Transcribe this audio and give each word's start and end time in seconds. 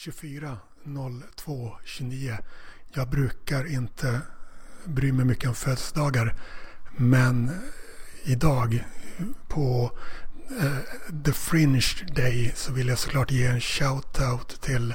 24 0.00 0.58
02 1.36 1.72
29. 1.84 2.38
Jag 2.94 3.08
brukar 3.08 3.72
inte 3.74 4.20
bry 4.84 5.12
mig 5.12 5.24
mycket 5.24 5.48
om 5.48 5.54
födelsedagar. 5.54 6.34
Men 6.96 7.50
idag 8.24 8.84
på 9.48 9.90
eh, 10.60 11.22
The 11.24 11.32
Fringe 11.32 11.82
Day 12.14 12.52
så 12.54 12.72
vill 12.72 12.88
jag 12.88 12.98
såklart 12.98 13.30
ge 13.30 13.46
en 13.46 13.60
shout-out 13.60 14.60
till 14.60 14.94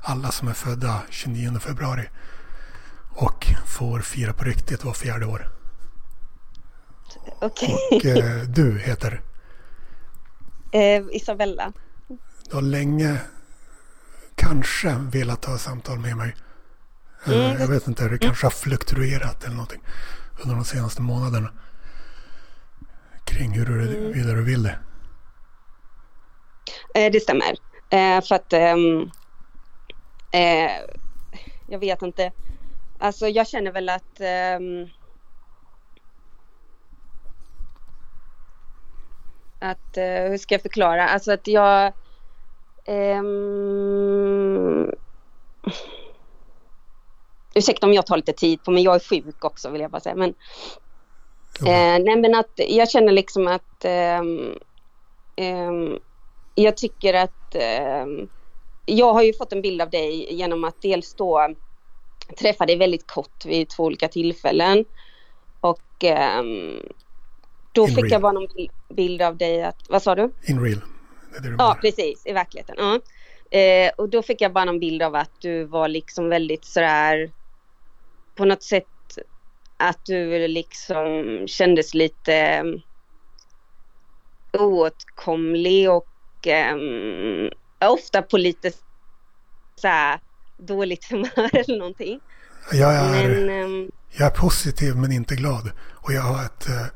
alla 0.00 0.30
som 0.30 0.48
är 0.48 0.52
födda 0.52 1.02
29 1.10 1.58
februari. 1.58 2.08
Och 3.10 3.46
får 3.66 4.00
fira 4.00 4.32
på 4.32 4.44
riktigt 4.44 4.84
var 4.84 4.92
fjärde 4.92 5.26
år. 5.26 5.48
Okej. 7.40 7.76
Och 7.90 8.04
eh, 8.04 8.42
du 8.42 8.78
heter? 8.78 9.20
Eh, 10.72 11.04
Isabella. 11.12 11.72
Du 12.48 12.54
har 12.54 12.62
länge 12.62 13.20
kanske 14.36 14.96
velat 15.12 15.44
ha 15.44 15.58
samtal 15.58 15.98
med 15.98 16.16
mig. 16.16 16.36
Eh, 17.26 17.32
Mm. 17.32 17.60
Jag 17.60 17.68
vet 17.68 17.86
inte, 17.88 18.08
det 18.08 18.18
kanske 18.18 18.46
har 18.46 18.50
fluktuerat 18.50 19.44
eller 19.44 19.54
någonting 19.54 19.82
under 20.42 20.54
de 20.54 20.64
senaste 20.64 21.02
månaderna. 21.02 21.52
Kring 23.24 23.52
hur 23.52 23.66
du, 23.66 23.96
Mm. 23.96 24.12
vidare 24.12 24.36
du 24.36 24.42
vill 24.44 24.62
det. 24.62 24.78
Eh, 26.94 27.12
det 27.12 27.20
stämmer. 27.20 27.54
Eh, 27.90 28.20
för 28.24 28.34
att 28.34 28.52
ehm, 28.52 29.10
eh, 30.32 30.72
jag 31.68 31.78
vet 31.78 32.02
inte. 32.02 32.32
Alltså 32.98 33.28
jag 33.28 33.48
känner 33.48 33.72
väl 33.72 33.88
att 33.88 34.20
ehm, 34.20 34.86
att 39.60 39.96
hur 40.30 40.38
ska 40.38 40.54
jag 40.54 40.62
förklara? 40.62 41.08
Alltså 41.08 41.32
att 41.32 41.46
jag 41.46 41.92
ehm, 42.86 44.90
Ursäkta 47.54 47.86
om 47.86 47.92
jag 47.92 48.06
tar 48.06 48.16
lite 48.16 48.32
tid 48.32 48.62
på 48.62 48.70
mig, 48.70 48.82
jag 48.84 48.94
är 48.94 48.98
sjuk 49.00 49.44
också 49.44 49.70
vill 49.70 49.80
jag 49.80 49.90
bara 49.90 50.00
säga. 50.00 50.14
Men, 50.14 50.34
Jo. 51.60 51.66
eh, 51.66 51.98
nej 52.04 52.16
men 52.16 52.34
att 52.34 52.52
jag 52.56 52.90
känner 52.90 53.12
liksom 53.12 53.46
att 53.46 53.84
ehm, 53.84 54.58
ehm, 55.36 55.98
jag 56.54 56.76
tycker 56.76 57.14
att 57.14 57.54
ehm, 57.54 58.28
jag 58.86 59.12
har 59.12 59.22
ju 59.22 59.32
fått 59.34 59.52
en 59.52 59.62
bild 59.62 59.82
av 59.82 59.90
dig 59.90 60.34
genom 60.34 60.64
att 60.64 60.80
dels 60.80 61.14
då 61.14 61.54
träffa 62.38 62.66
dig 62.66 62.76
väldigt 62.76 63.06
kort 63.06 63.44
vid 63.44 63.68
två 63.68 63.84
olika 63.84 64.08
tillfällen. 64.08 64.84
Och 65.60 65.82
då 67.72 67.88
In 67.88 67.88
fick 67.88 67.98
real. 68.04 68.12
jag 68.12 68.22
bara 68.22 68.32
någon 68.32 68.46
bil- 68.54 68.70
bild 68.94 69.22
av 69.22 69.36
dig 69.36 69.62
att, 69.62 69.80
vad 69.88 70.02
sa 70.02 70.14
du? 70.14 70.32
In 70.48 70.64
real. 70.64 70.80
Ja, 71.34 71.50
menar. 71.50 71.74
precis, 71.74 72.26
i 72.26 72.32
verkligheten. 72.32 72.76
Ja. 72.78 73.00
Eh, 73.58 73.90
och 73.96 74.08
då 74.08 74.22
fick 74.22 74.40
jag 74.40 74.52
bara 74.52 74.64
någon 74.64 74.80
bild 74.80 75.02
av 75.02 75.14
att 75.14 75.40
du 75.40 75.64
var 75.64 75.88
liksom 75.88 76.28
väldigt 76.28 76.64
sådär 76.64 77.30
på 78.34 78.44
något 78.44 78.62
sätt 78.62 78.86
att 79.76 80.04
du 80.04 80.48
liksom 80.48 81.38
kändes 81.46 81.94
lite 81.94 82.60
um, 82.60 82.80
oåtkomlig 84.52 85.90
och 85.90 86.08
ehm, 86.46 87.50
ofta 87.80 88.22
på 88.22 88.36
lite 88.36 88.72
såhär 89.76 90.20
dåligt 90.58 91.04
humör 91.10 91.56
eller 91.56 91.78
någonting. 91.78 92.20
Jag 92.72 92.94
är, 92.94 93.28
Men 93.28 93.50
ehm, 93.50 93.90
jag 94.10 94.26
är 94.26 94.40
positiv 94.40 94.96
men 94.96 95.12
inte 95.12 95.34
glad. 95.34 95.70
Och 95.94 96.12
jag 96.12 96.22
har 96.22 96.44
ett 96.44 96.68
eh, 96.68 96.86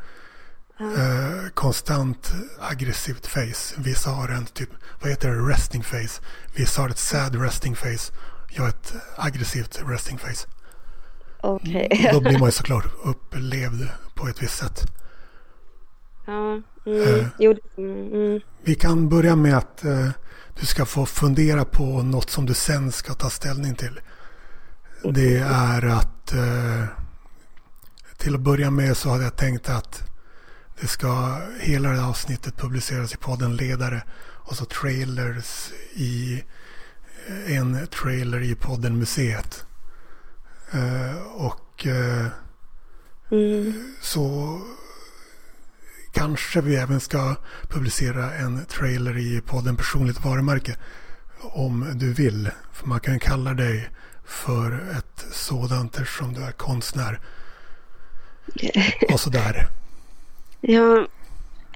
eh, 0.81 1.49
konstant 1.55 2.33
aggressivt 2.61 3.27
face. 3.27 3.75
Vissa 3.77 4.11
har 4.11 4.29
en 4.29 4.47
typ, 4.47 4.71
vad 5.01 5.11
heter 5.11 5.29
det, 5.31 5.53
resting 5.53 5.83
face. 5.83 6.23
Vissa 6.57 6.83
har 6.83 6.89
ett 6.89 6.99
sad 6.99 7.43
resting 7.43 7.77
face. 7.77 8.13
Jag 8.51 8.63
har 8.63 8.69
ett 8.69 8.93
aggressivt 9.17 9.81
resting 9.87 10.19
face. 10.19 10.47
okej. 11.43 12.11
Då 12.13 12.21
blir 12.21 12.39
man 12.39 12.49
ju 12.49 12.53
såklart 12.53 12.87
upplevd 13.05 13.89
på 14.15 14.29
ett 14.29 14.43
visst 14.43 14.59
sätt. 14.59 14.83
ja, 16.27 16.63
Eh. 16.87 17.15
mm, 17.15 17.27
jo, 17.39 17.55
mm, 17.79 18.13
mm. 18.13 18.41
Vi 18.63 18.75
kan 18.75 19.09
börja 19.09 19.37
med 19.37 19.57
att 19.59 19.85
eh, 19.85 20.09
du 20.61 20.67
ska 20.67 20.85
få 20.87 21.07
fundera 21.07 21.65
på 21.65 22.03
något 22.03 22.31
som 22.31 22.47
du 22.47 22.55
sen 22.55 22.93
ska 22.93 23.15
ta 23.15 23.31
ställning 23.31 23.75
till. 23.75 24.01
Det 25.15 25.37
är 25.39 25.87
att 25.87 26.33
eh, 26.33 26.85
till 28.17 28.35
att 28.35 28.41
börja 28.41 28.71
med 28.71 28.97
så 28.97 29.11
hade 29.11 29.25
jag 29.25 29.37
tänkt 29.37 29.69
att 29.69 30.03
det 30.81 30.87
ska 30.87 31.41
hela 31.61 31.89
det 31.91 32.01
här 32.01 32.09
avsnittet 32.09 32.57
publiceras 32.57 33.15
i 33.15 33.17
podden 33.17 33.57
Ledare 33.57 34.03
och 34.21 34.57
så 34.57 34.65
trailers 34.65 35.71
i 35.95 36.45
eh, 37.29 37.57
en 37.57 37.87
trailer 37.87 38.41
i 38.43 38.55
podden 38.55 38.99
Museet. 38.99 39.65
Eh, 40.73 41.23
och 41.23 41.87
eh, 41.87 42.27
Mm. 43.31 43.95
så 44.01 44.59
kanske 46.13 46.61
vi 46.61 46.77
även 46.77 47.01
ska 47.01 47.35
publicera 47.69 48.35
en 48.35 48.65
trailer 48.65 49.19
i 49.19 49.41
podden 49.41 49.77
Personligt 49.77 50.25
varumärke. 50.25 50.77
Om 51.41 51.93
du 51.95 52.13
vill. 52.13 52.51
För 52.73 52.87
man 52.87 53.01
kan 53.01 53.19
kalla 53.21 53.55
dig 53.55 53.89
för 54.25 54.73
ett 54.73 55.27
sådant 55.33 55.99
eftersom 55.99 56.35
du 56.35 56.43
är 56.43 56.53
konstnär. 56.53 57.21
Och 59.13 59.21
sådär. 59.21 59.69
Ja, 60.61 61.07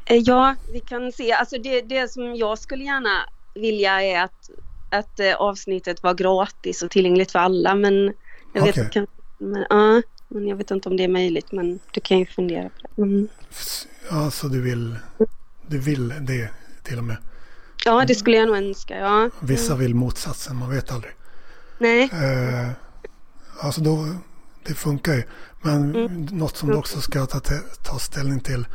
eh, 0.05 0.17
ja, 0.17 0.55
vi 0.73 0.81
kan 0.81 1.13
se. 1.13 1.33
Alltså 1.33 1.59
det, 1.59 1.81
det 1.81 2.13
som 2.13 2.37
jag 2.37 2.59
skulle 2.59 2.85
gärna 2.85 3.29
vilja 3.55 4.03
är 4.03 4.25
att, 4.25 4.51
att 4.91 5.21
eh, 5.21 5.35
avsnittet 5.35 6.03
var 6.03 6.15
gratis 6.15 6.83
och 6.83 6.91
tillgängligt 6.91 7.33
för 7.33 7.39
alla. 7.39 7.75
Men 7.75 8.13
jag, 8.53 8.65
vet, 8.65 8.79
Okej. 8.79 8.89
kan, 8.93 9.07
men, 9.39 9.67
ja, 9.71 10.03
men 10.29 10.49
jag 10.49 10.57
vet 10.57 10.71
inte 10.71 10.89
om 10.89 10.97
det 10.97 11.05
är 11.05 11.09
möjligt. 11.09 11.53
Men 11.53 11.79
du 11.93 12.01
kan 12.01 12.19
ju 12.19 12.27
fundera 12.27 12.69
på 12.69 12.89
det. 12.97 13.03
Mm. 13.03 13.29
Ja, 14.11 14.31
så 14.31 14.49
du 14.49 14.63
vill, 14.63 14.97
du 15.67 15.79
vill 15.79 16.09
det 16.21 16.49
till 16.83 16.99
och 16.99 17.05
med. 17.05 17.17
Ja, 17.85 18.05
det 18.05 18.15
skulle 18.15 18.37
jag 18.37 18.47
nog 18.47 18.57
önska. 18.57 18.99
Ja. 18.99 19.31
Vissa 19.41 19.77
vill 19.77 19.95
motsatsen, 19.95 20.57
man 20.57 20.71
vet 20.71 20.93
aldrig. 20.93 21.13
Nej, 21.79 22.11
Eh, 22.13 22.71
alltså 23.61 23.81
då, 23.81 24.07
det 24.67 24.75
funkar 24.75 25.13
ju. 25.13 25.23
Men 25.63 25.91
något 26.33 26.57
som 26.57 26.69
du 26.69 26.75
också 26.77 27.01
ska 27.01 27.27
ta, 27.27 27.41
ta 27.83 27.99
ställning 27.99 28.41
till 28.41 28.67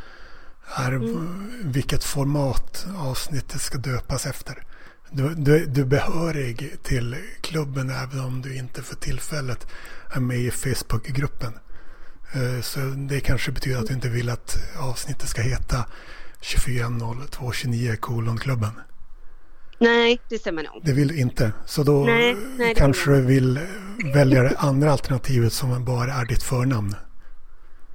är 0.76 0.92
v- 0.92 1.58
vilket 1.64 2.04
format 2.04 2.86
avsnittet 2.98 3.60
ska 3.60 3.78
döpas 3.78 4.26
efter. 4.26 4.64
Du, 5.10 5.34
du, 5.34 5.66
du 5.66 5.80
är 5.80 5.84
behörig 5.86 6.76
till 6.82 7.16
klubben 7.40 7.90
även 7.90 8.20
om 8.20 8.42
du 8.42 8.56
inte 8.56 8.82
för 8.82 8.96
tillfället 8.96 9.66
är 10.14 10.20
med 10.20 10.38
i 10.38 10.50
Facebookgruppen. 10.50 11.52
Eh, 12.32 12.60
Så 12.62 12.80
det 12.80 13.20
kanske 13.20 13.52
betyder 13.52 13.78
att 13.78 13.86
du 13.86 13.94
inte 13.94 14.08
vill 14.08 14.30
att 14.30 14.58
avsnittet 14.78 15.28
ska 15.28 15.42
heta 15.42 15.84
240229 16.40 17.96
kolonklubben. 18.00 18.70
Nej, 19.78 20.20
det 20.28 20.38
stämmer 20.38 20.62
nog. 20.62 20.80
Det 20.84 20.92
vill 20.92 21.08
du 21.08 21.16
inte. 21.20 21.52
Så 21.66 21.82
då 21.82 22.04
Nej, 22.04 22.36
nej, 22.58 22.74
kanske 22.74 23.10
du 23.10 23.20
vill 23.22 23.60
välja 24.14 24.42
det 24.42 24.54
andra 24.58 24.92
alternativet 24.92 25.52
som 25.52 25.84
bara 25.84 26.12
är 26.14 26.24
ditt 26.24 26.42
förnamn. 26.42 26.94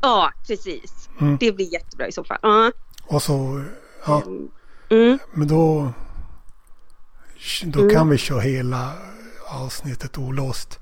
Ja, 0.01 0.31
precis. 0.47 1.09
Mm. 1.21 1.37
Det 1.39 1.51
blir 1.51 1.73
jättebra 1.73 2.07
i 2.07 2.11
så 2.11 2.23
fall. 2.23 2.39
Ja. 2.41 2.71
Och 3.07 3.21
så, 3.21 3.63
ja, 4.05 4.23
Mm. 4.89 5.19
men 5.33 5.47
då, 5.47 5.93
då 7.63 7.79
Mm. 7.79 7.93
kan 7.95 8.09
vi 8.09 8.17
köra 8.17 8.39
hela 8.39 8.93
avsnittet 9.47 10.17
olåst. 10.17 10.79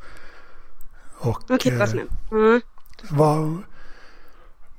Och 1.18 1.52
Okej, 1.52 1.78
vad 1.78 1.96
eh. 1.96 2.04
Mm. 2.32 2.62
vad, 3.10 3.58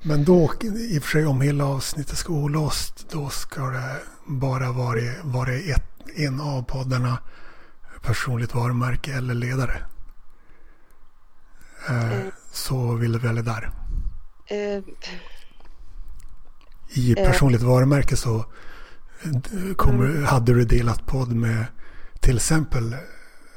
men 0.01 0.23
då, 0.25 0.51
i 0.91 0.99
och 0.99 1.03
för 1.03 1.09
sig 1.11 1.25
om 1.25 1.41
hela 1.41 1.65
avsnittet 1.65 2.17
ska 2.17 2.33
olåst, 2.33 3.05
då 3.11 3.29
ska 3.29 3.61
det 3.61 3.99
bara 4.25 4.71
vara, 4.71 5.01
vara 5.23 5.53
ett, 5.53 5.92
en 6.15 6.41
av 6.41 6.63
poddarna 6.63 7.17
personligt 8.01 8.55
varumärke 8.55 9.13
eller 9.13 9.33
ledare. 9.33 9.83
Mm. 11.89 12.31
Så 12.51 12.93
vill 12.93 13.11
du 13.11 13.19
välja 13.19 13.41
där. 13.43 13.71
Eh, 14.47 14.83
I 16.89 17.15
personligt 17.15 17.61
varumärke 17.61 18.15
så 18.15 18.45
kommer, 19.75 20.05
Mm. 20.05 20.25
hade 20.25 20.53
du 20.53 20.65
delat 20.65 21.05
podd 21.05 21.33
med 21.35 21.65
till 22.19 22.35
exempel 22.35 22.95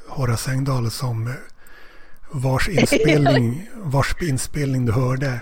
Horace 0.09 0.51
Engdahl 0.51 0.91
som 0.91 1.33
vars 2.31 2.69
inspelning, 2.81 3.69
vars 3.75 4.15
inspelning 4.21 4.85
du 4.85 4.91
hörde 4.91 5.41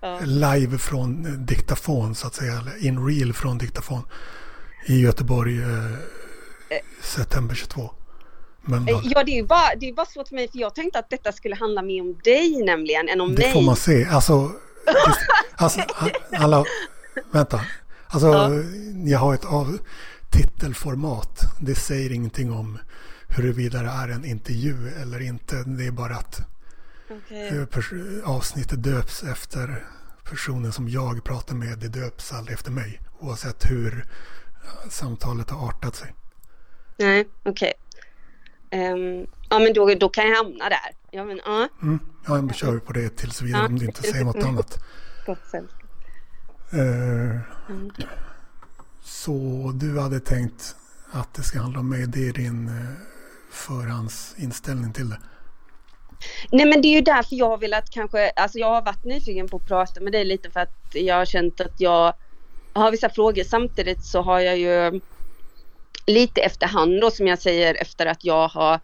ja. 0.00 0.18
live 0.24 0.78
från 0.78 1.36
diktafon 1.46 2.14
så 2.14 2.26
att 2.26 2.34
säga, 2.34 2.58
eller 2.58 2.86
in 2.86 3.06
real 3.06 3.32
från 3.32 3.58
diktafon 3.58 4.02
i 4.86 5.00
Göteborg 5.00 5.62
september 7.02 7.54
22. 7.54 7.90
Mölndal. 8.62 8.94
Eh, 8.94 9.00
Ja, 9.04 9.24
det 9.24 9.38
är 9.38 9.42
bara, 9.44 9.74
det 9.80 9.88
är 9.88 9.92
bara 9.92 10.06
svårt 10.06 10.28
för 10.28 10.34
mig 10.34 10.48
för 10.50 10.58
jag 10.58 10.74
tänkte 10.74 10.98
att 10.98 11.10
detta 11.10 11.32
skulle 11.32 11.54
handla 11.56 11.82
mer 11.82 12.00
om 12.02 12.18
dig 12.24 12.62
nämligen 12.64 13.08
än 13.08 13.20
om 13.20 13.34
Det 13.34 13.42
mig. 13.42 13.52
får 13.52 13.62
man 13.62 13.76
se. 13.76 14.04
Alltså, 14.04 14.52
just, 14.86 15.20
alltså 15.56 15.80
alla, 16.38 16.64
vänta. 17.30 17.60
Alltså, 18.06 18.28
Ja. 18.28 18.50
jag 19.10 19.18
har 19.18 19.34
ett 19.34 19.44
av 19.44 19.78
titelformat. 20.30 21.40
Det 21.60 21.74
säger 21.74 22.12
ingenting 22.12 22.52
om 22.52 22.78
huruvida 23.28 23.82
det 23.82 23.88
är 23.88 24.08
en 24.08 24.24
intervju 24.24 24.88
eller 25.02 25.20
inte. 25.22 25.56
Det 25.66 25.86
är 25.86 25.90
bara 25.90 26.16
att 26.16 26.40
pers- 27.70 28.22
avsnittet 28.24 28.82
döps 28.82 29.22
efter 29.22 29.86
personen 30.30 30.72
som 30.72 30.88
jag 30.88 31.24
pratar 31.24 31.54
med. 31.54 31.78
Det 31.78 31.88
döps 31.88 32.32
aldrig 32.32 32.54
efter 32.54 32.70
mig. 32.70 33.00
Oavsett 33.20 33.70
hur 33.70 34.06
samtalet 34.90 35.50
har 35.50 35.68
artat 35.68 35.96
sig. 35.96 36.12
Nej, 37.02 37.28
okej. 37.42 37.72
Ehm, 38.70 39.26
ja 39.50 39.58
men 39.58 39.72
då, 39.72 39.94
då 39.94 40.08
kan 40.08 40.28
jag 40.28 40.36
hamna 40.36 40.68
där. 40.68 40.90
Ja 41.10 41.24
men 41.24 41.40
ja, 41.44 41.68
Mm. 41.82 41.98
Ja, 42.26 42.32
men 42.34 42.54
kör 42.54 42.72
vi 42.72 42.80
på 42.80 42.92
det 42.92 43.16
tills 43.16 43.42
vidare 43.42 43.66
om 43.66 43.78
du 43.78 43.84
inte 43.86 44.02
säger 44.02 44.24
något 44.24 44.44
annat. 44.44 44.78
gott 45.26 45.38
sällskap. 45.50 45.82
Eh, 46.72 47.40
Mm. 47.68 47.90
Så 49.04 49.32
du 49.74 50.00
hade 50.00 50.20
tänkt 50.20 50.76
att 51.12 51.34
det 51.34 51.42
ska 51.42 51.58
handla 51.60 51.80
om 51.80 51.88
mig. 51.90 52.06
Det 52.06 52.28
är 52.28 52.32
din 52.32 52.68
eh, 52.68 52.74
förhandsinställning 53.50 54.92
till 54.92 55.10
det. 55.10 55.18
Nej 56.52 56.66
men 56.66 56.82
det 56.82 56.88
är 56.88 56.94
ju 56.94 57.00
därför 57.00 57.36
jag 57.36 57.48
har 57.48 57.58
velat 57.58 57.90
kanske, 57.90 58.30
alltså 58.30 58.58
jag 58.58 58.66
har 58.66 58.82
varit 58.82 59.04
nyfiken 59.04 59.48
på 59.48 59.56
att 59.56 59.66
prata 59.66 60.00
med 60.00 60.12
dig 60.12 60.24
lite 60.24 60.50
för 60.50 60.60
att 60.60 60.76
jag 60.92 61.14
har 61.16 61.24
känt 61.24 61.60
att 61.60 61.80
jag 61.80 62.14
har 62.72 62.90
vissa 62.90 63.08
frågor. 63.08 63.44
Samtidigt 63.44 64.04
så 64.04 64.22
har 64.22 64.40
jag 64.40 64.58
ju 64.58 65.00
lite 66.06 66.40
efterhand 66.40 67.00
då 67.00 67.10
som 67.10 67.26
jag 67.26 67.38
säger 67.38 67.74
efter 67.74 68.06
att 68.06 68.24
jag 68.24 68.48
har 68.48 68.80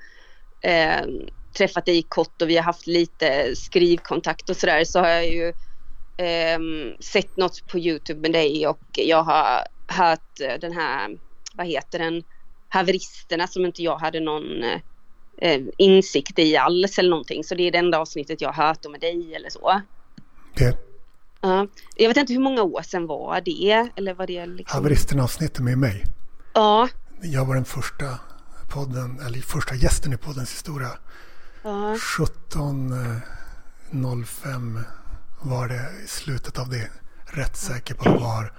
eh, 0.61 1.06
träffat 1.53 1.87
dig 1.87 2.03
kort 2.03 2.43
och 2.43 2.49
vi 2.49 2.56
har 2.56 2.65
haft 2.65 2.87
lite 2.87 3.56
skrivkontakt 3.56 4.50
och 4.50 4.56
sådär 4.56 4.85
så 4.85 4.99
har 4.99 5.09
jag 5.09 5.29
ju 5.29 5.49
eh, 6.17 6.59
sett 7.00 7.37
något 7.37 7.69
på 7.69 7.79
Youtube 7.79 8.20
med 8.20 8.32
dig 8.32 8.67
och 8.67 8.81
jag 8.93 9.23
har 9.23 9.67
hört 9.87 10.41
eh, 10.41 10.61
den 10.61 10.73
här, 10.73 11.19
vad 11.55 11.67
heter 11.67 11.99
den, 11.99 12.23
haveristerna 12.69 13.47
som 13.47 13.65
inte 13.65 13.82
jag 13.82 13.99
hade 13.99 14.20
någon 14.20 14.62
eh, 15.38 15.61
insikt 15.76 16.38
i 16.38 16.56
alls 16.56 16.99
eller 16.99 17.11
någonting. 17.11 17.44
Så 17.44 17.55
det 17.55 17.62
är 17.62 17.70
det 17.70 17.79
enda 17.79 17.99
avsnittet 17.99 18.41
jag 18.41 18.53
har 18.53 18.67
hört 18.67 18.85
om 18.85 18.93
med 18.93 19.00
dig 19.00 19.35
eller 19.35 19.50
så. 19.50 19.82
Det 20.55 20.88
Ja. 21.41 21.67
jag 21.97 22.09
vet 22.09 22.17
inte 22.17 22.32
hur 22.32 22.41
många 22.41 22.62
år 22.62 22.82
sedan 22.82 23.06
var 23.06 23.41
det? 23.41 23.88
Eller 23.97 24.15
var 24.15 24.26
det 24.26 24.47
liksom... 24.47 24.76
haveristerna-avsnittet 24.79 25.61
med 25.61 25.79
mig. 25.79 26.05
Ja. 26.55 26.88
Jag 27.23 27.44
var 27.44 27.55
den 27.55 27.65
första 27.65 28.19
podden, 28.69 29.20
eller 29.26 29.41
första 29.41 29.75
gästen 29.75 30.12
i 30.12 30.17
poddens 30.17 30.53
historia. 30.53 30.91
ja. 31.62 31.94
17.05 31.94 34.82
var 35.41 35.69
det 35.69 35.91
i 36.05 36.06
slutet 36.06 36.59
av 36.59 36.69
det. 36.69 36.91
Rätt 37.26 37.56
säker 37.56 37.94
på 37.94 38.09
att 38.09 38.15
det 38.15 38.20
var 38.25 38.53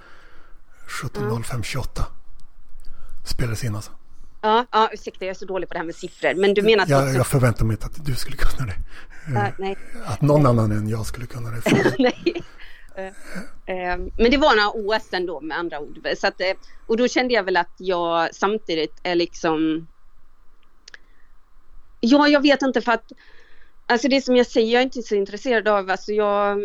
17.05.28. 0.88 2.02
Spelades 3.24 3.64
in 3.64 3.74
alltså. 3.74 3.92
Ja, 4.40 4.66
ja, 4.72 4.90
ursäkta 4.92 5.24
jag 5.24 5.30
är 5.30 5.34
så 5.34 5.44
dålig 5.44 5.68
på 5.68 5.72
det 5.74 5.78
här 5.78 5.86
med 5.86 5.94
siffror. 5.94 6.34
Men 6.34 6.54
du 6.54 6.62
menar 6.62 6.82
att... 6.82 6.88
Jag, 6.88 7.14
jag 7.14 7.26
förväntar 7.26 7.64
mig 7.64 7.74
inte 7.74 7.86
att 7.86 8.04
du 8.04 8.14
skulle 8.14 8.36
kunna 8.36 8.66
det. 8.66 8.76
Ja, 9.34 9.52
nej. 9.58 9.76
Att 10.04 10.20
någon 10.20 10.46
annan 10.46 10.72
än 10.72 10.88
jag 10.88 11.06
skulle 11.06 11.26
kunna 11.26 11.50
det. 11.50 11.62
Nej. 11.98 12.42
Eh, 12.94 13.06
eh, 13.66 13.98
men 14.16 14.30
det 14.30 14.36
var 14.36 14.56
några 14.56 14.96
OS 14.96 15.12
ändå 15.12 15.40
med 15.40 15.58
andra 15.58 15.80
ord. 15.80 16.08
Så 16.16 16.26
att, 16.26 16.40
eh, 16.40 16.52
och 16.86 16.96
då 16.96 17.08
kände 17.08 17.34
jag 17.34 17.44
väl 17.44 17.56
att 17.56 17.74
jag 17.76 18.34
samtidigt 18.34 19.00
är 19.02 19.14
liksom... 19.14 19.86
Ja, 22.00 22.28
jag 22.28 22.42
vet 22.42 22.62
inte 22.62 22.80
för 22.80 22.92
att... 22.92 23.12
Alltså 23.86 24.08
det 24.08 24.20
som 24.20 24.36
jag 24.36 24.46
säger, 24.46 24.72
jag 24.72 24.80
är 24.80 24.84
inte 24.84 25.02
så 25.02 25.14
intresserad 25.14 25.68
av, 25.68 25.90
alltså 25.90 26.12
jag... 26.12 26.62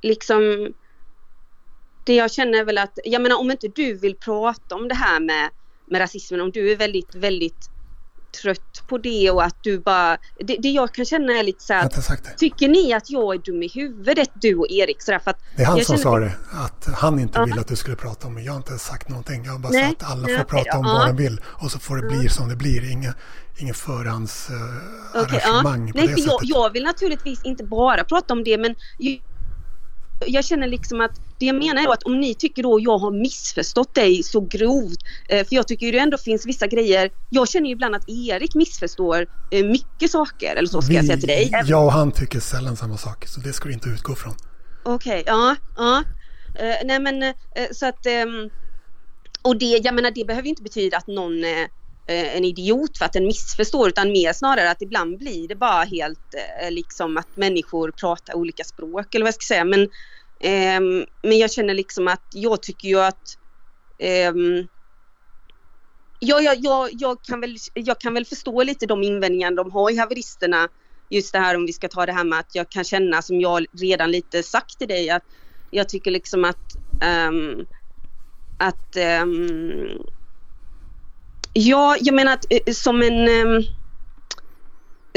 Liksom... 0.00 0.72
Det 2.04 2.14
jag 2.14 2.32
känner 2.32 2.58
är 2.58 2.64
väl 2.64 2.78
att, 2.78 2.98
jag 3.04 3.22
menar 3.22 3.38
om 3.38 3.50
inte 3.50 3.68
du 3.68 3.94
vill 3.94 4.16
prata 4.16 4.74
om 4.74 4.88
det 4.88 4.94
här 4.94 5.20
med, 5.20 5.50
med 5.86 6.00
rasismen, 6.00 6.40
om 6.40 6.50
du 6.50 6.72
är 6.72 6.76
väldigt, 6.76 7.14
väldigt 7.14 7.70
trött 8.42 8.82
på 8.88 8.98
det 8.98 9.30
och 9.30 9.44
att 9.44 9.56
du 9.62 9.78
bara... 9.78 10.18
Det, 10.38 10.56
det 10.56 10.68
jag 10.70 10.94
kan 10.94 11.04
känna 11.04 11.32
är 11.32 11.42
lite 11.42 11.64
så 11.64 11.74
att. 11.74 12.38
Tycker 12.38 12.68
ni 12.68 12.92
att 12.92 13.10
jag 13.10 13.34
är 13.34 13.38
dum 13.38 13.62
i 13.62 13.68
huvudet, 13.68 14.30
du 14.34 14.54
och 14.56 14.70
Erik? 14.70 15.02
Sådär, 15.02 15.18
för 15.18 15.30
att 15.30 15.40
Det 15.56 15.62
är 15.62 15.66
han 15.66 15.84
som 15.84 15.98
sa 15.98 16.18
det. 16.18 16.32
Att 16.52 16.88
han 16.94 17.18
inte 17.18 17.38
Ja. 17.38 17.44
vill 17.44 17.58
att 17.58 17.68
du 17.68 17.76
skulle 17.76 17.96
prata 17.96 18.26
om 18.26 18.34
det. 18.34 18.42
Jag 18.42 18.52
har 18.52 18.56
inte 18.56 18.78
sagt 18.78 19.08
någonting. 19.08 19.44
Jag 19.44 19.52
har 19.52 19.58
bara 19.58 19.72
Nej. 19.72 19.88
sagt 19.88 20.02
att 20.02 20.10
alla 20.10 20.26
Nej, 20.26 20.36
får 20.36 20.44
okej 20.44 20.64
prata 20.64 20.78
om 20.78 20.84
Ja. 20.86 20.92
vad 20.92 21.06
de 21.08 21.16
vill. 21.16 21.40
Och 21.46 21.70
så 21.70 21.78
får 21.78 21.96
det 21.96 22.08
bli 22.08 22.28
som 22.28 22.48
det 22.48 22.56
blir. 22.56 22.90
Inga, 22.90 23.14
ingen 23.56 23.74
förhandsarrangemang 23.74 25.14
uh, 25.16 25.22
Okej, 25.22 25.40
ja. 25.44 25.60
på 25.62 25.98
Nej, 25.98 26.06
det 26.06 26.12
för 26.14 26.20
jag, 26.20 26.30
sättet. 26.30 26.48
jag 26.48 26.72
vill 26.72 26.84
naturligtvis 26.84 27.44
inte 27.44 27.64
bara 27.64 28.04
prata 28.04 28.34
om 28.34 28.44
det, 28.44 28.58
men 28.58 28.74
jag 30.26 30.44
känner 30.44 30.66
liksom 30.66 31.00
att 31.00 31.20
det 31.38 31.46
jag 31.46 31.56
menar 31.56 31.82
är 31.82 31.92
att 31.92 32.02
om 32.02 32.20
ni 32.20 32.34
tycker 32.34 32.62
då 32.62 32.80
jag 32.80 32.98
har 32.98 33.10
missförstått 33.10 33.94
dig 33.94 34.22
så 34.22 34.40
grovt, 34.40 34.98
eh, 35.28 35.46
för 35.46 35.54
jag 35.56 35.68
tycker 35.68 35.86
ju 35.86 35.92
det 35.92 35.98
ändå 35.98 36.18
finns 36.18 36.46
vissa 36.46 36.66
grejer, 36.66 37.10
jag 37.30 37.48
känner 37.48 37.66
ju 37.66 37.72
ibland 37.72 37.94
att 37.94 38.08
Erik 38.08 38.54
missförstår 38.54 39.26
eh, 39.50 39.64
mycket 39.64 40.10
saker, 40.10 40.56
eller 40.56 40.68
så 40.68 40.82
ska 40.82 40.92
jag 40.92 41.04
säga 41.04 41.18
till 41.18 41.28
dig. 41.28 41.50
Jag 41.66 41.84
och 41.84 41.92
han 41.92 42.12
tycker 42.12 42.40
sällan 42.40 42.76
samma 42.76 42.96
sak. 42.96 43.26
Så 43.26 43.40
det 43.40 43.52
ska 43.52 43.68
du 43.68 43.74
inte 43.74 43.88
utgå 43.88 44.14
från. 44.14 44.34
Okej, 44.84 45.22
ja, 45.26 45.56
ja. 45.76 46.02
Eh, 46.54 46.76
nej 46.84 47.00
men 47.00 47.34
så 47.72 47.86
att 47.86 48.06
ehm, 48.06 48.50
och 49.42 49.58
det, 49.58 49.80
jag 49.84 49.94
menar 49.94 50.10
det 50.10 50.24
behöver 50.26 50.44
ju 50.44 50.50
inte 50.50 50.62
betyda 50.62 50.96
att 50.96 51.06
någon 51.06 51.44
Eh, 52.08 52.36
en 52.36 52.44
idiot 52.44 52.98
för 52.98 53.04
att 53.04 53.12
den 53.12 53.26
missförstår 53.26 53.88
utan 53.88 54.12
mer 54.12 54.32
snarare 54.32 54.70
att 54.70 54.82
ibland 54.82 55.18
blir 55.18 55.48
det 55.48 55.56
bara 55.56 55.84
helt 55.84 56.34
eh, 56.62 56.70
liksom 56.70 57.16
att 57.16 57.36
människor 57.36 57.90
pratar 58.00 58.34
olika 58.34 58.64
språk 58.64 59.14
eller 59.14 59.24
vad 59.24 59.28
jag 59.28 59.42
ska 59.42 59.54
säga 59.54 59.64
men 59.64 59.88
ehm, 60.40 61.04
men 61.22 61.38
jag 61.38 61.52
känner 61.52 61.74
liksom 61.74 62.08
att 62.08 62.26
jag 62.30 62.62
tycker 62.62 62.88
ju 62.88 63.00
att 63.00 63.22
ehm, 63.98 64.66
Ja, 66.26 66.40
jag, 66.40 66.56
ja, 66.58 66.88
jag, 66.92 67.22
kan 67.22 67.40
väl, 67.40 67.56
jag 67.74 68.00
kan 68.00 68.14
väl 68.14 68.24
förstå 68.24 68.62
lite 68.62 68.86
de 68.86 69.02
invändningar 69.02 69.50
de 69.50 69.70
har 69.72 69.90
i 69.90 69.96
haveristerna. 69.96 70.68
Just 71.10 71.32
det 71.32 71.38
här 71.38 71.56
om 71.56 71.66
vi 71.66 71.72
ska 71.72 71.88
ta 71.88 72.06
det 72.06 72.12
här 72.12 72.24
med 72.24 72.38
att 72.38 72.54
jag 72.54 72.70
kan 72.70 72.84
känna 72.84 73.22
som 73.22 73.40
jag 73.40 73.66
redan 73.80 74.10
lite 74.10 74.42
sagt 74.42 74.78
till 74.78 74.88
dig 74.88 75.10
att 75.10 75.22
jag 75.70 75.88
tycker 75.88 76.10
liksom 76.10 76.44
att 76.44 76.76
um, 77.28 77.66
att 78.58 78.96
um, 79.22 80.06
Ja, 81.54 81.96
jag 82.00 82.14
menar 82.14 82.32
att 82.32 82.44
eh, 82.50 82.72
som 82.72 83.02
en 83.02 83.28
ehm, 83.28 83.62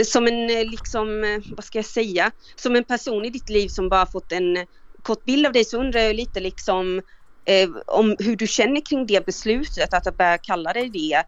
som 0.06 0.28
en 0.28 0.50
eh, 0.50 0.66
liksom, 0.66 1.24
eh, 1.24 1.39
vad 1.57 1.66
ska 1.66 1.78
jag 1.78 1.86
säga, 1.86 2.31
som 2.56 2.75
en 2.75 2.84
person 2.84 3.25
i 3.25 3.30
ditt 3.30 3.50
liv 3.50 3.68
som 3.68 3.89
bara 3.89 4.06
fått 4.06 4.31
en 4.31 4.68
kort 5.01 5.24
bild 5.25 5.45
av 5.45 5.54
dig 5.54 5.66
så 5.66 5.80
undrar 5.80 6.01
jag 6.01 6.16
lite 6.16 6.39
liksom 6.39 7.01
eh, 7.50 7.69
om 7.88 8.16
hur 8.19 8.36
du 8.36 8.48
känner 8.48 8.86
kring 8.86 9.06
det 9.06 9.25
beslutet 9.25 9.94
att 9.94 10.18
börja 10.18 10.38
kalla 10.38 10.74
dig 10.74 10.89
det 10.89 11.24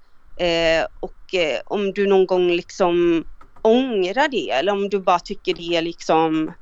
eh, 0.45 0.85
och 1.00 1.39
eh, 1.39 1.59
om 1.65 1.94
du 1.94 2.07
någon 2.07 2.27
gång 2.27 2.51
liksom 2.51 3.23
ångrar 3.63 4.28
det 4.28 4.49
eller 4.49 4.71
om 4.71 4.89
du 4.89 4.99
bara 4.99 5.19
tycker 5.19 5.54
det 5.54 5.81
liksom 5.81 6.54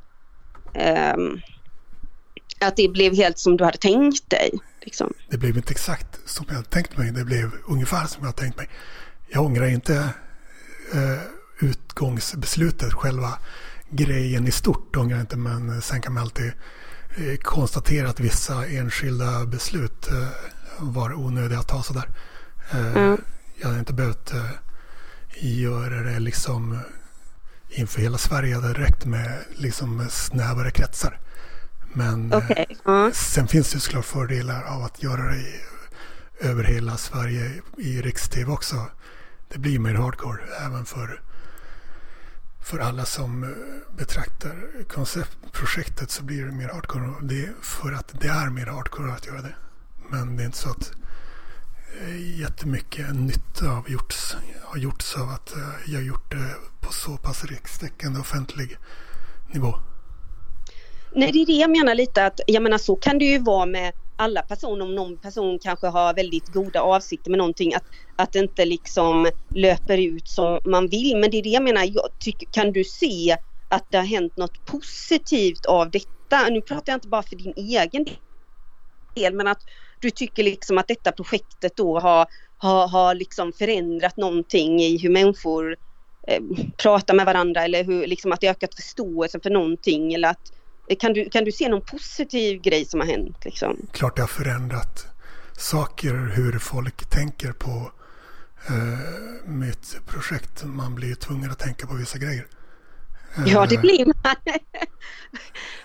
ehm, 0.80 1.40
att 2.66 2.76
det 2.78 2.90
blev 2.90 3.16
helt 3.16 3.40
som 3.40 3.58
du 3.58 3.64
hade 3.64 3.78
tänkt 3.78 4.30
dig. 4.30 4.52
Liksom. 4.88 5.14
Det 5.30 5.38
blev 5.38 5.58
inte 5.58 5.72
exakt 5.72 6.20
som 6.26 6.46
jag 6.48 6.56
hade 6.56 6.68
tänkt 6.68 6.98
mig. 6.98 7.12
Det 7.12 7.26
blev 7.26 7.52
ungefär 7.68 8.06
som 8.06 8.26
jag 8.26 8.36
tänkt 8.36 8.58
mig. 8.58 8.70
Jag 9.28 9.46
ångrar 9.46 9.66
inte 9.66 9.96
eh, 10.94 11.20
utgångsbeslutet, 11.60 12.94
själva 12.94 13.40
grejen 13.90 14.48
i 14.48 14.52
stort 14.52 14.96
ångrar 14.96 15.18
jag 15.18 15.24
inte. 15.24 15.38
Men 15.38 15.82
sen 15.82 16.02
kan 16.02 16.14
man 16.14 16.24
alltid 16.24 16.52
eh, 17.18 17.38
konstatera 17.44 18.10
att 18.10 18.20
vissa 18.20 18.66
enskilda 18.68 19.46
beslut 19.46 20.08
eh, 20.12 20.28
var 20.80 21.14
onödiga 21.14 21.60
att 21.60 21.68
ta 21.68 21.84
sådär. 21.84 22.10
Eh, 22.72 22.96
Mm. 22.98 23.22
Jag 23.56 23.68
hade 23.68 23.80
inte 23.80 23.94
behövt 23.94 24.34
eh, 24.34 24.52
göra 25.42 26.02
det 26.04 26.20
liksom 26.20 26.80
inför 27.70 28.02
hela 28.02 28.18
Sverige. 28.18 28.60
Det 28.60 28.74
räckt 28.74 29.06
med 29.06 29.40
liksom 29.56 30.08
snävare 30.10 30.72
kretsar. 30.72 31.20
Men 31.98 32.32
eh, 32.32 32.38
Okej. 32.38 32.78
Ja. 32.86 33.12
Sen 33.14 33.48
finns 33.48 33.74
det 33.74 33.80
såklart 33.80 34.06
fördelar 34.06 34.64
av 34.64 34.84
att 34.84 35.04
göra 35.04 35.32
det 35.32 35.38
i, 35.38 35.62
över 36.40 36.64
hela 36.64 36.98
Sverige 36.98 37.62
i 37.78 38.02
riks-tv 38.02 38.52
också. 38.52 38.86
Det 39.50 39.60
blir 39.60 39.80
mer 39.80 39.94
hardcore 39.94 40.42
även 40.66 40.86
för, 40.86 41.22
för 42.62 42.80
alla 42.80 43.06
som 43.06 43.44
eh, 43.44 43.98
betraktar 43.98 44.56
konceptprojektet 44.88 46.12
så 46.12 46.24
blir 46.24 46.46
det 46.46 46.52
mer 46.52 46.70
hardcore. 46.70 47.14
Det 47.22 47.50
för 47.62 47.92
att 47.92 48.22
det 48.22 48.28
är 48.28 48.50
mer 48.50 48.66
hardcore 48.66 49.14
att 49.14 49.26
göra 49.26 49.42
det. 49.42 49.56
Men 50.10 50.38
det 50.38 50.44
är 50.44 50.46
inte 50.46 50.58
så 50.58 50.70
att 50.70 50.92
eh, 52.02 52.40
jättemycket 52.40 53.16
nytta 53.16 53.66
har 53.66 53.84
gjorts, 53.88 54.36
har 54.64 54.78
gjorts 54.78 55.16
av 55.16 55.30
att 55.30 55.54
jag 55.86 56.04
gjort 56.04 56.32
det 56.32 56.56
på 56.82 56.94
så 56.94 57.18
pass 57.18 57.46
rikstäckande 57.46 58.20
offentlig 58.20 58.78
nivå. 59.48 59.80
Nej, 61.16 61.32
det 61.32 61.40
är 61.40 61.46
det 61.46 61.54
jag 61.54 61.70
menar 61.72 61.96
lite 61.96 62.26
att, 62.26 62.40
jag 62.48 62.64
menar 62.64 62.78
så 62.78 62.96
kan 62.96 63.18
det 63.20 63.26
ju 63.26 63.40
vara 63.40 63.66
med 63.66 63.94
alla 64.16 64.42
personer 64.42 64.86
om 64.86 64.96
någon 64.96 65.20
person 65.20 65.60
kanske 65.60 65.88
har 65.88 66.14
väldigt 66.14 66.48
goda 66.48 66.82
avsikter 66.82 67.32
med 67.32 67.38
någonting 67.38 67.74
att, 67.74 67.84
att 68.16 68.32
det 68.34 68.40
inte 68.40 68.66
liksom 68.66 69.30
löper 69.56 69.98
ut 69.98 70.28
som 70.28 70.60
man 70.66 70.88
vill. 70.88 71.18
Men 71.18 71.32
det 71.32 71.38
är 71.38 71.44
det 71.44 71.50
jag 71.50 71.64
menar, 71.64 71.84
jag 71.84 72.10
tycker, 72.20 72.48
kan 72.52 72.72
du 72.72 72.84
se 72.84 73.38
att 73.70 73.88
det 73.92 73.98
har 73.98 74.06
hänt 74.06 74.38
något 74.38 74.66
positivt 74.66 75.66
av 75.66 75.92
detta? 75.92 76.50
Nu 76.50 76.62
pratar 76.62 76.94
jag 76.94 76.98
inte 76.98 77.08
bara 77.08 77.24
för 77.24 77.36
din 77.36 77.54
egen 77.58 78.06
del 79.16 79.34
men 79.34 79.48
att 79.48 79.62
du 80.00 80.12
tycker 80.12 80.44
liksom 80.44 80.78
att 80.78 80.88
detta 80.88 81.12
projektet 81.12 81.76
då 81.76 82.00
har, 82.00 82.28
har, 82.58 82.88
har 82.88 83.16
liksom 83.16 83.54
förändrat 83.54 84.18
någonting 84.18 84.82
i 84.82 84.98
hur 84.98 85.10
människor 85.10 85.78
eh, 86.28 86.42
pratar 86.84 87.14
med 87.14 87.26
varandra 87.26 87.64
eller 87.64 87.84
hur, 87.84 88.08
liksom 88.08 88.32
att 88.32 88.42
det 88.42 88.50
ökat 88.50 88.76
förståelsen 88.76 89.42
för 89.42 89.50
någonting 89.50 90.14
eller 90.14 90.30
att 90.30 90.42
kan 90.96 91.14
du, 91.14 91.30
kan 91.30 91.44
du 91.44 91.52
se 91.52 91.70
någon 91.70 91.82
positiv 91.82 92.62
grej 92.62 92.86
som 92.86 93.00
har 93.00 93.08
hänt? 93.08 93.46
Liksom? 93.46 93.88
Klart 93.92 94.16
det 94.16 94.22
har 94.22 94.28
förändrat 94.28 95.08
saker, 95.58 96.32
hur 96.36 96.60
folk 96.60 97.10
tänker 97.10 97.52
på 97.52 97.92
eh, 98.68 99.50
mitt 99.50 100.00
projekt. 100.06 100.64
Man 100.64 100.96
blir 100.96 101.16
tvungen 101.16 101.52
att 101.52 101.60
tänka 101.60 101.88
på 101.88 101.94
vissa 101.94 102.18
grejer. 102.18 102.48
Ja, 103.46 103.66
det 103.66 103.76
eh, 103.76 103.82
blir 103.82 104.06
man. 104.06 104.36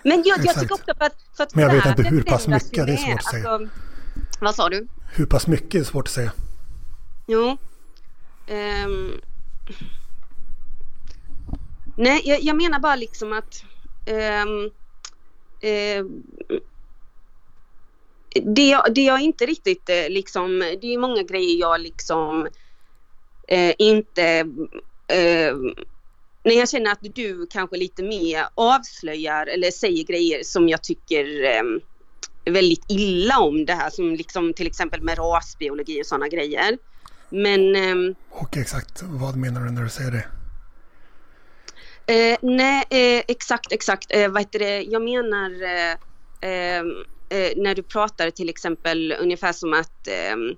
Men 0.03 0.23
jag, 0.25 0.45
jag 0.45 0.59
tycker 0.59 0.73
också 0.73 0.91
att... 0.97 1.15
För 1.37 1.43
att 1.43 1.55
Men 1.55 1.63
jag 1.63 1.73
vet 1.73 1.85
inte 1.85 2.03
hur 2.03 2.23
pass 2.23 2.47
mycket, 2.47 2.85
det 2.85 2.93
är 2.93 2.97
svårt 2.97 3.19
att 3.19 3.25
säga. 3.25 3.49
Alltså, 3.49 3.69
vad 4.39 4.55
sa 4.55 4.69
du? 4.69 4.87
Hur 5.13 5.25
pass 5.25 5.47
mycket 5.47 5.81
är 5.81 5.83
svårt 5.83 6.07
att 6.07 6.13
säga. 6.13 6.31
Jo. 7.27 7.57
Um, 8.47 9.21
nej, 11.97 12.21
jag, 12.23 12.41
jag, 12.41 12.55
menar 12.55 12.79
bara 12.79 12.95
liksom 12.95 13.33
att 13.33 13.63
um, 14.07 14.71
Eh, 15.63 16.05
det, 18.55 18.67
jag, 18.67 18.93
det 18.93 19.01
jag 19.01 19.21
inte 19.21 19.45
riktigt 19.45 19.89
eh, 19.89 20.09
liksom, 20.09 20.59
det 20.81 20.93
är 20.93 20.97
många 20.97 21.23
grejer 21.23 21.59
jag 21.59 21.81
liksom 21.81 22.47
eh, 23.47 23.73
inte 23.77 24.23
eh, 25.07 25.55
när 26.43 26.55
jag 26.55 26.69
känner 26.69 26.91
att 26.91 27.15
du 27.15 27.47
kanske 27.49 27.77
lite 27.77 28.03
mer 28.03 28.45
avslöjar 28.55 29.47
eller 29.47 29.71
säger 29.71 30.03
grejer 30.03 30.43
som 30.43 30.69
jag 30.69 30.83
tycker 30.83 31.43
eh, 31.43 31.63
väldigt 32.53 32.85
illa 32.89 33.39
om 33.39 33.65
det 33.65 33.73
här 33.73 33.89
som 33.89 34.15
liksom 34.15 34.53
till 34.53 34.67
exempel 34.67 35.01
med 35.01 35.17
rasbiologi 35.17 36.01
och 36.01 36.05
sådana 36.05 36.27
grejer. 36.27 36.77
Men... 37.29 37.75
Eh, 37.75 38.15
och 38.29 38.57
exakt 38.57 39.03
vad 39.03 39.35
menar 39.35 39.61
du 39.61 39.71
när 39.71 39.83
du 39.83 39.89
säger 39.89 40.11
det? 40.11 40.25
Eh, 42.07 42.37
nej, 42.41 42.83
eh, 42.89 43.23
exakt, 43.27 43.71
exakt. 43.71 44.05
Eh, 44.09 44.29
vad 44.29 44.41
heter 44.41 44.59
det? 44.59 44.81
Jag 44.81 45.01
menar 45.01 45.51
eh, 45.63 45.97
ehm, 46.41 46.87
eh, 47.29 47.51
när 47.57 47.75
du 47.75 47.83
pratar 47.83 48.29
till 48.29 48.49
exempel 48.49 49.15
ungefär 49.19 49.53
som 49.53 49.73
att 49.73 50.07
ehm, 50.07 50.55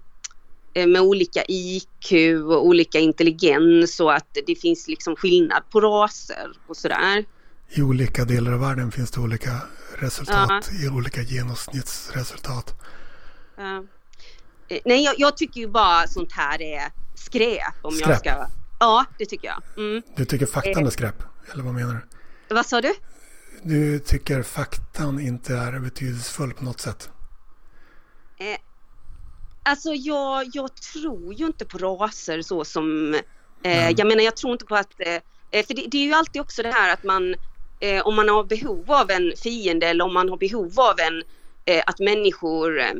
Eh, 0.76 0.88
med 0.88 1.02
olika 1.02 1.44
IQ 1.48 2.12
och 2.48 2.66
olika 2.66 3.00
intelligens 3.00 4.00
och 4.00 4.14
att 4.14 4.38
det 4.48 4.56
finns 4.56 4.88
liksom 4.88 5.16
skillnad 5.16 5.64
på 5.72 5.82
raser 5.82 6.52
och 6.68 6.78
sådär. 6.78 7.26
I 7.70 7.82
olika 7.82 8.26
delar 8.26 8.52
av 8.52 8.60
världen 8.60 8.92
finns 8.92 9.12
det 9.12 9.20
olika 9.22 9.62
resultat, 9.98 10.70
ja. 10.72 10.86
i 10.86 10.90
olika 10.90 11.22
genomsnittsresultat. 11.22 12.74
Ja. 13.58 13.84
Nej, 14.86 15.04
jag, 15.04 15.16
jag, 15.18 15.38
tycker 15.38 15.62
ju 15.62 15.68
bara 15.68 16.08
sånt 16.08 16.32
här 16.32 16.62
är 16.62 16.92
skräp 17.16 17.76
om 17.82 17.92
skräp. 17.92 18.10
jag 18.10 18.20
ska... 18.20 18.48
Ja, 18.80 19.06
det 19.18 19.26
tycker 19.26 19.48
jag. 19.48 19.62
Mm. 19.78 20.02
Du 20.16 20.26
tycker 20.26 20.46
faktan 20.46 20.86
är 20.86 20.90
skräp? 20.90 21.24
Eller 21.54 21.64
vad 21.64 21.74
menar 21.74 21.94
du? 22.48 22.56
Vad 22.56 22.66
sa 22.66 22.82
du? 22.82 22.94
Du 23.64 24.00
tycker 24.00 24.44
faktan 24.44 25.20
inte 25.20 25.54
är 25.54 25.80
betydelsefull 25.80 26.54
på 26.54 26.64
något 26.64 26.80
sätt? 26.80 27.10
Eh, 28.38 28.58
Alltså 29.68 29.94
jag, 29.94 30.46
jag 30.54 30.76
tror 30.76 31.34
ju 31.34 31.46
inte 31.46 31.66
på 31.66 31.78
raser 31.78 32.42
så 32.42 32.66
som, 32.66 33.14
eh, 33.64 33.90
jag 33.90 34.08
menar 34.08 34.24
jag 34.24 34.38
tror 34.38 34.54
inte 34.54 34.66
på 34.66 34.76
att, 34.76 35.00
eh, 35.00 35.66
för 35.66 35.74
det, 35.74 35.86
det, 35.88 35.98
är 35.98 36.06
ju 36.06 36.14
alltid 36.14 36.42
också 36.42 36.64
det 36.64 36.72
här 36.72 36.94
att 36.94 37.04
man, 37.04 37.36
eh, 37.80 38.08
om 38.08 38.16
man 38.16 38.30
har 38.30 38.44
behov 38.44 38.92
av 38.92 39.12
en 39.12 39.34
fiende 39.44 39.88
eller 39.88 40.06
om 40.06 40.14
man 40.14 40.30
har 40.30 40.38
behov 40.38 40.80
av 40.80 41.00
en, 41.00 41.24
eh, 41.66 41.84
att 41.88 42.00
människor 42.00 42.80
eh, 42.80 42.94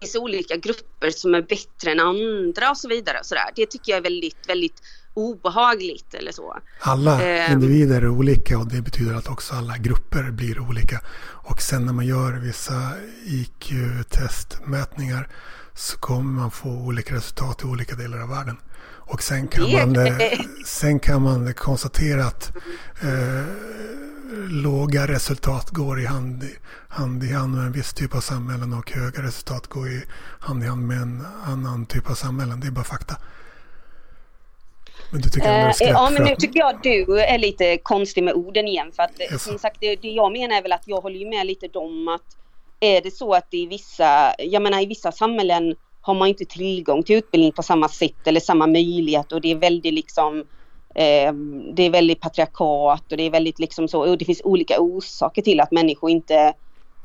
finns 0.00 0.16
olika 0.16 0.56
grupper 0.56 1.10
som 1.10 1.34
är 1.34 1.42
bättre 1.42 1.92
än 1.92 2.00
andra 2.00 2.70
och 2.70 2.78
så 2.78 2.88
vidare. 2.88 3.18
Och 3.18 3.26
så 3.26 3.34
där. 3.34 3.50
Det 3.56 3.66
tycker 3.66 3.92
jag 3.92 3.98
är 3.98 4.02
väldigt, 4.02 4.48
väldigt 4.48 4.82
obehagligt 5.18 6.14
eller 6.14 6.32
så. 6.32 6.56
Alla 6.80 7.22
eh, 7.22 7.52
individer 7.52 8.02
är 8.02 8.08
olika 8.08 8.58
och 8.58 8.66
det 8.66 8.82
betyder 8.82 9.14
att 9.14 9.28
också 9.28 9.54
alla 9.54 9.76
grupper 9.76 10.30
blir 10.30 10.60
olika. 10.60 11.00
Och 11.48 11.62
sen 11.62 11.86
när 11.86 11.92
man 11.92 12.06
gör 12.06 12.32
vissa 12.32 12.92
IQ-testmätningar 13.24 15.28
så 15.74 15.98
kommer 15.98 16.40
man 16.40 16.50
få 16.50 16.68
olika 16.68 17.14
resultat 17.14 17.62
i 17.62 17.64
olika 17.64 17.96
delar 17.96 18.18
av 18.18 18.28
världen. 18.28 18.56
Och 19.10 19.22
sen 19.22 19.48
kan, 19.48 19.72
man, 19.72 20.06
eh, 20.06 20.14
sen 20.66 21.00
kan 21.00 21.22
man 21.22 21.54
konstatera 21.54 22.24
att 22.24 22.52
eh, 23.02 23.44
låga 24.48 25.06
resultat 25.06 25.70
går 25.70 26.00
i 26.00 26.06
hand, 26.06 26.44
hand 26.88 27.24
i 27.24 27.32
hand 27.32 27.54
med 27.54 27.66
en 27.66 27.72
viss 27.72 27.92
typ 27.92 28.14
av 28.14 28.20
samhällen 28.20 28.72
och 28.72 28.92
höga 28.92 29.22
resultat 29.22 29.66
går 29.66 29.88
i 29.88 30.04
hand 30.40 30.64
i 30.64 30.66
hand 30.66 30.86
med 30.86 31.02
en 31.02 31.26
annan 31.44 31.86
typ 31.86 32.10
av 32.10 32.14
samhällen. 32.14 32.60
Det 32.60 32.66
är 32.66 32.70
bara 32.70 32.84
fakta. 32.84 33.16
Men 35.10 35.20
du 35.20 35.28
tycker 35.28 35.68
eh, 35.68 35.72
Ja, 35.80 36.10
men 36.10 36.24
nu 36.24 36.36
tycker 36.36 36.60
jag 36.60 36.78
du 36.82 37.20
är 37.20 37.38
lite 37.38 37.78
konstig 37.78 38.24
med 38.24 38.34
orden 38.34 38.68
igen. 38.68 38.92
För 38.96 39.02
att 39.02 39.20
yes. 39.20 39.44
som 39.44 39.58
sagt, 39.58 39.76
det, 39.80 39.96
det 39.96 40.08
jag 40.08 40.32
menar 40.32 40.56
är 40.56 40.62
väl 40.62 40.72
att 40.72 40.82
jag 40.86 41.00
håller 41.00 41.18
ju 41.18 41.28
med 41.28 41.46
lite 41.46 41.78
om 41.78 42.08
att 42.08 42.36
är 42.80 43.00
det 43.00 43.10
så 43.10 43.34
att 43.34 43.54
i 43.54 43.66
vissa, 43.66 44.34
jag 44.38 44.62
menar 44.62 44.82
i 44.82 44.86
vissa 44.86 45.12
samhällen 45.12 45.74
har 46.00 46.14
man 46.14 46.28
inte 46.28 46.44
tillgång 46.44 47.02
till 47.02 47.16
utbildning 47.16 47.52
på 47.52 47.62
samma 47.62 47.88
sätt 47.88 48.26
eller 48.26 48.40
samma 48.40 48.66
möjlighet 48.66 49.32
och 49.32 49.40
det 49.40 49.50
är 49.50 49.56
väldigt 49.56 49.94
liksom 49.94 50.38
eh, 50.94 51.32
det 51.74 51.82
är 51.82 51.90
väldigt 51.90 52.20
patriarkat 52.20 53.12
och 53.12 53.16
det 53.16 53.22
är 53.22 53.30
väldigt 53.30 53.58
liksom 53.58 53.88
så 53.88 54.10
och 54.10 54.18
det 54.18 54.24
finns 54.24 54.40
olika 54.44 54.80
orsaker 54.80 55.42
till 55.42 55.60
att 55.60 55.70
människor 55.70 56.10
inte 56.10 56.54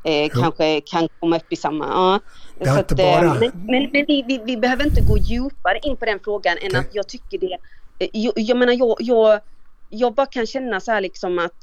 eh, 0.04 0.28
kanske 0.28 0.80
kan 0.80 1.08
komma 1.20 1.36
upp 1.36 1.52
i 1.52 1.56
samma... 1.56 2.20
Ja. 2.58 2.74
Så 2.74 2.80
att, 2.80 2.96
bara... 2.96 3.34
men, 3.34 3.40
men, 3.40 3.88
men 3.92 4.04
vi, 4.08 4.24
vi, 4.28 4.40
vi, 4.44 4.56
behöver 4.56 4.86
inte 4.86 5.00
gå 5.00 5.18
djupare 5.18 5.78
in 5.82 5.96
på 5.96 6.04
den 6.04 6.18
frågan 6.24 6.58
än 6.58 6.66
okay. 6.66 6.80
att 6.80 6.94
jag 6.94 7.08
tycker 7.08 7.38
det 7.38 7.56
Eh, 7.56 7.58
jag, 7.98 8.32
jag 8.36 8.56
menar 8.56 8.72
jag, 8.72 8.96
jag, 8.98 9.40
jag 9.88 10.14
bara 10.14 10.26
kan 10.26 10.46
känna 10.46 10.80
så 10.80 10.92
här 10.92 11.00
liksom 11.00 11.38
att 11.38 11.58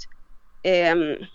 um, 0.94 1.28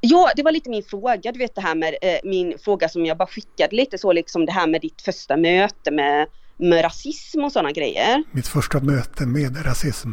Ja, 0.00 0.30
det 0.36 0.42
var 0.42 0.52
lite 0.52 0.70
min 0.70 0.82
fråga, 0.82 1.32
du 1.32 1.38
vet 1.38 1.54
det 1.54 1.60
här 1.60 1.74
med 1.74 1.96
eh, 2.02 2.18
min 2.24 2.58
fråga 2.58 2.88
som 2.88 3.06
jag 3.06 3.16
bara 3.16 3.28
skickade 3.28 3.76
lite 3.76 3.98
så 3.98 4.12
liksom 4.12 4.46
det 4.46 4.52
här 4.52 4.66
med 4.66 4.80
ditt 4.80 5.02
första 5.02 5.36
möte 5.36 5.90
med, 5.90 6.26
med 6.56 6.84
rasism 6.84 7.44
och 7.44 7.52
sådana 7.52 7.72
grejer. 7.72 8.22
Mitt 8.32 8.48
första 8.48 8.80
möte 8.80 9.26
med 9.26 9.66
rasism? 9.66 10.08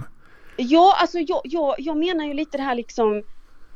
Ja, 0.58 0.98
alltså 1.02 1.20
jag, 1.20 1.42
jag, 1.44 1.76
jag 1.78 1.98
menar 1.98 2.26
ju 2.26 2.34
lite 2.34 2.58
det 2.58 2.64
här 2.64 2.76
liksom 2.76 3.18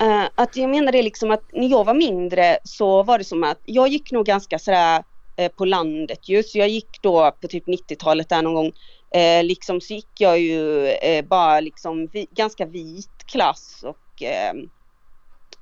eh, 0.02 0.24
att 0.36 0.56
jag 0.56 0.70
menar 0.70 0.92
det 0.92 1.02
liksom 1.02 1.32
att 1.32 1.44
när 1.54 1.68
jag 1.68 1.86
var 1.86 1.94
mindre 1.94 2.58
så 2.64 3.04
var 3.04 3.18
det 3.18 3.24
som 3.24 3.44
att 3.44 3.60
jag 3.66 3.88
gick 3.88 4.12
nog 4.12 4.26
ganska 4.26 4.60
sådär 4.60 5.04
eh, 5.38 5.52
på 5.52 5.66
landet 5.66 6.30
ju, 6.30 6.44
så 6.44 6.58
jag 6.58 6.70
gick 6.70 7.02
då 7.02 7.32
på 7.42 7.48
typ 7.48 7.68
90-talet 7.68 8.30
där 8.30 8.42
någon 8.42 8.54
gång 8.54 8.72
Eh, 9.14 9.44
liksom 9.44 9.82
så 9.82 9.94
gick 9.94 10.12
jag 10.18 10.40
ju 10.40 10.88
eh, 10.88 11.26
bara 11.26 11.60
liksom 11.60 12.08
vi, 12.08 12.28
ganska 12.32 12.66
vit 12.66 13.26
klass 13.26 13.84
och 13.84 14.24
eh, 14.24 14.54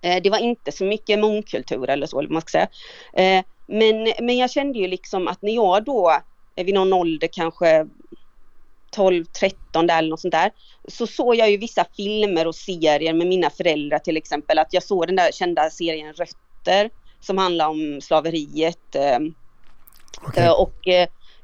eh 0.02 0.22
det 0.24 0.30
var 0.30 0.38
inte 0.38 0.72
så 0.72 0.84
mycket 0.84 1.20
mångkultur 1.20 1.90
eller 1.90 2.08
så, 2.08 2.20
eller 2.20 2.30
man 2.30 2.42
ska 2.42 2.50
säga. 2.50 2.68
Eh, 3.14 3.46
men, 3.68 4.14
men 4.20 4.38
jag 4.38 4.52
kände 4.52 4.80
ju 4.80 4.88
liksom 4.88 5.28
att 5.28 5.42
när 5.42 5.52
jag 5.52 5.84
då 5.84 6.22
eh, 6.56 6.66
vid 6.66 6.74
någon 6.74 6.94
ålder 6.94 7.30
kanske 7.32 7.88
12, 8.92 9.26
13 9.26 9.88
där 9.88 9.98
eller 9.98 10.10
något 10.10 10.20
sånt 10.20 10.32
där. 10.32 10.52
Så 10.88 11.08
såg 11.08 11.36
jag 11.36 11.52
ju 11.52 11.58
vissa 11.58 11.86
filmer 11.96 12.48
och 12.48 12.56
serier 12.56 13.14
med 13.14 13.28
mina 13.28 13.50
föräldrar 13.50 14.00
till 14.00 14.18
exempel. 14.18 14.60
Att 14.60 14.74
jag 14.74 14.84
såg 14.84 15.08
den 15.08 15.16
där 15.16 15.32
kända 15.32 15.70
serien 15.70 16.14
Rötter 16.14 16.90
som 17.22 17.38
handlar 17.38 17.68
om 17.68 18.02
slaveriet. 18.02 18.96
Okay. 20.28 20.50
Och 20.50 20.88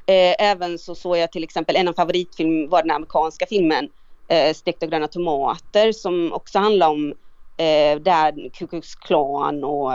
Eh, 0.08 0.36
även 0.40 0.80
så 0.80 0.96
såg 0.96 1.18
jag 1.18 1.32
till 1.32 1.44
exempel 1.44 1.76
en 1.76 1.88
av 1.88 1.94
favoritfilm 1.94 2.70
var 2.70 2.82
den 2.82 2.92
amerikanska 2.92 3.46
filmen 3.46 3.90
eh, 4.30 4.54
Stekta 4.54 4.86
gröna 4.86 5.08
tomater 5.08 5.92
som 5.92 6.34
också 6.34 6.60
handlar 6.60 6.90
om 6.90 7.14
eh, 7.58 8.00
där 8.02 8.50
Ku 8.50 8.68
Klux 8.68 8.96
Klan 8.96 9.64
och 9.64 9.94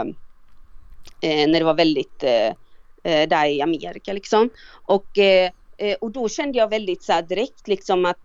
eh, 1.21 1.47
när 1.47 1.59
det 1.59 1.63
var 1.63 1.73
väldigt 1.73 2.23
eh, 2.23 2.47
eh 3.03 3.27
där 3.29 3.45
i 3.45 3.61
Amerika 3.61 4.13
liksom. 4.13 4.49
Och, 4.87 5.17
eh, 5.17 5.51
eh, 5.77 5.95
och 6.01 6.11
då 6.11 6.29
kände 6.29 6.57
jag 6.57 6.69
väldigt 6.69 7.03
så 7.03 7.21
direkt 7.21 7.67
liksom 7.67 8.05
att 8.05 8.21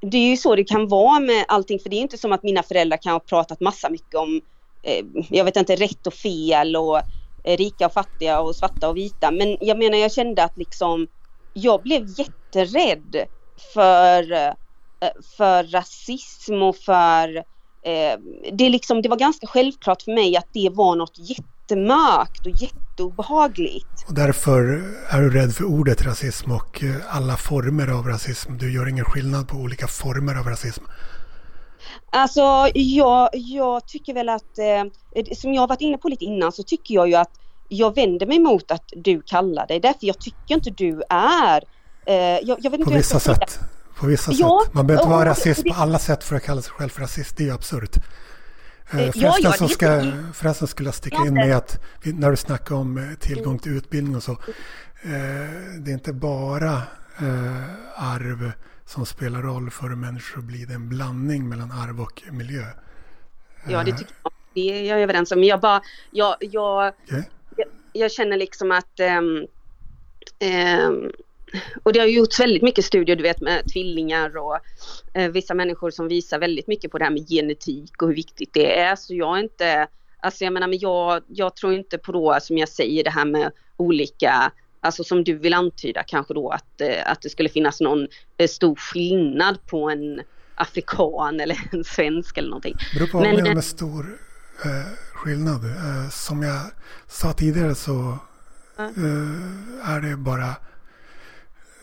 det 0.00 0.16
är 0.16 0.30
ju 0.30 0.36
så 0.36 0.56
det 0.56 0.64
kan 0.64 0.88
vara 0.88 1.20
med 1.20 1.44
allting 1.48 1.78
för 1.78 1.90
det 1.90 1.96
är 1.96 2.00
inte 2.00 2.18
som 2.18 2.32
att 2.32 2.42
mina 2.42 2.62
föräldrar 2.62 2.98
kan 3.02 3.12
ha 3.12 3.20
pratat 3.20 3.60
massa 3.60 3.90
mycket 3.90 4.14
om 4.14 4.40
eh, 4.86 5.04
jag 5.28 5.44
vet 5.44 5.56
inte 5.56 5.76
rätt 5.76 6.06
och 6.06 6.14
fel 6.14 6.76
och 6.76 7.02
rika 7.44 7.86
och 7.86 7.92
fattiga 7.92 8.40
och 8.40 8.56
svarta 8.56 8.88
och 8.88 8.96
vita 8.96 9.30
men 9.30 9.56
jag 9.60 9.78
menar 9.78 9.98
jag 9.98 10.12
kände 10.12 10.44
att 10.44 10.56
liksom 10.56 11.06
jag 11.52 11.82
blev 11.82 12.06
jätterädd 12.18 13.26
för, 13.74 14.32
eh, 14.32 14.52
för 15.36 15.64
rasism 15.64 16.62
och 16.62 16.76
för 16.76 17.36
eh, 17.84 18.18
det, 18.52 18.68
liksom, 18.68 19.02
det 19.02 19.08
var 19.08 19.16
ganska 19.16 19.46
självklart 19.46 20.02
för 20.02 20.12
mig 20.12 20.36
att 20.36 20.48
det 20.52 20.70
var 20.72 20.96
något 20.96 21.18
jättemörkt 21.18 22.46
och 22.46 22.52
jätteobehagligt. 22.52 24.04
Och 24.08 24.14
därför 24.14 24.62
är 25.10 25.20
du 25.20 25.30
rädd 25.30 25.54
för 25.54 25.64
ordet 25.64 26.02
rasism 26.02 26.52
och 26.52 26.82
eh, 26.82 27.16
alla 27.16 27.36
former 27.36 27.88
av 27.88 28.06
rasism. 28.06 28.58
Du 28.58 28.72
gör 28.72 28.88
ingen 28.88 29.04
skillnad 29.04 29.48
på 29.48 29.56
olika 29.56 29.86
former 29.86 30.34
av 30.34 30.46
rasism. 30.46 30.84
Alltså 32.12 32.68
jag, 32.74 33.28
jag 33.32 33.86
tycker 33.86 34.14
väl 34.14 34.28
att, 34.28 34.58
som 35.36 35.54
jag 35.54 35.62
har 35.62 35.68
varit 35.68 35.80
inne 35.80 35.98
på 35.98 36.08
lite 36.08 36.24
innan, 36.24 36.52
så 36.52 36.62
tycker 36.62 36.94
jag 36.94 37.08
ju 37.08 37.14
att 37.14 37.30
jag 37.72 37.94
vänder 37.94 38.26
mig 38.26 38.38
mot 38.38 38.70
att 38.70 38.92
du 38.96 39.22
kallar 39.22 39.66
dig 39.66 39.80
det, 39.80 39.94
för 40.00 40.06
jag 40.06 40.18
tycker 40.20 40.54
inte 40.54 40.70
du 40.70 41.02
är... 41.08 41.64
Eh, 42.06 42.14
jag, 42.14 42.44
jag 42.60 42.70
vet 42.70 42.80
inte 42.80 42.84
på 42.84 42.96
vissa 42.96 43.20
sätt. 43.20 43.60
På 43.96 44.06
vissa 44.06 44.32
ja, 44.32 44.62
sätt. 44.64 44.74
Man 44.74 44.86
behöver 44.86 45.04
inte 45.04 45.16
vara 45.16 45.30
rasist 45.30 45.64
på 45.64 45.74
alla 45.74 45.98
sätt 45.98 46.24
för 46.24 46.36
att 46.36 46.42
kalla 46.42 46.62
sig 46.62 46.72
själv 46.72 46.88
för 46.88 47.00
rasist. 47.00 47.36
Det 47.36 47.42
är 47.42 47.46
ju 47.46 47.52
absurt. 47.52 47.96
Eh, 47.96 48.02
förresten, 48.90 49.22
ja, 49.22 49.36
ja, 49.40 49.52
så 49.52 49.68
ska, 49.68 50.12
förresten 50.34 50.68
skulle 50.68 50.88
jag 50.88 50.94
sticka 50.94 51.16
in 51.16 51.34
med 51.34 51.56
att 51.56 51.80
när 52.02 52.30
du 52.30 52.36
snackar 52.36 52.74
om 52.74 52.98
eh, 52.98 53.18
tillgång 53.18 53.58
till 53.58 53.76
utbildning 53.76 54.16
och 54.16 54.22
så. 54.22 54.32
Eh, 54.32 54.38
det 55.78 55.90
är 55.90 55.94
inte 55.94 56.12
bara 56.12 56.72
eh, 57.18 57.64
arv 57.96 58.52
som 58.86 59.06
spelar 59.06 59.42
roll 59.42 59.70
för 59.70 59.88
hur 59.88 59.96
människor 59.96 60.42
blir. 60.42 60.66
Det 60.66 60.74
en 60.74 60.88
blandning 60.88 61.48
mellan 61.48 61.72
arv 61.72 62.00
och 62.00 62.22
miljö. 62.30 62.64
Ja, 63.68 63.84
det 63.84 63.92
tycker 63.92 64.14
jag. 64.22 64.32
Det 64.54 64.60
är 64.60 64.82
jag 64.82 65.02
överens 65.02 65.32
om. 65.32 65.38
Men 65.38 65.48
jag 65.48 65.60
bara, 65.60 65.82
jag, 66.10 66.36
jag, 66.40 66.94
okay. 67.04 67.22
Jag, 67.56 67.66
jag, 67.92 68.12
känner 68.12 68.36
liksom 68.36 68.72
att 68.72 69.00
um, 69.18 69.46
um, 70.86 71.12
och 71.82 71.92
det 71.92 72.00
har 72.00 72.06
gjorts 72.06 72.40
väldigt 72.40 72.62
mycket 72.62 72.84
studier, 72.84 73.16
du 73.16 73.22
vet 73.22 73.40
med 73.40 73.72
tvillingar 73.72 74.36
och 74.36 74.58
eh, 75.14 75.30
vissa 75.30 75.54
människor 75.54 75.90
som 75.90 76.08
visar 76.08 76.38
väldigt 76.38 76.66
mycket 76.66 76.90
på 76.90 76.98
det 76.98 77.04
här 77.04 77.12
med 77.12 77.28
genetik 77.28 78.02
och 78.02 78.08
hur 78.08 78.14
viktigt 78.14 78.50
det 78.52 78.78
är. 78.78 78.96
Så 78.96 79.14
jag 79.14 79.38
är 79.38 79.42
inte, 79.42 79.86
alltså 80.20 80.44
jag 80.44 80.52
menar, 80.52 80.68
men 80.68 80.78
jag, 80.78 81.22
jag 81.28 81.56
tror 81.56 81.72
inte 81.72 81.98
på 81.98 82.12
då 82.12 82.38
som 82.40 82.58
jag 82.58 82.68
säger 82.68 83.04
det 83.04 83.10
här 83.10 83.24
med 83.24 83.52
olika 83.76 84.52
Alltså 84.82 85.04
som 85.04 85.24
du 85.24 85.38
vill 85.38 85.54
antyda 85.54 86.02
kanske 86.02 86.34
då 86.34 86.50
att, 86.50 86.80
eh, 86.80 87.10
att 87.10 87.22
det 87.22 87.30
skulle 87.30 87.48
finnas 87.48 87.80
någon 87.80 88.08
eh, 88.36 88.48
stor 88.48 88.76
skillnad 88.76 89.66
på 89.66 89.90
en 89.90 90.20
afrikan 90.54 91.40
eller 91.40 91.58
en 91.72 91.84
svensk 91.84 92.38
eller 92.38 92.48
någonting. 92.48 92.74
Det 92.92 92.98
beror 92.98 93.08
på 93.08 93.18
vad 93.18 93.26
du 93.26 93.36
menar 93.36 93.54
med 93.54 93.64
stor 93.64 94.18
eh, 94.64 94.70
skillnad. 95.20 95.64
Eh, 95.64 96.08
som 96.10 96.42
jag 96.42 96.60
sa 97.06 97.32
tidigare 97.32 97.74
så 97.74 98.18
eh, 98.78 99.90
är 99.90 100.00
det 100.00 100.16
bara 100.16 100.54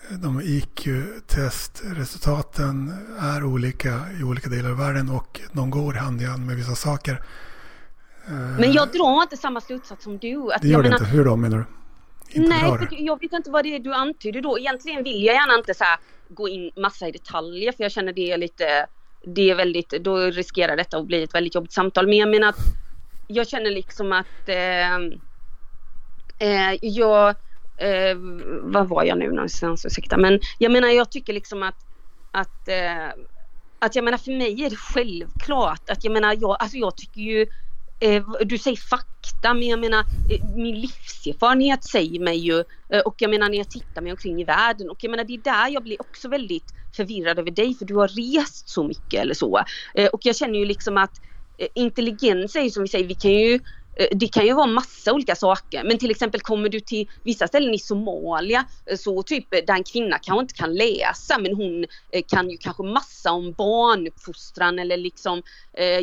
de 0.09 0.41
IQ-testresultaten 0.41 2.93
är 3.19 3.43
olika 3.43 4.01
i 4.19 4.23
olika 4.23 4.49
delar 4.49 4.69
av 4.69 4.77
världen 4.77 5.09
och 5.09 5.41
de 5.51 5.69
går 5.69 5.93
hand 5.93 6.21
i 6.21 6.25
hand 6.25 6.45
med 6.45 6.55
vissa 6.55 6.75
saker. 6.75 7.21
Men 8.59 8.73
jag 8.73 8.91
drar 8.91 9.21
inte 9.21 9.37
samma 9.37 9.61
slutsats 9.61 10.03
som 10.03 10.17
du. 10.17 10.53
Att 10.53 10.61
det 10.61 10.67
gör 10.67 10.83
det 10.83 10.89
inte. 10.89 11.05
Hur 11.05 11.25
då 11.25 11.35
menar 11.35 11.57
du? 11.57 11.65
Inte 12.29 12.49
Nej, 12.49 12.61
för 12.61 12.87
jag 12.91 13.21
vet 13.21 13.33
inte 13.33 13.51
vad 13.51 13.65
det 13.65 13.75
är 13.75 13.79
du 13.79 13.93
antyder 13.93 14.41
då. 14.41 14.59
Egentligen 14.59 15.03
vill 15.03 15.23
jag 15.23 15.35
gärna 15.35 15.55
inte 15.55 15.73
så 15.73 15.85
gå 16.29 16.49
in 16.49 16.71
massa 16.75 17.07
i 17.07 17.11
detaljer 17.11 17.71
för 17.71 17.83
jag 17.83 17.91
känner 17.91 18.13
det 18.13 18.31
är 18.31 18.37
lite, 18.37 18.87
det 19.25 19.49
är 19.49 19.55
väldigt, 19.55 19.89
då 19.89 20.17
riskerar 20.17 20.77
detta 20.77 20.97
att 20.97 21.05
bli 21.05 21.23
ett 21.23 21.35
väldigt 21.35 21.55
jobbigt 21.55 21.73
samtal. 21.73 22.07
Men 22.07 22.17
jag 22.17 22.29
menar 22.29 22.47
att 22.47 22.86
jag 23.27 23.47
känner 23.47 23.71
liksom 23.71 24.11
att 24.11 24.49
eh, 24.49 24.95
eh, 26.39 26.77
jag 26.81 27.35
eh, 27.77 28.17
vad 28.61 28.89
var 28.89 29.03
jag 29.03 29.17
nu 29.17 29.31
någonstans, 29.31 29.85
ursäkta. 29.85 30.17
Men 30.17 30.39
jag 30.57 30.71
menar 30.71 30.87
jag 30.87 31.11
tycker 31.11 31.33
liksom 31.33 31.63
att, 31.63 31.77
att, 32.31 32.67
eh, 32.67 33.07
att 33.79 33.95
jag 33.95 34.05
menar 34.05 34.17
för 34.17 34.31
mig 34.31 34.63
är 34.63 34.69
det 34.69 34.75
självklart 34.75 35.89
att 35.89 36.03
jag 36.03 36.13
menar 36.13 36.37
jag, 36.39 36.57
alltså 36.59 36.77
jag 36.77 36.97
tycker 36.97 37.21
ju 37.21 37.45
eh, 37.99 38.23
du 38.45 38.57
säger 38.57 38.77
fakta 38.77 39.53
men 39.53 39.67
jag 39.67 39.79
menar 39.79 39.99
eh, 39.99 40.49
min 40.55 40.81
livserfarenhet 40.81 41.83
säger 41.83 42.19
mig 42.19 42.37
ju 42.37 42.63
eh, 42.93 42.99
och 42.99 43.15
jag 43.17 43.29
menar 43.29 43.49
när 43.49 43.57
jag 43.57 43.69
tittar 43.69 44.01
mig 44.01 44.11
omkring 44.11 44.41
i 44.41 44.43
världen 44.43 44.89
och 44.89 44.97
jag 45.03 45.11
menar 45.11 45.23
det 45.23 45.33
är 45.33 45.41
där 45.41 45.69
jag 45.69 45.83
blir 45.83 46.01
också 46.01 46.29
väldigt 46.29 46.73
förvirrad 46.95 47.39
över 47.39 47.51
dig 47.51 47.75
för 47.75 47.85
du 47.85 47.95
har 47.95 48.07
rest 48.07 48.69
så 48.69 48.83
mycket 48.83 49.21
eller 49.21 49.33
så. 49.33 49.63
Och 50.13 50.19
jag 50.23 50.35
känner 50.35 50.59
ju 50.59 50.65
liksom 50.65 50.97
att 50.97 51.11
Eh, 51.57 51.67
intelligens 51.75 52.55
är 52.55 52.61
ju 52.61 52.69
som 52.69 52.83
vi 52.83 52.89
säger, 52.89 53.07
vi 53.07 53.15
kan 53.15 53.31
ju 53.31 53.59
det 54.11 54.27
kan 54.27 54.45
ju 54.45 54.53
vara 54.53 54.67
massa 54.67 55.13
olika 55.13 55.35
saker 55.35 55.83
men 55.83 55.97
till 55.97 56.11
exempel 56.11 56.41
kommer 56.41 56.69
du 56.69 56.79
till 56.79 57.09
vissa 57.23 57.47
ställen 57.47 57.73
i 57.73 57.79
Somalia 57.79 58.65
eh, 58.85 58.97
så 58.97 59.23
typ 59.23 59.51
där 59.51 59.73
en 59.73 59.83
kvinna 59.83 60.17
kanske 60.17 60.41
inte 60.41 60.53
kan 60.53 60.75
läsa 60.75 61.37
men 61.39 61.55
hon 61.55 61.85
eh, 62.11 62.23
kan 62.27 62.49
ju 62.49 62.57
kanske 62.57 62.83
massa 62.83 63.31
om 63.31 63.51
barnuppfostran 63.51 64.79
eller 64.79 64.97
liksom 64.97 65.43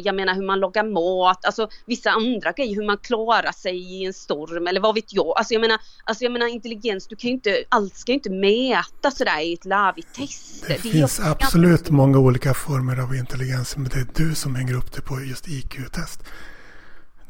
jag 0.03 0.15
menar 0.15 0.35
hur 0.35 0.43
man 0.43 0.61
lagar 0.61 0.85
mat, 0.85 1.45
alltså 1.45 1.69
vissa 1.87 2.11
andra 2.11 2.53
grejer, 2.53 2.75
hur 2.75 2.87
man 2.87 2.99
klarar 2.99 3.53
sig 3.53 3.77
i 3.77 4.05
en 4.05 4.13
storm 4.13 4.67
eller 4.67 4.81
vad 4.81 4.95
vet 4.95 5.13
jag. 5.13 5.39
Alltså 5.39 5.55
jag 5.55 5.61
menar, 5.61 5.79
alltså 6.05 6.25
jag 6.25 6.33
menar 6.33 6.47
intelligens, 6.47 7.07
du 7.07 7.17
kan 7.17 7.29
ju 7.29 7.35
inte, 7.35 7.65
allt 7.69 7.97
ska 7.97 8.13
ju 8.13 8.15
inte 8.15 8.31
mäta 8.31 9.11
sådär 9.11 9.41
i 9.41 9.53
ett 9.53 9.65
larvigt 9.65 10.15
test. 10.15 10.65
Det, 10.67 10.73
det 10.73 10.79
finns 10.79 11.21
absolut 11.21 11.71
ganska... 11.71 11.95
många 11.95 12.19
olika 12.19 12.55
former 12.55 13.03
av 13.03 13.15
intelligens 13.15 13.77
men 13.77 13.89
det 13.89 13.97
är 13.97 14.07
du 14.15 14.35
som 14.35 14.55
hänger 14.55 14.75
upp 14.75 14.93
det 14.93 15.01
på 15.01 15.21
just 15.21 15.49
IQ-test. 15.49 16.21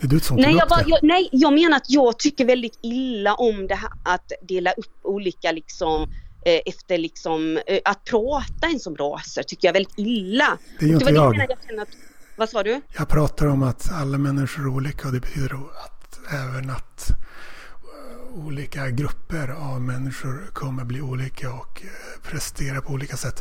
Det 0.00 0.06
är 0.06 0.08
du 0.08 0.20
som 0.20 0.36
nej, 0.36 0.54
jag, 0.54 0.68
bara, 0.68 0.82
jag, 0.86 0.98
nej, 1.02 1.28
jag 1.32 1.52
menar 1.52 1.76
att 1.76 1.90
jag 1.90 2.18
tycker 2.18 2.44
väldigt 2.44 2.78
illa 2.82 3.34
om 3.34 3.66
det 3.66 3.74
här 3.74 3.90
att 4.02 4.32
dela 4.42 4.72
upp 4.72 4.98
olika 5.02 5.52
liksom 5.52 6.02
eh, 6.44 6.60
efter 6.66 6.98
liksom 6.98 7.58
eh, 7.66 7.78
att 7.84 8.04
prata 8.04 8.66
ens 8.66 8.86
om 8.86 8.96
raser 8.96 9.42
tycker 9.42 9.68
jag 9.68 9.72
väldigt 9.72 9.98
illa. 9.98 10.58
Det 10.80 10.86
gör 10.86 10.94
inte 10.94 11.12
jag. 11.12 11.36
jag, 11.36 11.50
jag 11.68 11.80
att, 11.80 11.88
vad 12.36 12.48
sa 12.48 12.62
du? 12.62 12.80
Jag 12.96 13.08
pratar 13.08 13.46
om 13.46 13.62
att 13.62 13.92
alla 13.92 14.18
människor 14.18 14.62
är 14.62 14.68
olika 14.68 15.08
och 15.08 15.14
det 15.14 15.20
betyder 15.20 15.54
att 15.54 16.18
även 16.32 16.70
att 16.70 17.10
eh, 17.10 18.46
olika 18.46 18.90
grupper 18.90 19.48
av 19.48 19.80
människor 19.80 20.50
kommer 20.52 20.84
bli 20.84 21.00
olika 21.00 21.52
och 21.52 21.82
prestera 22.22 22.80
på 22.80 22.92
olika 22.92 23.16
sätt. 23.16 23.40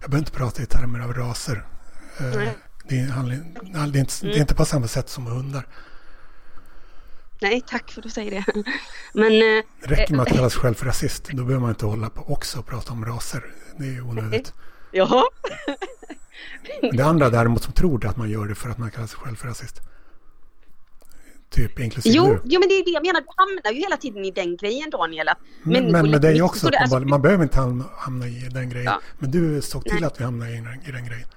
Jag 0.00 0.10
behöver 0.10 0.26
inte 0.26 0.38
prata 0.38 0.62
i 0.62 0.66
termer 0.66 1.00
av 1.00 1.12
raser. 1.12 1.64
Nej. 2.20 2.58
Det 2.88 2.98
är, 2.98 3.42
det, 3.92 3.98
är 3.98 4.00
inte, 4.00 4.14
det 4.20 4.36
är 4.36 4.40
inte 4.40 4.54
på 4.54 4.64
samma 4.64 4.88
sätt 4.88 5.08
som 5.08 5.26
hundar. 5.26 5.66
Nej, 7.44 7.60
tack 7.66 7.90
för 7.90 8.00
att 8.00 8.02
du 8.02 8.10
säger 8.10 8.30
det. 8.30 8.44
Men, 9.12 9.32
eh, 9.32 9.64
det 9.80 9.94
räcker 9.94 10.14
med 10.14 10.22
att 10.22 10.28
kalla 10.28 10.50
sig 10.50 10.60
själv 10.60 10.74
för 10.74 10.86
rasist. 10.86 11.28
Då 11.30 11.44
behöver 11.44 11.60
man 11.60 11.70
inte 11.70 11.86
hålla 11.86 12.10
på 12.10 12.32
också 12.32 12.58
och 12.58 12.66
prata 12.66 12.92
om 12.92 13.04
raser. 13.04 13.44
Det 13.78 13.84
är 13.84 14.00
onödigt. 14.00 14.52
Jaha. 14.92 15.24
Men 16.82 16.96
det 16.96 17.04
andra 17.04 17.30
däremot 17.30 17.62
som 17.62 17.72
tror 17.72 18.06
att 18.06 18.16
man 18.16 18.30
gör 18.30 18.46
det 18.46 18.54
för 18.54 18.70
att 18.70 18.78
man 18.78 18.90
kallar 18.90 19.06
sig 19.06 19.18
själv 19.18 19.36
för 19.36 19.48
rasist. 19.48 19.80
Typ 21.50 21.80
inklusive 21.80 22.16
jo, 22.16 22.38
jo, 22.44 22.60
men 22.60 22.68
det 22.68 22.74
är 22.74 22.84
det 22.84 22.90
jag 22.90 23.06
menar. 23.06 23.20
Du 23.20 23.26
hamnar 23.36 23.72
ju 23.72 23.80
hela 23.80 23.96
tiden 23.96 24.24
i 24.24 24.30
den 24.30 24.56
grejen 24.56 24.90
Daniel. 24.90 25.28
Men, 25.62 25.92
men 25.92 26.10
med 26.10 26.20
dig 26.20 26.42
också. 26.42 26.68
Det, 26.68 26.78
alltså, 26.78 27.00
man 27.00 27.22
behöver 27.22 27.42
inte 27.42 27.60
hamna 27.96 28.26
i 28.26 28.48
den 28.50 28.68
grejen. 28.68 28.92
Ja. 28.92 29.00
Men 29.18 29.30
du 29.30 29.62
såg 29.62 29.84
till 29.84 29.94
Nej. 29.94 30.04
att 30.04 30.20
vi 30.20 30.24
hamnade 30.24 30.50
i, 30.50 30.56
i 30.88 30.92
den 30.92 31.06
grejen. 31.06 31.28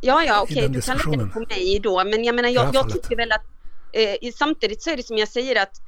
Ja, 0.00 0.24
ja, 0.24 0.42
okej, 0.42 0.56
okay, 0.56 0.68
du 0.68 0.80
kan 0.80 0.96
lägga 0.96 1.24
det 1.24 1.30
på 1.30 1.40
mig 1.40 1.80
då. 1.82 2.04
Men 2.04 2.24
jag 2.24 2.34
menar, 2.34 2.48
jag, 2.48 2.74
jag 2.74 2.92
tycker 2.92 3.16
väl 3.16 3.32
att 3.32 3.55
eh, 3.92 4.32
samtidigt 4.34 4.82
så 4.82 4.90
är 4.90 4.96
det 4.96 5.06
som 5.06 5.18
jag 5.18 5.28
säger 5.28 5.62
att 5.62 5.80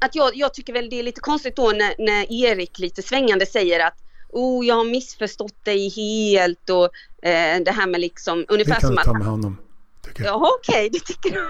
att 0.00 0.14
jag, 0.14 0.36
jag 0.36 0.54
tycker 0.54 0.72
väl 0.72 0.90
det 0.90 0.98
är 0.98 1.02
lite 1.02 1.20
konstigt 1.20 1.56
då 1.56 1.70
när, 1.70 1.94
när 1.98 2.32
Erik 2.32 2.78
lite 2.78 3.02
svängande 3.02 3.46
säger 3.46 3.86
att 3.86 3.94
oh, 4.28 4.66
jag 4.66 4.74
har 4.74 4.84
missförstått 4.84 5.64
dig 5.64 5.88
helt 5.88 6.70
och 6.70 6.84
eh, 7.28 7.60
det 7.64 7.70
här 7.70 7.86
med 7.86 8.00
liksom 8.00 8.44
ungefär 8.48 8.74
det 8.74 8.80
kan 8.80 8.88
som 8.88 8.96
du 8.96 9.02
ta 9.02 9.12
med 9.12 9.26
honom. 9.26 9.56
Jaha 10.18 10.48
okej, 10.58 10.86
okay, 10.86 10.88
det 10.88 11.00
tycker 11.00 11.30
du? 11.30 11.48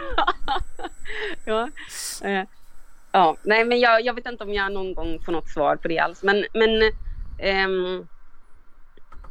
ja. 1.45 1.71
Eh, 2.23 2.45
ja, 3.13 3.37
nej 3.43 3.65
men 3.65 3.81
jag, 3.81 4.05
jag 4.05 4.15
vet 4.15 4.27
inte 4.27 4.45
om 4.45 4.55
jag 4.55 4.73
någon 4.73 4.95
gång 4.95 5.21
får 5.25 5.33
något 5.33 5.49
svar 5.49 5.77
på 5.77 5.89
det 5.89 5.99
alls 5.99 6.23
men, 6.23 6.47
men 6.53 6.93
ehm, 7.39 8.07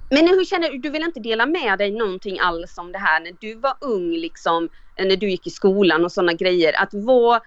men 0.10 0.28
hur 0.28 0.46
känner 0.46 0.70
du? 0.70 0.78
Du 0.78 0.90
vill 0.90 1.04
inte 1.04 1.20
dela 1.20 1.46
med 1.46 1.78
dig 1.78 1.92
någonting 1.92 2.40
alls 2.40 2.78
om 2.78 2.92
det 2.92 2.98
här 2.98 3.20
när 3.20 3.36
du 3.40 3.56
var 3.56 3.74
ung, 3.82 4.12
liksom, 4.12 4.70
när 5.06 5.16
du 5.16 5.30
gick 5.30 5.48
i 5.48 5.50
skolan 5.50 6.06
och 6.06 6.12
sådana 6.12 6.34
grejer. 6.34 6.82
Att 6.82 6.90
vad, 6.92 7.42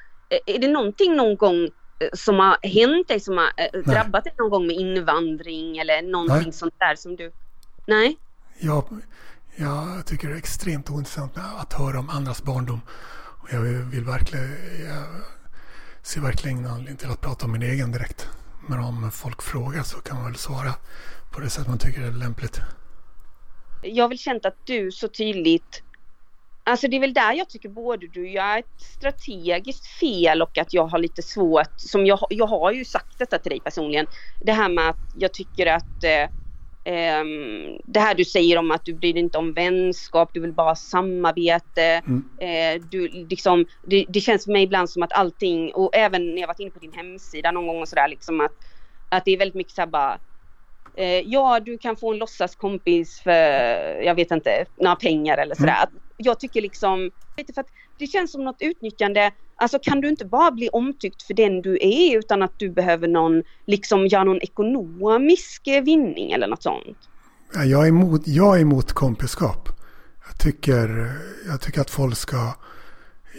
är 0.47 0.59
det 0.59 0.69
någonting 0.69 1.17
någon 1.17 1.37
gång 1.37 1.65
eh, 1.65 2.09
som 2.13 2.39
har 2.39 2.57
hänt 2.63 3.09
dig, 3.09 3.21
som 3.21 3.39
har 3.39 3.47
eh, 3.57 3.81
drabbat 3.81 4.25
dig 4.25 4.35
någon 4.39 4.51
gång 4.51 4.67
med 4.67 4.77
invandring 4.77 5.79
eller 5.79 6.03
någonting 6.03 6.43
Nej. 6.43 6.53
sånt 6.53 6.75
där 6.79 6.97
som 6.97 7.17
du... 7.17 7.33
Nej? 7.87 8.17
Jag, 8.59 8.85
jag 9.57 10.07
tycker 10.07 10.29
det 10.29 10.35
är 10.35 10.39
extremt 10.39 10.91
ointressant 10.91 11.33
att 11.57 11.73
höra 11.73 11.99
om 11.99 12.11
andras 12.11 12.43
barndom. 12.43 12.81
Och 13.43 13.49
jag 13.53 13.61
vill 13.61 14.05
verkligen... 14.05 14.51
Jag 14.89 15.05
ser 16.03 16.21
verkligen 16.21 16.59
ingen 16.59 16.71
anledning 16.71 16.97
till 16.97 17.11
att 17.11 17.21
prata 17.21 17.45
om 17.45 17.53
min 17.53 17.63
egen 17.63 17.93
direkt. 17.93 18.29
Men 18.69 18.79
om 18.79 19.11
folk 19.11 19.43
frågar 19.43 19.83
så 19.83 19.99
kan 19.99 20.17
man 20.17 20.25
väl 20.25 20.37
svara 20.37 20.75
på 21.33 21.41
det 21.41 21.51
sätt 21.51 21.69
man 21.69 21.79
tycker 21.79 22.03
är 22.03 22.11
lämpligt. 22.11 22.61
Jag 23.83 24.05
har 24.05 24.09
väl 24.09 24.19
känt 24.19 24.47
att 24.47 24.57
du 24.65 24.93
så 24.93 25.09
tydligt 25.09 25.83
Alltså 26.65 26.89
det 26.89 26.97
är 26.97 27.01
väl 27.01 27.15
där 27.15 27.33
jag 27.33 27.49
tycker 27.49 27.69
både 27.69 28.07
du 28.09 28.31
gör 28.31 28.59
ett 28.59 28.81
strategiskt 28.81 29.87
fel 29.87 30.43
och 30.43 30.59
att 30.59 30.73
jag 30.73 30.87
har 30.87 30.99
lite 30.99 31.23
svårt, 31.23 31.73
som 31.77 32.07
jag, 32.07 32.19
jag 32.31 32.47
har 32.47 32.73
ju 32.73 32.85
sagt 32.85 33.19
detta 33.19 33.39
till 33.39 33.51
dig 33.51 33.61
personligen, 33.61 34.07
det 34.41 34.53
här 34.53 34.69
med 34.69 34.89
att 34.89 35.01
jag 35.15 35.33
tycker 35.33 35.67
att 35.67 36.05
eh, 36.05 36.29
Um, 36.85 37.79
det 37.85 38.01
här 38.01 38.15
du 38.15 38.25
säger 38.25 38.59
om 38.59 38.71
att 38.71 38.85
du 38.85 38.95
bryr 38.95 39.13
dig 39.13 39.23
inte 39.23 39.39
om 39.39 39.53
vänskap, 39.53 40.31
du 40.33 40.41
vill 40.41 40.53
bara 40.53 40.71
ha 40.71 40.75
samarbete. 40.75 41.83
Mm. 41.83 42.25
Uh, 42.43 42.87
du, 42.91 43.09
liksom, 43.09 43.67
det, 43.87 44.05
det, 44.09 44.21
känns 44.21 44.45
för 44.45 44.53
mig 44.53 44.63
ibland 44.63 44.91
som 44.91 45.03
att 45.03 45.13
allting, 45.13 45.75
och 45.75 45.97
även 45.97 46.35
när 46.35 46.41
jag 46.41 46.47
varit 46.47 46.61
inne 46.61 46.71
på 46.71 46.79
din 46.79 46.93
hemsida 46.93 47.51
någon 47.51 47.67
gång 47.67 47.81
och 47.81 47.89
sådär, 47.89 48.09
liksom 48.09 48.41
att, 48.41 48.53
att 49.09 49.25
det 49.25 49.31
är 49.31 49.39
väldigt 49.39 49.55
mycket 49.55 49.75
såhär 49.75 49.87
bara 49.87 50.19
eh, 50.97 51.21
ja 51.21 51.61
du 51.61 51.79
kan 51.79 51.97
få 51.97 52.13
en 52.13 52.19
låtsaskompis 52.19 53.21
för, 53.21 53.33
jag 54.03 54.15
vet 54.15 54.31
inte, 54.31 54.65
några 54.77 54.97
pengar 54.97 55.39
eller 55.39 55.55
sådär. 55.55 55.85
Mm. 55.91 56.03
Jag 56.25 56.41
tycker 56.41 56.63
liksom, 56.63 57.11
lite 57.37 57.53
för 57.53 57.61
att 57.61 57.71
det 57.99 58.07
känns 58.07 58.33
som 58.33 58.45
något 58.45 58.57
utnyttjande 58.61 59.33
Alltså 59.63 59.79
kan 59.83 60.01
du 60.01 60.09
inte 60.09 60.25
bara 60.25 60.51
bli 60.51 60.69
omtyckt 60.69 61.23
för 61.23 61.35
den 61.35 61.63
du 61.63 61.79
är 61.81 62.19
utan 62.19 62.43
att 62.43 62.59
du 62.59 62.71
behöver 62.71 63.09
någon, 63.09 63.43
liksom 63.67 64.07
göra 64.07 64.25
någon 64.25 64.43
ekonomisk 64.43 65.67
eh, 65.67 65.83
vinning 65.83 66.33
eller 66.33 66.47
något 66.47 66.63
sånt? 66.63 66.99
Jag 67.55 67.85
är 67.85 67.89
emot, 67.89 68.27
jag 68.27 68.57
är 68.57 68.61
emot 68.61 68.93
kompiskap. 68.93 69.69
Jag 70.27 70.39
tycker, 70.39 71.13
jag 71.47 71.61
tycker 71.61 71.81
att 71.81 71.91
folk 71.91 72.17
ska 72.17 72.55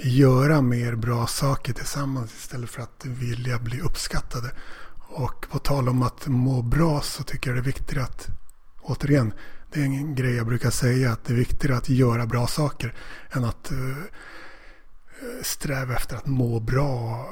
göra 0.04 0.62
mer 0.62 0.96
bra 0.96 1.28
saker 1.28 1.74
tillsammans 1.74 2.34
istället 2.34 2.70
för 2.70 2.82
att 2.82 3.06
vilja 3.06 3.60
bli 3.60 3.82
uppskattade. 3.82 4.52
Och 5.10 5.46
på 5.50 5.60
tal 5.60 5.90
om 5.90 6.04
att 6.04 6.28
må 6.28 6.62
bra 6.62 7.02
så 7.02 7.24
tycker 7.24 7.50
jag 7.50 7.58
det 7.58 7.62
är 7.62 7.66
viktigt 7.66 7.98
att, 7.98 8.28
återigen, 8.82 9.34
det 9.74 9.80
är 9.80 9.86
en 9.86 10.16
grej 10.16 10.36
jag 10.36 10.48
brukar 10.48 10.70
säga, 10.70 11.12
att 11.12 11.24
det 11.24 11.34
är 11.34 11.38
viktigare 11.38 11.78
att 11.78 11.90
göra 11.90 12.26
bra 12.26 12.48
saker 12.48 12.94
än 13.32 13.46
att 13.46 13.72
uh, 13.72 13.96
sträva 15.42 15.96
efter 15.96 16.16
att 16.16 16.26
må 16.26 16.60
bra 16.60 17.28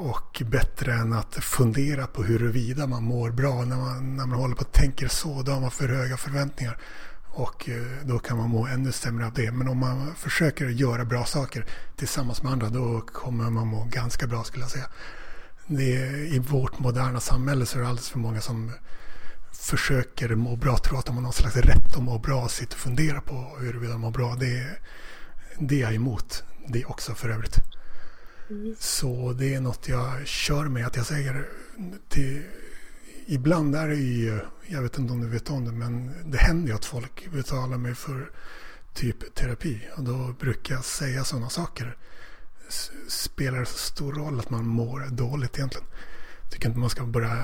och 0.00 0.42
bättre 0.46 0.94
än 0.94 1.12
att 1.12 1.34
fundera 1.34 2.06
på 2.06 2.22
huruvida 2.22 2.86
man 2.86 3.02
mår 3.02 3.30
bra. 3.30 3.64
När 3.64 3.76
man, 3.76 4.16
när 4.16 4.26
man 4.26 4.38
håller 4.38 4.54
på 4.54 4.60
och 4.60 4.72
tänker 4.72 5.08
så, 5.08 5.42
då 5.42 5.52
har 5.52 5.60
man 5.60 5.70
för 5.70 5.88
höga 5.88 6.16
förväntningar. 6.16 6.78
Och 7.26 7.68
eh, 7.68 7.82
då 8.04 8.18
kan 8.18 8.36
man 8.36 8.48
må 8.48 8.66
ännu 8.66 8.92
sämre 8.92 9.26
av 9.26 9.32
det. 9.32 9.52
Men 9.52 9.68
om 9.68 9.78
man 9.78 10.14
försöker 10.14 10.68
göra 10.68 11.04
bra 11.04 11.24
saker 11.24 11.66
tillsammans 11.96 12.42
med 12.42 12.52
andra 12.52 12.68
då 12.68 13.00
kommer 13.00 13.50
man 13.50 13.66
må 13.66 13.84
ganska 13.84 14.26
bra 14.26 14.44
skulle 14.44 14.64
jag 14.64 14.70
säga. 14.70 14.86
Det 15.66 15.96
är, 15.96 16.34
I 16.34 16.38
vårt 16.38 16.78
moderna 16.78 17.20
samhälle 17.20 17.66
så 17.66 17.78
är 17.78 17.82
det 17.82 17.88
alldeles 17.88 18.10
för 18.10 18.18
många 18.18 18.40
som 18.40 18.72
försöker 19.60 20.34
må 20.34 20.56
bra, 20.56 20.78
tror 20.78 20.98
att 20.98 21.06
de 21.06 21.14
har 21.14 21.22
någon 21.22 21.32
slags 21.32 21.56
rätt 21.56 21.96
att 21.96 22.02
må 22.02 22.18
bra 22.18 22.48
sitter 22.48 22.74
och 22.74 22.80
funderar 22.80 23.20
på 23.20 23.56
huruvida 23.60 23.92
de 23.92 24.00
mår 24.00 24.10
bra. 24.10 24.34
Det, 24.34 24.78
det 25.58 25.74
är 25.74 25.80
jag 25.80 25.94
emot. 25.94 26.44
Det 26.68 26.84
också 26.84 27.14
för 27.14 27.28
övrigt. 27.28 27.56
Mm. 28.50 28.76
Så 28.78 29.32
det 29.32 29.54
är 29.54 29.60
något 29.60 29.88
jag 29.88 30.26
kör 30.26 30.64
med. 30.64 30.86
Att 30.86 30.96
jag 30.96 31.06
säger 31.06 31.48
till... 32.08 32.42
Ibland 33.26 33.76
är 33.76 33.88
det 33.88 33.94
ju, 33.94 34.40
jag 34.66 34.82
vet 34.82 34.98
inte 34.98 35.12
om 35.12 35.20
du 35.20 35.28
vet 35.28 35.50
om 35.50 35.64
det, 35.64 35.72
men 35.72 36.12
det 36.30 36.38
händer 36.38 36.68
ju 36.68 36.74
att 36.74 36.84
folk 36.84 37.28
betalar 37.32 37.76
mig 37.78 37.94
för 37.94 38.30
typ 38.94 39.34
terapi. 39.34 39.88
Och 39.96 40.04
då 40.04 40.34
brukar 40.40 40.74
jag 40.74 40.84
säga 40.84 41.24
sådana 41.24 41.50
saker. 41.50 41.96
Spelar 43.08 43.60
det 43.60 43.66
så 43.66 43.78
stor 43.78 44.12
roll 44.12 44.40
att 44.40 44.50
man 44.50 44.66
mår 44.66 45.00
dåligt 45.10 45.58
egentligen? 45.58 45.86
Tycker 46.50 46.68
inte 46.68 46.80
man 46.80 46.90
ska 46.90 47.04
börja 47.04 47.36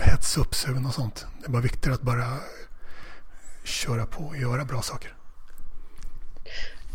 hetsa 0.00 0.40
upp 0.40 0.54
sig 0.54 0.70
över 0.70 0.80
något 0.80 0.94
sånt. 0.94 1.26
Det 1.40 1.46
är 1.46 1.50
bara 1.50 1.62
viktigt 1.62 1.92
att 1.92 2.02
bara 2.02 2.26
köra 3.64 4.06
på 4.06 4.24
och 4.24 4.36
göra 4.36 4.64
bra 4.64 4.82
saker. 4.82 5.14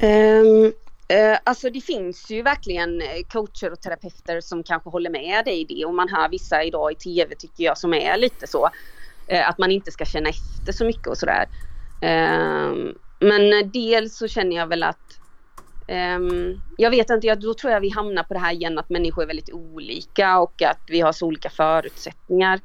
Um, 0.01 0.65
uh, 0.65 1.37
alltså 1.43 1.69
det 1.69 1.81
finns 1.81 2.31
ju 2.31 2.41
verkligen 2.41 3.01
eh, 3.01 3.07
coacher 3.31 3.71
och 3.71 3.81
terapeuter 3.81 4.41
som 4.41 4.63
kanske 4.63 4.89
håller 4.89 5.09
med 5.09 5.45
dig 5.45 5.61
i 5.61 5.63
det 5.63 5.85
och 5.85 5.93
man 5.93 6.09
hör 6.09 6.29
vissa 6.29 6.63
idag 6.63 6.91
i 6.91 6.95
tv 6.95 7.35
tycker 7.35 7.63
jag 7.63 7.77
som 7.77 7.93
är 7.93 8.17
lite 8.17 8.47
så. 8.47 8.69
Uh, 9.31 9.49
att 9.49 9.57
man 9.57 9.71
inte 9.71 9.91
ska 9.91 10.05
känna 10.05 10.29
efter 10.29 10.71
så 10.71 10.85
mycket 10.85 11.07
och 11.07 11.17
sådär. 11.17 11.47
Um, 12.01 12.97
men 13.19 13.71
dels 13.71 14.17
så 14.17 14.27
känner 14.27 14.55
jag 14.55 14.67
väl 14.67 14.83
att 14.83 15.18
Um, 15.89 16.61
jag 16.77 16.91
vet 16.91 17.09
inte, 17.09 17.35
då 17.35 17.53
tror 17.53 17.73
jag 17.73 17.81
vi 17.81 17.89
hamnar 17.89 18.23
på 18.23 18.33
det 18.33 18.39
här 18.39 18.53
igen 18.53 18.79
att 18.79 18.89
människor 18.89 19.23
är 19.23 19.27
väldigt 19.27 19.53
olika 19.53 20.39
och 20.39 20.61
att 20.61 20.81
vi 20.87 21.01
har 21.01 21.11
så 21.11 21.25
olika 21.25 21.49
förutsättningar. 21.49 22.59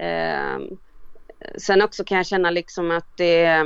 Um, 0.00 0.78
sen 1.58 1.82
också 1.82 2.04
kan 2.04 2.16
jag 2.16 2.26
känna 2.26 2.50
liksom 2.50 2.90
att 2.90 3.16
det, 3.16 3.64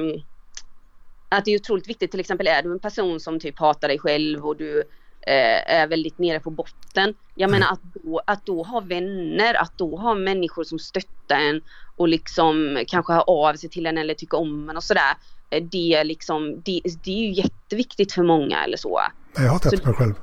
att 1.29 1.45
det 1.45 1.51
är 1.51 1.61
otroligt 1.61 1.89
viktigt, 1.89 2.11
till 2.11 2.21
exempel 2.21 2.47
är 2.47 2.63
du 2.63 2.73
en 2.73 2.79
person 2.79 3.21
som 3.21 3.41
typ 3.41 3.59
hatar 3.59 3.89
dig 3.89 3.99
själv 3.99 4.47
och 4.47 4.57
du 4.57 4.79
eh, 5.27 5.75
är 5.75 5.87
väldigt 5.87 6.19
nere 6.19 6.41
på 6.41 6.51
botten. 6.51 7.15
Jag 7.35 7.51
menar 7.51 7.73
att 7.73 7.81
då, 7.83 8.21
att 8.27 8.47
då 8.47 8.63
ha 8.63 8.81
vänner, 8.81 9.55
att 9.55 9.79
då 9.79 9.97
ha 9.97 10.15
människor 10.15 10.65
som 10.65 10.79
stöttar 10.79 11.41
en 11.41 11.61
och 11.97 12.09
liksom 12.09 12.85
kanske 12.87 13.13
hör 13.13 13.25
av 13.27 13.55
sig 13.55 13.71
till 13.71 13.87
en 13.87 13.99
eller 13.99 14.15
tycker 14.15 14.39
om 14.39 14.71
en 14.71 14.77
och 14.77 14.85
sådär. 14.85 15.15
Eh, 15.51 15.63
det, 15.63 16.05
liksom, 16.05 16.63
det, 16.65 16.81
det 17.05 17.11
är 17.11 17.27
ju 17.27 17.33
jätteviktigt 17.33 18.13
för 18.13 18.23
många 18.23 18.65
eller 18.65 18.77
så. 18.77 19.01
Jag 19.37 19.43
hatar 19.43 19.75
inte 19.75 19.87
mig 19.87 19.97
själv. 19.97 20.15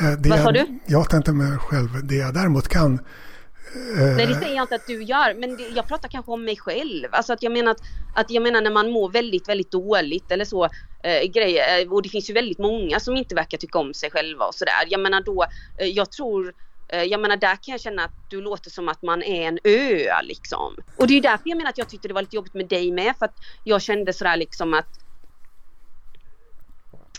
Eh, 0.00 0.10
det 0.18 0.28
Vad 0.28 0.38
sa 0.38 0.52
du? 0.52 0.78
Jag 0.86 0.98
hatar 0.98 1.16
inte 1.16 1.32
mig 1.32 1.58
själv. 1.58 1.88
Det 2.06 2.14
jag 2.14 2.34
däremot 2.34 2.68
kan 2.68 2.94
eh, 2.94 4.16
Nej 4.16 4.26
det 4.26 4.34
säger 4.34 4.56
jag 4.56 4.64
inte 4.64 4.74
att 4.74 4.86
du 4.86 5.02
gör 5.02 5.40
men 5.40 5.56
det, 5.56 5.68
jag 5.68 5.88
pratar 5.88 6.08
kanske 6.08 6.32
om 6.32 6.44
mig 6.44 6.56
själv. 6.56 7.08
Alltså 7.10 7.32
att 7.32 7.42
jag 7.42 7.52
menar 7.52 7.70
att, 7.70 7.80
att 8.14 8.30
jag 8.30 8.42
menar 8.42 8.60
när 8.60 8.70
man 8.70 8.90
mår 8.90 9.10
väldigt 9.10 9.48
väldigt 9.48 9.70
dåligt 9.70 10.30
eller 10.30 10.44
så 10.44 10.64
eh, 11.02 11.30
grejer 11.34 11.92
och 11.92 12.02
det 12.02 12.08
finns 12.08 12.30
ju 12.30 12.34
väldigt 12.34 12.58
många 12.58 13.00
som 13.00 13.16
inte 13.16 13.34
verkar 13.34 13.58
tycka 13.58 13.78
om 13.78 13.94
sig 13.94 14.10
själva 14.10 14.44
och 14.44 14.54
sådär. 14.54 14.84
Jag 14.88 15.00
menar 15.00 15.22
då, 15.22 15.46
eh, 15.78 15.86
jag 15.86 16.10
tror 16.10 16.52
Eh, 16.52 16.75
jag 16.88 17.20
menar 17.20 17.36
där 17.36 17.56
kan 17.56 17.72
jag 17.72 17.80
känna 17.80 18.04
att 18.04 18.30
du 18.30 18.40
låter 18.40 18.70
som 18.70 18.88
att 18.88 19.02
man 19.02 19.22
är 19.22 19.48
en 19.48 19.58
ö 19.64 20.22
liksom. 20.22 20.76
Och 20.96 21.06
det 21.06 21.14
är 21.14 21.20
därför 21.20 21.48
jag 21.48 21.56
menar 21.56 21.70
att 21.70 21.78
jag 21.78 21.88
tyckte 21.88 22.08
det 22.08 22.14
var 22.14 22.22
lite 22.22 22.36
jobbigt 22.36 22.54
med 22.54 22.68
dig 22.68 22.92
med 22.92 23.14
för 23.18 23.26
att 23.26 23.36
jag 23.64 23.82
kände 23.82 24.12
sådär 24.12 24.36
liksom 24.36 24.74
att 24.74 25.00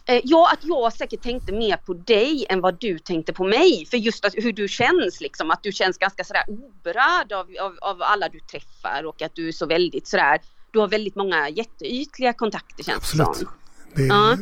eh, 0.05 0.21
Ja, 0.23 0.49
att 0.53 0.59
jag 0.63 0.93
säkert 0.93 1.21
tänkte 1.21 1.51
mer 1.51 1.77
på 1.77 1.93
dig 1.93 2.45
än 2.49 2.61
vad 2.61 2.79
du 2.79 2.99
tänkte 2.99 3.33
på 3.33 3.43
mig. 3.43 3.85
För 3.85 3.97
just 3.97 4.25
att, 4.25 4.33
hur 4.35 4.53
du 4.53 4.67
känns 4.67 5.21
liksom, 5.21 5.51
att 5.51 5.63
du 5.63 5.71
känns 5.71 5.97
ganska 5.97 6.23
sådär 6.23 6.43
oberörd 6.47 7.31
av, 7.31 7.47
av, 7.61 7.77
av 7.81 8.01
alla 8.01 8.29
du 8.29 8.39
träffar 8.39 9.05
och 9.05 9.21
att 9.21 9.35
du 9.35 9.47
är 9.47 9.51
så 9.51 9.65
väldigt 9.65 10.07
sådär, 10.07 10.39
du 10.71 10.79
har 10.79 10.87
väldigt 10.87 11.15
många 11.15 11.49
jätteytliga 11.49 12.33
kontakter 12.33 12.83
känns 12.83 12.97
Absolut. 12.97 13.27
det 13.27 13.35
som. 13.35 13.47
Det, 13.95 14.03
ja. 14.03 14.37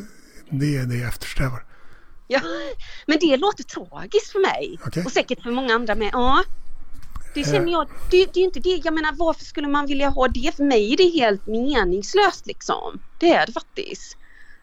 det 0.49 0.77
är 0.77 0.85
det 0.85 0.95
jag 0.95 1.07
eftersträvar. 1.07 1.64
Ja, 2.27 2.39
men 3.05 3.17
det 3.21 3.37
låter 3.37 3.63
tragiskt 3.63 4.31
för 4.31 4.39
mig. 4.39 4.79
Okay. 4.87 5.03
Och 5.03 5.11
säkert 5.11 5.43
för 5.43 5.51
många 5.51 5.75
andra 5.75 5.95
med. 5.95 6.09
Ja. 6.13 6.43
Det 7.33 7.41
eh. 7.41 7.51
känner 7.51 7.71
jag, 7.71 7.87
det, 8.11 8.33
det 8.33 8.39
är 8.39 8.43
inte 8.43 8.59
det. 8.59 8.81
Jag 8.83 8.93
menar 8.93 9.13
varför 9.17 9.45
skulle 9.45 9.67
man 9.67 9.85
vilja 9.85 10.09
ha 10.09 10.27
det? 10.27 10.55
För 10.55 10.63
mig 10.63 10.93
är 10.93 10.97
det 10.97 11.09
helt 11.09 11.47
meningslöst 11.47 12.47
liksom. 12.47 12.99
Det 13.19 13.33
är 13.33 13.45
det 13.45 13.51
faktiskt. 13.51 14.17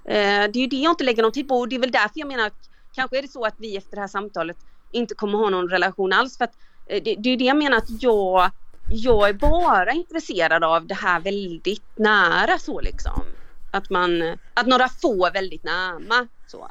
Eh, 0.04 0.14
det 0.52 0.56
är 0.56 0.56
ju 0.56 0.66
det 0.66 0.76
jag 0.76 0.92
inte 0.92 1.04
lägger 1.04 1.22
någon 1.22 1.32
tid 1.32 1.48
på 1.48 1.58
och 1.58 1.68
det 1.68 1.76
är 1.76 1.80
väl 1.80 1.90
därför 1.90 2.12
jag 2.14 2.28
menar 2.28 2.50
kanske 2.94 3.18
är 3.18 3.22
det 3.22 3.28
så 3.28 3.44
att 3.44 3.54
vi 3.58 3.76
efter 3.76 3.96
det 3.96 4.00
här 4.00 4.08
samtalet 4.08 4.56
inte 4.90 5.14
kommer 5.14 5.38
ha 5.38 5.50
någon 5.50 5.68
relation 5.68 6.12
alls 6.12 6.38
för 6.38 6.44
att 6.44 6.56
eh, 6.86 7.02
det, 7.02 7.14
det 7.18 7.30
är 7.30 7.36
det 7.36 7.44
jag 7.44 7.56
menar 7.56 7.76
att 7.76 8.02
jag 8.02 8.50
jag 8.88 9.28
är 9.28 9.32
bara 9.32 9.92
intresserad 9.92 10.64
av 10.64 10.86
det 10.86 10.94
här 10.94 11.20
väldigt 11.20 11.98
nära 11.98 12.58
så 12.58 12.80
liksom. 12.80 13.22
Att 13.70 13.90
man, 13.90 14.38
att 14.54 14.66
några 14.66 14.88
få 14.88 15.26
är 15.26 15.32
väldigt 15.32 15.64
närma 15.64 16.28
så. 16.46 16.70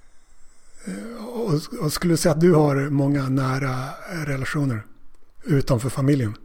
Eh, 0.86 1.26
och, 1.84 1.92
skulle 1.94 2.14
du 2.14 2.18
säga 2.18 2.34
att 2.34 2.42
du 2.42 2.54
har 2.54 2.90
många 2.90 3.30
nära 3.30 3.90
relationer 4.26 4.86
utanför 5.44 5.90
familjen? 5.90 6.36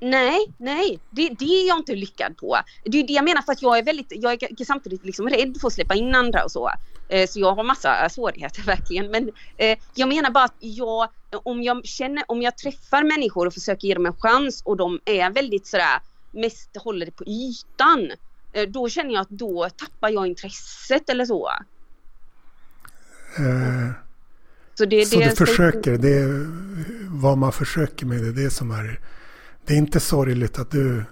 Nej, 0.00 0.52
nej, 0.58 0.98
det, 1.10 1.28
det, 1.38 1.44
är 1.44 1.68
jag 1.68 1.78
inte 1.78 1.94
lyckad 1.94 2.36
på. 2.36 2.58
Det 2.84 3.00
är 3.00 3.06
det 3.06 3.12
jag 3.12 3.24
menar 3.24 3.42
för 3.42 3.52
att 3.52 3.62
jag 3.62 3.78
är 3.78 3.82
väldigt, 3.82 4.06
jag 4.10 4.42
är 4.42 4.64
samtidigt 4.64 5.04
liksom 5.04 5.28
rädd 5.28 5.56
för 5.60 5.66
att 5.66 5.72
släppa 5.72 5.94
in 5.94 6.14
andra 6.14 6.44
och 6.44 6.50
så. 6.50 6.70
Eh, 7.08 7.28
så 7.28 7.40
jag 7.40 7.54
har 7.54 7.64
massa 7.64 8.08
svårigheter 8.08 8.62
verkligen. 8.66 9.10
Men 9.10 9.30
eh, 9.56 9.78
jag 9.94 10.08
menar 10.08 10.30
bara 10.30 10.44
att 10.44 10.56
jag, 10.58 11.08
om 11.30 11.62
jag 11.62 11.86
känner, 11.86 12.24
om 12.28 12.42
jag 12.42 12.58
träffar 12.58 13.02
människor 13.02 13.46
och 13.46 13.54
försöker 13.54 13.88
ge 13.88 13.94
dem 13.94 14.06
en 14.06 14.16
chans 14.16 14.62
och 14.62 14.76
de 14.76 15.00
är 15.04 15.30
väldigt 15.30 15.66
sådär, 15.66 16.00
mest 16.30 16.76
håller 16.76 17.06
det 17.06 17.12
på 17.12 17.24
ytan. 17.24 18.10
Då 18.68 18.88
känner 18.88 19.14
jag 19.14 19.20
att 19.20 19.30
då 19.30 19.68
tappar 19.76 20.08
jag 20.08 20.26
intresset 20.26 21.10
eller 21.10 21.24
så. 21.24 21.50
Eh, 23.38 23.90
så 24.74 24.84
det, 24.84 25.06
så 25.06 25.18
det 25.18 25.30
du 25.30 25.46
försöker, 25.46 25.98
det 25.98 26.18
är 26.18 26.46
vad 27.08 27.38
man 27.38 27.52
försöker 27.52 28.06
med 28.06 28.22
det, 28.22 28.32
det 28.32 28.50
som 28.50 28.70
är... 28.70 29.00
Det 29.66 29.74
är 29.74 29.78
inte 29.78 30.00
sorgligt 30.00 30.58
att 30.58 30.70
du 30.70 31.04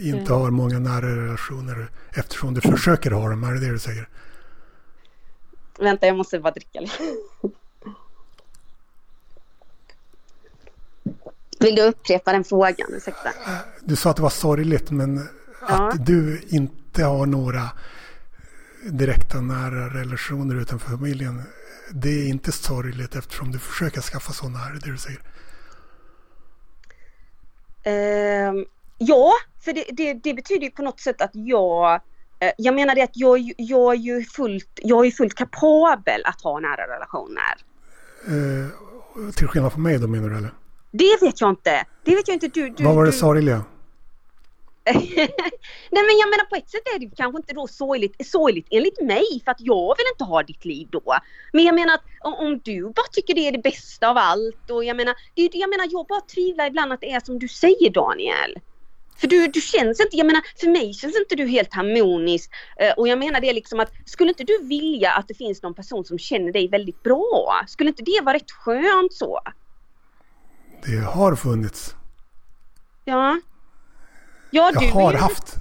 inte 0.00 0.32
har 0.32 0.50
många 0.50 0.78
nära 0.78 1.24
relationer 1.24 1.88
eftersom 2.10 2.54
du 2.54 2.60
försöker 2.60 3.10
ha 3.10 3.28
dem, 3.28 3.44
är 3.44 3.52
det 3.52 3.60
det 3.60 3.72
du 3.72 3.78
säger? 3.78 4.08
Vänta, 5.78 6.06
jag 6.06 6.16
måste 6.16 6.40
bara 6.40 6.52
dricka 6.52 6.80
lite. 6.80 7.02
Vill 11.60 11.74
du 11.74 11.82
upprepa 11.82 12.32
den 12.32 12.44
frågan? 12.44 12.88
Ursäkta. 12.90 13.32
Du 13.80 13.96
sa 13.96 14.10
att 14.10 14.16
det 14.16 14.22
var 14.22 14.30
sorgligt, 14.30 14.90
men 14.90 15.28
ja. 15.60 15.88
att 15.88 16.06
du 16.06 16.42
inte 16.48 17.04
har 17.04 17.26
några 17.26 17.70
direkta 18.92 19.40
nära 19.40 19.88
relationer 19.88 20.54
utanför 20.54 20.90
familjen. 20.90 21.42
Det 21.92 22.08
är 22.08 22.28
inte 22.28 22.52
sorgligt 22.52 23.14
eftersom 23.14 23.52
du 23.52 23.58
försöker 23.58 24.00
skaffa 24.00 24.32
sådana 24.32 24.58
här, 24.58 24.72
det 24.72 24.90
du 24.90 24.98
säger. 24.98 25.20
Uh, 27.86 28.64
ja, 28.98 29.32
för 29.64 29.72
det, 29.72 29.84
det, 29.92 30.14
det, 30.14 30.34
betyder 30.34 30.64
ju 30.64 30.70
på 30.70 30.82
något 30.82 31.00
sätt 31.00 31.20
att 31.20 31.30
jag 31.32 31.94
uh, 31.94 32.50
jag 32.58 32.74
menar 32.74 32.94
det 32.94 33.02
att 33.02 33.16
jag, 33.16 33.52
jag, 33.56 33.94
är 33.94 33.98
ju 33.98 34.24
fullt, 34.24 34.80
jag 34.82 35.06
är 35.06 35.10
fullt 35.10 35.34
kapabel 35.34 36.22
att 36.24 36.40
ha 36.40 36.60
nära 36.60 36.96
relationer. 36.96 37.54
Uh, 38.28 39.30
till 39.30 39.48
skillnad 39.48 39.72
från 39.72 39.82
mig 39.82 39.98
då 39.98 40.06
menar 40.06 40.28
du 40.28 40.36
eller? 40.36 40.54
Det 40.90 41.18
vet 41.20 41.40
jag 41.40 41.50
inte. 41.50 41.86
Det 42.04 42.14
vet 42.14 42.28
jag 42.28 42.34
inte. 42.34 42.48
Du, 42.48 42.68
du... 42.68 42.84
Vad 42.84 42.94
var 42.94 43.04
det 43.04 43.12
sorgliga? 43.12 43.64
Nej 45.90 46.02
men 46.08 46.18
jag 46.20 46.30
menar 46.30 46.44
på 46.44 46.56
ett 46.56 46.70
sätt 46.70 46.82
är 46.94 46.98
det 46.98 47.16
kanske 47.16 47.38
inte 47.38 47.54
då 47.54 47.66
sorgligt, 47.66 48.26
sorgligt 48.26 48.66
enligt 48.70 49.02
mig 49.02 49.42
för 49.44 49.50
att 49.50 49.60
jag 49.60 49.96
vill 49.96 50.06
inte 50.12 50.24
ha 50.24 50.42
ditt 50.42 50.64
liv 50.64 50.88
då. 50.90 51.16
Men 51.52 51.64
jag 51.64 51.74
menar 51.74 51.94
att 51.94 52.04
om, 52.20 52.60
du 52.64 52.82
bara 52.82 53.06
tycker 53.12 53.34
det 53.34 53.48
är 53.48 53.52
det 53.52 53.62
bästa 53.62 54.08
av 54.08 54.16
allt 54.18 54.70
och 54.70 54.84
jag 54.84 54.96
menar, 54.96 55.14
det 55.34 55.42
är 55.42 55.50
jag 55.52 55.70
menar, 55.70 55.88
jag 55.90 56.06
bara 56.06 56.20
tvivlar 56.20 56.66
ibland 56.66 56.92
att 56.92 57.00
det 57.00 57.10
är 57.10 57.20
som 57.20 57.38
du 57.38 57.48
säger 57.48 57.90
Daniel. 57.90 58.58
För 59.16 59.26
du, 59.26 59.46
du 59.46 59.60
känns 59.60 60.00
inte, 60.00 60.16
jag 60.16 60.26
menar 60.26 60.42
för 60.60 60.68
mig 60.68 60.94
känns 60.94 61.16
inte 61.16 61.34
du 61.34 61.46
helt 61.46 61.74
harmonisk. 61.74 62.50
Eh, 62.76 62.92
och 62.92 63.08
jag 63.08 63.18
menar 63.18 63.40
det 63.40 63.52
liksom 63.52 63.80
att 63.80 63.92
skulle 64.06 64.30
inte 64.30 64.44
du 64.44 64.58
vilja 64.62 65.12
att 65.12 65.28
det 65.28 65.34
finns 65.34 65.62
någon 65.62 65.74
person 65.74 66.04
som 66.04 66.18
känner 66.18 66.52
dig 66.52 66.68
väldigt 66.68 67.02
bra? 67.02 67.64
Skulle 67.66 67.90
inte 67.90 68.02
det 68.02 68.20
vara 68.22 68.36
rätt 68.36 68.50
skönt 68.50 69.12
så? 69.12 69.40
Det 70.86 70.96
har 70.96 71.36
funnits. 71.36 71.94
Ja. 73.04 73.40
Ja, 74.54 74.70
jag 74.74 74.82
du 74.82 74.90
har 74.90 75.12
ju... 75.12 75.18
haft 75.18 75.58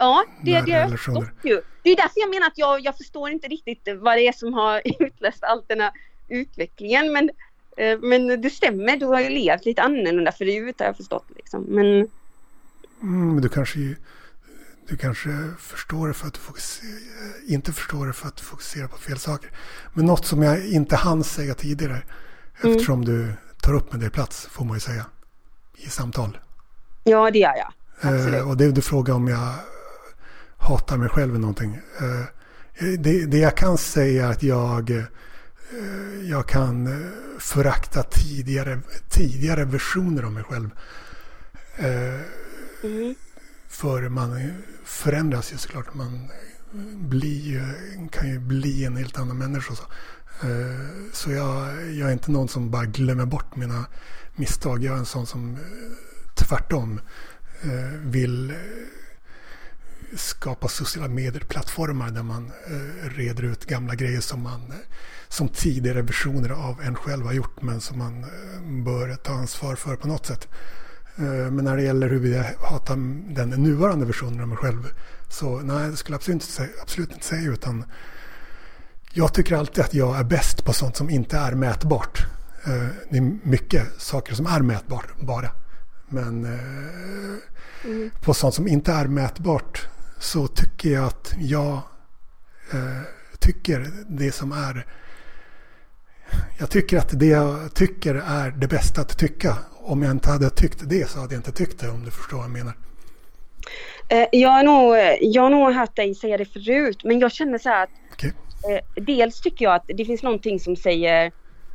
Ja, 0.00 0.24
det 0.42 0.54
är 0.54 0.62
det 0.62 0.84
relationer. 0.84 1.32
ju. 1.42 1.60
Det 1.82 1.90
är 1.90 1.96
därför 1.96 2.20
jag 2.20 2.30
menar 2.30 2.46
att 2.46 2.58
jag, 2.58 2.80
jag 2.80 2.96
förstår 2.96 3.30
inte 3.30 3.48
riktigt 3.48 3.88
vad 4.00 4.16
det 4.16 4.28
är 4.28 4.32
som 4.32 4.54
har 4.54 4.82
utlöst 5.00 5.44
all 5.44 5.62
den 5.66 5.80
här 5.80 5.90
utvecklingen. 6.28 7.12
Men, 7.12 7.30
eh, 7.76 7.98
men 7.98 8.40
det 8.40 8.50
stämmer, 8.50 8.96
du 8.96 9.06
har 9.06 9.20
ju 9.20 9.28
levt 9.28 9.64
lite 9.64 9.82
annorlunda 9.82 10.32
förut 10.32 10.74
har 10.78 10.86
jag 10.86 10.96
förstått. 10.96 11.26
Liksom. 11.36 11.62
Men... 11.62 12.08
Mm, 13.02 13.40
du 13.40 13.48
kanske 13.48 13.78
du 14.88 14.96
kanske 14.96 15.30
förstår 15.58 16.08
det 16.08 16.14
för 16.14 16.26
att 16.26 16.34
du 16.34 16.40
fokuserar, 16.40 16.98
inte 17.48 17.72
förstår 17.72 18.06
det 18.06 18.12
för 18.12 18.28
att 18.28 18.36
du 18.36 18.42
fokuserar 18.42 18.88
på 18.88 18.98
fel 18.98 19.18
saker. 19.18 19.50
Men 19.94 20.06
något 20.06 20.26
som 20.26 20.42
jag 20.42 20.66
inte 20.66 20.96
hann 20.96 21.24
säga 21.24 21.54
tidigare, 21.54 22.02
mm. 22.62 22.76
eftersom 22.76 23.04
du 23.04 23.32
tar 23.62 23.74
upp 23.74 23.94
en 23.94 24.00
del 24.00 24.10
plats, 24.10 24.46
får 24.46 24.64
man 24.64 24.76
ju 24.76 24.80
säga, 24.80 25.06
i 25.76 25.88
samtal. 25.88 26.38
Ja, 27.04 27.30
det 27.30 27.38
gör 27.38 27.56
jag. 27.56 27.72
Absolut. 28.00 28.34
Eh, 28.34 28.48
och 28.48 28.56
det 28.56 28.72
du 28.72 28.82
frågar 28.82 29.14
om 29.14 29.28
jag 29.28 29.54
hatar 30.56 30.96
mig 30.96 31.08
själv 31.08 31.30
eller 31.30 31.40
någonting. 31.40 31.80
Eh, 32.00 32.24
det, 32.98 33.26
det, 33.26 33.38
jag 33.38 33.56
kan 33.56 33.78
säga 33.78 34.26
är 34.26 34.30
att 34.30 34.42
jag, 34.42 34.90
eh, 34.90 35.04
jag 36.22 36.46
kan 36.46 37.04
förakta 37.38 38.02
tidigare, 38.02 38.80
tidigare 39.08 39.64
versioner 39.64 40.22
av 40.22 40.32
mig 40.32 40.42
själv. 40.44 40.70
Mm. 42.82 43.14
För 43.68 44.08
man 44.08 44.52
förändras 44.84 45.52
ju 45.52 45.56
såklart. 45.56 45.94
Man 45.94 46.28
blir, 46.94 47.74
kan 48.10 48.28
ju 48.28 48.38
bli 48.38 48.84
en 48.84 48.96
helt 48.96 49.18
annan 49.18 49.38
människa. 49.38 49.74
Så, 49.74 49.82
så 51.12 51.30
jag, 51.30 51.66
jag 51.92 52.08
är 52.08 52.12
inte 52.12 52.30
någon 52.30 52.48
som 52.48 52.70
bara 52.70 52.84
glömmer 52.84 53.26
bort 53.26 53.56
mina 53.56 53.84
misstag. 54.34 54.84
Jag 54.84 54.94
är 54.94 54.98
en 54.98 55.06
sån 55.06 55.26
som 55.26 55.58
tvärtom 56.34 57.00
Eh, 57.62 57.98
vill 58.02 58.50
eh, 58.50 58.56
skapa 60.16 60.68
sociala 60.68 61.08
medier-plattformar 61.08 62.10
där 62.10 62.22
man 62.22 62.52
eh, 62.66 63.08
reder 63.08 63.42
ut 63.42 63.66
gamla 63.66 63.94
grejer 63.94 64.20
som 64.20 64.42
man 64.42 64.60
eh, 64.70 64.76
som 65.28 65.48
tidigare 65.48 66.02
versioner 66.02 66.50
av 66.50 66.80
en 66.82 66.94
själv 66.94 67.26
har 67.26 67.32
gjort 67.32 67.62
men 67.62 67.80
som 67.80 67.98
man 67.98 68.26
bör 68.84 69.14
ta 69.14 69.32
ansvar 69.32 69.76
för 69.76 69.96
på 69.96 70.08
något 70.08 70.26
sätt. 70.26 70.48
Eh, 71.16 71.50
men 71.50 71.64
när 71.64 71.76
det 71.76 71.82
gäller 71.82 72.08
hur 72.08 72.26
jag 72.26 72.44
hatar 72.44 72.96
den 73.34 73.50
nuvarande 73.50 74.06
versionen 74.06 74.40
av 74.40 74.48
mig 74.48 74.56
själv 74.56 74.86
så 75.28 75.60
nej, 75.60 75.90
det 75.90 75.96
skulle 75.96 76.14
jag 76.14 76.18
absolut 76.18 76.42
inte 76.42 76.52
säga, 76.52 76.68
absolut 76.82 77.12
inte 77.12 77.26
säga 77.26 77.50
utan 77.50 77.84
jag 79.12 79.34
tycker 79.34 79.56
alltid 79.56 79.84
att 79.84 79.94
jag 79.94 80.18
är 80.18 80.24
bäst 80.24 80.64
på 80.64 80.72
sånt 80.72 80.96
som 80.96 81.10
inte 81.10 81.36
är 81.36 81.52
mätbart. 81.52 82.26
Eh, 82.64 82.86
det 83.10 83.16
är 83.16 83.38
mycket 83.42 83.86
saker 83.98 84.34
som 84.34 84.46
är 84.46 84.60
mätbara. 84.60 85.50
Men 86.10 86.44
eh, 86.44 87.90
mm. 87.90 88.10
på 88.24 88.34
sånt 88.34 88.54
som 88.54 88.68
inte 88.68 88.92
är 88.92 89.06
mätbart 89.06 89.88
så 90.18 90.46
tycker 90.46 90.90
jag 90.90 91.04
att 91.04 91.34
jag 91.38 91.72
eh, 92.72 93.02
tycker 93.38 93.90
det 94.08 94.32
som 94.32 94.52
är 94.52 94.86
jag 96.58 96.70
tycker 96.70 96.98
att 96.98 97.20
det 97.20 97.26
jag 97.26 97.74
tycker 97.74 98.14
är 98.14 98.50
det 98.50 98.68
bästa 98.68 99.00
att 99.00 99.18
tycka. 99.18 99.56
Om 99.82 100.02
jag 100.02 100.10
inte 100.10 100.30
hade 100.30 100.50
tyckt 100.50 100.78
det 100.90 101.10
så 101.10 101.20
hade 101.20 101.34
jag 101.34 101.38
inte 101.38 101.52
tyckt 101.52 101.80
det 101.80 101.88
om 101.88 102.04
du 102.04 102.10
förstår 102.10 102.36
vad 102.36 102.44
jag 102.46 102.52
menar. 102.52 102.72
Eh, 104.08 104.26
jag, 104.32 104.50
har 104.50 104.62
nog, 104.62 105.16
jag 105.20 105.42
har 105.42 105.50
nog 105.50 105.72
hört 105.72 105.96
dig 105.96 106.14
säga 106.14 106.36
det 106.36 106.44
förut 106.44 107.04
men 107.04 107.18
jag 107.18 107.32
känner 107.32 107.58
så 107.58 107.68
här 107.68 107.82
att 107.82 107.90
okay. 108.12 108.30
eh, 108.74 109.02
dels 109.02 109.40
tycker 109.40 109.64
jag 109.64 109.74
att 109.74 109.84
det 109.86 110.04
finns 110.04 110.22
någonting 110.22 110.60
som 110.60 110.76
säger 110.76 111.26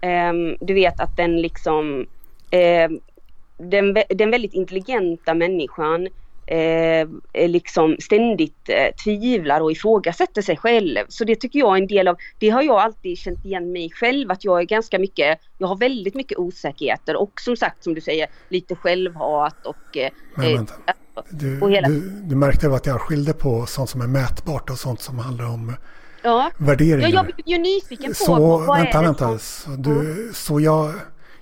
eh, 0.02 0.34
du 0.60 0.74
vet 0.74 1.00
att 1.00 1.17
den 1.17 1.41
liksom 1.41 2.06
eh, 2.52 2.89
den, 3.57 3.97
den 4.09 4.31
väldigt 4.31 4.53
intelligenta 4.53 5.33
människan 5.33 6.07
eh, 6.45 7.07
liksom 7.47 7.97
ständigt 7.99 8.69
eh, 8.69 8.95
tvivlar 9.03 9.61
och 9.61 9.71
ifrågasätter 9.71 10.41
sig 10.41 10.57
själv. 10.57 11.05
Så 11.07 11.23
det 11.23 11.35
tycker 11.35 11.59
jag 11.59 11.77
är 11.77 11.81
en 11.81 11.87
del 11.87 12.07
av, 12.07 12.17
det 12.39 12.49
har 12.49 12.61
jag 12.61 12.79
alltid 12.79 13.17
känt 13.17 13.45
igen 13.45 13.71
mig 13.71 13.91
själv 13.91 14.31
att 14.31 14.43
jag 14.43 14.59
är 14.59 14.63
ganska 14.63 14.99
mycket, 14.99 15.39
jag 15.57 15.67
har 15.67 15.77
väldigt 15.77 16.15
mycket 16.15 16.37
osäkerheter 16.37 17.15
och 17.15 17.41
som 17.41 17.55
sagt 17.55 17.83
som 17.83 17.93
du 17.93 18.01
säger 18.01 18.27
lite 18.49 18.75
självhat 18.75 19.65
och... 19.65 19.97
Eh, 19.97 20.11
Men 20.35 20.55
vänta. 20.55 20.73
Du, 21.29 21.61
och 21.61 21.71
hela... 21.71 21.87
du, 21.87 22.09
du 22.09 22.35
märkte 22.35 22.67
väl 22.67 22.75
att 22.75 22.85
jag 22.85 23.01
skilde 23.01 23.33
på 23.33 23.65
sånt 23.65 23.89
som 23.89 24.01
är 24.01 24.07
mätbart 24.07 24.69
och 24.69 24.77
sånt 24.77 25.01
som 25.01 25.19
handlar 25.19 25.45
om 25.45 25.73
ja. 26.23 26.51
värderingar. 26.57 27.09
Ja, 27.09 27.15
jag 27.15 27.25
blir 27.25 27.49
ju 27.49 27.57
nyfiken 27.57 28.11
på 28.11 28.15
så, 28.15 28.35
vad 28.35 28.77
vänta, 28.77 28.97
är 28.97 29.01
det 29.01 29.07
vänta. 29.07 29.39
Så, 29.39 29.69
du, 29.69 30.31
så 30.33 30.59
jag 30.59 30.93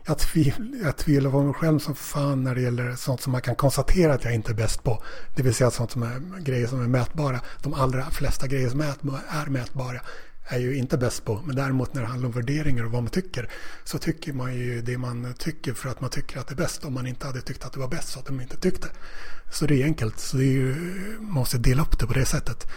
jag, 0.06 0.18
tvivl, 0.18 0.80
jag 0.84 0.98
tvivlar 0.98 1.32
på 1.32 1.44
mig 1.44 1.54
själv 1.54 1.80
som 1.80 1.96
fan 1.96 2.44
när 2.44 2.56
det 2.56 2.62
gäller 2.62 2.96
sånt 2.96 3.22
som 3.22 3.32
man 3.32 3.42
kan 3.42 3.56
konstatera 3.56 4.14
att 4.14 4.24
jag 4.24 4.34
inte 4.34 4.52
är 4.52 4.56
bäst 4.56 4.84
på. 4.84 5.04
Det 5.36 5.44
vill 5.44 5.54
säga 5.54 5.72
sånt 5.72 5.92
som 5.92 6.04
är 6.04 6.40
grejer 6.40 6.68
som 6.68 6.82
är 6.84 6.88
mätbara. 6.88 7.40
De 7.62 7.74
allra 7.74 8.10
flesta 8.10 8.48
grejer 8.48 8.70
som 8.70 8.82
är 8.82 9.50
mätbara 9.50 10.02
är 10.48 10.60
ju 10.60 10.78
inte 10.78 10.98
bäst 10.98 11.26
på. 11.26 11.42
Men 11.46 11.56
däremot 11.56 11.94
när 11.94 12.02
det 12.02 12.08
handlar 12.08 12.28
om 12.28 12.34
värderingar 12.34 12.86
och 12.86 12.92
vad 12.92 13.04
man 13.04 13.12
tycker 13.12 13.50
så 13.84 13.98
tycker 13.98 14.34
man 14.34 14.56
ju 14.56 14.82
det 14.82 14.98
man 14.98 15.34
tycker 15.38 15.74
för 15.74 15.90
att 15.90 16.02
man 16.02 16.10
tycker 16.10 16.40
att 16.40 16.48
det 16.48 16.54
är 16.54 16.58
bäst. 16.58 16.86
Om 16.86 16.94
man 16.94 17.08
inte 17.08 17.28
hade 17.28 17.42
tyckt 17.42 17.66
att 17.66 17.74
det 17.74 17.80
var 17.80 17.88
bäst 17.88 18.08
så 18.08 18.20
att 18.20 18.26
de 18.26 18.42
inte 18.42 18.58
tyckte. 18.58 18.88
Så 19.52 19.66
det 19.66 19.82
är 19.82 19.86
enkelt. 19.86 20.20
Så 20.20 20.38
det 20.38 20.44
är 20.44 20.52
ju, 20.52 20.76
man 21.20 21.32
måste 21.32 21.58
dela 21.58 21.82
upp 21.82 22.00
det 22.00 22.08
på 22.08 22.14
det 22.14 22.26
sättet. 22.26 22.68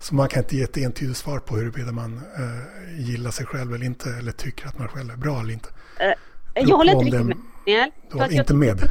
Så 0.00 0.14
man 0.14 0.28
kan 0.28 0.42
inte 0.42 0.56
ge 0.56 0.62
ett 0.62 0.76
entydigt 0.76 1.16
svar 1.18 1.38
på 1.38 1.56
huruvida 1.56 1.92
man 1.92 2.20
eh, 2.36 3.00
gillar 3.00 3.30
sig 3.30 3.46
själv 3.46 3.74
eller 3.74 3.86
inte. 3.86 4.10
Eller 4.10 4.32
tycker 4.32 4.66
att 4.68 4.78
man 4.78 4.88
själv 4.88 5.10
är 5.10 5.16
bra 5.16 5.40
eller 5.40 5.52
inte. 5.52 5.68
Eh, 6.00 6.12
Äh, 6.56 6.68
jag 6.68 6.76
håller 6.76 6.92
inte 6.92 7.04
riktigt 7.04 7.26
med. 7.26 7.36
Daniel, 7.66 7.90
du 8.10 8.18
var 8.18 8.32
inte 8.32 8.54
med? 8.54 8.82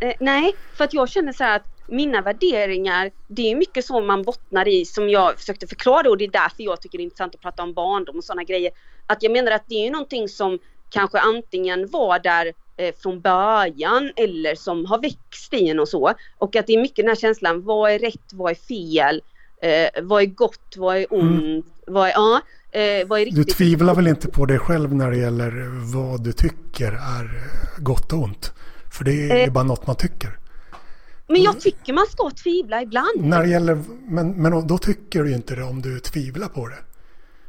Eh, 0.00 0.14
nej, 0.20 0.54
för 0.74 0.84
att 0.84 0.94
jag 0.94 1.08
känner 1.08 1.32
så 1.32 1.44
här 1.44 1.56
att 1.56 1.66
mina 1.86 2.22
värderingar, 2.22 3.10
det 3.26 3.50
är 3.50 3.56
mycket 3.56 3.84
så 3.84 4.00
man 4.00 4.22
bottnar 4.22 4.68
i 4.68 4.84
som 4.84 5.08
jag 5.08 5.38
försökte 5.38 5.66
förklara 5.66 6.10
och 6.10 6.18
det 6.18 6.24
är 6.24 6.30
därför 6.30 6.62
jag 6.62 6.80
tycker 6.80 6.98
det 6.98 7.02
är 7.02 7.04
intressant 7.04 7.34
att 7.34 7.40
prata 7.40 7.62
om 7.62 7.72
barndom 7.72 8.16
och 8.16 8.24
sådana 8.24 8.44
grejer. 8.44 8.72
Att 9.06 9.22
jag 9.22 9.32
menar 9.32 9.52
att 9.52 9.64
det 9.66 9.86
är 9.86 9.90
någonting 9.90 10.28
som 10.28 10.58
kanske 10.90 11.18
antingen 11.18 11.88
var 11.90 12.18
där 12.18 12.52
eh, 12.76 12.94
från 13.02 13.20
början 13.20 14.12
eller 14.16 14.54
som 14.54 14.86
har 14.86 14.98
växt 14.98 15.54
i 15.54 15.68
en 15.68 15.80
och 15.80 15.88
så. 15.88 16.14
Och 16.38 16.56
att 16.56 16.66
det 16.66 16.72
är 16.72 16.82
mycket 16.82 16.96
den 16.96 17.08
här 17.08 17.14
känslan, 17.14 17.62
vad 17.64 17.90
är 17.90 17.98
rätt, 17.98 18.32
vad 18.32 18.50
är 18.50 18.54
fel, 18.54 19.22
eh, 19.62 20.02
vad 20.02 20.22
är 20.22 20.26
gott, 20.26 20.74
vad 20.76 20.96
är 20.96 21.06
ont, 21.10 21.42
mm. 21.42 21.62
vad 21.86 22.08
är, 22.08 22.12
ja. 22.12 22.40
Eh? 22.72 23.06
Du 23.30 23.44
tvivlar 23.44 23.94
väl 23.94 24.06
inte 24.06 24.28
på 24.28 24.46
dig 24.46 24.58
själv 24.58 24.94
när 24.94 25.10
det 25.10 25.16
gäller 25.16 25.52
vad 25.92 26.24
du 26.24 26.32
tycker 26.32 26.92
är 26.92 27.42
gott 27.78 28.12
och 28.12 28.22
ont? 28.22 28.52
För 28.92 29.04
det 29.04 29.30
är 29.30 29.46
eh, 29.46 29.52
bara 29.52 29.64
något 29.64 29.86
man 29.86 29.96
tycker. 29.96 30.38
Men 31.26 31.42
jag 31.42 31.60
tycker 31.60 31.92
man 31.92 32.06
ska 32.06 32.30
tvivla 32.30 32.82
ibland. 32.82 33.20
När 33.20 33.42
det 33.42 33.48
gäller, 33.48 33.78
men, 34.08 34.30
men 34.30 34.66
då 34.66 34.78
tycker 34.78 35.22
du 35.22 35.32
inte 35.32 35.54
det 35.54 35.62
om 35.62 35.82
du 35.82 36.00
tvivlar 36.00 36.48
på 36.48 36.68
det? 36.68 36.78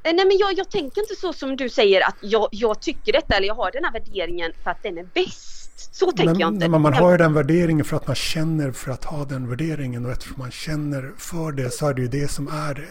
Eh, 0.03 0.15
nej 0.15 0.25
men 0.25 0.38
jag, 0.38 0.53
jag 0.58 0.69
tänker 0.69 1.01
inte 1.01 1.15
så 1.15 1.34
som 1.34 1.55
du 1.55 1.69
säger 1.69 2.08
att 2.08 2.15
jag, 2.21 2.47
jag 2.51 2.82
tycker 2.82 3.13
detta 3.13 3.36
eller 3.36 3.47
jag 3.47 3.55
har 3.55 3.71
den 3.71 3.84
här 3.84 3.91
värderingen 3.91 4.51
för 4.63 4.71
att 4.71 4.84
den 4.84 4.97
är 4.97 5.08
bäst. 5.13 5.95
Så 5.95 6.05
tänker 6.05 6.25
men, 6.25 6.39
jag 6.39 6.53
inte. 6.53 6.69
Men 6.69 6.82
man 6.82 6.93
har 6.93 7.12
ju 7.12 7.17
den 7.17 7.34
värderingen 7.34 7.86
för 7.86 7.97
att 7.97 8.08
man 8.08 8.15
känner 8.15 8.71
för 8.71 8.91
att 8.91 9.03
ha 9.03 9.25
den 9.25 9.49
värderingen 9.49 10.05
och 10.05 10.12
eftersom 10.12 10.36
man 10.38 10.51
känner 10.51 11.12
för 11.17 11.51
det 11.51 11.71
så 11.73 11.88
är 11.88 11.93
det 11.93 12.01
ju 12.01 12.08
det 12.08 12.32
som 12.32 12.47
är 12.47 12.88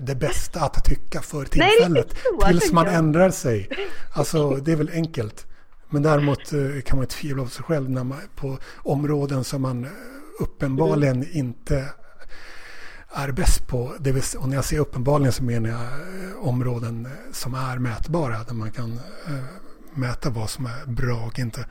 det 0.00 0.14
bästa 0.14 0.60
att 0.60 0.84
tycka 0.84 1.20
för 1.20 1.44
tillfället. 1.44 2.14
Nej, 2.40 2.52
tills 2.52 2.72
man 2.72 2.86
ändrar 2.86 3.30
sig. 3.30 3.68
Alltså 4.14 4.50
det 4.50 4.72
är 4.72 4.76
väl 4.76 4.90
enkelt. 4.92 5.46
Men 5.90 6.02
däremot 6.02 6.52
eh, 6.52 6.80
kan 6.84 6.98
man 6.98 7.06
tvivla 7.06 7.42
på 7.42 7.50
sig 7.50 7.64
själv 7.64 7.90
när 7.90 8.04
man, 8.04 8.18
på 8.36 8.58
områden 8.76 9.44
som 9.44 9.62
man 9.62 9.84
eh, 9.84 9.90
uppenbarligen 10.40 11.16
mm. 11.16 11.28
inte 11.32 11.86
är 13.08 13.32
bäst 13.32 13.68
på. 13.68 13.94
Det 14.00 14.12
vill, 14.12 14.22
och 14.38 14.48
när 14.48 14.56
jag 14.56 14.64
säger 14.64 14.82
uppenbarligen 14.82 15.32
så 15.32 15.42
menar 15.42 15.70
jag 15.70 15.88
områden 16.46 17.08
som 17.32 17.54
är 17.54 17.78
mätbara. 17.78 18.44
Där 18.44 18.54
man 18.54 18.70
kan 18.70 19.00
mäta 19.94 20.30
vad 20.30 20.50
som 20.50 20.66
är 20.66 20.86
bra 20.86 21.26
och 21.26 21.38
inte. 21.38 21.66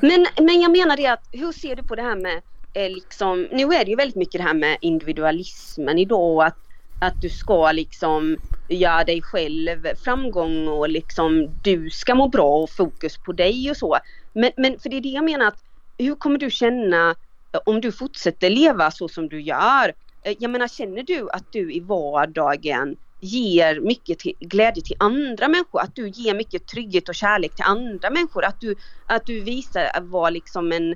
Men, 0.00 0.26
men 0.36 0.60
jag 0.60 0.70
menar 0.70 0.96
det 0.96 1.06
att 1.06 1.28
hur 1.32 1.52
ser 1.52 1.76
du 1.76 1.82
på 1.82 1.94
det 1.94 2.02
här 2.02 2.16
med 2.16 2.42
Eh, 2.78 2.90
liksom, 2.90 3.48
nu 3.52 3.62
är 3.62 3.84
det 3.84 3.90
ju 3.90 3.96
väldigt 3.96 4.16
mycket 4.16 4.40
det 4.40 4.46
här 4.46 4.54
med 4.54 4.78
individualismen 4.80 5.98
idag 5.98 6.44
att, 6.44 6.56
att 7.00 7.22
du 7.22 7.28
ska 7.28 7.72
liksom 7.72 8.36
göra 8.68 9.04
dig 9.04 9.22
själv 9.22 9.94
framgång 10.04 10.68
och 10.68 10.88
liksom 10.88 11.48
du 11.62 11.90
ska 11.90 12.14
må 12.14 12.28
bra 12.28 12.56
och 12.56 12.70
fokus 12.70 13.18
på 13.18 13.32
dig 13.32 13.70
och 13.70 13.76
så. 13.76 13.98
Men, 14.32 14.50
men 14.56 14.78
för 14.78 14.88
det 14.88 14.96
är 14.96 15.00
det 15.00 15.08
jag 15.08 15.24
menar 15.24 15.46
att 15.46 15.64
hur 15.98 16.14
kommer 16.14 16.38
du 16.38 16.50
känna 16.50 17.14
eh, 17.52 17.60
om 17.66 17.80
du 17.80 17.92
fortsätter 17.92 18.50
leva 18.50 18.90
så 18.90 19.08
som 19.08 19.28
du 19.28 19.40
gör, 19.40 19.92
eh, 20.22 20.34
jag 20.38 20.50
menar 20.50 20.68
känner 20.68 21.02
du 21.02 21.28
att 21.30 21.52
du 21.52 21.72
i 21.72 21.80
vardagen 21.80 22.96
ger 23.20 23.80
mycket 23.80 24.18
till, 24.18 24.34
glädje 24.40 24.82
till 24.82 24.96
andra 24.98 25.48
människor, 25.48 25.80
att 25.80 25.94
du 25.94 26.08
ger 26.08 26.34
mycket 26.34 26.66
trygghet 26.66 27.08
och 27.08 27.14
kärlek 27.14 27.54
till 27.54 27.64
andra 27.64 28.10
människor, 28.10 28.44
att 28.44 28.60
du, 28.60 28.74
att 29.06 29.26
du 29.26 29.40
visar 29.40 29.84
att 29.94 30.04
vara 30.04 30.30
liksom 30.30 30.72
en, 30.72 30.94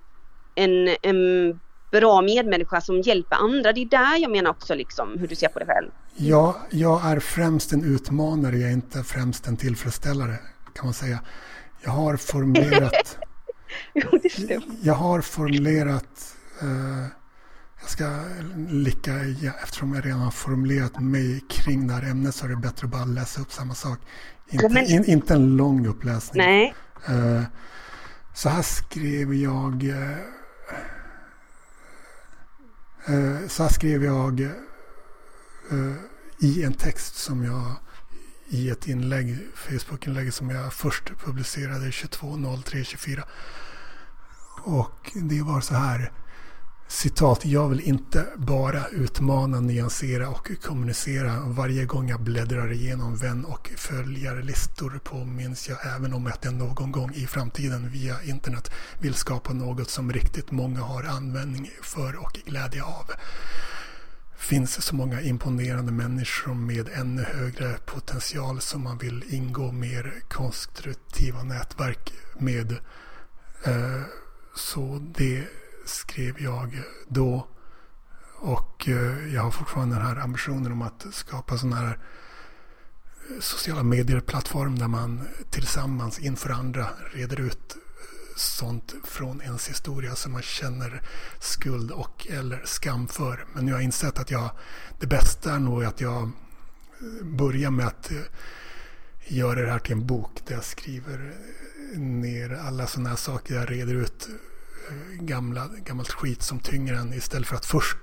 en, 0.54 0.96
en 1.02 1.60
bra 1.92 2.22
medmänniska 2.22 2.80
som 2.80 3.00
hjälper 3.00 3.36
andra. 3.36 3.72
Det 3.72 3.80
är 3.80 3.86
där 3.86 4.22
jag 4.22 4.30
menar 4.30 4.50
också 4.50 4.74
liksom 4.74 5.18
hur 5.18 5.28
du 5.28 5.34
ser 5.34 5.48
på 5.48 5.58
det 5.58 5.66
själv. 5.66 5.90
Ja, 6.16 6.56
jag 6.70 7.04
är 7.04 7.20
främst 7.20 7.72
en 7.72 7.84
utmanare, 7.84 8.56
jag 8.56 8.70
är 8.70 8.74
inte 8.74 9.02
främst 9.02 9.46
en 9.46 9.56
tillfredsställare 9.56 10.38
kan 10.74 10.86
man 10.86 10.94
säga. 10.94 11.18
Jag 11.84 11.90
har 11.90 12.16
formulerat... 12.16 13.18
jo, 13.94 14.60
jag 14.82 14.94
har 14.94 15.20
formulerat... 15.20 16.36
Uh, 16.62 17.06
jag 17.80 17.90
ska 17.90 18.04
licka 18.68 19.12
eftersom 19.62 19.94
jag 19.94 20.06
redan 20.06 20.20
har 20.20 20.30
formulerat 20.30 21.00
mig 21.00 21.40
kring 21.50 21.86
det 21.86 21.94
här 21.94 22.10
ämnet 22.10 22.34
så 22.34 22.44
är 22.44 22.48
det 22.48 22.56
bättre 22.56 22.84
att 22.84 22.92
bara 22.92 23.04
läsa 23.04 23.40
upp 23.40 23.52
samma 23.52 23.74
sak. 23.74 23.98
Inte, 24.50 24.68
men... 24.68 24.84
in, 24.84 25.04
inte 25.04 25.34
en 25.34 25.56
lång 25.56 25.86
uppläsning. 25.86 26.42
Nej. 26.42 26.74
Uh, 27.10 27.42
så 28.34 28.48
här 28.48 28.62
skrev 28.62 29.34
jag... 29.34 29.82
Uh, 29.82 30.16
Eh, 33.06 33.48
så 33.48 33.62
här 33.62 33.70
skrev 33.70 34.04
jag 34.04 34.40
eh, 34.40 35.94
i 36.38 36.62
en 36.62 36.74
text 36.74 37.16
som 37.16 37.44
jag 37.44 37.76
i 38.48 38.70
ett 38.70 38.88
inlägg, 38.88 39.38
Facebook-inlägg 39.54 40.34
som 40.34 40.50
jag 40.50 40.72
först 40.72 41.12
publicerade 41.24 41.86
22.03.24. 41.86 43.22
Och 44.64 45.10
det 45.14 45.42
var 45.42 45.60
så 45.60 45.74
här. 45.74 46.12
Citat, 46.92 47.44
jag 47.44 47.68
vill 47.68 47.80
inte 47.80 48.26
bara 48.36 48.88
utmana, 48.88 49.60
nyansera 49.60 50.28
och 50.28 50.50
kommunicera. 50.62 51.40
Varje 51.46 51.84
gång 51.84 52.08
jag 52.08 52.20
bläddrar 52.20 52.72
igenom 52.72 53.16
vän 53.16 53.44
och 53.44 53.70
följarlistor 53.76 55.00
påminns 55.04 55.68
jag 55.68 55.78
även 55.96 56.12
om 56.12 56.26
att 56.26 56.44
jag 56.44 56.54
någon 56.54 56.92
gång 56.92 57.14
i 57.14 57.26
framtiden 57.26 57.90
via 57.90 58.22
internet 58.22 58.70
vill 59.00 59.14
skapa 59.14 59.52
något 59.52 59.90
som 59.90 60.12
riktigt 60.12 60.50
många 60.50 60.80
har 60.80 61.02
användning 61.02 61.70
för 61.82 62.16
och 62.16 62.38
glädje 62.44 62.82
av 62.82 63.10
finns 64.36 64.84
så 64.84 64.94
många 64.94 65.20
imponerande 65.20 65.92
människor 65.92 66.54
med 66.54 66.88
ännu 66.94 67.22
högre 67.22 67.76
potential 67.86 68.60
som 68.60 68.82
man 68.82 68.98
vill 68.98 69.24
ingå 69.28 69.72
mer 69.72 70.14
konstruktiva 70.28 71.42
nätverk 71.42 72.12
med. 72.38 72.72
Eh, 73.64 74.02
så 74.54 75.02
det 75.14 75.44
skrev 75.84 76.42
jag 76.42 76.82
då. 77.08 77.46
Och 78.42 78.88
eh, 78.88 79.34
jag 79.34 79.42
har 79.42 79.50
fortfarande 79.50 79.96
den 79.96 80.06
här 80.06 80.16
ambitionen 80.16 80.72
om 80.72 80.82
att 80.82 81.06
skapa 81.12 81.58
sådana 81.58 81.76
här 81.76 81.98
eh, 83.30 83.40
sociala 83.40 83.82
medier-plattform 83.82 84.78
där 84.78 84.88
man 84.88 85.28
tillsammans 85.50 86.18
inför 86.18 86.50
andra 86.50 86.88
reder 87.12 87.40
ut 87.40 87.76
eh, 87.76 88.36
sånt 88.36 88.94
från 89.04 89.42
ens 89.42 89.68
historia 89.68 90.14
som 90.14 90.32
man 90.32 90.42
känner 90.42 91.02
skuld 91.40 91.90
och 91.90 92.26
eller 92.30 92.62
skam 92.64 93.08
för. 93.08 93.46
Men 93.54 93.66
nu 93.66 93.72
har 93.72 93.78
jag 93.78 93.84
insett 93.84 94.18
att 94.18 94.30
jag, 94.30 94.50
det 95.00 95.06
bästa 95.06 95.52
är 95.52 95.58
nog 95.58 95.84
att 95.84 96.00
jag 96.00 96.30
börjar 97.22 97.70
med 97.70 97.86
att 97.86 98.10
göra 99.26 99.62
det 99.62 99.70
här 99.70 99.78
till 99.78 99.92
en 99.92 100.06
bok 100.06 100.30
där 100.46 100.54
jag 100.54 100.64
skriver 100.64 101.34
ner 101.96 102.50
alla 102.52 102.86
sådana 102.86 103.08
här 103.08 103.16
saker. 103.16 103.54
Jag 103.54 103.70
reder 103.70 103.94
ut 103.94 104.28
gamla, 105.10 105.68
gammalt 105.84 106.12
skit 106.12 106.42
som 106.42 106.60
tynger 106.60 106.94
en 106.94 107.12
istället 107.12 107.48
för 107.48 107.56
att 107.56 107.66
först 107.66 107.98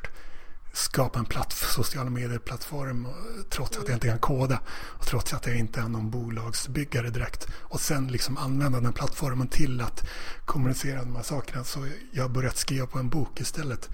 skapa 0.74 1.20
en 1.20 1.26
platt, 1.26 1.54
sociala 1.54 2.10
medier-plattform 2.10 3.08
trots 3.50 3.78
att 3.78 3.88
jag 3.88 3.96
inte 3.96 4.08
kan 4.08 4.20
koda 4.20 4.60
och 4.70 5.06
trots 5.06 5.34
att 5.34 5.48
jag 5.48 5.56
inte 5.56 5.80
är 5.80 5.88
någon 5.88 6.10
bolagsbyggare 6.10 7.10
direkt. 7.10 7.48
Och 7.52 7.82
sen 7.82 8.08
liksom 8.08 8.38
använda 8.38 8.80
den 8.80 8.94
plattformen 8.94 9.48
till 9.48 9.82
att 9.82 10.08
kommunicera 10.46 11.00
de 11.00 11.16
här 11.16 11.24
sakerna. 11.24 11.64
Så 11.64 11.88
jag 12.12 12.24
har 12.24 12.30
börjat 12.30 12.58
skriva 12.58 12.88
på 12.88 13.00
en 13.00 13.10
bok 13.10 13.42
istället 13.42 13.90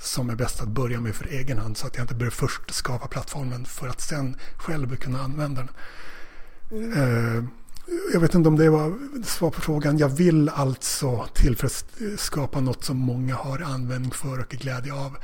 som 0.00 0.30
är 0.30 0.34
bäst 0.34 0.60
att 0.60 0.68
börja 0.68 1.00
med 1.00 1.14
för 1.14 1.26
egen 1.26 1.58
hand 1.58 1.76
så 1.76 1.86
att 1.86 1.96
jag 1.96 2.04
inte 2.04 2.14
börjar 2.14 2.30
först 2.30 2.74
skapa 2.74 3.06
plattformen 3.06 3.64
för 3.64 3.88
att 3.88 4.00
sen 4.00 4.36
själv 4.56 4.96
kunna 4.96 5.22
använda 5.22 5.60
den. 5.60 5.70
Mm. 6.70 7.48
Jag 8.12 8.20
vet 8.20 8.34
inte 8.34 8.48
om 8.48 8.56
det 8.56 8.70
var 8.70 8.98
svar 9.24 9.50
på 9.50 9.60
frågan. 9.60 9.98
Jag 9.98 10.08
vill 10.08 10.48
alltså 10.48 11.28
skapa 12.16 12.60
något 12.60 12.84
som 12.84 12.96
många 12.96 13.34
har 13.34 13.62
användning 13.62 14.10
för 14.10 14.40
och 14.40 14.48
glädje 14.48 14.92
av. 14.92 15.16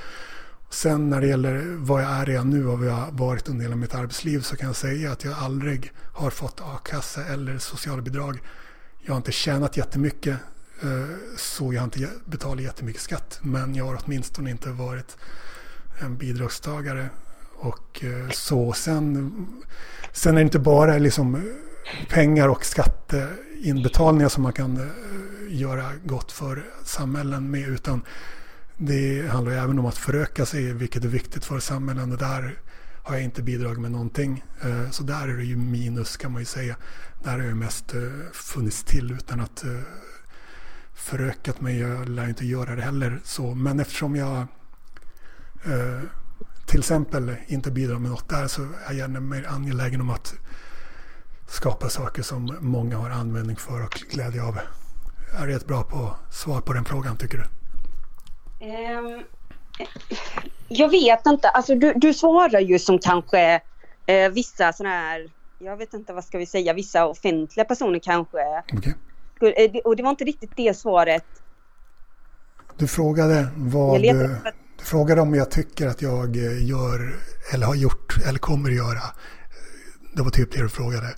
Sen 0.70 1.10
när 1.10 1.20
det 1.20 1.26
gäller 1.26 1.76
vad 1.76 2.02
jag 2.02 2.10
är 2.10 2.26
redan 2.26 2.50
nu 2.50 2.66
och 2.66 2.78
vad 2.78 2.88
jag 2.88 2.92
har 2.92 3.12
varit 3.12 3.48
under 3.48 3.62
hela 3.62 3.76
mitt 3.76 3.94
arbetsliv 3.94 4.40
så 4.40 4.56
kan 4.56 4.66
jag 4.66 4.76
säga 4.76 5.12
att 5.12 5.24
jag 5.24 5.34
aldrig 5.38 5.92
har 6.12 6.30
fått 6.30 6.60
a-kassa 6.60 7.24
eller 7.24 7.58
socialbidrag. 7.58 8.42
Jag 9.00 9.12
har 9.12 9.16
inte 9.16 9.32
tjänat 9.32 9.76
jättemycket 9.76 10.36
eh, 10.82 11.16
så 11.36 11.72
jag 11.72 11.80
har 11.80 11.84
inte 11.84 12.08
betalat 12.24 12.62
jättemycket 12.62 13.02
skatt. 13.02 13.38
Men 13.42 13.74
jag 13.74 13.84
har 13.84 14.00
åtminstone 14.04 14.50
inte 14.50 14.70
varit 14.70 15.16
en 16.00 16.16
bidragstagare. 16.16 17.08
Och 17.56 18.04
eh, 18.04 18.30
så 18.30 18.72
sen, 18.72 19.46
sen 20.12 20.34
är 20.34 20.36
det 20.36 20.42
inte 20.42 20.58
bara 20.58 20.98
liksom 20.98 21.34
eh, 21.34 21.40
pengar 22.08 22.48
och 22.48 22.64
skatteinbetalningar 22.64 24.28
som 24.28 24.42
man 24.42 24.52
kan 24.52 24.76
eh, 24.76 24.86
göra 25.48 25.90
gott 26.04 26.32
för 26.32 26.64
samhällen 26.84 27.50
med 27.50 27.68
utan 27.68 28.04
det 28.76 29.28
handlar 29.28 29.52
även 29.52 29.78
om 29.78 29.86
att 29.86 29.98
föröka 29.98 30.46
sig, 30.46 30.72
vilket 30.72 31.04
är 31.04 31.08
viktigt 31.08 31.44
för 31.44 31.60
samhällen. 31.60 32.12
Och 32.12 32.18
där 32.18 32.58
har 33.02 33.14
jag 33.14 33.24
inte 33.24 33.42
bidragit 33.42 33.80
med 33.80 33.90
någonting. 33.90 34.44
Eh, 34.62 34.90
så 34.90 35.02
där 35.02 35.28
är 35.28 35.36
det 35.36 35.44
ju 35.44 35.56
minus 35.56 36.16
kan 36.16 36.32
man 36.32 36.42
ju 36.42 36.46
säga. 36.46 36.76
Där 37.24 37.32
har 37.32 37.46
jag 37.46 37.56
mest 37.56 37.94
eh, 37.94 38.00
funnits 38.32 38.84
till 38.84 39.12
utan 39.12 39.40
att 39.40 39.64
förökat 40.94 41.60
mig. 41.60 41.78
Jag 41.78 42.08
lär 42.08 42.28
inte 42.28 42.46
göra 42.46 42.74
det 42.74 42.82
heller. 42.82 43.20
Så, 43.24 43.54
men 43.54 43.80
eftersom 43.80 44.16
jag 44.16 44.46
till 46.66 46.78
exempel 46.78 47.36
inte 47.46 47.70
bidrar 47.70 47.98
med 47.98 48.10
något 48.10 48.28
där 48.28 48.46
så 48.46 48.68
är 48.86 48.94
jag 48.94 49.22
mer 49.22 49.46
angelägen 49.48 50.00
om 50.00 50.10
att 50.10 50.34
skapa 51.48 51.88
saker 51.88 52.22
som 52.22 52.56
många 52.60 52.96
har 52.96 53.10
användning 53.10 53.56
för 53.56 53.84
och 53.84 54.00
glädje 54.10 54.42
av. 54.42 54.58
Är 55.42 55.46
det 55.46 55.54
ett 55.54 55.66
bra 55.66 55.82
på 55.82 56.16
svar 56.30 56.60
på 56.60 56.72
den 56.72 56.84
frågan 56.84 57.16
tycker 57.16 57.38
du? 57.38 57.44
Um, 58.66 59.22
jag 60.68 60.88
vet 60.88 61.26
inte, 61.26 61.48
alltså 61.48 61.74
du, 61.74 61.92
du 61.96 62.14
svarar 62.14 62.60
ju 62.60 62.78
som 62.78 62.98
kanske 62.98 63.60
eh, 64.06 64.30
vissa 64.32 64.72
sådana 64.72 64.94
här, 64.94 65.30
jag 65.58 65.76
vet 65.76 65.94
inte 65.94 66.12
vad 66.12 66.24
ska 66.24 66.38
vi 66.38 66.46
säga, 66.46 66.72
vissa 66.72 67.06
offentliga 67.06 67.64
personer 67.64 67.98
kanske. 67.98 68.62
Okay. 68.72 68.92
Eh, 69.56 69.76
och 69.84 69.96
det 69.96 70.02
var 70.02 70.10
inte 70.10 70.24
riktigt 70.24 70.50
det 70.56 70.76
svaret. 70.76 71.24
Du 72.76 72.86
frågade 72.86 73.48
vad 73.56 74.02
du, 74.02 74.12
du 74.12 74.84
frågade 74.84 75.20
om 75.20 75.34
jag 75.34 75.50
tycker 75.50 75.86
att 75.86 76.02
jag 76.02 76.36
eh, 76.36 76.66
gör 76.66 77.14
eller 77.52 77.66
har 77.66 77.74
gjort 77.74 78.16
eller 78.28 78.38
kommer 78.38 78.70
att 78.70 78.76
göra. 78.76 79.02
Det 80.14 80.22
var 80.22 80.30
typ 80.30 80.52
det 80.52 80.62
du 80.62 80.68
frågade. 80.68 81.14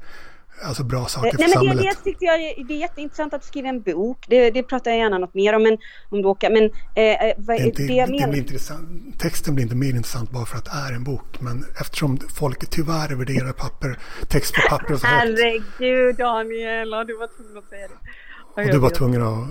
Alltså 0.63 0.85
bra 0.85 1.07
saker 1.07 1.31
för 1.31 1.39
Nej, 1.39 1.49
men 1.49 1.55
samhället. 1.55 1.85
Det, 1.85 1.91
det 1.91 2.05
tyckte 2.05 2.25
jag 2.25 2.67
det 2.69 2.75
är 2.75 2.79
jätteintressant 2.79 3.35
att 3.35 3.43
du 3.43 3.47
skriver 3.47 3.69
en 3.69 3.83
bok. 3.83 4.25
Det, 4.29 4.51
det 4.51 4.63
pratar 4.63 4.91
jag 4.91 4.99
gärna 4.99 5.19
något 5.19 5.35
mer 5.35 5.53
om. 5.53 5.63
Men, 5.63 5.79
om 6.09 6.23
du 6.23 6.29
åker. 6.29 6.51
men 6.51 6.65
eh, 6.65 7.35
vad, 7.37 7.59
det, 7.59 7.71
det, 7.71 7.95
jag 7.95 8.11
menar... 8.11 8.37
intressant. 8.37 9.19
Texten 9.19 9.55
blir 9.55 9.63
inte 9.63 9.77
mer 9.77 9.89
intressant 9.89 10.31
bara 10.31 10.47
för 10.47 10.59
att 10.59 10.65
det 10.65 10.71
är 10.71 10.93
en 10.93 11.05
bok. 11.05 11.41
Men 11.41 11.65
eftersom 11.81 12.19
folk 12.35 12.71
tyvärr 12.71 13.15
värderar 13.15 13.53
papper, 13.53 13.99
text 14.29 14.55
på 14.55 14.61
papper 14.69 14.97
så 14.97 15.07
högt. 15.07 15.41
Herregud 15.41 16.17
Daniel, 16.17 16.91
du 16.91 17.17
var 17.17 17.37
tvungen 17.37 17.59
att 17.59 17.69
säga 17.69 17.89
det. 17.89 18.63
Och 18.63 18.73
du 18.73 18.79
var 18.79 18.91
tvungen 18.91 19.23
att 19.23 19.49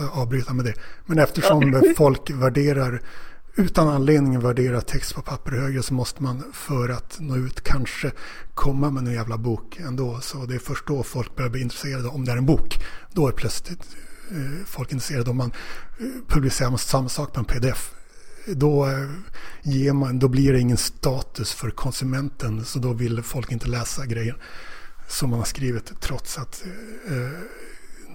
eh, 0.00 0.18
avbryta 0.18 0.54
med 0.54 0.64
det. 0.64 0.74
Men 1.06 1.18
eftersom 1.18 1.82
folk 1.96 2.30
värderar 2.30 3.00
utan 3.56 3.88
anledning 3.88 4.40
värdera 4.40 4.80
text 4.80 5.14
på 5.14 5.22
papper 5.22 5.52
högre 5.52 5.82
så 5.82 5.94
måste 5.94 6.22
man 6.22 6.44
för 6.52 6.88
att 6.88 7.16
nå 7.20 7.36
ut 7.36 7.60
kanske 7.60 8.12
komma 8.54 8.90
med 8.90 9.06
en 9.06 9.12
jävla 9.12 9.38
bok 9.38 9.76
ändå. 9.76 10.20
Så 10.20 10.46
det 10.46 10.54
är 10.54 10.58
först 10.58 10.86
då 10.86 11.02
folk 11.02 11.36
börjar 11.36 11.50
bli 11.50 11.62
intresserade 11.62 12.08
om 12.08 12.24
det 12.24 12.32
är 12.32 12.36
en 12.36 12.46
bok. 12.46 12.84
Då 13.12 13.28
är 13.28 13.32
plötsligt 13.32 13.96
eh, 14.30 14.64
folk 14.66 14.92
intresserade 14.92 15.30
om 15.30 15.36
man 15.36 15.52
eh, 15.98 16.06
publicerar 16.28 16.76
samma 16.76 17.08
sak 17.08 17.32
på 17.32 17.40
en 17.40 17.44
pdf. 17.46 17.92
Då, 18.46 18.86
eh, 18.86 19.10
ger 19.62 19.92
man, 19.92 20.18
då 20.18 20.28
blir 20.28 20.52
det 20.52 20.60
ingen 20.60 20.76
status 20.76 21.52
för 21.52 21.70
konsumenten 21.70 22.64
så 22.64 22.78
då 22.78 22.92
vill 22.92 23.22
folk 23.22 23.52
inte 23.52 23.68
läsa 23.68 24.06
grejer 24.06 24.36
som 25.08 25.30
man 25.30 25.38
har 25.38 25.46
skrivit 25.46 26.00
trots 26.00 26.38
att 26.38 26.64
eh, 27.08 27.40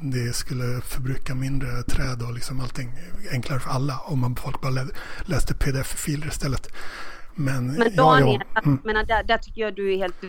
det 0.01 0.35
skulle 0.35 0.81
förbruka 0.81 1.35
mindre 1.35 1.83
träd 1.83 2.21
och 2.21 2.33
liksom 2.33 2.59
allting 2.59 2.91
enklare 3.31 3.59
för 3.59 3.69
alla 3.69 3.99
om 3.99 4.19
man 4.19 4.35
folk 4.35 4.61
bara 4.61 4.87
läste 5.25 5.53
pdf-filer 5.53 6.27
istället. 6.27 6.73
Men, 7.35 7.67
men 7.67 7.95
Daniel, 7.95 8.41
ja. 8.53 8.61
Mm. 8.65 8.79
Men 8.83 8.95
där, 9.07 9.23
där, 9.23 9.37
tycker 9.37 9.61
jag 9.61 9.75
du 9.75 9.93
är 9.93 9.97
helt 9.97 10.23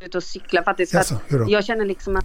ute 0.00 0.16
och 0.16 0.24
cyklar 0.24 0.62
faktiskt. 0.62 0.92
För 0.92 0.98
Jaså, 0.98 1.20
jag 1.48 1.64
känner 1.64 1.84
liksom 1.84 2.16
att, 2.16 2.24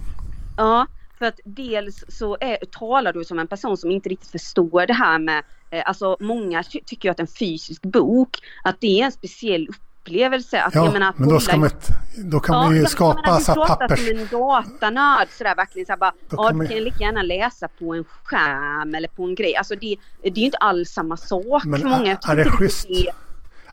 ja, 0.56 0.86
För 1.18 1.26
att 1.26 1.40
dels 1.44 2.04
så 2.08 2.36
är, 2.40 2.56
talar 2.56 3.12
du 3.12 3.24
som 3.24 3.38
en 3.38 3.46
person 3.46 3.76
som 3.76 3.90
inte 3.90 4.08
riktigt 4.08 4.30
förstår 4.30 4.86
det 4.86 4.92
här 4.92 5.18
med, 5.18 5.44
eh, 5.70 5.82
alltså 5.86 6.16
många 6.20 6.62
ty 6.62 6.80
tycker 6.86 7.10
att 7.10 7.20
en 7.20 7.26
fysisk 7.26 7.82
bok, 7.82 8.38
att 8.64 8.80
det 8.80 9.00
är 9.00 9.04
en 9.04 9.12
speciell 9.12 9.62
upplevelse. 9.62 9.85
Att, 10.06 10.74
ja, 10.74 10.92
menar, 10.92 11.14
men 11.16 11.28
då, 11.28 11.40
ska 11.40 11.56
man, 11.56 11.70
då 12.16 12.40
kan 12.40 12.56
ja, 12.56 12.62
man 12.62 12.76
ju 12.76 12.86
skapa 12.86 13.20
menar, 13.22 13.40
så 13.40 13.66
pappers... 13.66 14.08
som 14.08 14.18
en 14.18 14.28
datanörd 14.30 15.28
sådär 15.38 15.54
verkligen 15.56 15.86
såhär 15.86 15.98
bara, 15.98 16.12
ja 16.30 16.52
du 16.52 16.66
kan 16.66 16.78
lika 16.78 17.04
gärna 17.04 17.22
läsa 17.22 17.68
på 17.68 17.94
en 17.94 18.04
skärm 18.22 18.94
eller 18.94 19.08
på 19.08 19.24
en 19.24 19.34
grej. 19.34 19.56
Alltså 19.56 19.74
det, 19.74 19.96
det 20.22 20.28
är 20.28 20.38
ju 20.38 20.44
inte 20.44 20.58
alls 20.58 20.90
samma 20.90 21.16
sak 21.16 21.64
men 21.64 21.80
för 21.80 21.88
många. 21.88 22.18
Är, 22.24 22.30
är, 22.30 22.36
det 22.36 22.50
schysst, 22.50 22.88
det 22.88 23.08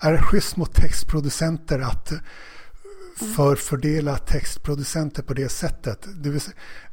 är 0.07 0.11
det 0.11 0.21
schysst 0.21 0.57
mot 0.57 0.75
textproducenter 0.75 1.79
att 1.79 2.11
förfördela 3.15 4.17
textproducenter 4.17 5.23
på 5.23 5.33
det 5.33 5.49
sättet. 5.49 6.07
Du, 6.15 6.39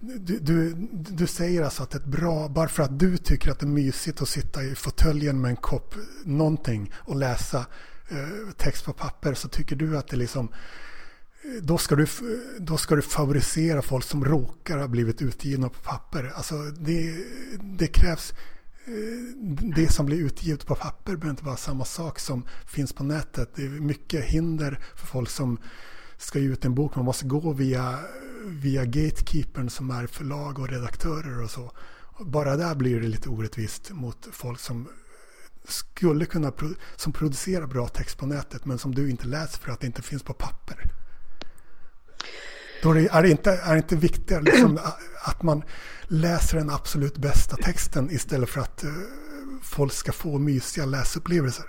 du, 0.01 0.39
du, 0.39 0.75
du, 0.93 1.27
säger 1.27 1.63
alltså 1.63 1.83
att 1.83 1.95
ett 1.95 2.05
bra, 2.05 2.49
bara 2.49 2.69
för 2.69 2.83
att 2.83 2.99
du 2.99 3.17
tycker 3.17 3.51
att 3.51 3.59
det 3.59 3.67
är 3.67 3.69
mysigt 3.69 4.23
att 4.23 4.29
sitta 4.29 4.63
i 4.63 4.75
fåtöljen 4.75 5.41
med 5.41 5.49
en 5.49 5.57
kopp 5.57 5.95
någonting 6.25 6.93
och 6.97 7.17
läsa 7.17 7.59
eh, 7.59 7.65
Eh, 8.11 8.53
text 8.57 8.85
på 8.85 8.93
papper 8.93 9.35
så 9.35 9.49
tycker 9.49 9.77
du 9.77 9.99
att 9.99 10.09
det 10.09 10.17
liksom 10.17 10.49
eh, 11.43 11.63
då 11.63 11.79
ska, 11.79 11.97
du, 11.97 12.07
då 12.59 12.77
ska 12.77 12.95
du 12.95 13.03
favorisera 13.03 13.83
folk 13.83 14.05
som 14.05 14.25
råkar 14.25 14.79
ha 14.79 14.89
blivit 14.89 15.23
utgivna 15.23 15.69
på 15.69 15.81
papper. 15.81 16.33
Alltså 16.35 16.55
det, 16.55 17.25
det 17.61 17.87
krävs 17.87 18.33
eh, 18.85 18.95
det 19.77 19.93
som 19.93 20.07
blir 20.07 20.19
utgivet 20.19 20.67
på 20.67 20.75
papper 20.75 21.17
behöver 21.17 21.31
inte 21.31 21.45
vara 21.45 21.57
samma 21.57 21.85
sak 21.85 22.19
som 22.19 22.47
finns 22.67 22.93
på 22.93 23.05
nätet. 23.05 23.51
Det 23.55 23.65
är 23.65 23.69
mycket 23.69 24.25
hinder 24.25 24.79
för 24.97 25.07
folk 25.07 25.31
som 25.31 25.59
ska 26.19 26.39
ge 26.39 26.49
ut 26.49 26.65
en 26.65 26.75
bok. 26.75 26.97
Man 26.97 27.05
måste 27.05 27.27
gå 27.27 27.53
via, 27.53 27.99
via 28.45 28.85
gatekeepern 28.85 29.71
som 29.71 29.91
är 29.91 30.07
förlag 30.07 30.59
och 30.59 30.69
redaktörer 30.69 31.43
och 31.43 31.51
så. 31.51 31.73
Bara 32.21 32.57
där 32.57 32.75
blir 32.75 33.01
det 33.01 33.09
lite 33.09 33.29
orättvist 33.29 33.91
mot 33.91 34.29
folk 34.33 34.61
som 34.61 34.89
skulle 35.65 36.25
kunna 36.25 36.53
som 36.97 37.13
producerar 37.13 37.67
bra 37.67 37.89
text 37.89 38.19
på 38.19 38.27
nätet 38.27 38.65
men 38.65 38.79
som 38.79 38.95
du 38.95 39.11
inte 39.11 39.27
läser 39.27 39.61
för 39.61 39.73
att 39.73 39.81
det 39.81 39.87
inte 39.87 40.03
finns 40.03 40.23
på 40.23 40.33
papper. 40.33 40.91
Då 42.83 42.91
är 42.91 43.23
det 43.23 43.31
inte, 43.31 43.51
är 43.51 43.73
det 43.73 43.77
inte 43.77 43.97
viktigare 43.97 44.43
liksom 44.43 44.79
att 45.23 45.43
man 45.43 45.63
läser 46.09 46.59
den 46.59 46.71
absolut 46.71 47.17
bästa 47.17 47.57
texten 47.57 48.11
istället 48.11 48.49
för 48.49 48.61
att 48.61 48.85
uh, 48.85 48.91
folk 49.63 49.93
ska 49.93 50.13
få 50.13 50.39
mysiga 50.39 50.87
läsupplevelser? 50.87 51.65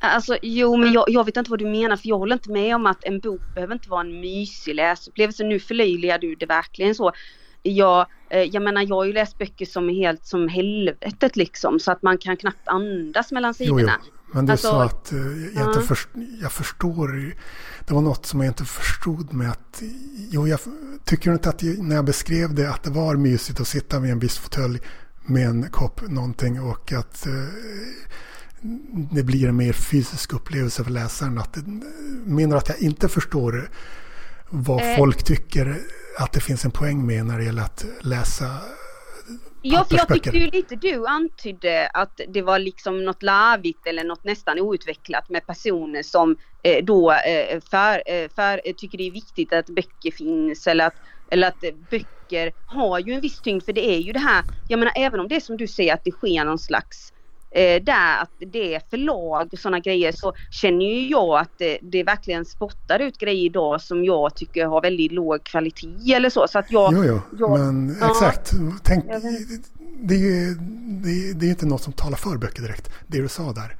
Alltså 0.00 0.38
jo 0.42 0.76
men 0.76 0.92
jag, 0.92 1.04
jag, 1.08 1.24
vet 1.24 1.36
inte 1.36 1.50
vad 1.50 1.58
du 1.58 1.66
menar 1.66 1.96
för 1.96 2.08
jag 2.08 2.18
håller 2.18 2.34
inte 2.34 2.50
med 2.50 2.74
om 2.74 2.86
att 2.86 3.04
en 3.04 3.20
bok 3.20 3.40
behöver 3.54 3.74
inte 3.74 3.88
vara 3.88 4.00
en 4.00 4.20
mysig 4.20 4.74
läsupplevelse. 4.74 5.44
Nu 5.44 5.60
förlöjligar 5.60 6.18
du 6.18 6.34
det 6.34 6.46
verkligen 6.46 6.94
så. 6.94 7.12
Jag, 7.62 8.06
jag 8.28 8.62
menar 8.62 8.82
jag 8.82 8.96
har 8.96 9.04
ju 9.04 9.12
läst 9.12 9.38
böcker 9.38 9.66
som 9.66 9.90
är 9.90 9.94
helt 9.94 10.26
som 10.26 10.48
helvetet 10.48 11.36
liksom 11.36 11.80
så 11.80 11.92
att 11.92 12.02
man 12.02 12.18
kan 12.18 12.36
knappt 12.36 12.68
andas 12.68 13.32
mellan 13.32 13.54
sidorna. 13.54 13.98
Jo, 14.00 14.06
jo. 14.06 14.12
Men 14.32 14.46
du 14.46 14.52
alltså, 14.52 14.68
sa 14.68 14.84
att 14.84 15.12
eh, 15.12 15.18
jag, 15.54 15.68
inte 15.68 15.80
först, 15.80 16.08
jag 16.42 16.52
förstår. 16.52 17.34
Det 17.86 17.94
var 17.94 18.00
något 18.00 18.26
som 18.26 18.40
jag 18.40 18.50
inte 18.50 18.64
förstod 18.64 19.32
med 19.32 19.50
att. 19.50 19.82
Jo, 20.30 20.48
jag 20.48 20.60
tycker 21.04 21.32
inte 21.32 21.48
att 21.48 21.62
jag, 21.62 21.78
när 21.78 21.96
jag 21.96 22.04
beskrev 22.04 22.54
det 22.54 22.70
att 22.70 22.82
det 22.82 22.90
var 22.90 23.16
mysigt 23.16 23.60
att 23.60 23.68
sitta 23.68 24.00
med 24.00 24.10
en 24.10 24.18
viss 24.18 24.38
fåtölj 24.38 24.80
med 25.26 25.48
en 25.48 25.70
kopp 25.70 26.00
någonting 26.08 26.60
och 26.60 26.92
att 26.92 27.26
eh, 27.26 27.32
det 29.12 29.22
blir 29.22 29.48
en 29.48 29.56
mer 29.56 29.72
fysisk 29.72 30.32
upplevelse 30.32 30.84
för 30.84 30.90
läsaren. 30.90 31.38
Att, 31.38 31.56
menar 32.24 32.56
att 32.56 32.68
jag 32.68 32.78
inte 32.78 33.08
förstår 33.08 33.70
vad 34.50 34.90
eh. 34.90 34.96
folk 34.96 35.24
tycker 35.24 35.80
att 36.16 36.32
det 36.32 36.40
finns 36.40 36.64
en 36.64 36.70
poäng 36.70 37.06
med 37.06 37.26
när 37.26 37.38
det 37.38 37.44
gäller 37.44 37.62
att 37.62 37.84
läsa 38.00 38.46
Ja, 39.62 39.84
för 39.84 39.96
jag 39.96 40.08
tyckte 40.08 40.38
ju 40.38 40.50
lite 40.50 40.76
du 40.76 41.06
antydde 41.06 41.88
att 41.94 42.20
det 42.28 42.42
var 42.42 42.58
liksom 42.58 43.04
något 43.04 43.22
larvigt 43.22 43.86
eller 43.86 44.04
något 44.04 44.24
nästan 44.24 44.60
outvecklat 44.60 45.28
med 45.28 45.46
personer 45.46 46.02
som 46.02 46.36
eh, 46.62 46.84
då 46.84 47.12
eh, 47.12 47.60
för, 47.70 48.02
eh, 48.06 48.28
för, 48.28 48.72
tycker 48.72 48.98
det 48.98 49.06
är 49.06 49.10
viktigt 49.10 49.52
att 49.52 49.66
böcker 49.66 50.10
finns 50.10 50.66
eller 50.66 50.86
att, 50.86 50.96
eller 51.30 51.48
att 51.48 51.64
böcker 51.90 52.52
har 52.64 52.98
ju 52.98 53.12
en 53.12 53.20
viss 53.20 53.40
tyngd 53.40 53.64
för 53.64 53.72
det 53.72 53.90
är 53.90 53.98
ju 53.98 54.12
det 54.12 54.18
här, 54.18 54.44
jag 54.68 54.78
menar 54.78 54.92
även 54.96 55.20
om 55.20 55.28
det 55.28 55.36
är 55.36 55.40
som 55.40 55.56
du 55.56 55.66
säger 55.66 55.94
att 55.94 56.04
det 56.04 56.10
sker 56.10 56.44
någon 56.44 56.58
slags 56.58 57.12
eh, 57.56 57.82
där 57.82 58.22
att 58.22 58.30
det 58.38 58.74
är 58.74 58.82
förlag 58.90 59.48
och 59.52 59.58
sådana 59.58 59.80
grejer 59.80 60.12
så 60.12 60.32
känner 60.50 60.84
ju 60.84 61.08
jag 61.08 61.38
att 61.38 61.50
det, 61.58 61.78
det 61.82 62.02
verkligen 62.02 62.44
spottar 62.44 62.98
ut 62.98 63.18
grejer 63.18 63.44
idag 63.44 63.80
som 63.80 64.04
jag 64.04 64.34
tycker 64.34 64.66
har 64.66 64.80
väldigt 64.82 65.12
låg 65.12 65.44
kvalitet 65.44 66.14
eller 66.14 66.30
så. 66.30 66.46
så 66.48 66.58
att 66.58 66.70
jag, 66.70 66.92
jo, 66.92 67.04
jo, 67.04 67.20
jag, 67.38 67.58
men 67.58 67.96
ja, 68.00 68.10
exakt. 68.10 68.52
Tänk, 68.82 69.04
det 70.02 70.14
är 70.14 70.54
det, 71.02 71.32
det 71.38 71.46
är 71.46 71.50
inte 71.50 71.66
något 71.66 71.82
som 71.82 71.92
talar 71.92 72.16
för 72.16 72.36
böcker 72.36 72.62
direkt, 72.62 72.90
det 73.06 73.22
du 73.22 73.28
sa 73.28 73.52
där. 73.52 73.76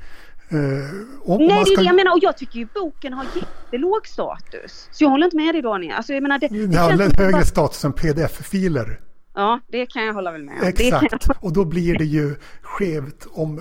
Uh, 0.52 0.58
Nej, 0.58 0.84
ska... 0.84 1.36
det 1.36 1.72
är 1.72 1.76
det 1.76 1.82
jag 1.82 1.96
menar 1.96 2.12
och 2.12 2.18
jag 2.22 2.36
tycker 2.36 2.58
ju 2.58 2.66
boken 2.74 3.12
har 3.12 3.26
jättelåg 3.34 4.06
status. 4.06 4.88
Så 4.92 5.04
jag 5.04 5.10
håller 5.10 5.24
inte 5.24 5.36
med 5.36 5.54
dig 5.54 5.62
Daniel. 5.62 5.92
Alltså, 5.92 6.12
jag 6.12 6.22
menar, 6.22 6.38
det, 6.38 6.48
det, 6.48 6.66
det 6.66 6.78
har 6.78 6.90
högre 6.90 7.32
bara... 7.32 7.44
status 7.44 7.84
än 7.84 7.92
pdf-filer. 7.92 9.00
Ja, 9.36 9.60
det 9.68 9.86
kan 9.86 10.04
jag 10.04 10.14
hålla 10.14 10.32
väl 10.32 10.42
med 10.42 10.62
om. 10.62 10.68
Exakt, 10.68 11.28
och 11.40 11.52
då 11.52 11.64
blir 11.64 11.98
det 11.98 12.04
ju 12.04 12.36
skevt 12.62 13.26
om 13.32 13.60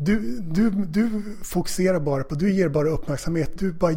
du, 0.00 0.40
du, 0.40 0.70
du 0.70 1.22
fokuserar 1.42 2.00
bara 2.00 2.24
på, 2.24 2.34
du 2.34 2.52
ger 2.52 2.68
bara 2.68 2.88
uppmärksamhet. 2.88 3.58
Du 3.58 3.72
bara, 3.72 3.94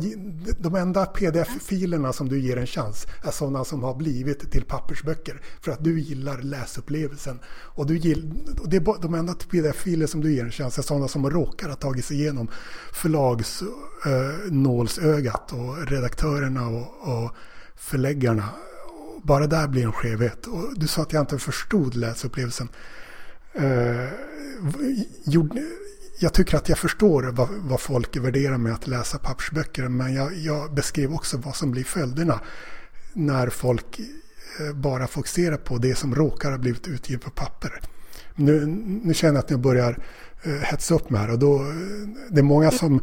de 0.59 0.75
enda 0.75 1.05
pdf-filerna 1.05 2.13
som 2.13 2.29
du 2.29 2.39
ger 2.39 2.57
en 2.57 2.67
chans 2.67 3.07
är 3.23 3.31
sådana 3.31 3.63
som 3.63 3.83
har 3.83 3.95
blivit 3.95 4.51
till 4.51 4.65
pappersböcker. 4.65 5.41
För 5.61 5.71
att 5.71 5.83
du 5.83 5.99
gillar 5.99 6.41
läsupplevelsen. 6.41 7.39
Och, 7.45 7.87
du 7.87 7.97
gill, 7.97 8.33
och 8.61 8.69
det 8.69 8.77
är 8.77 9.01
de 9.01 9.13
enda 9.13 9.33
pdf-filer 9.33 10.07
som 10.07 10.21
du 10.21 10.33
ger 10.33 10.43
en 10.43 10.51
chans 10.51 10.77
är 10.77 10.81
sådana 10.81 11.07
som 11.07 11.29
råkar 11.29 11.69
ha 11.69 11.75
tagit 11.75 12.05
sig 12.05 12.21
igenom 12.21 12.47
förlagsnålsögat 12.93 15.51
eh, 15.51 15.59
och 15.59 15.87
redaktörerna 15.87 16.67
och, 16.67 16.87
och 17.01 17.31
förläggarna 17.75 18.49
bara 19.23 19.47
där 19.47 19.67
blir 19.67 19.85
en 19.85 19.91
skevhet. 19.91 20.47
Och 20.47 20.79
du 20.79 20.87
sa 20.87 21.01
att 21.01 21.13
jag 21.13 21.21
inte 21.21 21.37
förstod 21.37 21.95
läsupplevelsen. 21.95 22.69
Eh, 23.53 24.09
jag 26.19 26.33
tycker 26.33 26.57
att 26.57 26.69
jag 26.69 26.77
förstår 26.77 27.23
vad, 27.23 27.49
vad 27.49 27.79
folk 27.79 28.17
värderar 28.17 28.57
med 28.57 28.73
att 28.73 28.87
läsa 28.87 29.17
pappersböcker. 29.17 29.87
Men 29.87 30.13
jag, 30.13 30.37
jag 30.37 30.73
beskrev 30.73 31.13
också 31.13 31.37
vad 31.37 31.55
som 31.55 31.71
blir 31.71 31.83
följderna 31.83 32.39
när 33.13 33.49
folk 33.49 33.99
eh, 34.59 34.75
bara 34.75 35.07
fokuserar 35.07 35.57
på 35.57 35.77
det 35.77 35.95
som 35.95 36.15
råkar 36.15 36.51
ha 36.51 36.57
blivit 36.57 36.87
utgivet 36.87 37.23
på 37.23 37.29
papper. 37.31 37.81
Nu, 38.35 38.65
nu 39.03 39.13
känner 39.13 39.33
jag 39.33 39.43
att 39.43 39.51
jag 39.51 39.59
börjar 39.59 40.03
eh, 40.43 40.51
hetsa 40.53 40.95
upp 40.95 41.09
mig 41.09 41.21
här 41.21 41.31
och 41.31 41.39
då, 41.39 41.55
eh, 41.55 41.67
det 42.29 42.39
är 42.39 42.43
många 42.43 42.71
som 42.71 43.01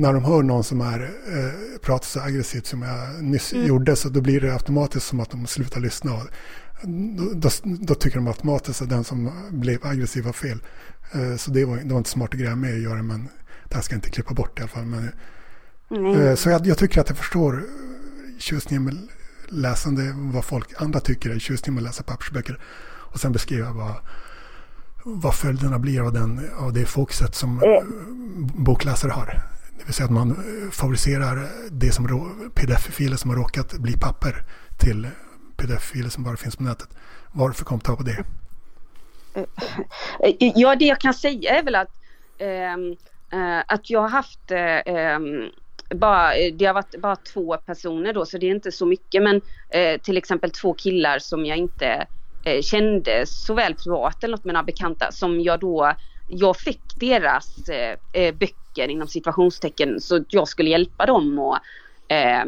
när 0.00 0.12
de 0.12 0.24
hör 0.24 0.42
någon 0.42 0.64
som 0.64 0.80
är, 0.80 1.00
eh, 1.02 1.78
pratar 1.82 2.04
så 2.04 2.20
aggressivt 2.20 2.66
som 2.66 2.82
jag 2.82 3.24
nyss 3.24 3.52
mm. 3.52 3.66
gjorde 3.66 3.96
så 3.96 4.08
då 4.08 4.20
blir 4.20 4.40
det 4.40 4.52
automatiskt 4.52 5.06
som 5.06 5.20
att 5.20 5.30
de 5.30 5.46
slutar 5.46 5.80
lyssna. 5.80 6.10
Då, 7.16 7.32
då, 7.34 7.48
då, 7.64 7.94
tycker 7.94 8.16
de 8.16 8.26
automatiskt 8.26 8.82
att 8.82 8.88
den 8.88 9.04
som 9.04 9.30
blev 9.50 9.86
aggressiv 9.86 10.24
var 10.24 10.32
fel. 10.32 10.58
Eh, 11.12 11.36
så 11.36 11.50
det 11.50 11.64
var, 11.64 11.76
det 11.76 11.92
var 11.92 11.98
inte 11.98 12.10
smart 12.10 12.32
grej 12.32 12.56
med 12.56 12.74
att 12.74 12.80
göra 12.80 13.02
men 13.02 13.28
det 13.68 13.74
här 13.74 13.82
ska 13.82 13.94
jag 13.94 13.98
inte 13.98 14.10
klippa 14.10 14.34
bort 14.34 14.58
i 14.58 14.62
alla 14.62 14.68
fall. 14.68 14.84
Men, 14.84 15.10
mm. 15.90 16.20
eh, 16.20 16.34
så 16.34 16.50
jag, 16.50 16.66
jag, 16.66 16.78
tycker 16.78 17.00
att 17.00 17.08
jag 17.08 17.18
förstår 17.18 17.64
tjusningen 18.38 18.84
med 18.84 19.08
läsande, 19.48 20.12
vad 20.16 20.44
folk 20.44 20.82
andra 20.82 21.00
tycker 21.00 21.30
är 21.30 21.38
tjusningen 21.38 21.74
med 21.74 21.80
att 21.80 21.96
läsa 21.96 22.02
pappersböcker. 22.02 22.58
Och 22.84 23.20
sen 23.20 23.32
beskriva 23.32 23.72
vad, 23.72 23.94
vad 25.04 25.34
följderna 25.34 25.78
blir 25.78 26.00
av, 26.00 26.12
den, 26.12 26.40
av 26.58 26.72
det 26.72 26.84
fokuset 26.84 27.34
som 27.34 27.62
mm. 27.62 27.84
bokläsare 28.64 29.12
har. 29.12 29.50
Det 29.80 29.86
vill 29.86 29.94
säga 29.94 30.04
att 30.04 30.12
man 30.12 30.30
eh, 30.30 30.70
favoriserar 30.70 31.48
det 31.70 31.92
som 31.92 32.06
pdf-filer 32.54 33.16
som 33.16 33.30
har 33.30 33.36
råkat 33.36 33.72
bli 33.72 33.96
papper 33.96 34.44
till 34.78 35.08
pdf-filer 35.56 36.08
som 36.08 36.24
bara 36.24 36.36
finns 36.36 36.56
på 36.56 36.62
nätet. 36.62 36.88
Varför 37.32 37.64
kom 37.64 37.78
du 37.78 37.96
på 37.96 38.02
det? 38.02 38.24
Eh, 39.34 39.44
eh, 40.20 40.52
ja, 40.54 40.76
det 40.76 40.84
jag 40.84 41.00
kan 41.00 41.14
säga 41.14 41.58
är 41.58 41.62
väl 41.62 41.74
att, 41.74 41.90
ehm, 42.38 42.96
eh, 43.32 43.64
att 43.66 43.90
jag 43.90 44.00
har 44.00 44.08
haft 44.08 44.50
eh, 44.50 44.94
ehm, 44.94 45.50
bara, 45.94 46.32
det 46.52 46.64
har 46.66 46.74
varit 46.74 47.00
bara 47.00 47.16
två 47.16 47.56
personer 47.56 48.12
då 48.12 48.26
så 48.26 48.38
det 48.38 48.46
är 48.46 48.54
inte 48.54 48.72
så 48.72 48.86
mycket 48.86 49.22
men 49.22 49.40
eh, 49.70 50.00
till 50.00 50.16
exempel 50.16 50.50
två 50.50 50.74
killar 50.74 51.18
som 51.18 51.46
jag 51.46 51.56
inte 51.58 52.06
kände 52.62 53.26
så 53.26 53.54
väl 53.54 53.74
privat 53.74 54.24
eller 54.24 54.36
något 54.36 54.44
med 54.44 54.54
några 54.54 54.64
bekanta 54.64 55.12
som 55.12 55.40
jag 55.40 55.60
då 55.60 55.94
jag 56.30 56.56
fick 56.56 56.80
deras 56.96 57.68
eh, 57.68 58.34
böcker 58.34 58.54
inom 58.78 59.08
situationstecken 59.08 60.00
så 60.00 60.24
jag 60.28 60.48
skulle 60.48 60.70
hjälpa 60.70 61.06
dem 61.06 61.38
och 61.38 61.58
eh, 62.12 62.44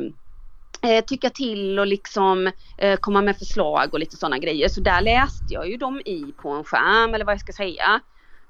eh, 0.83 1.05
tycka 1.07 1.31
till 1.31 1.79
och 1.79 1.87
liksom 1.87 2.51
eh, 2.79 2.97
komma 3.01 3.23
med 3.23 3.39
förslag 3.39 3.89
och 3.93 4.01
lite 4.01 4.17
sådana 4.17 4.39
grejer. 4.39 4.69
Så 4.69 4.81
där 4.81 5.01
läste 5.01 5.55
jag 5.55 5.71
ju 5.71 5.77
dem 5.77 6.01
i 6.05 6.33
på 6.43 6.51
en 6.51 6.65
skärm 6.65 7.15
eller 7.15 7.25
vad 7.25 7.33
jag 7.33 7.41
ska 7.41 7.53
säga. 7.53 8.01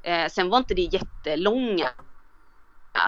Eh, 0.02 0.28
sen 0.28 0.48
var 0.48 0.58
inte 0.58 0.74
det 0.74 0.82
jättelånga 0.92 1.90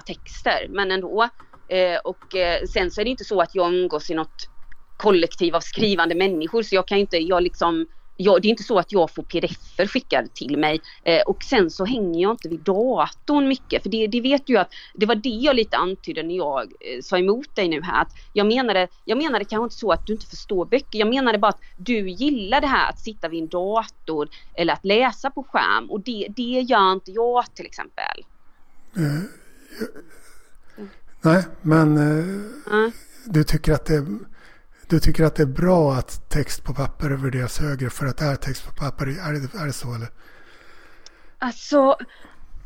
texter 0.06 0.66
men 0.70 0.90
ändå. 0.90 1.28
Eh, 1.68 1.98
och 2.04 2.34
eh, 2.34 2.64
sen 2.64 2.90
så 2.90 3.00
är 3.00 3.04
det 3.04 3.10
inte 3.10 3.24
så 3.24 3.40
att 3.40 3.54
jag 3.54 3.74
umgås 3.74 4.10
i 4.10 4.14
något 4.14 4.48
kollektiv 4.96 5.56
av 5.56 5.60
skrivande 5.60 6.14
människor 6.14 6.62
så 6.62 6.74
jag 6.74 6.88
kan 6.88 6.98
inte, 6.98 7.16
jag 7.16 7.42
liksom 7.42 7.86
jag, 8.16 8.42
det 8.42 8.48
är 8.48 8.50
inte 8.50 8.62
så 8.62 8.78
att 8.78 8.92
jag 8.92 9.10
får 9.10 9.22
pdf-er 9.22 9.86
skickade 9.86 10.28
till 10.28 10.58
mig 10.58 10.80
eh, 11.04 11.20
och 11.20 11.42
sen 11.42 11.70
så 11.70 11.84
hänger 11.84 12.22
jag 12.22 12.32
inte 12.32 12.48
vid 12.48 12.60
datorn 12.60 13.48
mycket 13.48 13.82
för 13.82 13.90
det, 13.90 14.06
det 14.06 14.20
vet 14.20 14.46
du 14.46 14.56
att 14.56 14.72
det 14.94 15.06
var 15.06 15.14
det 15.14 15.28
jag 15.28 15.56
lite 15.56 15.76
antydde 15.76 16.22
när 16.22 16.36
jag 16.36 16.62
eh, 16.62 17.00
sa 17.02 17.18
emot 17.18 17.56
dig 17.56 17.68
nu 17.68 17.82
här. 17.82 18.02
Att 18.02 18.12
jag, 18.32 18.46
menade, 18.46 18.88
jag 19.04 19.18
menade 19.18 19.44
kanske 19.44 19.64
inte 19.64 19.76
så 19.76 19.92
att 19.92 20.06
du 20.06 20.12
inte 20.12 20.26
förstår 20.26 20.66
böcker. 20.66 20.98
Jag 20.98 21.08
menade 21.08 21.38
bara 21.38 21.48
att 21.48 21.60
du 21.76 22.10
gillar 22.10 22.60
det 22.60 22.66
här 22.66 22.90
att 22.90 23.00
sitta 23.00 23.28
vid 23.28 23.42
en 23.42 23.48
dator 23.48 24.28
eller 24.54 24.72
att 24.72 24.84
läsa 24.84 25.30
på 25.30 25.42
skärm 25.42 25.90
och 25.90 26.00
det, 26.00 26.26
det 26.36 26.42
gör 26.42 26.92
inte 26.92 27.10
jag 27.10 27.54
till 27.54 27.66
exempel. 27.66 28.24
Uh, 28.98 29.22
nej, 31.20 31.44
men 31.62 31.98
uh, 31.98 32.90
du 33.26 33.44
tycker 33.44 33.72
att 33.72 33.86
det 33.86 34.06
du 34.88 35.00
tycker 35.00 35.24
att 35.24 35.36
det 35.36 35.42
är 35.42 35.46
bra 35.46 35.92
att 35.92 36.30
text 36.30 36.64
på 36.64 36.74
papper 36.74 37.10
värderas 37.10 37.58
högre 37.58 37.90
för 37.90 38.06
att 38.06 38.18
det 38.18 38.24
är 38.24 38.36
text 38.36 38.66
på 38.66 38.74
papper? 38.74 39.06
Är 39.06 39.32
det, 39.32 39.58
är 39.58 39.66
det 39.66 39.72
så 39.72 39.94
eller? 39.94 40.08
Alltså, 41.38 41.96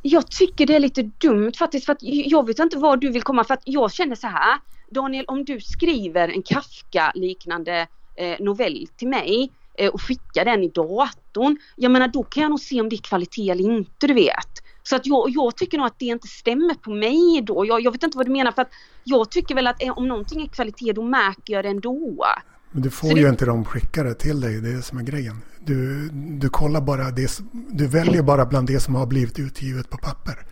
jag 0.03 0.31
tycker 0.31 0.67
det 0.67 0.75
är 0.75 0.81
lite 0.81 1.03
dumt 1.03 1.53
faktiskt 1.59 1.87
för 1.87 1.93
att 1.93 1.99
jag 2.03 2.47
vet 2.47 2.59
inte 2.59 2.79
var 2.79 2.97
du 2.97 3.11
vill 3.13 3.23
komma 3.23 3.45
för 3.45 3.55
att 3.55 3.63
jag 3.65 3.93
känner 3.93 4.17
så 4.17 4.27
här. 4.27 4.59
Daniel, 4.91 5.25
om 5.25 5.45
du 5.45 5.61
skriver 5.61 6.29
en 6.29 6.43
Kafka-liknande 6.43 7.87
eh, 8.17 8.37
novell 8.41 8.89
till 8.97 9.09
mig 9.09 9.51
eh, 9.79 9.91
och 9.91 10.03
skickar 10.03 10.45
den 10.45 10.63
i 10.63 10.69
datorn. 10.69 11.59
Jag 11.77 11.93
menar 11.93 12.09
då 12.09 12.23
kan 12.23 12.43
jag 12.43 12.51
nog 12.51 12.61
se 12.61 12.81
om 12.81 12.89
det 12.89 12.97
är 12.97 13.03
kvalitet 13.03 13.51
eller 13.51 13.65
inte 13.65 14.07
du 14.07 14.15
vet. 14.15 14.63
Så 14.89 14.97
att 14.97 15.07
jag, 15.07 15.31
jag 15.31 15.57
tycker 15.57 15.79
nog 15.79 15.87
att 15.87 15.99
det 15.99 16.05
inte 16.05 16.29
stämmer 16.29 16.75
på 16.75 16.91
mig 16.91 17.43
då. 17.47 17.67
Jag, 17.67 17.81
jag 17.81 17.93
vet 17.93 18.03
inte 18.03 18.17
vad 18.17 18.27
du 18.27 18.33
menar 18.33 18.53
för 18.53 18.63
att 18.63 18.71
jag 19.05 19.31
tycker 19.31 19.55
väl 19.55 19.67
att 19.67 19.83
om 19.97 20.09
någonting 20.09 20.43
är 20.43 20.49
kvalitet 20.49 20.93
då 20.93 21.03
märker 21.03 21.53
jag 21.53 21.65
det 21.65 21.69
ändå. 21.69 22.25
Men 22.73 22.83
du 22.83 22.91
får 22.91 23.09
så 23.09 23.17
ju 23.17 23.23
det... 23.23 23.29
inte 23.29 23.45
dem 23.45 23.65
skickade 23.65 24.15
till 24.15 24.41
dig, 24.41 24.61
det 24.61 24.69
är 24.69 24.73
det 24.73 24.83
som 24.83 24.99
är 24.99 25.03
grejen. 25.03 25.37
Du, 25.61 26.09
du 26.13 26.49
kollar 26.49 26.81
bara 26.81 27.11
det, 27.11 27.41
du 27.53 27.87
väljer 27.87 28.23
bara 28.23 28.47
bland 28.47 28.67
det 28.67 28.81
som 28.81 28.95
har 28.95 29.07
blivit 29.07 29.39
utgivet 29.39 29.91
på 29.91 29.99
papper. 29.99 30.47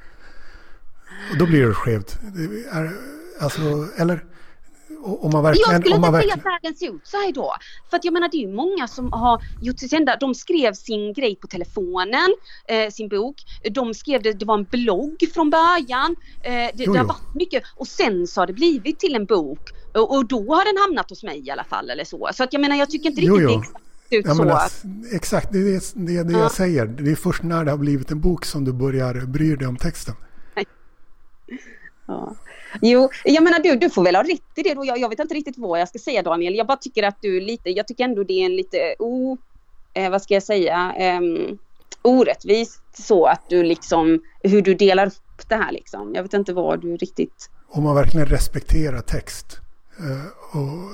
Och 1.30 1.38
då 1.38 1.46
blir 1.46 1.66
det 1.66 1.74
skevt. 1.74 2.18
Det 2.22 2.42
är, 2.78 2.92
alltså, 3.40 3.88
eller? 3.96 4.24
Om 5.06 5.30
man 5.32 5.42
verkligen, 5.42 5.72
jag 5.72 5.80
skulle 5.80 5.96
inte 5.96 6.10
verkligen... 6.10 6.38
säga 6.38 6.52
att 6.52 6.62
världen 6.62 6.76
ser 6.76 6.94
ut 6.94 7.06
så 7.06 7.16
här 7.16 7.32
då. 7.32 7.54
För 7.90 7.96
att 7.96 8.04
jag 8.04 8.12
menar 8.12 8.28
det 8.28 8.36
är 8.36 8.46
ju 8.48 8.54
många 8.54 8.88
som 8.88 9.12
har 9.12 9.42
gjort 9.60 9.78
sig 9.78 9.88
kända. 9.88 10.16
De 10.16 10.34
skrev 10.34 10.72
sin 10.72 11.12
grej 11.12 11.36
på 11.36 11.46
telefonen, 11.46 12.34
eh, 12.68 12.90
sin 12.90 13.08
bok. 13.08 13.36
De 13.70 13.94
skrev 13.94 14.22
det, 14.22 14.32
det 14.32 14.44
var 14.44 14.58
en 14.58 14.64
blogg 14.64 15.16
från 15.34 15.50
början. 15.50 16.16
Eh, 16.42 16.52
det, 16.52 16.72
jo, 16.74 16.92
det 16.92 16.98
har 16.98 17.06
varit 17.06 17.34
mycket 17.34 17.62
och 17.76 17.86
sen 17.86 18.26
så 18.26 18.40
har 18.40 18.46
det 18.46 18.52
blivit 18.52 18.98
till 18.98 19.14
en 19.14 19.24
bok. 19.24 19.60
Och, 19.94 20.16
och, 20.16 20.26
då 20.26 20.54
har 20.54 20.64
den 20.64 20.82
hamnat 20.82 21.10
hos 21.10 21.22
mig 21.22 21.46
i 21.46 21.50
alla 21.50 21.64
fall 21.64 21.90
eller 21.90 22.04
så. 22.04 22.30
Så 22.34 22.44
att 22.44 22.52
jag 22.52 22.60
menar 22.60 22.76
jag 22.76 22.90
tycker 22.90 23.08
inte 23.08 23.20
riktigt 23.20 23.40
jo, 23.40 23.50
jo. 23.50 23.62
det 24.08 24.16
ut 24.16 24.26
ja, 24.26 24.34
så. 24.34 24.50
Alltså, 24.50 24.86
exakt, 25.12 25.52
det 25.52 25.58
är 25.58 25.62
det, 25.94 26.22
det, 26.22 26.32
ja. 26.32 26.38
jag 26.38 26.52
säger. 26.52 26.86
Det 26.86 27.10
är 27.10 27.16
först 27.16 27.42
när 27.42 27.64
det 27.64 27.70
har 27.70 27.78
blivit 27.78 28.10
en 28.10 28.20
bok 28.20 28.44
som 28.44 28.64
du 28.64 28.72
börjar 28.72 29.14
bry 29.26 29.56
dig 29.56 29.66
om 29.68 29.76
texten. 29.76 30.14
Ja. 32.06 32.34
Jo, 32.82 33.10
jag 33.24 33.44
menar 33.44 33.58
du, 33.58 33.76
du 33.76 33.90
får 33.90 34.04
väl 34.04 34.16
ha 34.16 34.22
rätt 34.22 34.42
i 34.54 34.62
det 34.62 34.74
då. 34.74 34.84
Jag, 34.84 34.98
jag 34.98 35.08
vet 35.08 35.18
inte 35.18 35.34
riktigt 35.34 35.58
vad 35.58 35.80
jag 35.80 35.88
ska 35.88 35.98
säga 35.98 36.22
Daniel. 36.22 36.54
Jag 36.54 36.66
bara 36.66 36.76
tycker 36.76 37.02
att 37.02 37.16
du 37.20 37.40
lite, 37.40 37.70
jag 37.70 37.86
tycker 37.86 38.04
ändå 38.04 38.24
det 38.24 38.32
är 38.32 38.46
en 38.46 38.56
lite 38.56 38.94
o, 38.98 39.38
eh, 39.94 40.10
vad 40.10 40.22
ska 40.22 40.34
jag 40.34 40.42
säga, 40.42 40.94
um, 41.18 41.58
orättvist 42.02 42.82
så 43.06 43.26
att 43.26 43.42
du 43.48 43.62
liksom, 43.62 44.20
hur 44.42 44.62
du 44.62 44.74
delar 44.74 45.06
upp 45.06 45.48
det 45.48 45.56
här 45.56 45.72
liksom. 45.72 46.14
Jag 46.14 46.22
vet 46.22 46.34
inte 46.34 46.52
vad 46.52 46.80
du 46.80 46.96
riktigt... 46.96 47.50
Om 47.68 47.82
man 47.84 47.94
verkligen 47.94 48.26
respekterar 48.26 49.00
text 49.00 49.58
eh, 49.98 50.58
och 50.60 50.90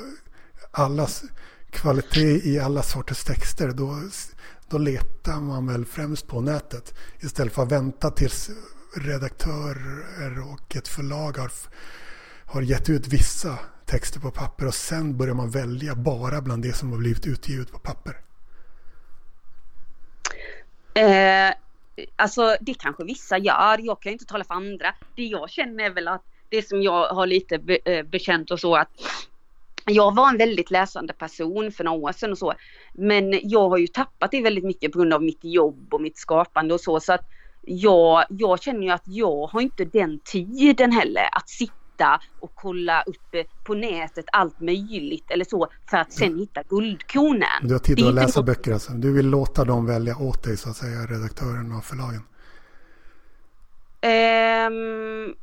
allas 0.71 1.23
kvalitet 1.71 2.49
i 2.49 2.59
alla 2.59 2.83
sorters 2.83 3.25
texter, 3.25 3.69
då, 3.69 3.97
då 4.69 4.79
letar 4.79 5.41
man 5.41 5.67
väl 5.67 5.85
främst 5.85 6.27
på 6.27 6.41
nätet 6.41 6.95
istället 7.21 7.53
för 7.53 7.63
att 7.63 7.73
vänta 7.73 8.11
tills 8.11 8.51
redaktörer 8.97 10.53
och 10.53 10.77
ett 10.77 10.89
förlag 10.89 11.39
har, 11.39 11.51
har 12.47 12.63
gett 12.63 12.91
ut 12.91 13.09
vissa 13.09 13.59
texter 13.87 14.21
på 14.21 14.31
papper 14.31 14.67
och 14.67 14.75
sen 14.75 15.17
börjar 15.17 15.35
man 15.35 15.51
välja 15.51 15.95
bara 15.95 16.41
bland 16.41 16.63
det 16.63 16.73
som 16.73 16.91
har 16.93 16.99
blivit 16.99 17.27
utgivet 17.27 17.73
på 17.73 17.79
papper? 17.79 18.17
Eh, 20.95 21.55
alltså 22.17 22.57
det 22.61 22.75
kanske 22.75 23.05
vissa 23.05 23.39
gör. 23.39 23.79
Jag 23.79 24.03
kan 24.03 24.13
inte 24.13 24.25
tala 24.25 24.45
för 24.45 24.55
andra. 24.55 24.95
Det 25.17 25.25
jag 25.25 25.51
känner 25.51 25.85
är 25.85 25.91
väl 25.91 26.09
att 26.09 26.23
det 26.49 26.69
som 26.69 26.83
jag 26.83 27.09
har 27.09 27.27
lite 27.27 27.59
be, 27.59 27.79
eh, 27.85 28.03
bekänt 28.03 28.51
och 28.51 28.61
så 28.61 28.77
att 28.77 28.89
jag 29.87 30.15
var 30.15 30.29
en 30.29 30.39
väldigt 30.39 30.71
läsande 30.71 31.13
person 31.13 31.73
för 31.73 31.85
några 31.85 31.99
år 31.99 32.13
sedan 32.13 32.33
och 32.33 32.39
så. 32.39 32.55
Men 32.93 33.41
jag 33.43 33.69
har 33.69 33.79
ju 33.79 33.87
tappat 33.87 34.31
det 34.31 34.43
väldigt 34.43 34.65
mycket 34.65 34.93
på 34.93 34.99
grund 34.99 35.15
av 35.15 35.23
mitt 35.23 35.45
jobb 35.45 35.95
och 35.95 36.01
mitt 36.01 36.19
skapande 36.19 36.75
och 36.75 36.81
så. 36.81 37.01
Så 37.01 37.13
att 37.13 37.25
jag, 37.65 38.25
jag 38.29 38.63
känner 38.63 38.83
ju 38.83 38.91
att 38.91 39.03
jag 39.05 39.47
har 39.47 39.61
inte 39.61 39.85
den 39.85 40.19
tiden 40.25 40.93
heller 40.93 41.29
att 41.33 41.49
sitta 41.49 42.21
och 42.41 42.51
kolla 42.55 43.03
upp 43.03 43.47
på 43.65 43.75
nätet 43.75 44.25
allt 44.33 44.61
möjligt 44.61 45.31
eller 45.31 45.45
så 45.45 45.69
för 45.91 45.97
att 45.97 46.13
sen 46.13 46.39
hitta 46.39 46.63
guldkornen. 46.63 47.49
Du 47.63 47.75
har 47.75 47.79
tid 47.79 48.07
att 48.07 48.15
läsa 48.15 48.43
böcker 48.43 48.73
alltså? 48.73 48.93
Du 48.93 49.13
vill 49.13 49.27
låta 49.27 49.65
dem 49.65 49.87
välja 49.87 50.17
åt 50.17 50.43
dig 50.43 50.57
så 50.57 50.71
att 50.71 50.77
säga, 50.77 51.07
redaktören 51.07 51.73
och 51.73 51.85
förlagen? 51.85 52.23
Um, 54.05 55.35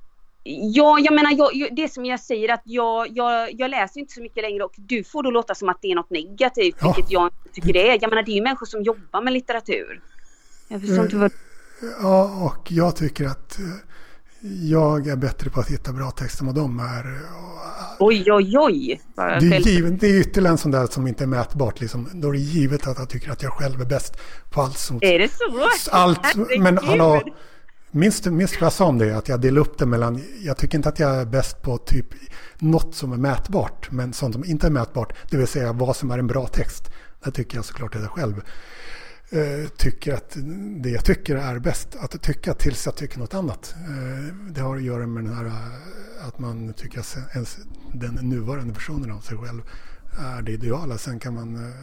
ja, 0.73 0.99
jag 0.99 1.13
menar 1.13 1.31
jag, 1.37 1.75
det 1.75 1.93
som 1.93 2.05
jag 2.05 2.19
säger 2.19 2.53
att 2.53 2.61
jag, 2.63 3.07
jag, 3.09 3.53
jag 3.53 3.69
läser 3.71 3.99
inte 3.99 4.13
så 4.13 4.21
mycket 4.21 4.43
längre 4.43 4.63
och 4.63 4.73
du 4.77 5.03
får 5.03 5.23
då 5.23 5.31
låta 5.31 5.55
som 5.55 5.69
att 5.69 5.81
det 5.81 5.91
är 5.91 5.95
något 5.95 6.09
negativt, 6.09 6.75
ja. 6.79 6.93
vilket 6.95 7.11
jag 7.11 7.25
inte 7.25 7.53
tycker 7.53 7.73
det 7.73 7.89
är. 7.89 7.97
Jag 8.01 8.09
menar 8.09 8.23
det 8.23 8.31
är 8.31 8.35
ju 8.35 8.41
människor 8.41 8.65
som 8.65 8.83
jobbar 8.83 9.21
med 9.21 9.33
litteratur. 9.33 10.01
Jag 10.67 10.81
förstår 10.81 11.03
inte 11.03 11.17
vad 11.17 11.31
Ja, 12.01 12.23
och 12.23 12.71
jag 12.71 12.95
tycker 12.95 13.25
att 13.25 13.59
eh, 13.59 13.65
jag 14.61 15.07
är 15.07 15.15
bättre 15.15 15.49
på 15.49 15.59
att 15.59 15.69
hitta 15.69 15.93
bra 15.93 16.11
texter 16.11 16.41
än 16.43 16.47
vad 16.47 16.55
de 16.55 16.79
är. 16.79 17.19
Oj, 17.99 18.31
oj, 18.31 18.57
oj. 18.57 19.01
Det 19.15 19.21
är, 19.21 19.59
givet, 19.59 19.99
det 19.99 20.07
är 20.07 20.19
ytterligare 20.19 20.51
en 20.51 20.57
sån 20.57 20.71
där 20.71 20.87
som 20.87 21.07
inte 21.07 21.23
är 21.23 21.27
mätbart. 21.27 21.81
Liksom. 21.81 22.09
Då 22.13 22.27
är 22.27 22.33
det 22.33 22.39
givet 22.39 22.87
att 22.87 22.99
jag 22.99 23.09
tycker 23.09 23.31
att 23.31 23.43
jag 23.43 23.53
själv 23.53 23.81
är 23.81 23.85
bäst 23.85 24.17
på 24.49 24.61
allt 24.61 24.77
som... 24.77 24.99
Är 25.01 25.19
det 25.19 25.31
så? 25.31 25.91
Allt, 25.91 26.19
men 26.59 26.77
hallå, 26.77 27.21
minns 27.91 28.21
du 28.21 28.29
vad 28.29 28.49
jag 28.59 28.73
sa 28.73 28.85
om 28.85 28.97
det? 28.97 29.17
Att 29.17 29.29
jag 29.29 29.41
delar 29.41 29.61
upp 29.61 29.77
det 29.77 29.85
mellan... 29.85 30.23
Jag 30.41 30.57
tycker 30.57 30.77
inte 30.77 30.89
att 30.89 30.99
jag 30.99 31.15
är 31.15 31.25
bäst 31.25 31.61
på 31.61 31.77
typ 31.77 32.07
något 32.57 32.95
som 32.95 33.13
är 33.13 33.17
mätbart. 33.17 33.91
Men 33.91 34.13
sånt 34.13 34.33
som 34.33 34.45
inte 34.45 34.67
är 34.67 34.71
mätbart. 34.71 35.13
Det 35.29 35.37
vill 35.37 35.47
säga 35.47 35.73
vad 35.73 35.95
som 35.95 36.11
är 36.11 36.19
en 36.19 36.27
bra 36.27 36.47
text. 36.47 36.91
Det 37.23 37.31
tycker 37.31 37.57
jag 37.57 37.65
såklart 37.65 37.95
är 37.95 37.99
det 37.99 38.07
själv. 38.07 38.41
Eh, 39.31 39.67
tycker 39.77 40.13
att 40.13 40.37
det 40.81 40.89
jag 40.89 41.05
tycker 41.05 41.35
är 41.35 41.59
bäst. 41.59 41.95
Att 41.95 42.21
tycka 42.21 42.53
tills 42.53 42.85
jag 42.85 42.95
tycker 42.95 43.19
något 43.19 43.33
annat. 43.33 43.75
Eh, 43.77 44.35
det 44.51 44.61
har 44.61 44.75
att 44.75 44.83
göra 44.83 45.07
med 45.07 45.23
den 45.23 45.33
här 45.33 45.45
eh, 45.45 46.27
att 46.27 46.39
man 46.39 46.73
tycker 46.73 46.99
att 46.99 47.17
ens, 47.33 47.57
den 47.93 48.13
nuvarande 48.13 48.73
versionen 48.73 49.11
av 49.11 49.19
sig 49.19 49.37
själv 49.37 49.61
är 50.19 50.41
det 50.41 50.51
ideala. 50.51 50.97
Sen 50.97 51.19
kan 51.19 51.33
man 51.33 51.73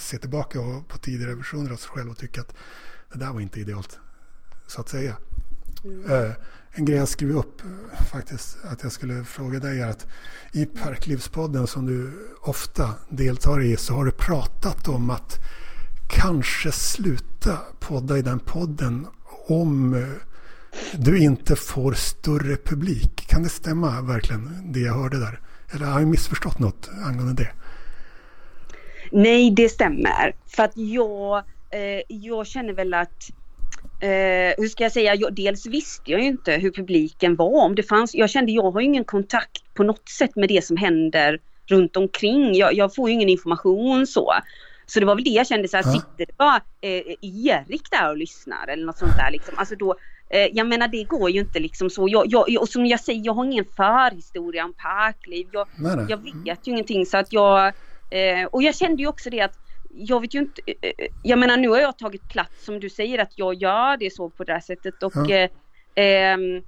se 0.00 0.18
tillbaka 0.18 0.58
på 0.88 0.98
tidigare 0.98 1.34
versioner 1.34 1.70
av 1.70 1.76
sig 1.76 1.88
själv 1.88 2.10
och 2.10 2.18
tycka 2.18 2.40
att 2.40 2.54
det 3.12 3.18
där 3.18 3.32
var 3.32 3.40
inte 3.40 3.60
idealt. 3.60 3.98
Så 4.66 4.80
att 4.80 4.88
säga. 4.88 5.16
Mm. 5.84 6.32
En 6.70 6.84
grej 6.84 6.98
jag 6.98 7.08
skrev 7.08 7.36
upp 7.36 7.62
faktiskt 8.10 8.58
att 8.64 8.82
jag 8.82 8.92
skulle 8.92 9.24
fråga 9.24 9.58
dig 9.58 9.80
är 9.80 9.88
att 9.88 10.06
i 10.52 10.66
Parklivspodden 10.66 11.66
som 11.66 11.86
du 11.86 12.12
ofta 12.40 12.94
deltar 13.08 13.62
i 13.62 13.76
så 13.76 13.94
har 13.94 14.04
du 14.04 14.10
pratat 14.10 14.88
om 14.88 15.10
att 15.10 15.38
kanske 16.08 16.72
sluta 16.72 17.58
podda 17.80 18.18
i 18.18 18.22
den 18.22 18.38
podden 18.38 19.06
om 19.48 19.94
eh, 19.94 20.00
du 20.98 21.18
inte 21.18 21.56
får 21.56 21.92
större 21.92 22.56
publik. 22.56 23.26
Kan 23.28 23.42
det 23.42 23.48
stämma 23.48 24.02
verkligen 24.02 24.72
det 24.72 24.80
jag 24.80 24.94
hörde 24.94 25.18
där? 25.18 25.40
Eller 25.74 25.86
har 25.86 26.00
jag 26.00 26.08
missförstått 26.08 26.58
något 26.58 26.90
angående 27.06 27.42
det? 27.42 27.50
Nej, 29.12 29.50
det 29.50 29.68
stämmer. 29.68 30.34
För 30.46 30.62
att 30.62 30.76
jag, 30.76 31.38
eh, 31.70 32.02
jag 32.08 32.46
känner 32.46 32.72
väl 32.72 32.94
att 32.94 33.30
Eh, 34.00 34.54
hur 34.58 34.68
ska 34.68 34.82
jag 34.82 34.92
säga, 34.92 35.14
jag, 35.14 35.34
dels 35.34 35.66
visste 35.66 36.10
jag 36.10 36.20
ju 36.20 36.26
inte 36.26 36.52
hur 36.52 36.70
publiken 36.70 37.36
var. 37.36 37.64
Om 37.64 37.74
det 37.74 37.82
fanns, 37.82 38.14
jag 38.14 38.30
kände 38.30 38.52
jag 38.52 38.70
har 38.70 38.80
ingen 38.80 39.04
kontakt 39.04 39.74
på 39.74 39.82
något 39.82 40.08
sätt 40.08 40.36
med 40.36 40.48
det 40.48 40.64
som 40.64 40.76
händer 40.76 41.40
runt 41.66 41.96
omkring. 41.96 42.54
Jag, 42.54 42.74
jag 42.74 42.94
får 42.94 43.08
ju 43.08 43.14
ingen 43.14 43.28
information 43.28 44.06
så. 44.06 44.32
Så 44.86 45.00
det 45.00 45.06
var 45.06 45.14
väl 45.14 45.24
det 45.24 45.30
jag 45.30 45.46
kände 45.46 45.68
så 45.68 45.76
här, 45.76 45.84
ja. 45.84 45.92
sitter 45.92 46.26
det 46.26 46.36
bara 46.36 46.60
eh, 46.80 47.02
Erik 47.20 47.90
där 47.90 48.10
och 48.10 48.16
lyssnar 48.16 48.68
eller 48.68 48.86
något 48.86 48.98
sånt 48.98 49.16
där 49.16 49.30
liksom. 49.30 49.54
Alltså 49.58 49.76
då, 49.76 49.94
eh, 50.30 50.46
jag 50.52 50.66
menar 50.66 50.88
det 50.88 51.04
går 51.04 51.30
ju 51.30 51.40
inte 51.40 51.60
liksom 51.60 51.90
så. 51.90 52.08
Jag, 52.08 52.24
jag, 52.26 52.60
och 52.60 52.68
som 52.68 52.86
jag 52.86 53.00
säger, 53.00 53.22
jag 53.24 53.32
har 53.32 53.44
ingen 53.44 53.64
förhistoria 53.76 54.64
om 54.64 54.72
parkliv. 54.72 55.46
Jag, 55.52 55.68
jag 56.08 56.44
vet 56.44 56.66
ju 56.66 56.72
ingenting 56.72 57.06
så 57.06 57.16
att 57.16 57.32
jag, 57.32 57.66
eh, 58.10 58.44
och 58.50 58.62
jag 58.62 58.74
kände 58.74 59.02
ju 59.02 59.08
också 59.08 59.30
det 59.30 59.40
att 59.40 59.58
jag 59.90 60.20
vet 60.20 60.34
ju 60.34 60.38
inte, 60.38 60.62
eh, 60.66 60.90
eh, 60.98 61.06
jag 61.22 61.38
menar 61.38 61.56
nu 61.56 61.68
har 61.68 61.78
jag 61.78 61.98
tagit 61.98 62.28
plats 62.28 62.64
som 62.64 62.80
du 62.80 62.90
säger 62.90 63.18
att 63.18 63.38
jag 63.38 63.54
gör 63.54 63.96
det 63.96 64.14
så 64.14 64.30
på 64.30 64.44
det 64.44 64.52
här 64.52 64.60
sättet 64.60 65.02
och 65.02 65.12
ja. 65.14 65.34
Eh, 65.34 65.50
ehm, 65.94 66.40
Eh, 66.56 66.62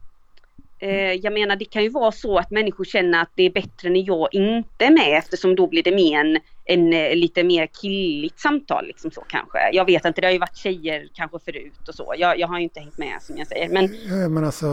jag 1.22 1.33
menar 1.33 1.57
det 1.57 1.64
kan 1.64 1.83
ju 1.83 1.89
vara 1.89 2.12
så 2.12 2.39
att 2.39 2.51
människor 2.51 2.85
känner 2.85 3.22
att 3.22 3.31
det 3.35 3.43
är 3.43 3.51
bättre 3.51 3.91
när 3.91 4.07
jag 4.07 4.29
inte 4.33 4.85
är 4.85 4.91
med 4.91 5.18
eftersom 5.18 5.57
då 5.57 5.66
blir 5.66 5.83
det 5.83 5.95
mer 5.95 6.20
en, 6.20 6.39
en 6.64 6.93
eh, 6.93 7.16
lite 7.16 7.45
mer 7.45 7.68
killigt 7.83 8.41
samtal 8.41 8.87
liksom 8.87 9.11
så 9.11 9.20
kanske. 9.20 9.59
Jag 9.72 9.85
vet 9.85 10.05
inte, 10.05 10.20
det 10.20 10.26
har 10.26 10.33
ju 10.33 10.39
varit 10.39 10.57
tjejer 10.57 11.09
kanske 11.14 11.39
förut 11.39 11.89
och 11.89 11.95
så. 11.95 12.14
Jag, 12.18 12.39
jag 12.39 12.49
har 12.49 12.59
ju 12.59 12.64
inte 12.64 12.81
hängt 12.81 12.99
med 12.99 13.22
som 13.22 13.37
jag 13.37 13.47
säger. 13.47 13.68
Men, 13.68 14.35
men 14.35 14.45
alltså, 14.45 14.66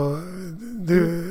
du, 0.88 1.22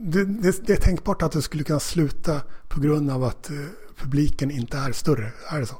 du, 0.00 0.24
det, 0.24 0.66
det 0.66 0.72
är 0.72 0.76
tänkbart 0.76 1.22
att 1.22 1.32
du 1.32 1.42
skulle 1.42 1.64
kunna 1.64 1.80
sluta 1.80 2.40
på 2.68 2.80
grund 2.80 3.10
av 3.10 3.24
att 3.24 3.50
uh, 3.50 3.66
publiken 3.96 4.50
inte 4.50 4.76
är 4.76 4.92
större. 4.92 5.32
Är 5.50 5.60
det 5.60 5.66
så? 5.66 5.76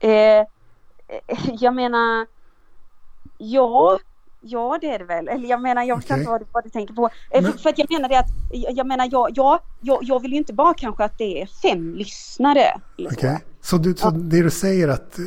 Eh, 0.00 0.46
jag 1.60 1.74
menar, 1.74 2.26
ja, 3.38 3.98
Ja 4.46 4.78
det 4.80 4.86
är 4.86 4.98
det 4.98 5.04
väl. 5.04 5.28
Eller 5.28 5.48
jag 5.48 5.62
menar 5.62 5.82
jag 5.82 5.96
vet 5.96 6.10
inte 6.10 6.30
vad, 6.30 6.40
du, 6.40 6.46
vad 6.52 6.64
du 6.64 6.70
tänker 6.70 6.94
på. 6.94 7.10
Eh, 7.30 7.42
Men... 7.42 7.52
För, 7.52 7.58
för, 7.58 7.70
att 7.70 7.78
jag 7.78 7.90
menar 7.90 8.08
det 8.08 8.18
att, 8.18 8.28
jag 8.76 8.86
menar 8.86 9.08
jag, 9.12 9.30
ja, 9.34 9.60
jag, 9.80 9.98
jag 10.02 10.22
vill 10.22 10.32
ju 10.32 10.38
inte 10.38 10.52
bara 10.52 10.74
kanske 10.74 11.04
att 11.04 11.18
det 11.18 11.42
är 11.42 11.46
fem 11.46 11.94
lyssnare. 11.94 12.80
Okej, 12.98 13.16
okay. 13.16 13.36
så, 13.62 13.76
du, 13.76 13.94
så 13.94 14.06
ja. 14.06 14.10
det 14.10 14.42
du 14.42 14.50
säger 14.50 14.88
att 14.88 15.18
eh, 15.18 15.24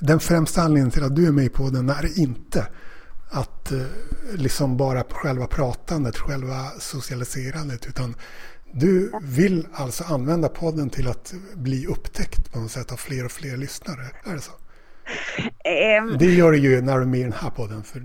den 0.00 0.20
främsta 0.20 0.60
anledningen 0.62 0.90
till 0.90 1.04
att 1.04 1.16
du 1.16 1.26
är 1.26 1.32
med 1.32 1.52
på 1.52 1.70
den 1.70 1.90
är 1.90 2.18
inte 2.18 2.66
att 3.30 3.72
eh, 3.72 3.82
liksom 4.34 4.76
bara 4.76 5.04
själva 5.04 5.46
pratandet, 5.46 6.16
själva 6.16 6.70
socialiserandet 6.78 7.86
utan 7.86 8.14
du 8.72 9.12
vill 9.22 9.66
alltså 9.72 10.04
använda 10.04 10.48
podden 10.48 10.90
till 10.90 11.08
att 11.08 11.34
bli 11.54 11.86
upptäckt 11.86 12.52
på 12.52 12.58
något 12.58 12.70
sätt 12.70 12.92
av 12.92 12.96
fler 12.96 13.24
och 13.24 13.32
fler 13.32 13.56
lyssnare. 13.56 14.10
Är 14.24 14.34
det 14.34 14.40
så? 14.40 14.52
Um, 16.02 16.18
det 16.18 16.34
gör 16.34 16.52
det 16.52 16.58
ju 16.58 16.80
när 16.80 16.96
du 16.96 17.02
är 17.02 17.06
med 17.06 17.20
i 17.20 17.22
den 17.22 17.32
här 17.32 17.50
podden. 17.50 17.82
För 17.82 18.02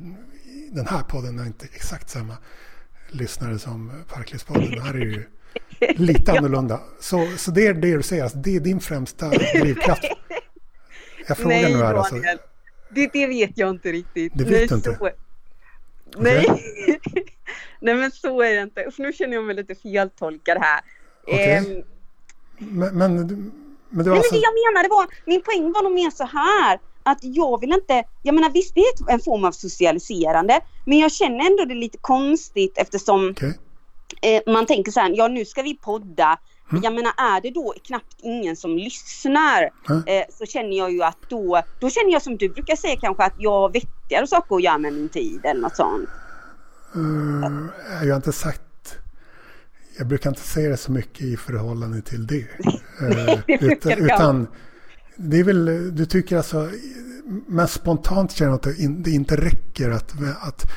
den 0.71 0.87
här 0.87 1.03
podden 1.03 1.39
är 1.39 1.45
inte 1.45 1.65
exakt 1.73 2.09
samma 2.09 2.37
lyssnare 3.09 3.59
som 3.59 3.91
Parklivspodden. 4.13 4.71
Den 4.71 4.81
här 4.81 4.93
är 4.93 5.05
ju 5.05 5.23
lite 5.95 6.31
annorlunda. 6.31 6.79
Så, 6.99 7.27
så 7.37 7.51
det 7.51 7.67
är 7.67 7.73
det 7.73 7.97
du 7.97 8.03
säger, 8.03 8.23
alltså, 8.23 8.37
det 8.37 8.55
är 8.55 8.59
din 8.59 8.79
främsta 8.79 9.29
drivkraft. 9.29 10.03
Jag 11.27 11.37
frågar 11.37 11.61
Nej, 11.61 11.73
nu 11.73 11.83
här 11.83 11.93
alltså. 11.93 12.15
Det, 12.89 13.09
det 13.13 13.27
vet 13.27 13.57
jag 13.57 13.69
inte 13.69 13.91
riktigt. 13.91 14.33
Det 14.35 14.43
vet 14.43 14.51
Nej, 14.51 14.67
du 14.67 14.75
inte? 14.75 14.95
Så... 14.95 15.09
Nej. 16.17 16.45
Nej 17.79 17.95
men 17.95 18.11
så 18.11 18.41
är 18.41 18.55
det 18.55 18.61
inte. 18.61 18.85
Usch, 18.87 18.99
nu 18.99 19.13
känner 19.13 19.33
jag 19.33 19.43
mig 19.43 19.55
lite 19.55 19.75
feltolkad 19.75 20.57
här. 20.61 20.81
Okay. 21.27 21.57
Um... 21.57 21.83
Men, 22.57 22.97
men, 22.97 23.15
men, 23.15 23.25
det 23.25 23.29
var 23.95 24.03
Nej, 24.03 24.17
alltså... 24.17 24.33
men 24.33 24.41
det 24.41 24.45
jag 24.45 24.73
menade 24.73 24.89
var, 24.89 25.07
min 25.25 25.41
poäng 25.41 25.71
var 25.71 25.83
nog 25.83 25.91
mer 25.91 26.09
så 26.09 26.23
här 26.23 26.79
att 27.05 27.19
jag 27.21 27.61
vill 27.61 27.73
inte, 27.73 28.03
jag 28.21 28.35
menar 28.35 28.49
visst 28.49 28.75
det 28.75 28.81
är 28.81 29.13
en 29.13 29.19
form 29.19 29.45
av 29.45 29.51
socialiserande 29.51 30.59
men 30.85 30.99
jag 30.99 31.11
känner 31.11 31.45
ändå 31.45 31.65
det 31.65 31.75
lite 31.75 31.97
konstigt 32.01 32.77
eftersom 32.77 33.29
okay. 33.29 33.53
eh, 34.21 34.53
man 34.53 34.65
tänker 34.65 34.91
så 34.91 34.99
här, 34.99 35.13
ja 35.15 35.27
nu 35.27 35.45
ska 35.45 35.61
vi 35.61 35.75
podda. 35.75 36.39
Mm. 36.71 36.83
Jag 36.83 36.93
menar 36.93 37.13
är 37.17 37.41
det 37.41 37.49
då 37.49 37.73
knappt 37.87 38.15
ingen 38.23 38.55
som 38.55 38.77
lyssnar 38.77 39.69
mm. 39.89 40.03
eh, 40.07 40.23
så 40.29 40.45
känner 40.45 40.77
jag 40.77 40.91
ju 40.91 41.03
att 41.03 41.17
då, 41.29 41.61
då 41.79 41.89
känner 41.89 42.11
jag 42.11 42.21
som 42.21 42.37
du 42.37 42.49
brukar 42.49 42.75
säga 42.75 42.95
kanske 43.01 43.23
att 43.23 43.35
jag 43.37 43.51
har 43.51 43.69
vettigare 43.69 44.27
saker 44.27 44.55
att 44.55 44.63
göra 44.63 44.77
med 44.77 44.93
min 44.93 45.09
tid 45.09 45.39
eller 45.43 45.61
något 45.61 45.75
sånt. 45.75 46.09
Uh, 46.95 47.67
jag 48.03 48.09
har 48.09 48.15
inte 48.15 48.31
sagt 48.31 48.61
jag 49.97 50.07
brukar 50.07 50.29
inte 50.29 50.41
säga 50.41 50.69
det 50.69 50.77
så 50.77 50.91
mycket 50.91 51.21
i 51.21 51.37
förhållande 51.37 52.01
till 52.01 52.27
det. 52.27 52.35
uh, 53.01 53.39
det 53.47 53.53
utan, 53.61 53.91
utan 53.91 54.47
det 55.17 55.39
är 55.39 55.43
väl, 55.43 55.95
du 55.95 56.05
tycker 56.05 56.37
alltså, 56.37 56.69
men 57.47 57.67
spontant 57.67 58.31
känner 58.31 58.53
att 58.53 58.67
det 58.87 59.11
inte 59.11 59.35
räcker 59.35 59.89
att, 59.89 60.13
att, 60.41 60.71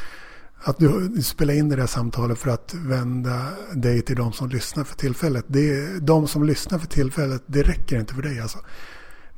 att 0.63 0.79
du 0.79 1.23
spelar 1.23 1.55
in 1.55 1.69
det 1.69 1.77
där 1.77 1.87
samtalet 1.87 2.39
för 2.39 2.51
att 2.51 2.75
vända 2.75 3.49
dig 3.75 4.03
till 4.03 4.17
de 4.17 4.33
som 4.33 4.49
lyssnar 4.49 4.85
för 4.85 4.97
tillfället. 4.97 5.45
Det 5.49 5.99
de 6.01 6.29
som 6.29 6.45
lyssnar 6.45 6.79
för 6.79 6.87
tillfället, 6.87 7.43
det 7.47 7.63
räcker 7.63 8.01
inte 8.01 8.15
för 8.15 8.23
dig 8.23 8.41
alltså. 8.41 8.59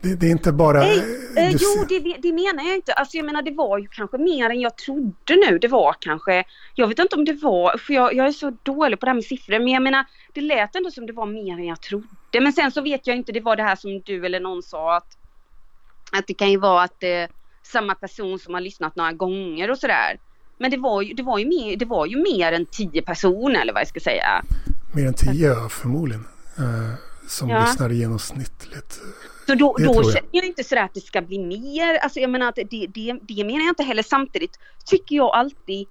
Det, 0.01 0.15
det 0.15 0.27
är 0.27 0.31
inte 0.31 0.53
bara... 0.53 0.79
Nej, 0.79 0.99
eh, 1.37 1.51
jo, 1.51 1.85
det, 1.89 2.17
det, 2.23 2.33
menar 2.33 2.65
jag 2.65 2.75
inte. 2.75 2.93
Alltså 2.93 3.17
jag 3.17 3.27
menar 3.27 3.43
det 3.43 3.51
var 3.51 3.79
ju 3.79 3.87
kanske 3.87 4.19
mer 4.19 4.51
än 4.51 4.61
jag 4.61 4.77
trodde 4.77 5.37
nu. 5.47 5.59
Det 5.59 5.69
var 5.69 5.95
kanske, 6.01 6.45
jag 6.75 6.87
vet 6.89 6.99
inte 6.99 7.17
om 7.17 7.25
det 7.25 7.33
var, 7.33 7.79
för 7.79 7.95
jag, 7.95 8.15
jag 8.15 8.27
är 8.27 8.33
så 8.33 8.57
dålig 8.63 9.01
på 9.01 9.07
det 9.07 9.11
här 9.11 9.15
med 9.15 9.25
siffror, 9.25 9.59
men 9.59 9.69
jag 9.69 9.83
menar 9.83 10.05
det 10.33 10.41
lät 10.41 10.77
ändå 10.77 10.91
som 10.91 11.07
det 11.07 11.13
var 11.13 11.27
mer 11.27 11.55
än 11.55 11.67
jag 11.67 11.81
trodde. 11.81 12.41
Men 12.41 12.53
sen 12.53 12.73
så 12.73 12.81
vet 12.81 13.07
jag 13.07 13.17
inte, 13.17 13.33
det 13.33 13.41
var 13.41 13.57
det 13.57 13.63
här 13.63 13.77
som 13.77 14.01
du 14.01 14.27
eller 14.27 14.41
någon 14.41 14.63
sa 14.63 14.97
att, 14.97 15.17
att 16.13 16.27
det 16.27 16.35
kan 16.35 16.51
ju 16.51 16.59
vara 16.59 16.83
att 16.83 17.03
är 17.03 17.29
samma 17.63 17.95
person 17.95 18.39
som 18.39 18.55
har 18.55 18.61
lyssnat 18.61 18.97
några 18.97 19.13
gånger 19.13 19.71
och 19.71 19.79
sådär. 19.79 20.19
Men 20.59 20.71
det 20.71 20.77
var 20.77 21.03
ju, 21.03 21.15
det 21.15 21.23
var 21.23 21.39
ju, 21.39 21.47
mer, 21.47 21.77
det 21.77 21.85
var 21.85 22.07
ju 22.07 22.17
mer 22.17 22.53
än 22.53 22.67
tio 22.67 23.03
personer 23.03 23.61
eller 23.61 23.73
vad 23.73 23.81
jag 23.81 23.89
ska 23.89 24.01
säga. 24.01 24.45
Mer 24.95 25.07
än 25.07 25.15
tio 25.15 25.69
förmodligen. 25.69 26.25
Eh, 26.59 26.95
som 27.29 27.49
ja. 27.49 27.61
lyssnar 27.61 27.91
genomsnittligt. 27.91 29.01
Så 29.49 29.55
då, 29.55 29.77
då 29.79 30.03
känner 30.03 30.29
jag 30.31 30.45
inte 30.45 30.65
sådär 30.65 30.83
att 30.83 30.95
det 30.95 31.01
ska 31.01 31.23
bli 31.23 31.39
mer. 31.39 31.95
Alltså 31.95 32.21
jag 32.21 32.31
menar 32.31 32.49
att 32.49 32.55
det, 32.71 32.87
det, 32.87 33.19
det 33.23 33.45
menar 33.45 33.61
jag 33.61 33.69
inte 33.69 33.83
heller. 33.83 34.03
Samtidigt 34.03 34.59
tycker 34.87 35.17
jag 35.17 35.35
alltid 35.35 35.87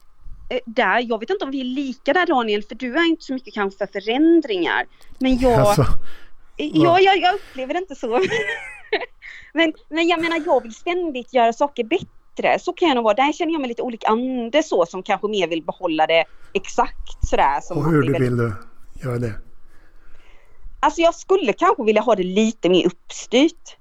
eh, 0.49 0.59
där, 0.65 0.99
jag 1.09 1.19
vet 1.19 1.29
inte 1.29 1.45
om 1.45 1.51
vi 1.51 1.59
är 1.59 1.65
lika 1.65 2.13
där 2.13 2.25
Daniel, 2.25 2.63
för 2.63 2.75
du 2.75 2.95
är 2.95 3.05
inte 3.05 3.23
så 3.23 3.33
mycket 3.33 3.53
kanske 3.53 3.77
för 3.77 4.01
förändringar. 4.01 4.85
Men 5.19 5.37
jag, 5.37 5.59
alltså, 5.59 5.85
ja, 6.57 6.99
jag, 6.99 7.17
jag 7.17 7.35
upplever 7.35 7.73
det 7.73 7.79
inte 7.79 7.95
så. 7.95 8.07
men, 9.53 9.73
men 9.89 10.07
jag 10.07 10.21
menar, 10.21 10.41
jag 10.45 10.63
vill 10.63 10.73
ständigt 10.73 11.33
göra 11.33 11.53
saker 11.53 11.83
bättre. 11.83 12.59
Så 12.59 12.73
kan 12.73 12.87
jag 12.87 12.95
nog 12.95 13.03
vara. 13.03 13.13
Där 13.13 13.33
känner 13.33 13.51
jag 13.51 13.61
mig 13.61 13.67
lite 13.67 13.81
olika 13.81 14.07
ande 14.07 14.63
så 14.63 14.85
som 14.85 15.03
kanske 15.03 15.27
mer 15.27 15.47
vill 15.47 15.63
behålla 15.63 16.07
det 16.07 16.25
exakt 16.53 17.27
sådär. 17.29 17.59
Som 17.61 17.77
Och 17.77 17.91
hur 17.91 18.01
du 18.01 18.13
vill 18.13 18.37
du 18.37 18.53
göra 19.03 19.17
det? 19.17 19.46
Alltså 20.79 21.01
jag 21.01 21.15
skulle 21.15 21.53
kanske 21.53 21.83
vilja 21.83 22.01
ha 22.01 22.15
det 22.15 22.23
lite 22.23 22.69
mer 22.69 22.85
uppstyrt. 22.85 23.77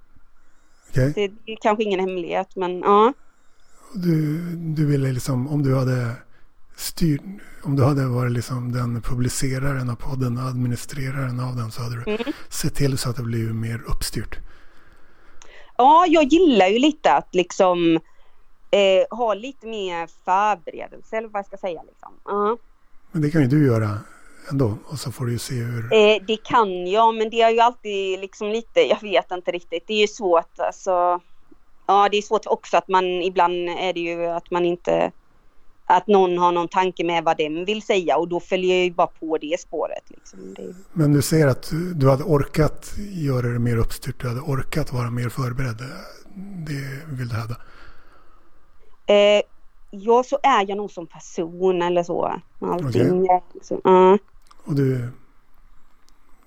Okay. 0.90 1.12
Det, 1.12 1.32
det 1.46 1.52
är 1.52 1.58
kanske 1.60 1.84
ingen 1.84 2.00
hemlighet 2.00 2.56
men 2.56 2.78
ja. 2.80 3.12
Du, 3.94 4.40
du 4.56 4.86
ville 4.86 5.12
liksom, 5.12 5.48
om 5.48 5.62
du 5.62 5.76
hade 5.76 6.12
styrt, 6.76 7.20
om 7.62 7.76
du 7.76 7.84
hade 7.84 8.06
varit 8.06 8.32
liksom 8.32 8.72
den 8.72 9.02
publiceraren 9.02 9.90
av 9.90 9.94
podden, 9.94 10.38
administreraren 10.38 11.40
av 11.40 11.56
den 11.56 11.70
så 11.70 11.82
hade 11.82 11.96
du 11.96 12.10
mm. 12.10 12.32
sett 12.48 12.74
till 12.74 12.98
så 12.98 13.10
att 13.10 13.16
det 13.16 13.22
blev 13.22 13.54
mer 13.54 13.82
uppstyrt. 13.86 14.38
Ja, 15.76 16.06
jag 16.08 16.24
gillar 16.24 16.66
ju 16.66 16.78
lite 16.78 17.12
att 17.12 17.34
liksom 17.34 18.00
eh, 18.70 19.16
ha 19.18 19.34
lite 19.34 19.66
mer 19.66 20.08
förberedelse 20.24 21.16
eller 21.16 21.28
vad 21.28 21.38
jag 21.38 21.46
ska 21.46 21.56
säga 21.56 21.82
liksom. 21.82 22.12
Uh. 22.30 22.54
Men 23.12 23.22
det 23.22 23.30
kan 23.30 23.42
ju 23.42 23.48
du 23.48 23.66
göra 23.66 23.98
ändå 24.50 24.78
och 24.86 24.98
så 24.98 25.12
får 25.12 25.26
du 25.26 25.32
ju 25.32 25.38
se 25.38 25.54
hur... 25.54 25.84
Eh, 25.84 26.22
det 26.26 26.36
kan 26.36 26.86
jag 26.86 27.14
men 27.14 27.30
det 27.30 27.42
är 27.42 27.50
ju 27.50 27.60
alltid 27.60 28.20
liksom 28.20 28.48
lite, 28.48 28.80
jag 28.80 29.00
vet 29.02 29.30
inte 29.30 29.50
riktigt. 29.50 29.84
Det 29.86 29.94
är 29.94 30.00
ju 30.00 30.08
svårt 30.08 30.58
alltså. 30.58 31.20
Ja 31.86 32.08
det 32.10 32.16
är 32.16 32.22
svårt 32.22 32.46
också 32.46 32.76
att 32.76 32.88
man 32.88 33.04
ibland 33.04 33.68
är 33.68 33.92
det 33.92 34.00
ju 34.00 34.26
att 34.26 34.50
man 34.50 34.64
inte 34.64 35.12
att 35.86 36.06
någon 36.06 36.38
har 36.38 36.52
någon 36.52 36.68
tanke 36.68 37.04
med 37.04 37.24
vad 37.24 37.36
den 37.36 37.64
vill 37.64 37.82
säga 37.82 38.16
och 38.16 38.28
då 38.28 38.40
följer 38.40 38.76
jag 38.76 38.84
ju 38.84 38.92
bara 38.92 39.06
på 39.06 39.38
det 39.38 39.60
spåret. 39.60 40.02
Liksom. 40.06 40.54
Det... 40.54 40.74
Men 40.92 41.12
du 41.12 41.22
säger 41.22 41.46
att 41.46 41.72
du 41.94 42.10
hade 42.10 42.24
orkat 42.24 42.94
göra 43.12 43.46
det 43.46 43.58
mer 43.58 43.76
uppstyrt, 43.76 44.20
du 44.20 44.28
hade 44.28 44.40
orkat 44.40 44.92
vara 44.92 45.10
mer 45.10 45.28
förberedd. 45.28 45.82
Det 46.66 47.14
vill 47.16 47.28
du 47.28 47.34
hävda? 47.34 47.56
Eh, 49.06 49.42
ja, 49.90 50.22
så 50.22 50.38
är 50.42 50.68
jag 50.68 50.76
nog 50.76 50.90
som 50.90 51.06
person 51.06 51.82
eller 51.82 52.02
så. 52.02 52.40
Allting. 52.60 53.22
Okay. 53.22 53.40
Liksom. 53.54 53.80
Uh. 53.86 54.16
Och 54.66 54.74
du, 54.74 55.08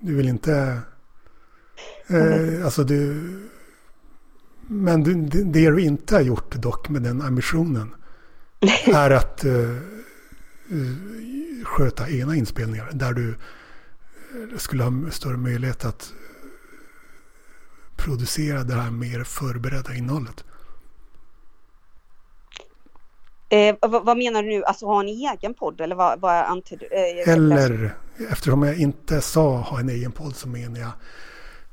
du 0.00 0.14
vill 0.14 0.28
inte... 0.28 0.80
Eh, 2.06 2.64
alltså 2.64 2.84
du... 2.84 3.16
Men 4.66 5.02
du, 5.02 5.14
det 5.44 5.70
du 5.70 5.80
inte 5.80 6.14
har 6.14 6.22
gjort 6.22 6.54
dock 6.54 6.88
med 6.88 7.02
den 7.02 7.22
ambitionen 7.22 7.94
är 8.86 9.10
att 9.10 9.44
uh, 9.44 9.76
sköta 11.64 12.10
ena 12.10 12.36
inspelningar 12.36 12.90
där 12.92 13.12
du 13.12 13.28
eh, 13.30 14.56
skulle 14.56 14.84
ha 14.84 15.10
större 15.10 15.36
möjlighet 15.36 15.84
att 15.84 16.12
producera 17.96 18.64
det 18.64 18.74
här 18.74 18.90
mer 18.90 19.24
förberedda 19.24 19.94
innehållet. 19.94 20.44
Eh, 23.52 23.76
vad, 23.80 24.04
vad, 24.04 24.16
menar 24.16 24.42
du 24.42 24.48
nu? 24.48 24.64
Alltså 24.64 24.86
ha 24.86 25.00
en 25.00 25.08
egen 25.08 25.54
podd 25.54 25.80
eller 25.80 25.94
vad, 25.94 26.20
vad 26.20 26.44
antyder 26.44 26.88
du? 26.90 26.96
Eh, 26.96 27.34
eller, 27.34 27.94
eftersom 28.30 28.62
jag 28.62 28.76
inte 28.78 29.20
sa 29.20 29.56
ha 29.56 29.80
en 29.80 29.88
egen 29.88 30.12
podd 30.12 30.36
så 30.36 30.48
menar 30.48 30.80
jag 30.80 30.90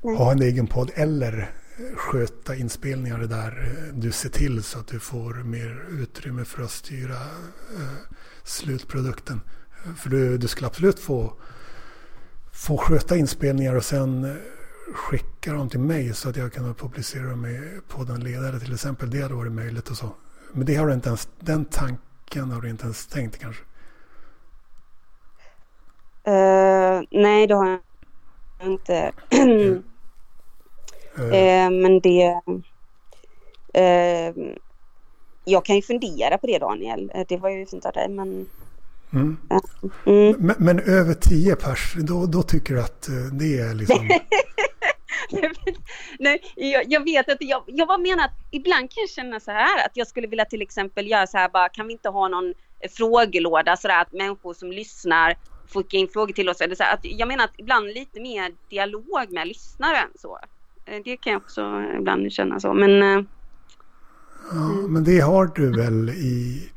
Nej. 0.02 0.16
ha 0.16 0.32
en 0.32 0.42
egen 0.42 0.68
podd 0.68 0.92
eller 0.96 1.52
sköta 1.96 2.56
inspelningar 2.56 3.20
där 3.20 3.70
du 3.94 4.12
ser 4.12 4.30
till 4.30 4.64
så 4.64 4.80
att 4.80 4.88
du 4.88 5.00
får 5.00 5.34
mer 5.34 5.86
utrymme 5.90 6.46
för 6.46 6.64
att 6.64 6.72
styra 6.72 7.16
eh, 7.16 8.16
slutprodukten. 8.44 9.42
För 9.98 10.10
du, 10.10 10.38
du 10.38 10.48
skulle 10.48 10.68
absolut 10.68 11.00
få, 11.00 11.34
få 12.52 12.78
sköta 12.78 13.18
inspelningar 13.18 13.76
och 13.76 13.86
sen 13.86 14.38
skicka 14.94 15.54
dem 15.54 15.70
till 15.70 15.80
mig 15.80 16.14
så 16.14 16.30
att 16.30 16.36
jag 16.36 16.54
kan 16.54 16.76
publicera 16.76 17.30
dem 17.30 17.64
på 17.88 18.04
den 18.04 18.24
ledare 18.24 18.60
till 18.60 18.74
exempel. 18.74 19.10
Det 19.10 19.22
hade 19.22 19.34
varit 19.34 19.52
möjligt 19.52 19.90
och 19.90 19.98
så. 19.98 20.16
Men 20.52 20.66
det 20.66 20.76
har 20.76 20.88
du 20.88 20.94
inte 20.94 21.10
ens, 21.10 21.30
den 21.40 21.66
tanken 21.66 22.52
har 22.52 22.62
du 22.62 22.70
inte 22.70 22.84
ens 22.84 23.08
tänkt 23.08 23.38
kanske? 23.40 23.64
Uh, 26.28 27.02
nej, 27.12 27.48
det 27.48 27.56
har 27.56 27.68
jag 27.70 27.80
inte. 28.72 29.12
uh. 29.34 29.78
Uh, 31.20 31.70
men 31.72 32.00
det... 32.00 32.42
jag 35.46 35.66
kan 35.66 35.76
ju 35.76 35.82
fundera 35.82 36.38
på 36.38 36.48
det 36.48 36.60
Daniel. 36.60 37.12
Det 37.28 37.38
var 37.38 37.50
ju 37.50 37.66
fint 37.66 37.86
av 37.86 37.94
dig 37.94 38.10
men... 38.10 38.46
Mm. 39.14 39.38
Mm. 40.06 40.36
Men, 40.38 40.56
men, 40.60 40.80
över 40.80 41.14
tio 41.14 41.56
pers, 41.56 41.94
då, 41.98 42.26
då 42.26 42.44
tycker 42.44 42.74
du 42.74 42.82
att 42.82 43.10
det 43.32 43.60
är 43.60 43.74
liksom... 43.74 44.10
Nej, 46.20 46.42
jag, 46.56 46.84
jag, 46.88 47.04
vet 47.04 47.30
att 47.30 47.38
jag, 47.40 47.64
jag 47.68 47.88
bara 47.88 47.98
menar 47.98 48.26
att 48.26 48.36
ibland 48.52 48.92
kan 48.92 49.02
jag 49.02 49.10
känna 49.10 49.40
så 49.40 49.52
här 49.52 49.86
att 49.86 49.92
jag 49.94 50.08
skulle 50.08 50.28
vilja 50.28 50.46
till 50.46 50.62
exempel 50.62 51.08
göra 51.08 51.28
så 51.28 51.38
här 51.38 51.50
bara 51.50 51.70
kan 51.70 51.88
vi 51.88 51.94
inte 51.94 52.10
ha 52.10 52.28
någon 52.28 52.54
frågelåda 52.98 53.78
så 53.78 53.88
där 53.88 54.02
att 54.02 54.12
människor 54.12 54.54
som 54.54 54.72
lyssnar 54.72 55.38
får 55.68 55.84
skicka 55.84 55.98
in 55.98 56.08
frågor 56.08 56.34
till 56.34 56.50
oss. 56.50 56.62
Eller 56.62 56.76
så 56.76 56.84
här, 56.84 56.94
att 56.94 57.00
jag 57.04 57.28
menar 57.28 57.44
att 57.44 57.54
ibland 57.58 57.88
lite 57.88 58.22
mer 58.22 58.52
dialog 58.70 59.32
med 59.32 59.48
lyssnaren 59.48 60.10
så. 60.16 60.40
Eh, 60.86 61.02
det 61.06 61.18
kan 61.18 61.34
jag 61.34 61.42
också 61.42 61.84
ibland 62.00 62.32
känna 62.32 62.60
så 62.60 62.74
men 62.74 63.28
Ja, 64.52 64.88
men 64.88 65.04
det 65.04 65.20
har 65.20 65.46
du 65.56 65.72
väl 65.72 66.10
i, 66.10 66.70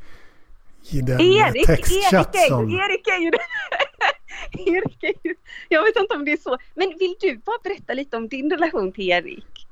i 0.90 1.00
den 1.00 1.20
Erik, 1.20 1.66
textchatt 1.66 2.34
Erik 2.34 2.48
som... 2.48 2.70
Erik 2.70 3.08
är 3.08 3.20
ju 3.20 3.30
Erik 4.52 5.02
är 5.02 5.14
ju, 5.28 5.34
jag 5.68 5.82
vet 5.82 5.96
inte 5.96 6.14
om 6.14 6.24
det 6.24 6.32
är 6.32 6.36
så. 6.36 6.58
Men 6.74 6.88
vill 6.98 7.14
du 7.20 7.36
bara 7.36 7.58
berätta 7.64 7.92
lite 7.94 8.16
om 8.16 8.28
din 8.28 8.50
relation 8.50 8.92
till 8.92 9.08
Erik? 9.08 9.66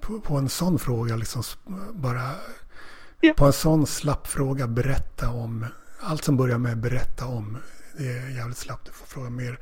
På, 0.00 0.20
på 0.20 0.36
en 0.36 0.48
sån 0.48 0.78
fråga, 0.78 1.16
liksom 1.16 1.42
bara... 1.92 2.30
Ja. 3.20 3.34
På 3.34 3.46
en 3.46 3.52
sån 3.52 3.86
slapp 3.86 4.26
fråga 4.26 4.66
berätta 4.66 5.30
om... 5.30 5.66
Allt 6.00 6.24
som 6.24 6.36
börjar 6.36 6.58
med 6.58 6.78
berätta 6.78 7.26
om. 7.26 7.58
Det 7.98 8.04
är 8.04 8.36
jävligt 8.36 8.58
slappt. 8.58 8.86
Du 8.86 8.92
får 8.92 9.06
fråga 9.06 9.30
mer, 9.30 9.58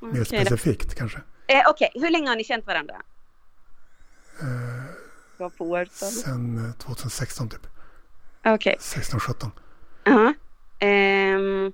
mer 0.00 0.10
Okej, 0.10 0.24
specifikt 0.24 0.94
kanske. 0.94 1.18
Eh, 1.46 1.62
Okej, 1.68 1.90
hur 1.94 2.10
länge 2.10 2.28
har 2.28 2.36
ni 2.36 2.44
känt 2.44 2.66
varandra? 2.66 2.94
Eh, 4.40 5.46
året? 5.58 5.92
sen 5.92 6.66
eh, 6.66 6.72
2016 6.72 7.48
typ. 7.48 7.66
Okej. 8.44 8.76
16, 8.80 9.20
17. 9.20 9.50
Ja. 10.04 10.34
Ehm. 10.78 11.72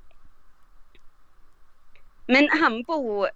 Men 2.27 2.49
han 2.61 2.83
bor 2.83 3.29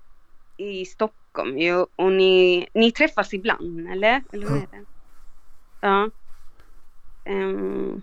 i 0.57 0.84
Stockholm 0.84 1.59
ju 1.59 1.86
och 1.97 2.12
ni, 2.12 2.68
ni 2.74 2.93
träffas 2.93 3.34
ibland 3.34 3.88
eller? 3.91 4.22
Eller 4.32 4.49
hur 4.49 4.57
Ja. 4.57 4.62
är 4.62 4.66
det? 4.78 4.84
Ja. 5.80 6.11
Ehm. 7.24 8.03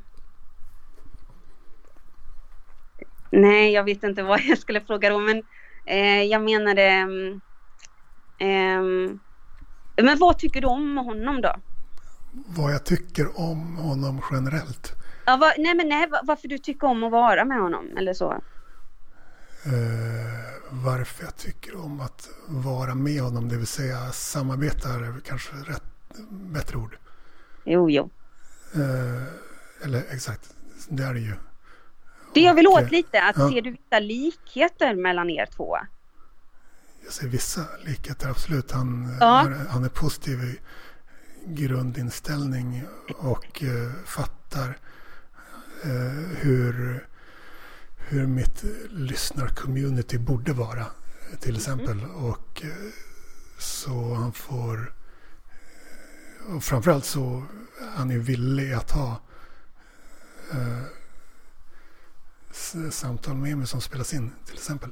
nej, 3.32 3.72
jag 3.74 3.84
vet 3.84 4.04
inte 4.04 4.24
vad 4.24 4.42
jag 4.42 4.58
skulle 4.58 4.82
fråga 4.82 5.10
då 5.10 5.20
men 5.20 5.44
eh, 5.86 6.24
jag 6.24 6.42
menade 6.42 6.82
ehm, 6.84 7.42
ehm, 8.40 9.20
men 10.02 10.20
vad 10.20 10.40
tycker 10.40 10.62
du 10.62 10.68
om 10.68 10.98
honom 10.98 11.42
då? 11.42 11.56
Vad 12.32 12.74
jag 12.74 12.86
tycker 12.86 13.40
om 13.40 13.76
honom 13.78 14.22
generellt. 14.32 14.92
Ja, 15.26 15.38
va, 15.38 15.52
nej 15.58 15.76
men 15.76 15.90
nej, 15.90 16.08
va- 16.10 16.22
varför 16.24 16.48
du 16.48 16.58
tycker 16.58 16.88
om 16.88 17.04
att 17.04 17.12
vara 17.12 17.46
med 17.46 17.58
honom 17.62 17.98
eller 17.98 18.14
så? 18.14 18.42
Eh, 19.68 19.74
varför 20.70 21.24
jag 21.24 21.36
tycker 21.36 21.76
om 21.76 22.02
att 22.02 22.30
vara 22.48 22.96
med 22.96 23.22
honom, 23.22 23.50
det 23.50 23.58
vill 23.58 23.68
säga 23.68 24.12
samarbeta 24.12 24.90
är 24.90 25.20
kanske 25.26 25.56
rätt 25.56 25.84
bättre 26.30 26.78
ord. 26.78 26.98
Jo, 27.64 27.90
jo. 27.90 28.10
Eh, 28.74 29.24
eller 29.84 30.04
exakt, 30.10 30.50
det 30.90 31.04
är 31.04 31.14
det 31.14 31.20
ju. 31.20 31.34
Det 32.34 32.42
jag 32.42 32.54
vill 32.54 32.68
åt 32.68 32.92
lite, 32.92 33.24
att 33.24 33.38
ja. 33.38 33.50
ser 33.50 33.62
du 33.62 33.72
vissa 33.72 34.00
likheter 34.00 34.96
mellan 34.96 35.30
er 35.30 35.46
två? 35.46 35.78
Jag 37.04 37.14
ser 37.14 37.28
vissa 37.28 37.66
likheter, 37.86 38.30
absolut. 38.30 38.72
Han, 38.72 39.18
Ja. 39.20 39.54
han 39.70 39.84
är 39.84 39.90
positiv 39.90 40.44
i 40.44 40.60
grundinställning 41.46 42.84
och 43.18 43.64
eh, 43.64 43.92
fattar 44.06 44.78
eh, 45.84 46.38
hur, 46.38 47.08
hur 48.10 48.28
mitt 48.28 48.64
lyssnar-community 48.90 50.18
borde 50.18 50.54
vara, 50.54 50.86
till 51.40 51.56
exempel. 51.56 52.06
Och 52.06 52.64
eh, 52.64 52.70
så 53.60 54.14
han 54.14 54.34
får... 54.34 54.94
Och 56.48 56.64
framförallt 56.64 57.06
så 57.06 57.44
är 57.82 57.98
han 57.98 58.10
ju 58.10 58.20
villig 58.20 58.74
att 58.74 58.92
ha 58.92 59.22
eh, 60.52 60.82
samtal 62.92 63.36
med 63.36 63.58
mig 63.58 63.68
som 63.68 63.82
spelas 63.82 64.14
in, 64.14 64.32
till 64.46 64.56
exempel. 64.56 64.90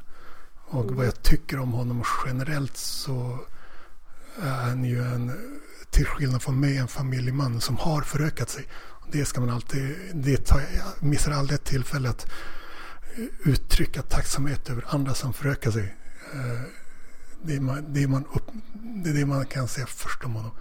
Och 0.67 0.91
vad 0.91 1.05
jag 1.05 1.23
tycker 1.23 1.59
om 1.59 1.71
honom 1.71 2.03
generellt 2.25 2.77
så 2.77 3.39
är 4.41 4.51
han 4.51 4.83
ju 4.83 5.03
en, 5.03 5.31
till 5.89 6.05
skillnad 6.05 6.41
från 6.41 6.59
mig, 6.59 6.77
en 6.77 6.87
familjeman 6.87 7.61
som 7.61 7.77
har 7.77 8.01
förökat 8.01 8.49
sig. 8.49 8.67
Det 9.11 9.25
ska 9.25 9.41
man 9.41 9.49
alltid, 9.49 9.95
det 10.13 10.37
tar, 10.37 10.59
jag 10.59 11.07
missar 11.07 11.31
aldrig 11.31 11.55
ett 11.55 11.65
tillfälle 11.65 12.09
att 12.09 12.27
uttrycka 13.45 14.01
tacksamhet 14.01 14.69
över 14.69 14.85
andra 14.87 15.13
som 15.13 15.33
förökar 15.33 15.71
sig. 15.71 15.95
Eh, 16.33 16.61
Det 17.43 17.55
är, 17.55 17.59
man, 17.59 17.93
det, 17.93 18.03
är 18.03 18.07
man 18.07 18.25
upp, 18.25 18.51
det 19.03 19.09
är 19.09 19.13
det 19.13 19.25
man 19.25 19.45
kan 19.45 19.67
säga 19.67 19.87
först 19.87 20.23
om 20.25 20.33
honom. 20.35 20.51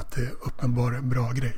Att 0.00 0.10
det 0.10 0.20
är 0.20 0.32
uppenbar 0.40 0.92
en 0.92 1.08
bra 1.08 1.32
grej. 1.32 1.56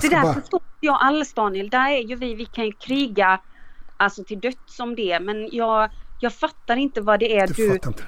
Det 0.00 0.08
där 0.08 0.22
bara, 0.22 0.34
förstår 0.34 0.62
jag 0.80 0.98
alls 1.00 1.32
Daniel. 1.34 1.70
Där 1.70 1.90
är 1.90 2.02
ju 2.02 2.16
vi, 2.16 2.34
vi 2.34 2.44
kan 2.46 2.64
ju 2.64 2.72
kriga 2.72 3.40
alltså 3.96 4.24
till 4.24 4.40
döds 4.40 4.80
om 4.80 4.94
det 4.96 5.20
men 5.20 5.48
jag, 5.52 5.90
jag 6.20 6.34
fattar 6.34 6.76
inte 6.76 7.00
vad 7.00 7.20
det 7.20 7.38
är 7.38 7.46
du 7.46 7.54
du... 7.54 7.72
fattar 7.72 7.88
inte. 7.88 8.02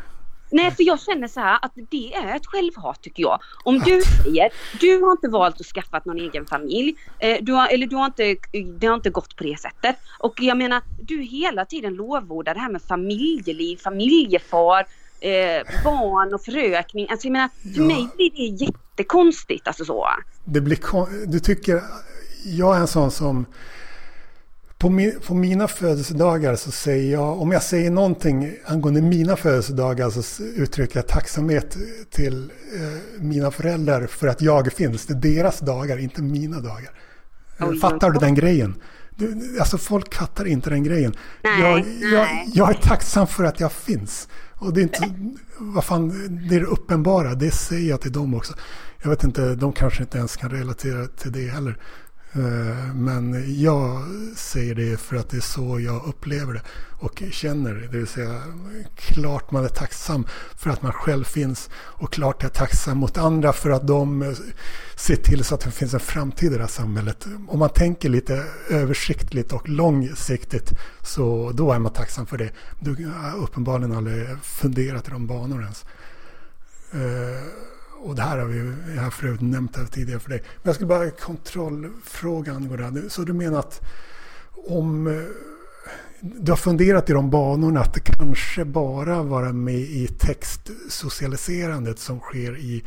Nej 0.54 0.70
för 0.70 0.82
jag 0.82 1.00
känner 1.00 1.28
så 1.28 1.40
här 1.40 1.58
att 1.62 1.72
det 1.90 2.14
är 2.14 2.36
ett 2.36 2.46
självhat 2.46 3.02
tycker 3.02 3.22
jag. 3.22 3.40
Om 3.64 3.78
du 3.78 4.00
säger, 4.02 4.50
du 4.80 5.02
har 5.02 5.12
inte 5.12 5.28
valt 5.28 5.60
att 5.60 5.66
skaffa 5.66 6.00
någon 6.04 6.18
egen 6.18 6.46
familj. 6.46 6.94
Eh, 7.18 7.36
du 7.40 7.52
har, 7.52 7.68
eller 7.68 7.86
du 7.86 7.96
har 7.96 8.06
inte, 8.06 8.36
det 8.78 8.86
har 8.86 8.94
inte 8.94 9.10
gått 9.10 9.36
på 9.36 9.44
det 9.44 9.60
sättet. 9.60 9.96
Och 10.18 10.34
jag 10.40 10.56
menar, 10.58 10.82
du 11.02 11.22
hela 11.22 11.64
tiden 11.64 11.94
lovordar 11.94 12.54
det 12.54 12.60
här 12.60 12.70
med 12.72 12.82
familjeliv, 12.82 13.76
familjefar, 13.76 14.86
eh, 15.20 15.82
barn 15.84 16.34
och 16.34 16.42
förökning. 16.44 17.06
Alltså 17.10 17.26
jag 17.26 17.32
menar, 17.32 17.48
för 17.74 17.80
Ja. 17.80 17.86
mig 17.86 18.08
blir 18.16 18.30
det 18.30 18.64
jättekonstigt 18.64 19.66
alltså 19.66 19.84
så. 19.84 20.08
Det 20.44 20.60
blir 20.60 21.26
du 21.26 21.40
tycker, 21.40 21.82
jag 22.44 22.76
är 22.76 22.80
en 22.80 22.88
sån 22.88 23.10
som 23.10 23.46
på, 24.84 24.90
min, 24.90 25.20
på 25.26 25.34
mina 25.34 25.68
födelsedagar 25.68 26.56
så 26.56 26.70
säger 26.70 27.12
jag, 27.12 27.40
om 27.40 27.52
jag 27.52 27.62
säger 27.62 27.90
någonting 27.90 28.52
angående 28.64 29.02
mina 29.02 29.36
födelsedagar 29.36 30.10
så 30.10 30.42
uttrycker 30.42 30.98
jag 30.98 31.06
tacksamhet 31.06 31.76
till 32.10 32.50
eh, 32.74 33.22
mina 33.22 33.50
föräldrar 33.50 34.06
för 34.06 34.26
att 34.26 34.42
jag 34.42 34.72
finns. 34.72 35.06
Det 35.06 35.14
är 35.14 35.34
deras 35.34 35.60
dagar, 35.60 35.98
inte 35.98 36.22
mina 36.22 36.60
dagar. 36.60 36.90
Oj, 37.60 37.80
fattar 37.80 38.10
du 38.10 38.18
den 38.18 38.34
grejen? 38.34 38.74
Du, 39.10 39.58
alltså 39.58 39.78
folk 39.78 40.14
fattar 40.14 40.44
inte 40.46 40.70
den 40.70 40.84
grejen. 40.84 41.14
Nej, 41.44 41.60
jag, 41.60 41.78
jag, 42.12 42.24
nej. 42.24 42.50
jag 42.54 42.70
är 42.70 42.74
tacksam 42.74 43.26
för 43.26 43.44
att 43.44 43.60
jag 43.60 43.72
finns. 43.72 44.28
Och 44.54 44.72
det 44.72 44.80
är 44.80 44.82
inte, 44.82 45.14
vad 45.58 45.84
fan, 45.84 46.08
det 46.48 46.54
är 46.54 46.60
det 46.60 46.66
uppenbara, 46.66 47.34
det 47.34 47.50
säger 47.50 47.90
jag 47.90 48.00
till 48.00 48.12
dem 48.12 48.34
också. 48.34 48.54
Jag 49.02 49.10
vet 49.10 49.24
inte, 49.24 49.54
de 49.54 49.72
kanske 49.72 50.02
inte 50.02 50.18
ens 50.18 50.36
kan 50.36 50.50
relatera 50.50 51.06
till 51.06 51.32
det 51.32 51.48
heller. 51.48 51.78
Eh, 52.36 52.94
men 52.94 53.44
jag 53.62 54.02
säger 54.36 54.74
det 54.74 55.00
för 55.00 55.16
att 55.16 55.28
det 55.28 55.36
är 55.36 55.40
så 55.40 55.80
jag 55.80 56.04
upplever 56.06 56.52
det 56.52 56.62
och 57.00 57.22
känner 57.30 57.74
det. 57.74 57.80
Det 57.80 57.98
vill 57.98 58.06
säga, 58.06 58.42
klart 58.96 59.50
man 59.50 59.64
är 59.64 59.68
tacksam 59.68 60.26
för 60.56 60.70
att 60.70 60.82
man 60.82 60.92
själv 60.92 61.24
finns 61.24 61.70
och 61.74 62.12
klart 62.12 62.44
är 62.44 62.48
tacksam 62.48 62.98
mot 62.98 63.18
andra 63.18 63.52
för 63.52 63.70
att 63.70 63.86
de 63.86 64.22
eh, 64.22 64.32
ser 64.96 65.16
till 65.16 65.44
så 65.44 65.54
att 65.54 65.60
det 65.60 65.70
finns 65.70 65.94
en 65.94 66.00
framtid 66.00 66.52
i 66.52 66.54
det 66.54 66.60
här 66.60 66.68
samhället. 66.68 67.26
Om 67.48 67.58
man 67.58 67.70
tänker 67.70 68.08
lite 68.08 68.44
översiktligt 68.70 69.52
och 69.52 69.68
långsiktigt 69.68 70.72
så 71.02 71.50
då 71.54 71.72
är 71.72 71.78
man 71.78 71.92
tacksam 71.92 72.26
för 72.26 72.38
det. 72.38 72.50
Du 72.80 73.06
har 73.06 73.36
uppenbarligen 73.36 73.96
aldrig 73.96 74.38
funderat 74.42 75.08
i 75.08 75.10
de 75.10 75.26
banorna 75.26 75.62
ens. 75.62 75.84
Eh, 76.92 77.73
och 78.04 78.14
det 78.14 78.22
här 78.22 78.38
har 78.38 78.46
vi 78.46 78.72
jag 78.94 79.02
har 79.02 79.10
för 79.10 79.26
övrigt 79.26 79.40
nämnt 79.40 79.76
här 79.76 79.84
tidigare 79.84 80.20
för 80.20 80.30
dig. 80.30 80.40
Men 80.40 80.62
jag 80.62 80.74
skulle 80.74 80.88
bara 80.88 81.10
kontrollfråga 81.10 82.52
angående. 82.52 83.10
Så 83.10 83.22
du 83.22 83.32
menar 83.32 83.58
att 83.58 83.80
om 84.66 85.06
eh, 85.06 85.22
du 86.20 86.52
har 86.52 86.56
funderat 86.56 87.10
i 87.10 87.12
de 87.12 87.30
banorna 87.30 87.80
att 87.80 87.94
det 87.94 88.00
kanske 88.00 88.64
bara 88.64 89.22
vara 89.22 89.52
med 89.52 89.80
i 89.80 90.06
textsocialiserandet 90.06 91.98
som 91.98 92.20
sker 92.20 92.58
i 92.58 92.84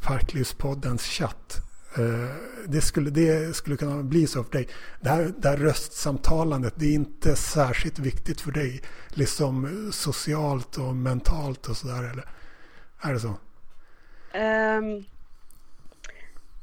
Parklivspoddens 0.00 1.02
chatt. 1.02 1.56
Eh, 1.98 2.36
det 2.66 2.80
skulle, 2.80 3.10
det 3.10 3.56
skulle 3.56 3.76
kunna 3.76 4.02
bli 4.02 4.26
så 4.26 4.44
för 4.44 4.52
dig. 4.52 4.68
Det 5.00 5.08
här, 5.08 5.34
det 5.38 5.48
här 5.48 5.56
röstsamtalandet, 5.56 6.74
det 6.76 6.86
är 6.86 6.94
inte 6.94 7.36
särskilt 7.36 7.98
viktigt 7.98 8.40
för 8.40 8.52
dig. 8.52 8.82
Liksom 9.08 9.88
socialt 9.92 10.78
och 10.78 10.96
mentalt 10.96 11.68
och 11.68 11.76
sådär 11.76 12.02
eller? 12.02 12.28
Är 13.00 13.12
det 13.12 13.20
så? 13.20 13.34
Um, 14.34 15.04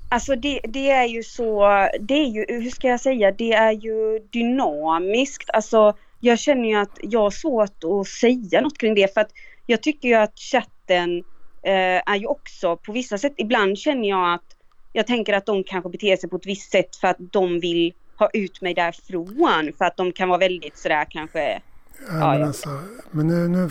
alltså 0.10 0.36
det, 0.36 0.60
det 0.64 0.90
är 0.90 1.06
ju 1.06 1.24
så, 1.24 1.62
det 2.00 2.14
är 2.14 2.28
ju, 2.28 2.46
hur 2.48 2.70
ska 2.70 2.88
jag 2.88 3.02
säga, 3.02 3.32
det 3.32 3.54
är 3.54 3.72
ju 3.72 4.20
dynamiskt. 4.20 5.50
Alltså 5.50 5.94
jag 6.20 6.40
känner 6.40 6.70
ju 6.70 6.76
att 6.76 7.00
jag 7.02 7.20
har 7.20 7.32
svårt 7.32 7.84
att 7.84 8.08
säga 8.08 8.62
något 8.62 8.78
kring 8.78 8.96
det 8.96 9.14
för 9.14 9.22
att 9.22 9.32
jag 9.66 9.84
tycker 9.84 10.08
ju 10.08 10.16
att 10.16 10.40
chatten 10.40 11.18
eh, 11.64 12.12
är 12.12 12.16
ju 12.16 12.26
också 12.26 12.78
på 12.78 12.92
vissa 12.92 13.18
sätt, 13.18 13.34
ibland 13.38 13.78
känner 13.78 14.10
jag 14.10 14.34
att 14.34 14.56
jag 14.94 15.08
tänker 15.08 15.34
att 15.34 15.46
de 15.46 15.64
kanske 15.64 15.90
beter 15.90 16.18
sig 16.18 16.30
på 16.30 16.36
ett 16.36 16.46
visst 16.46 16.72
sätt 16.72 16.96
för 16.96 17.08
att 17.08 17.18
de 17.20 17.60
vill 17.60 17.94
ha 18.16 18.30
ut 18.34 18.62
mig 18.62 18.74
därifrån 18.74 19.72
för 19.78 19.86
att 19.86 19.98
de 19.98 20.12
kan 20.12 20.30
vara 20.30 20.40
väldigt 20.40 20.78
sådär 20.78 21.06
kanske 21.10 21.62
Ja, 22.08 22.14
men, 22.14 22.40
ja. 22.40 22.48
alltså, 22.48 22.70
men 23.12 23.28
nu, 23.28 23.48
nu, 23.48 23.70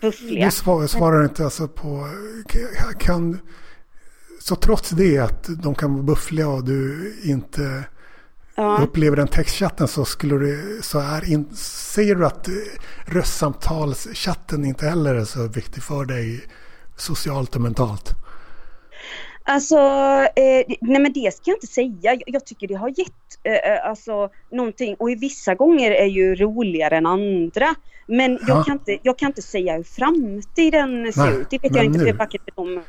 buffliga. 0.00 0.46
du 0.46 0.50
svar, 0.50 0.86
svarar 0.86 1.24
inte 1.24 1.44
alltså 1.44 1.68
på... 1.68 2.08
Kan, 2.98 3.38
så 4.40 4.56
trots 4.56 4.90
det 4.90 5.18
att 5.18 5.48
de 5.62 5.74
kan 5.74 5.92
vara 5.92 6.02
buffliga 6.02 6.48
och 6.48 6.64
du 6.64 7.14
inte 7.22 7.84
Ja. 8.54 8.78
upplever 8.82 9.16
den 9.16 9.28
textchatten 9.28 9.88
så 9.88 10.04
skulle 10.04 10.38
du... 10.38 10.80
Så 10.82 10.98
är 10.98 11.30
in, 11.32 11.56
säger 11.56 12.14
du 12.14 12.26
att 12.26 12.48
röstsamtalschatten 13.06 14.64
inte 14.64 14.88
heller 14.88 15.14
är 15.14 15.24
så 15.24 15.46
viktig 15.46 15.82
för 15.82 16.04
dig 16.04 16.44
socialt 16.96 17.54
och 17.54 17.60
mentalt? 17.60 18.14
Alltså, 19.48 19.76
eh, 20.36 20.76
nej 20.80 21.00
men 21.02 21.12
det 21.12 21.34
ska 21.34 21.50
jag 21.50 21.56
inte 21.56 21.66
säga. 21.66 21.90
Jag, 22.00 22.22
jag 22.26 22.46
tycker 22.46 22.68
det 22.68 22.74
har 22.74 22.88
gett 22.88 23.38
eh, 23.44 23.52
eh, 23.72 23.88
alltså 23.88 24.30
någonting 24.52 24.94
och 24.98 25.10
i 25.10 25.14
vissa 25.14 25.54
gånger 25.54 25.90
är 25.90 26.06
ju 26.06 26.34
roligare 26.34 26.96
än 26.96 27.06
andra. 27.06 27.74
Men 28.06 28.30
jag, 28.32 28.40
Ja. 28.58 28.62
kan, 28.64 28.72
inte, 28.72 28.98
jag 29.02 29.18
kan 29.18 29.26
inte 29.26 29.42
säga 29.42 29.76
hur 29.76 29.82
framtiden 29.84 31.12
ser 31.12 31.20
Nej, 31.30 31.40
ut. 31.40 31.50
Det 31.50 31.58
vet 31.62 31.76
jag 31.76 31.84
inte 31.84 31.98
nu- 31.98 32.06
jag 32.06 32.14
varken 32.14 32.40
för 32.44 32.64
dem. 32.64 32.82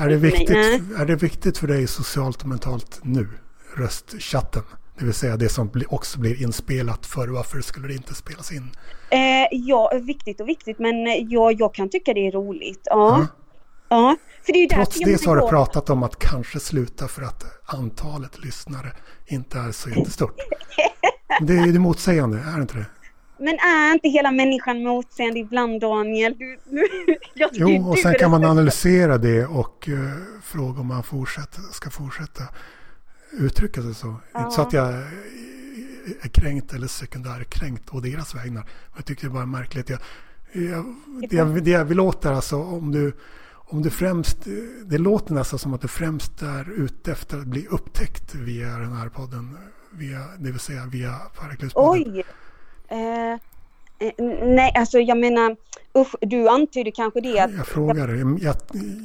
Är 0.00 0.08
det, 0.08 0.16
Nej. 0.16 0.16
viktigt, 0.16 0.98
är 1.00 1.04
det 1.06 1.16
viktigt 1.16 1.58
för 1.58 1.66
dig 1.66 1.86
socialt 1.86 2.42
och 2.42 2.48
mentalt 2.48 3.00
nu? 3.02 3.28
Röstchatten? 3.76 4.62
Det 4.98 5.04
vill 5.04 5.14
säga 5.14 5.36
det 5.36 5.48
som 5.48 5.70
också 5.88 6.20
blir 6.20 6.42
inspelat 6.42 7.06
för 7.06 7.28
varför 7.28 7.60
skulle 7.60 7.88
det 7.88 7.94
inte 7.94 8.14
spelas 8.14 8.52
in? 8.52 8.70
Eh, 9.10 9.48
ja, 9.50 9.92
viktigt 10.02 10.40
och 10.40 10.48
viktigt 10.48 10.78
men 10.78 11.06
eh, 11.06 11.12
ja, 11.28 11.52
jag 11.52 11.74
kan 11.74 11.88
tycka 11.88 12.14
det 12.14 12.26
är 12.26 12.32
roligt. 12.32 12.80
Ja. 12.84 13.18
Ja. 13.18 13.26
ja. 13.88 14.16
För 14.44 14.52
det 14.52 14.58
är 14.58 14.60
ju 14.60 14.68
Trots 14.68 14.98
det 15.00 15.18
så 15.18 15.30
har 15.30 15.36
du 15.36 15.48
pratat 15.48 15.90
om 15.90 16.02
att 16.02 16.18
kanske 16.18 16.60
sluta 16.60 17.08
för 17.08 17.22
att 17.22 17.44
antalet 17.66 18.44
lyssnare 18.44 18.92
inte 19.26 19.58
är 19.58 19.72
så 19.72 19.90
jättestort. 19.90 20.36
Det 21.40 21.52
är 21.52 21.66
ju 21.66 21.78
motsägande, 21.78 22.38
är 22.38 22.56
det 22.56 22.62
inte 22.62 22.76
det? 22.76 22.86
Men 23.38 23.54
är 23.54 23.92
inte 23.92 24.08
hela 24.08 24.30
människan 24.30 24.82
motsägande 24.82 25.40
ibland 25.40 25.80
Daniel? 25.80 26.34
Du, 26.38 26.58
jag 27.34 27.50
Jo, 27.52 27.90
och 27.90 27.98
sen 27.98 28.14
kan 28.18 28.30
man 28.30 28.44
analysera 28.44 29.18
det 29.18 29.46
och 29.46 29.88
eh, 29.88 30.10
fråga 30.42 30.80
om 30.80 30.86
man 30.86 31.02
fortsätter, 31.02 31.60
ska 31.72 31.90
fortsätta 31.90 32.42
uttrycka 33.32 33.82
sig 33.82 33.94
så. 33.94 34.16
Inte 34.38 34.50
så 34.50 34.62
att 34.62 34.72
jag 34.72 34.88
är 36.22 36.28
kränkt 36.32 36.72
eller 36.72 36.86
sekundärkränkt 36.86 37.94
å 37.94 38.00
deras 38.00 38.34
vägnar. 38.34 38.68
Jag 38.96 39.04
tycker 39.04 39.24
det 39.24 39.30
bara 39.30 39.46
märkligt. 39.46 39.90
Jag, 39.90 39.98
jag, 40.52 40.84
det, 41.30 41.36
jag, 41.36 41.64
det 41.64 41.70
jag 41.70 41.84
vill 41.84 42.00
åt 42.00 42.24
är 42.24 42.32
alltså 42.32 42.56
om 42.56 42.92
du, 42.92 43.12
om 43.66 43.82
du 43.82 43.90
främst, 43.90 44.38
det 44.84 44.98
låter 44.98 45.34
nästan 45.34 45.58
som 45.58 45.74
att 45.74 45.80
du 45.80 45.88
främst 45.88 46.42
är 46.42 46.72
ute 46.72 47.12
efter 47.12 47.38
att 47.38 47.46
bli 47.46 47.66
upptäckt 47.66 48.34
via 48.34 48.68
den 48.68 48.92
här 48.92 49.08
podden. 49.08 49.58
Via, 49.90 50.18
det 50.38 50.50
vill 50.50 50.60
säga 50.60 50.86
via 50.86 51.12
Paraklivspodden. 51.40 52.12
Oj! 52.14 52.24
Eh, 52.88 53.32
eh, 54.08 54.24
nej, 54.42 54.72
alltså 54.74 54.98
jag 54.98 55.18
menar, 55.18 55.56
usch, 55.98 56.14
du 56.20 56.48
antyder 56.48 56.90
kanske 56.90 57.20
det 57.20 57.38
att... 57.38 57.54
Jag 57.54 57.66
frågar. 57.66 58.08
Jag, 58.42 58.56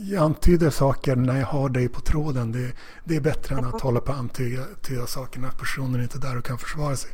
jag, 0.03 0.23
antyder 0.23 0.69
saker 0.69 1.15
när 1.15 1.39
jag 1.39 1.47
har 1.47 1.69
dig 1.69 1.89
på 1.89 2.01
tråden. 2.01 2.51
Det, 2.51 2.71
det 3.03 3.15
är 3.15 3.21
bättre 3.21 3.55
än 3.55 3.65
att 3.65 3.81
hålla 3.81 3.99
på 3.99 4.11
att 4.11 4.17
antyda, 4.17 4.61
antyda 4.61 5.07
saker 5.07 5.39
när 5.39 5.49
personen 5.49 6.01
inte 6.01 6.17
är 6.17 6.21
där 6.21 6.37
och 6.37 6.45
kan 6.45 6.57
försvara 6.57 6.95
sig. 6.95 7.11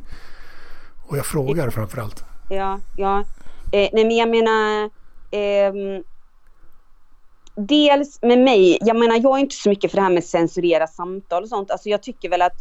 Och 1.08 1.16
jag 1.16 1.26
frågar 1.26 1.70
framför 1.70 2.00
allt. 2.00 2.24
Ja, 2.50 2.80
ja. 2.96 3.24
Eh, 3.72 3.88
nej 3.92 4.04
men 4.04 4.16
jag 4.16 4.28
menar... 4.28 4.90
ehm, 5.30 6.02
dels 7.56 8.18
med 8.22 8.38
mig, 8.38 8.78
jag 8.80 8.96
menar 8.98 9.16
jag 9.22 9.36
är 9.36 9.40
inte 9.40 9.54
så 9.56 9.68
mycket 9.68 9.90
för 9.90 9.96
det 9.96 10.02
här 10.02 10.10
med 10.10 10.24
censurera 10.24 10.86
samtal 10.86 11.42
och 11.42 11.48
sånt. 11.48 11.70
Alltså 11.70 11.88
jag 11.88 12.02
tycker 12.02 12.28
väl 12.30 12.42
att 12.42 12.52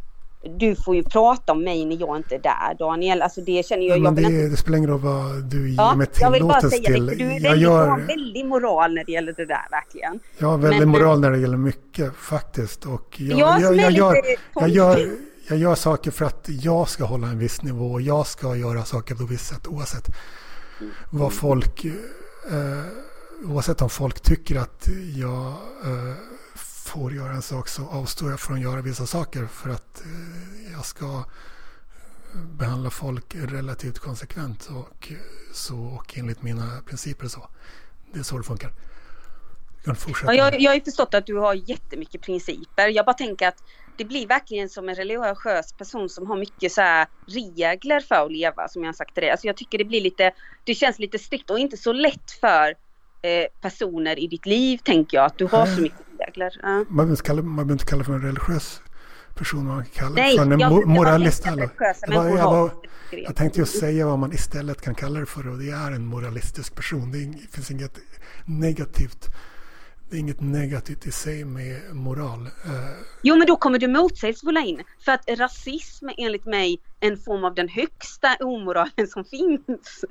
du 0.58 0.76
får 0.76 0.96
ju 0.96 1.04
prata 1.04 1.52
om 1.52 1.64
mig 1.64 1.86
när 1.86 1.96
jag 2.00 2.18
inte 2.18 2.36
är 2.36 2.40
där 2.40 2.76
Daniel. 2.80 3.22
Alltså 3.22 3.42
det 3.42 3.66
känner 3.66 3.84
jag. 3.88 3.98
jag 3.98 4.04
Men 4.04 4.16
vill 4.16 4.26
inte 4.26 4.38
det, 4.38 4.50
det 4.50 4.58
spelar 4.58 4.78
ingen 4.78 4.90
roll 4.90 5.00
vad 5.00 5.44
du 5.44 5.70
ger 5.70 5.78
Ja, 5.78 5.96
mig 5.96 6.08
jag 6.20 6.32
vill 6.32 6.44
bara 6.44 6.60
tillåtelse 6.60 6.78
säga 6.78 6.96
till. 6.96 7.06
det, 7.06 7.16
du 7.16 7.24
är 7.32 7.40
Jag, 7.40 7.42
väldigt, 7.42 7.62
du 7.62 7.68
har 7.70 7.86
gör, 8.00 8.06
väldigt 8.08 8.46
moral 8.46 8.94
när 8.94 9.04
det 9.04 9.12
gäller 9.12 9.34
det 9.38 9.46
där 9.46 9.68
verkligen. 9.72 10.20
jag 10.38 10.48
har 10.48 10.58
väldigt 10.58 10.80
men- 10.80 10.90
moral 10.90 11.20
när 11.22 11.32
det 11.32 11.38
gäller 11.40 11.58
mycket 11.58 12.16
faktiskt. 12.16 12.86
Och 12.86 13.16
jag, 13.22 13.40
Jag 13.40 13.62
jag, 13.62 13.76
jag, 13.76 13.92
gör, 13.92 14.16
jag, 14.56 14.70
gör, 14.70 15.10
jag 15.50 15.58
gör 15.58 15.76
saker 15.76 16.12
för 16.12 16.26
att 16.26 16.46
jag 16.50 16.90
ska 16.90 17.04
hålla 17.04 17.28
en 17.28 17.40
viss 17.40 17.62
nivå. 17.62 17.86
Och 17.86 18.02
jag 18.02 18.28
ska 18.28 18.56
göra 18.56 18.86
saker 18.86 19.16
på 19.16 19.24
ett 19.24 19.30
visst 19.32 19.48
sätt 19.48 19.68
oavsett 19.68 20.06
vad 21.10 21.34
folk... 21.34 21.86
Eh, 21.86 21.92
oavsett 23.44 23.82
om 23.82 23.90
folk 23.90 24.22
tycker 24.22 24.56
att 24.56 24.88
jag 25.16 25.48
eh, 25.84 26.16
får 26.86 27.14
göra 27.14 27.34
en 27.34 27.42
sak 27.42 27.68
så 27.68 27.88
avstår 27.88 28.30
jag 28.30 28.40
från 28.40 28.56
att 28.56 28.64
göra 28.64 28.82
vissa 28.82 29.06
saker 29.06 29.46
för 29.46 29.70
att 29.70 30.02
eh, 30.02 30.72
jag 30.74 30.86
ska 30.86 31.06
eh, 31.06 32.40
behandla 32.42 32.90
folk 32.90 33.36
relativt 33.36 34.00
konsekvent 34.00 34.70
och, 34.70 35.12
eh, 35.12 35.18
så, 35.54 35.78
och 35.78 36.18
enligt 36.18 36.42
mina 36.42 36.82
principer. 36.86 37.28
Så. 37.28 37.48
Det 38.14 38.20
är 38.20 38.24
så 38.24 38.38
det 38.38 38.44
funkar. 38.44 38.72
Jag. 39.86 39.98
Ja, 40.24 40.34
jag, 40.34 40.62
jag 40.62 40.72
har 40.72 40.80
förstått 40.80 41.14
att 41.14 41.26
du 41.26 41.36
har 41.36 41.70
jättemycket 41.70 42.22
principer. 42.22 42.88
Jag 42.88 43.06
bara 43.06 43.14
tänker 43.14 43.48
att 43.48 43.64
det 43.98 44.06
blir 44.06 44.28
verkligen 44.28 44.70
som 44.70 44.90
en 44.90 44.96
religiös 44.96 45.74
person 45.78 46.10
som 46.10 46.28
har 46.28 46.38
mycket 46.38 46.72
så 46.72 46.82
här 46.82 47.08
regler 47.28 48.00
för 48.00 48.26
att 48.26 48.32
leva 48.32 48.68
som 48.68 48.84
jag 48.84 48.88
har 48.88 48.94
sagt 48.94 49.14
till 49.14 49.22
dig. 49.22 49.32
Alltså 49.32 49.48
jag 49.48 49.58
tycker 49.58 49.78
det 49.78 49.86
blir 49.86 50.02
lite, 50.02 50.32
det 50.64 50.76
känns 50.76 51.00
lite 51.00 51.20
strikt 51.20 51.50
och 51.50 51.60
inte 51.60 51.78
så 51.78 51.94
lätt 51.94 52.32
för 52.32 52.76
personer 53.62 54.20
i 54.20 54.28
ditt 54.28 54.46
liv 54.46 54.78
tänker 54.78 55.18
jag 55.18 55.26
att 55.26 55.38
du 55.38 55.46
har 55.46 55.66
så 55.66 55.82
mycket 55.82 56.00
regler. 56.20 56.52
Ja. 56.62 56.68
Man 56.70 56.86
behöver 56.96 57.12
inte 57.12 57.24
kalla, 57.24 57.42
man 57.42 57.56
behöver 57.56 57.72
inte 57.74 57.86
kalla 57.86 58.04
för 58.04 58.14
en 58.14 58.22
religiös 58.22 58.82
person. 59.36 59.66
Man 59.68 59.84
kan 59.86 59.92
kalla 59.94 60.16
Nej, 60.16 60.38
för 60.38 60.44
en 60.44 60.60
jag- 60.60 60.72
mo- 60.72 60.80
jag 60.80 60.88
moralist. 60.88 61.46
eller- 61.48 61.62
Det 61.62 62.16
var- 62.16 62.24
människor 62.24 62.40
jag, 62.40 62.52
var, 63.26 63.34
tänkte 63.34 63.60
just 63.60 63.80
säga 63.80 64.06
vad 64.08 64.20
man 64.20 64.34
istället 64.34 64.82
kan 64.82 64.96
kalla 64.96 65.20
det 65.20 65.26
för 65.26 65.48
och 65.48 65.58
det 65.58 65.70
är 65.70 65.92
en 65.92 66.06
moralistisk 66.06 66.76
person. 66.76 67.12
Det, 67.12 67.18
är, 67.18 67.22
ing- 67.22 67.52
finns 67.52 67.72
inget 67.72 68.00
negativt. 68.46 69.28
Det 70.10 70.16
är 70.16 70.20
inget 70.20 70.42
negativt 70.42 71.06
i 71.08 71.12
sig 71.12 71.46
med 71.46 71.96
moral. 71.96 72.42
Eh, 72.66 72.72
Jo 73.24 73.36
men 73.36 73.48
då 73.48 73.56
kommer 73.56 73.80
du 73.80 73.88
motsägelsefulla 73.88 74.60
in. 74.60 74.84
För 75.06 75.12
att 75.12 75.30
rasism 75.30 76.08
är 76.10 76.14
enligt 76.26 76.46
mig 76.46 76.82
en 77.00 77.18
form 77.18 77.44
av 77.44 77.56
den 77.56 77.70
högsta 77.70 78.36
omoralen 78.40 79.08
som 79.08 79.26
finns. 79.26 80.06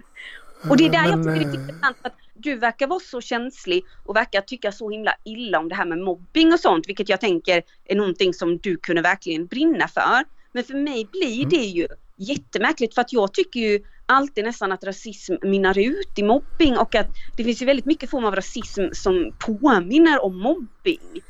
Och 0.71 0.77
det 0.77 0.87
är 0.87 0.91
där 0.91 1.09
jag 1.09 1.19
Men, 1.19 1.35
tycker 1.35 1.51
det 1.51 1.57
är 1.57 1.59
eh, 1.59 1.61
intressant 1.61 1.97
att 2.03 2.15
du 2.35 2.57
verkar 2.57 2.87
vara 2.87 3.01
så 3.01 3.21
känslig 3.21 3.85
och 4.05 4.17
verkar 4.17 4.41
tycka 4.41 4.73
så 4.73 4.91
himla 4.91 5.15
illa 5.25 5.59
om 5.59 5.69
det 5.69 5.75
här 5.75 5.87
med 5.87 5.99
mobbing 5.99 6.53
och 6.53 6.61
sånt, 6.61 6.89
vilket 6.89 7.09
jag 7.09 7.21
tänker 7.21 7.63
är 7.85 7.97
någonting 7.97 8.35
som 8.35 8.59
du 8.59 8.77
kunde 8.77 9.03
verkligen 9.03 9.47
brinna 9.47 9.89
för. 9.89 10.25
Men 10.53 10.65
för 10.65 10.75
mig 10.75 11.09
blir 11.13 11.39
Mm. 11.39 11.49
det 11.49 11.57
ju 11.57 11.87
jättemärkligt 12.17 12.95
för 12.95 13.01
att 13.01 13.13
jag 13.13 13.33
tycker 13.33 13.61
ju 13.61 13.81
alltid 14.07 14.45
nästan 14.45 14.73
att 14.73 14.85
rasism 14.85 15.35
mynnar 15.43 15.79
ut 15.79 16.19
i 16.19 16.23
mobbing 16.23 16.79
och 16.79 16.95
att 16.95 17.07
det 17.37 17.45
finns 17.45 17.63
ju 17.63 17.67
väldigt 17.67 17.87
mycket 17.87 18.11
form 18.11 18.25
av 18.25 18.35
rasism 18.37 18.83
som 18.93 19.33
påminner 19.39 20.25
om 20.25 20.39
mobbing. 20.39 21.23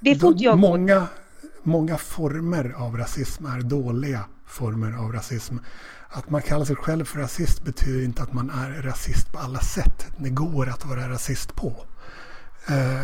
Det 0.00 0.16
får 0.16 0.32
inte 0.32 0.44
jag 0.44 0.58
många, 0.58 1.06
många 1.62 1.98
former 1.98 2.74
av 2.76 2.96
rasism 2.96 3.46
är 3.46 3.60
dåliga 3.60 4.24
former 4.46 5.04
av 5.04 5.12
rasism. 5.12 5.56
Att 6.14 6.30
man 6.30 6.42
kallar 6.42 6.64
sig 6.64 6.76
själv 6.76 7.04
för 7.04 7.18
rasist 7.18 7.62
betyder 7.64 8.04
inte 8.04 8.22
att 8.22 8.32
man 8.32 8.50
är 8.50 8.82
rasist 8.82 9.32
på 9.32 9.38
alla 9.38 9.60
sätt. 9.60 10.06
Det 10.16 10.30
går 10.30 10.68
att 10.68 10.84
vara 10.84 11.08
rasist 11.08 11.56
på. 11.56 11.84
Eh, 12.68 13.02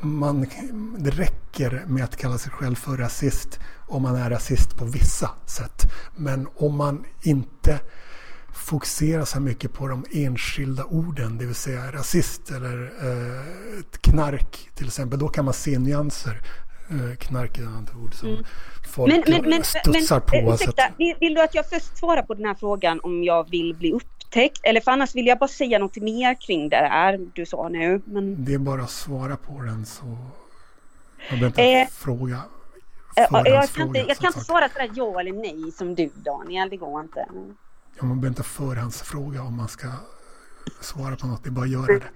man, 0.00 0.46
det 0.98 1.10
räcker 1.10 1.84
med 1.86 2.04
att 2.04 2.16
kalla 2.16 2.38
sig 2.38 2.52
själv 2.52 2.74
för 2.74 2.96
rasist 2.96 3.60
om 3.88 4.02
man 4.02 4.16
är 4.16 4.30
rasist 4.30 4.76
på 4.76 4.84
vissa 4.84 5.30
sätt. 5.46 5.92
Men 6.16 6.48
om 6.56 6.76
man 6.76 7.04
inte 7.22 7.80
fokuserar 8.54 9.24
så 9.24 9.40
mycket 9.40 9.72
på 9.72 9.88
de 9.88 10.04
enskilda 10.10 10.84
orden, 10.84 11.38
det 11.38 11.46
vill 11.46 11.54
säga 11.54 11.92
rasist 11.92 12.50
eller 12.50 12.92
eh, 13.02 13.44
knark 14.00 14.70
till 14.74 14.86
exempel, 14.86 15.18
då 15.18 15.28
kan 15.28 15.44
man 15.44 15.54
se 15.54 15.78
nyanser. 15.78 16.42
Eh, 16.90 17.16
knark 17.18 17.58
är 17.58 17.62
ett 17.62 17.68
annat 17.68 17.94
ord 17.94 18.14
som 18.14 18.44
folk 18.88 19.12
Mm. 19.12 19.22
Men, 19.28 19.40
men, 19.42 19.50
men, 19.50 19.64
studsar 19.64 20.16
men 20.32 20.44
på. 20.44 20.48
eh, 20.50 20.54
ursäkta, 20.54 20.82
att- 20.84 20.92
vill, 20.98 21.14
vill 21.20 21.34
du 21.34 21.42
att 21.42 21.54
jag 21.54 21.68
först 21.68 21.98
svarar 21.98 22.22
på 22.22 22.34
den 22.34 22.44
här 22.46 22.54
frågan 22.54 23.00
om 23.02 23.24
jag 23.24 23.50
vill 23.50 23.74
bli 23.74 23.92
upptäckt? 23.92 24.60
Eller 24.62 24.80
för 24.80 24.90
annars 24.90 25.14
vill 25.14 25.26
jag 25.26 25.38
bara 25.38 25.48
säga 25.48 25.78
något 25.78 25.96
mer 25.96 26.34
kring 26.40 26.68
det 26.68 26.76
här 26.76 27.18
du 27.34 27.46
sa 27.46 27.68
nu. 27.68 28.02
Men, 28.04 28.44
Det 28.44 28.54
är 28.54 28.58
bara 28.58 28.82
att 28.82 28.90
svara 28.90 29.36
på 29.36 29.62
den 29.62 29.86
så 29.86 30.04
man 30.04 30.18
behöver 31.30 31.46
inte 31.46 31.62
Eh, 31.62 31.88
fråga. 31.88 32.34
eh, 32.36 32.40
jag 33.16 33.28
kan 33.30 33.44
förhandsfråga, 33.44 33.86
inte, 33.86 33.98
jag 34.08 34.16
kan 34.18 34.26
inte 34.26 34.40
svara 34.40 34.68
sådär 34.68 34.90
ja 34.94 35.20
eller 35.20 35.32
nej 35.32 35.72
som 35.72 35.94
du 35.94 36.10
Daniel, 36.14 36.70
det 36.70 36.76
går 36.76 37.00
inte. 37.00 37.26
Ja, 37.98 38.04
man 38.04 38.20
behöver 38.20 38.28
inte 38.28 38.42
förhandsfråga 38.42 39.42
om 39.42 39.56
man 39.56 39.68
ska 39.68 39.88
svara 40.80 41.16
på 41.16 41.26
något. 41.26 41.44
Det 41.44 41.48
är 41.48 41.50
bara 41.50 41.64
att 41.64 41.70
göra 41.70 41.98
det. 41.98 42.10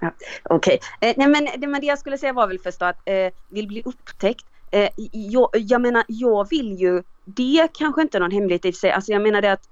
Ja, 0.00 0.10
Okej, 0.42 0.80
eh, 1.00 1.14
nej 1.16 1.28
men 1.28 1.48
det, 1.60 1.66
men 1.66 1.80
det 1.80 1.86
jag 1.86 1.98
skulle 1.98 2.18
säga 2.18 2.32
var 2.32 2.46
väl 2.46 2.58
först 2.58 2.82
att 2.82 2.96
eh, 3.04 3.32
vill 3.48 3.68
bli 3.68 3.82
upptäckt. 3.84 4.46
Eh, 4.70 4.88
jag, 5.12 5.48
jag 5.52 5.80
menar, 5.80 6.04
jag 6.08 6.50
vill 6.50 6.80
ju, 6.80 7.02
det 7.24 7.68
kanske 7.74 8.02
inte 8.02 8.18
är 8.18 8.20
någon 8.20 8.30
hemlighet 8.30 8.64
i 8.64 8.72
sig, 8.72 8.90
alltså 8.90 9.12
jag 9.12 9.22
menar 9.22 9.42
det 9.42 9.52
att 9.52 9.68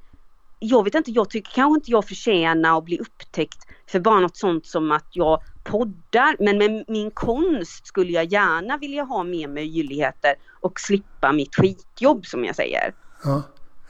jag 0.59 0.85
vet 0.85 0.95
inte, 0.95 1.11
jag 1.11 1.31
tycker 1.31 1.51
kanske 1.55 1.79
inte 1.79 1.91
jag 1.91 2.05
förtjänar 2.05 2.79
att 2.79 2.85
bli 2.85 2.99
upptäckt 2.99 3.59
för 3.87 4.01
bara 4.01 4.21
något 4.21 4.37
sånt 4.37 4.67
som 4.67 4.93
att 4.93 5.07
jag 5.11 5.43
poddar. 5.65 6.37
Men 6.45 6.59
med 6.59 6.85
min 6.89 7.11
konst 7.11 7.87
skulle 7.87 8.13
jag 8.13 8.25
gärna 8.25 8.77
vilja 8.77 9.03
ha 9.03 9.25
mer 9.25 9.49
möjligheter 9.49 10.35
och 10.61 10.81
slippa 10.81 11.33
mitt 11.33 11.55
skitjobb 11.55 12.27
som 12.27 12.45
jag 12.45 12.57
säger. 12.57 12.95
Ja, 13.25 13.43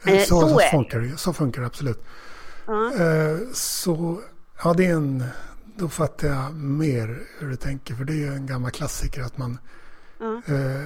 Eh, 0.05 0.19
så, 0.19 0.41
så 0.41 0.49
så, 0.49 0.59
funkar 0.71 0.99
det. 0.99 1.17
Så 1.17 1.33
funkar 1.33 1.61
det 1.61 1.67
absolut. 1.67 2.03
Eh, 2.73 3.37
Så, 3.53 4.21
ja 4.63 4.73
det 4.73 4.85
är 4.85 4.93
en, 4.93 5.23
då 5.75 5.89
fattar 5.89 6.27
jag 6.27 6.53
mer 6.55 7.19
hur 7.39 7.49
du 7.49 7.55
tänker. 7.55 7.95
För 7.95 8.03
det 8.05 8.13
är 8.13 8.17
ju 8.17 8.33
en 8.33 8.45
gammal 8.47 8.71
klassiker 8.71 9.21
att 9.21 9.37
man, 9.37 9.57
Ja. 10.19 10.41
eh, 10.55 10.85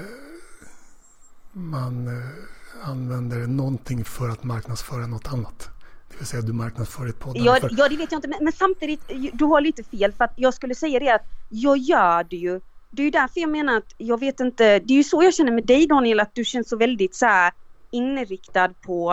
man 1.53 2.07
eh, 2.07 2.89
använder 2.89 3.47
någonting 3.47 4.05
för 4.05 4.29
att 4.29 4.43
marknadsföra 4.43 5.07
något 5.07 5.27
annat. 5.34 5.69
Det 6.09 6.17
vill 6.17 6.27
säga 6.27 6.41
du 6.41 6.53
marknadsför 6.53 7.07
ett 7.07 7.19
poddande 7.19 7.49
Ja, 7.49 7.55
för... 7.61 7.69
ja, 7.77 7.89
det 7.89 7.97
vet 7.97 8.11
jag 8.11 8.17
inte. 8.17 8.27
Men, 8.27 8.38
men 8.43 8.53
samtidigt, 8.53 9.01
du 9.34 9.45
har 9.45 9.61
lite 9.61 9.84
fel 9.84 10.11
för 10.11 10.23
att 10.25 10.34
jag 10.36 10.53
skulle 10.53 10.75
säga 10.75 10.99
det 10.99 11.09
att 11.09 11.25
jag 11.49 11.77
gör 11.77 12.23
det 12.23 12.36
ju. 12.36 12.61
Det 12.89 13.01
är 13.01 13.05
ju 13.05 13.11
därför 13.11 13.39
jag 13.41 13.49
menar 13.49 13.77
att 13.77 13.93
jag 13.97 14.19
vet 14.19 14.39
inte. 14.39 14.79
Det 14.79 14.93
är 14.93 14.97
ju 14.97 15.03
så 15.03 15.23
jag 15.23 15.34
känner 15.34 15.51
med 15.51 15.65
dig 15.65 15.88
Daniel 15.88 16.19
att 16.19 16.36
du 16.36 16.45
känns 16.45 16.69
så 16.69 16.77
väldigt 16.77 17.15
så 17.15 17.25
här 17.25 17.53
inriktad 17.91 18.69
på 18.82 19.11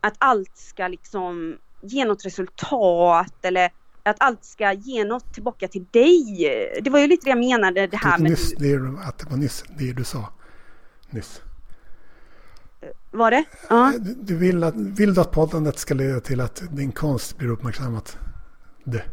att 0.00 0.14
allt 0.18 0.56
ska 0.56 0.88
liksom 0.88 1.56
ge 1.80 2.04
något 2.04 2.26
resultat 2.26 3.34
eller 3.42 3.70
att 4.02 4.16
allt 4.18 4.44
ska 4.44 4.72
ge 4.72 5.04
något 5.04 5.34
tillbaka 5.34 5.68
till 5.68 5.84
dig. 5.90 6.24
Det 6.82 6.90
var 6.90 6.98
ju 6.98 7.06
lite 7.06 7.24
det 7.24 7.30
jag 7.30 7.38
menade 7.38 7.86
det 7.86 7.96
här 7.96 8.18
med... 8.18 8.30
nyss, 8.30 8.54
det, 8.58 8.72
är, 8.72 9.08
att 9.08 9.18
det 9.18 9.30
var 9.30 9.36
nyss 9.36 9.64
det 9.78 9.92
du 9.92 10.04
sa. 10.04 10.28
Nyss. 11.10 11.42
Var 13.10 13.30
det? 13.30 13.44
Ja. 13.68 13.92
Du, 13.98 14.14
du 14.14 14.36
vill, 14.36 14.64
att, 14.64 14.74
vill 14.76 15.14
du 15.14 15.20
att 15.20 15.32
poddandet 15.32 15.78
ska 15.78 15.94
leda 15.94 16.20
till 16.20 16.40
att 16.40 16.62
din 16.70 16.92
konst 16.92 17.38
blir 17.38 17.48
uppmärksammat? 17.50 18.16
Det. 18.84 19.04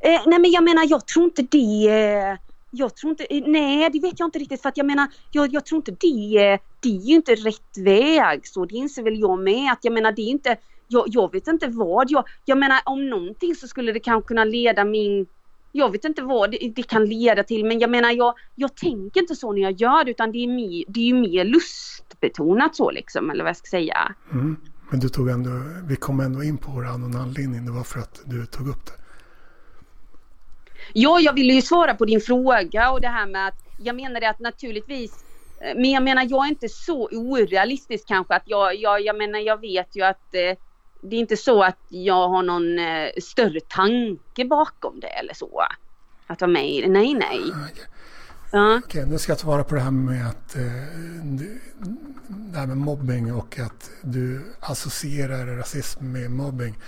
Eh, 0.00 0.20
nej 0.26 0.38
men 0.38 0.50
jag 0.50 0.64
menar 0.64 0.86
jag 0.90 1.06
tror 1.06 1.24
inte 1.24 1.42
det. 1.42 1.88
eh, 1.88 2.38
Jag 2.70 2.96
tror 2.96 3.10
inte, 3.10 3.24
eh, 3.24 3.42
nej 3.46 3.90
det 3.92 4.00
vet 4.00 4.20
jag 4.20 4.26
inte 4.26 4.38
riktigt 4.38 4.62
för 4.62 4.68
att 4.68 4.76
jag 4.76 4.86
menar 4.86 5.08
jag, 5.30 5.52
jag 5.52 5.66
tror 5.66 5.76
inte 5.76 5.90
det, 6.00 6.52
eh, 6.52 6.60
det 6.80 6.88
är 6.88 7.00
ju 7.08 7.14
inte 7.14 7.34
rätt 7.34 7.78
väg 7.78 8.46
så 8.46 8.64
det 8.64 8.74
inser 8.74 9.02
väl 9.02 9.20
jag 9.20 9.38
med 9.38 9.72
att 9.72 9.78
jag 9.82 9.92
menar 9.92 10.12
det 10.12 10.22
är 10.22 10.30
inte, 10.30 10.56
jag, 10.88 11.04
jag 11.08 11.32
vet 11.32 11.48
inte 11.48 11.68
vad 11.68 12.10
jag, 12.10 12.24
jag 12.44 12.58
menar 12.58 12.80
om 12.84 13.10
någonting 13.10 13.54
så 13.54 13.68
skulle 13.68 13.92
det 13.92 14.00
kanske 14.00 14.28
kunna 14.28 14.44
leda 14.44 14.84
min, 14.84 15.26
jag 15.72 15.92
vet 15.92 16.04
inte 16.04 16.22
vad 16.22 16.50
det, 16.50 16.72
det 16.76 16.82
kan 16.82 17.04
leda 17.04 17.42
till 17.42 17.64
men 17.64 17.78
jag 17.78 17.90
menar 17.90 18.10
jag, 18.10 18.34
jag 18.54 18.76
tänker 18.76 19.20
inte 19.20 19.36
så 19.36 19.52
när 19.52 19.62
jag 19.62 19.72
gör 19.72 20.04
det 20.04 20.10
utan 20.10 20.32
det 20.32 20.38
är, 20.38 20.48
mer, 20.48 20.84
det 20.88 21.00
är 21.00 21.04
ju 21.04 21.14
mer 21.14 21.44
lustbetonat 21.44 22.76
så 22.76 22.90
liksom 22.90 23.30
eller 23.30 23.44
vad 23.44 23.48
jag 23.48 23.56
ska 23.56 23.70
säga. 23.70 24.14
Mm. 24.32 24.56
Men 24.90 25.00
du 25.00 25.08
tog 25.08 25.28
ändå, 25.28 25.50
vi 25.88 25.96
kom 25.96 26.20
ändå 26.20 26.42
in 26.42 26.58
på 26.58 26.80
det 26.80 26.90
av 26.90 27.00
någon 27.00 27.16
anledning. 27.16 27.66
Det 27.66 27.72
var 27.72 27.84
för 27.84 28.00
att 28.00 28.20
du 28.24 28.46
tog 28.46 28.68
upp 28.68 28.86
det. 28.86 28.92
Ja, 30.92 31.20
jag 31.20 31.32
ville 31.32 31.52
ju 31.52 31.62
svara 31.62 31.94
på 31.94 32.04
din 32.04 32.20
fråga 32.20 32.90
och 32.90 33.00
det 33.00 33.08
här 33.08 33.26
med 33.26 33.48
att 33.48 33.64
jag 33.78 33.96
menar 33.96 34.20
det 34.20 34.30
att 34.30 34.40
naturligtvis 34.40 35.24
eh, 35.60 35.74
men 35.74 35.90
jag 35.90 36.02
menar 36.02 36.26
jag 36.30 36.44
är 36.44 36.48
inte 36.48 36.68
så 36.68 37.08
orealistisk 37.12 38.08
kanske 38.08 38.34
att 38.34 38.42
jag, 38.46 38.76
jag, 38.76 39.00
jag 39.00 39.16
menar 39.16 39.38
jag 39.38 39.60
vet 39.60 39.96
ju 39.96 40.02
att 40.02 40.34
eh, 40.34 40.56
det 41.00 41.16
är 41.16 41.20
inte 41.20 41.36
så 41.36 41.62
att 41.62 41.78
jag 41.88 42.28
har 42.28 42.42
någon 42.42 42.78
eh, 42.78 43.10
större 43.22 43.60
tanke 43.60 44.44
bakom 44.44 45.00
det 45.00 45.06
eller 45.06 45.34
så. 45.34 45.62
Att 46.26 46.40
vara 46.40 46.50
med 46.50 46.70
i 46.70 46.80
det. 46.80 46.88
Nej, 46.88 47.14
nej. 47.14 47.40
Okej. 47.70 47.84
Ja. 48.52 48.80
Okej, 48.84 49.06
nu 49.06 49.18
ska 49.18 49.32
jag 49.32 49.38
svara 49.38 49.64
på 49.64 49.74
det 49.74 49.80
här 49.80 49.90
med 49.90 50.28
att 50.28 50.56
eh, 50.56 50.62
det 52.28 52.58
här 52.58 52.66
med 52.66 52.76
mobbing 52.76 53.34
och 53.34 53.58
att 53.58 53.90
du 54.02 54.54
associerar 54.60 55.46
rasism 55.46 56.12
med 56.12 56.30
mobbing. 56.30 56.78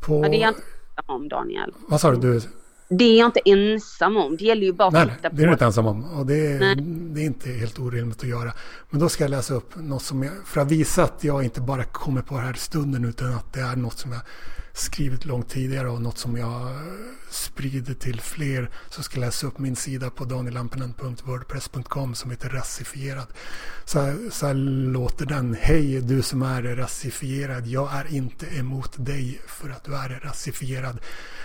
På, 0.00 0.24
ja, 0.24 0.28
det 0.28 0.36
är 0.36 0.40
jag 0.40 0.50
inte 0.50 0.62
om 1.06 1.28
Daniel. 1.28 1.74
Vad 1.88 2.00
sa 2.00 2.10
du? 2.10 2.16
du 2.16 2.40
Det 2.88 3.04
är 3.04 3.18
jag 3.18 3.28
inte 3.28 3.40
ensam 3.44 4.16
om. 4.16 4.36
Det 4.36 4.44
gäller 4.44 4.62
ju 4.62 4.72
bara 4.72 4.88
att 4.88 4.94
nej, 4.94 5.08
titta 5.16 5.28
det 5.28 5.36
är 5.36 5.40
du 5.40 5.46
på. 5.46 5.52
inte 5.52 5.64
ensam 5.64 5.86
om. 5.86 6.04
Och 6.04 6.26
det 6.26 6.46
är, 6.46 6.74
det 7.14 7.20
är 7.20 7.24
inte 7.24 7.50
helt 7.50 7.78
orimligt 7.78 8.22
att 8.22 8.28
göra. 8.28 8.52
Men 8.90 9.00
då 9.00 9.08
ska 9.08 9.24
jag 9.24 9.30
läsa 9.30 9.54
upp 9.54 9.76
något 9.76 10.02
som 10.02 10.22
jag, 10.22 10.32
för 10.46 10.60
att 10.60 10.70
visa 10.70 11.02
att 11.04 11.24
jag 11.24 11.44
inte 11.44 11.60
bara 11.60 11.84
kommer 11.84 12.22
på 12.22 12.34
det 12.34 12.40
här 12.40 12.52
stunden 12.54 13.04
utan 13.04 13.34
att 13.34 13.52
det 13.52 13.60
är 13.60 13.76
något 13.76 13.98
som 13.98 14.12
jag 14.12 14.20
skrivit 14.76 15.24
långt 15.24 15.48
tidigare 15.48 15.88
och 15.88 16.02
något 16.02 16.18
som 16.18 16.36
jag 16.36 16.76
sprider 17.30 17.94
till 17.94 18.20
fler. 18.20 18.70
Så 18.90 19.02
ska 19.02 19.20
jag 19.20 19.26
läsa 19.26 19.46
upp 19.46 19.58
min 19.58 19.76
sida 19.76 20.10
på 20.10 20.24
danielampinen.wordpress.com 20.24 22.14
som 22.14 22.30
heter 22.30 22.48
rasifierad. 22.48 23.26
Så 23.84 24.14
så 24.30 24.46
här 24.46 24.54
låter 24.54 25.26
den. 25.26 25.56
Hej 25.60 26.00
du 26.00 26.22
som 26.22 26.42
är 26.42 26.62
rasifierad. 26.62 27.66
Jag 27.66 27.94
är 27.94 28.14
inte 28.14 28.46
emot 28.46 28.92
dig 28.96 29.40
för 29.46 29.70
att 29.70 29.84
du 29.84 29.94
är 29.94 30.20
rasifierad. 30.24 30.98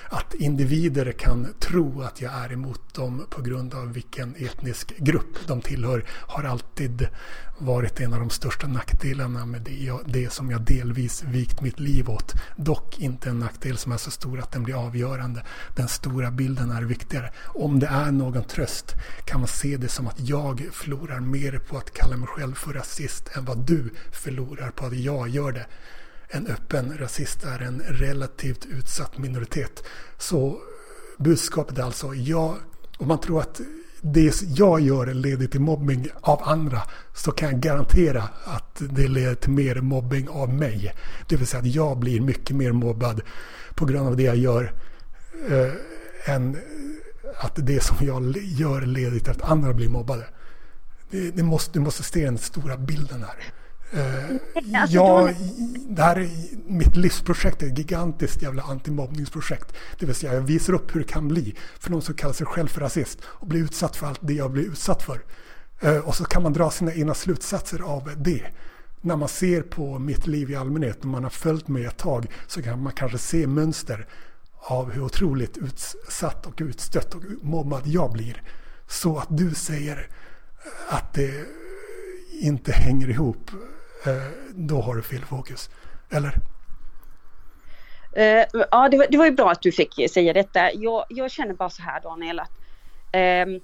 Att 0.10 0.34
individer 0.34 1.12
kan 1.12 1.48
tro 1.60 2.02
att 2.02 2.22
jag 2.22 2.34
är 2.34 2.54
emot 2.54 2.94
dem 2.94 3.26
på 3.30 3.42
grund 3.42 3.74
av 3.74 3.94
vilken 3.94 4.36
etnisk 4.36 4.98
grupp 4.98 5.48
de 5.48 5.62
tillhör 5.62 6.06
har 6.10 6.44
alltid 6.44 7.08
varit 7.62 8.00
en 8.00 8.14
av 8.14 8.20
de 8.20 8.30
största 8.30 8.68
nackdelarna 8.68 9.46
med 9.46 9.62
det, 9.62 9.84
jag, 9.84 10.02
det 10.06 10.34
som 10.34 10.52
jag 10.52 10.62
delvis 10.62 11.24
vikt 11.24 11.62
mitt 11.62 11.80
liv 11.80 12.10
åt. 12.10 12.34
Dock 12.56 13.00
inte 13.00 13.30
en 13.30 13.40
nackdel 13.40 13.78
som 13.78 13.92
är 13.92 13.98
så 13.98 14.12
stor 14.12 14.40
att 14.40 14.52
den 14.52 14.64
blir 14.64 14.86
avgörande. 14.86 15.44
Den 15.76 15.88
stora 15.88 16.32
bilden 16.32 16.72
är 16.72 16.82
viktigare. 16.82 17.32
Om 17.46 17.80
det 17.80 17.88
är 17.88 18.12
någon 18.12 18.44
tröst 18.44 18.96
kan 19.26 19.40
man 19.40 19.48
se 19.48 19.78
det 19.78 19.88
som 19.88 20.08
att 20.08 20.20
jag 20.20 20.68
förlorar 20.72 21.20
mer 21.20 21.58
på 21.58 21.78
att 21.78 21.94
kalla 21.94 22.18
mig 22.18 22.28
själv 22.28 22.54
för 22.54 22.74
rasist 22.74 23.30
än 23.38 23.46
vad 23.46 23.58
du 23.58 23.90
förlorar 24.12 24.72
på 24.72 24.86
att 24.86 24.98
jag 24.98 25.30
gör 25.30 25.52
det. 25.52 25.66
En 26.30 26.48
öppen 26.48 26.98
rasist 26.98 27.44
är 27.44 27.60
en 27.60 27.80
relativt 27.80 28.66
utsatt 28.66 29.18
minoritet. 29.18 29.84
Så 30.18 30.62
budskapet 31.18 31.78
är 31.78 31.84
alltså, 31.84 32.14
jag, 32.14 32.56
om 32.98 33.08
man 33.08 33.20
tror 33.20 33.42
att 33.42 33.62
det 34.02 34.42
jag 34.42 34.82
gör 34.82 35.14
leder 35.14 35.48
till 35.48 35.62
mobbing 35.62 36.08
av 36.22 36.42
andra 36.44 36.82
så 37.14 37.32
kan 37.32 37.50
jag 37.50 37.60
garantera 37.60 38.24
att 38.46 38.82
det 38.90 39.08
leder 39.08 39.36
till 39.36 39.52
mer 39.52 39.76
mobbing 39.76 40.30
av 40.30 40.54
mig. 40.54 40.94
Det 41.28 41.36
vill 41.36 41.48
säga 41.48 41.62
att 41.62 41.76
jag 41.76 42.00
blir 42.00 42.22
mycket 42.22 42.56
mer 42.56 42.72
mobbad 42.72 43.22
på 43.76 43.86
grund 43.86 44.08
av 44.08 44.18
det 44.18 44.24
jag 44.24 44.38
gör 44.38 44.74
eh, 45.50 46.34
än 46.36 46.58
att 47.38 47.54
det 47.56 47.84
som 47.84 48.08
jag 48.08 48.38
gör 48.38 48.82
leder 48.82 49.20
till 49.20 49.32
att 49.32 49.42
andra 49.42 49.74
blir 49.74 49.90
mobbade. 49.90 50.26
Det, 51.12 51.32
det 51.32 51.44
måste, 51.44 51.72
du 51.74 51.80
måste 51.80 52.04
se 52.04 52.26
den 52.26 52.38
stora 52.38 52.78
bilden 52.78 53.24
här. 53.24 53.54
Eh, 53.92 54.36
Alltså, 54.76 54.96
jag, 54.96 55.36
det 55.90 56.02
här 56.02 56.16
är 56.16 56.30
mitt 56.66 56.96
livsprojekt, 56.96 57.64
är 57.64 57.68
ett 57.68 57.78
gigantiskt 57.78 58.42
jävla 58.42 58.64
antimobbningsprojekt. 58.64 59.74
Det 60.00 60.06
vill 60.06 60.16
säga 60.16 60.34
jag 60.34 60.42
visar 60.42 60.74
upp 60.74 60.96
hur 60.96 61.00
det 61.00 61.08
kan 61.08 61.28
bli 61.28 61.56
för 61.80 61.92
någon 61.92 62.02
som 62.02 62.16
kallar 62.16 62.34
sig 62.34 62.46
själv 62.48 62.68
för 62.68 62.82
rasist 62.82 63.20
och 63.24 63.48
blir 63.48 63.64
utsatt 63.64 63.96
för 63.96 64.08
allt 64.08 64.20
det 64.22 64.34
jag 64.34 64.52
blir 64.52 64.64
utsatt 64.64 65.04
för. 65.04 65.22
Eh, 65.80 65.98
och 65.98 66.16
så 66.16 66.24
kan 66.26 66.44
man 66.44 66.54
dra 66.54 66.72
sina 66.72 66.94
egna 66.94 67.14
slutsatser 67.14 67.80
av 67.82 68.12
det. 68.18 68.44
När 69.02 69.16
man 69.16 69.30
ser 69.30 69.62
på 69.62 70.00
mitt 70.00 70.28
liv 70.28 70.52
i 70.52 70.56
allmänhet, 70.56 71.04
när 71.04 71.12
man 71.12 71.24
har 71.24 71.30
följt 71.30 71.68
mig 71.68 71.86
ett 71.86 71.98
tag, 71.98 72.26
så 72.48 72.62
kan 72.62 72.84
man 72.84 72.94
kanske 72.94 73.18
se 73.18 73.48
mönster 73.48 74.08
av 74.58 74.92
hur 74.92 75.02
otroligt 75.04 75.58
utsatt 75.58 76.46
och 76.46 76.54
utstött 76.58 77.16
och 77.16 77.24
mobbad 77.42 77.88
jag 77.88 78.12
blir. 78.12 78.44
Så 78.88 79.18
att 79.18 79.38
du 79.38 79.54
säger 79.54 80.08
att 80.90 81.14
det 81.14 81.46
inte 82.42 82.72
hänger 82.72 83.10
ihop, 83.10 83.52
då 84.54 84.82
har 84.82 84.96
du 84.96 85.02
fel 85.02 85.26
fokus. 85.26 85.70
Eller? 86.10 86.40
Eh, 88.14 88.46
ja, 88.72 88.90
det 88.92 88.98
var, 88.98 89.08
det 89.10 89.18
var 89.18 89.26
ju 89.26 89.32
bra 89.32 89.52
att 89.52 89.62
du 89.62 89.72
fick 89.72 90.12
säga 90.14 90.34
detta. 90.34 90.74
Jag, 90.74 91.06
jag 91.10 91.32
känner 91.32 91.54
bara 91.54 91.70
så 91.70 91.82
här 91.82 92.02
Daniel 92.02 92.40
att 92.40 92.52
ehm, 93.12 93.60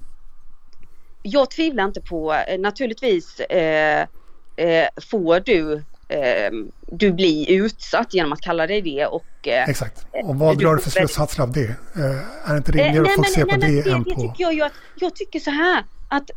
jag 1.22 1.50
tvivlar 1.52 1.86
inte 1.86 2.02
på, 2.02 2.34
eh, 2.34 2.60
naturligtvis 2.60 3.40
eh, 3.40 4.08
eh, 4.56 4.88
får 5.12 5.40
du, 5.40 5.84
ehm, 6.10 6.72
du 6.88 7.12
bli 7.12 7.54
utsatt 7.54 8.14
genom 8.14 8.34
att 8.34 8.42
kalla 8.42 8.68
dig 8.68 8.82
det 8.82 9.06
och 9.06 9.48
eh, 9.48 9.70
Exakt. 9.70 10.06
Och 10.24 10.36
vad 10.36 10.60
drar 10.60 10.76
du 10.76 10.82
för 10.82 10.90
slutsatser 10.90 11.44
av 11.44 11.52
det? 11.52 11.76
Eh, 11.96 12.52
är 12.52 12.58
inte 12.58 12.72
Eh, 12.72 12.76
rimligare 12.76 13.06
att 13.06 13.16
fokusera 13.16 13.46
på 13.46 13.58
nej, 13.58 13.72
det 13.72 13.86
men 13.86 13.96
än 13.96 14.04
det, 14.04 14.14
på... 14.14 14.22
det 14.22 14.28
tycker 14.28 14.44
jag 14.44 14.54
ju 14.54 14.62
att, 14.62 14.74
jag 14.96 15.16
tycker 15.16 15.40
så 15.40 15.52
här 15.52 15.84
att 16.10 16.32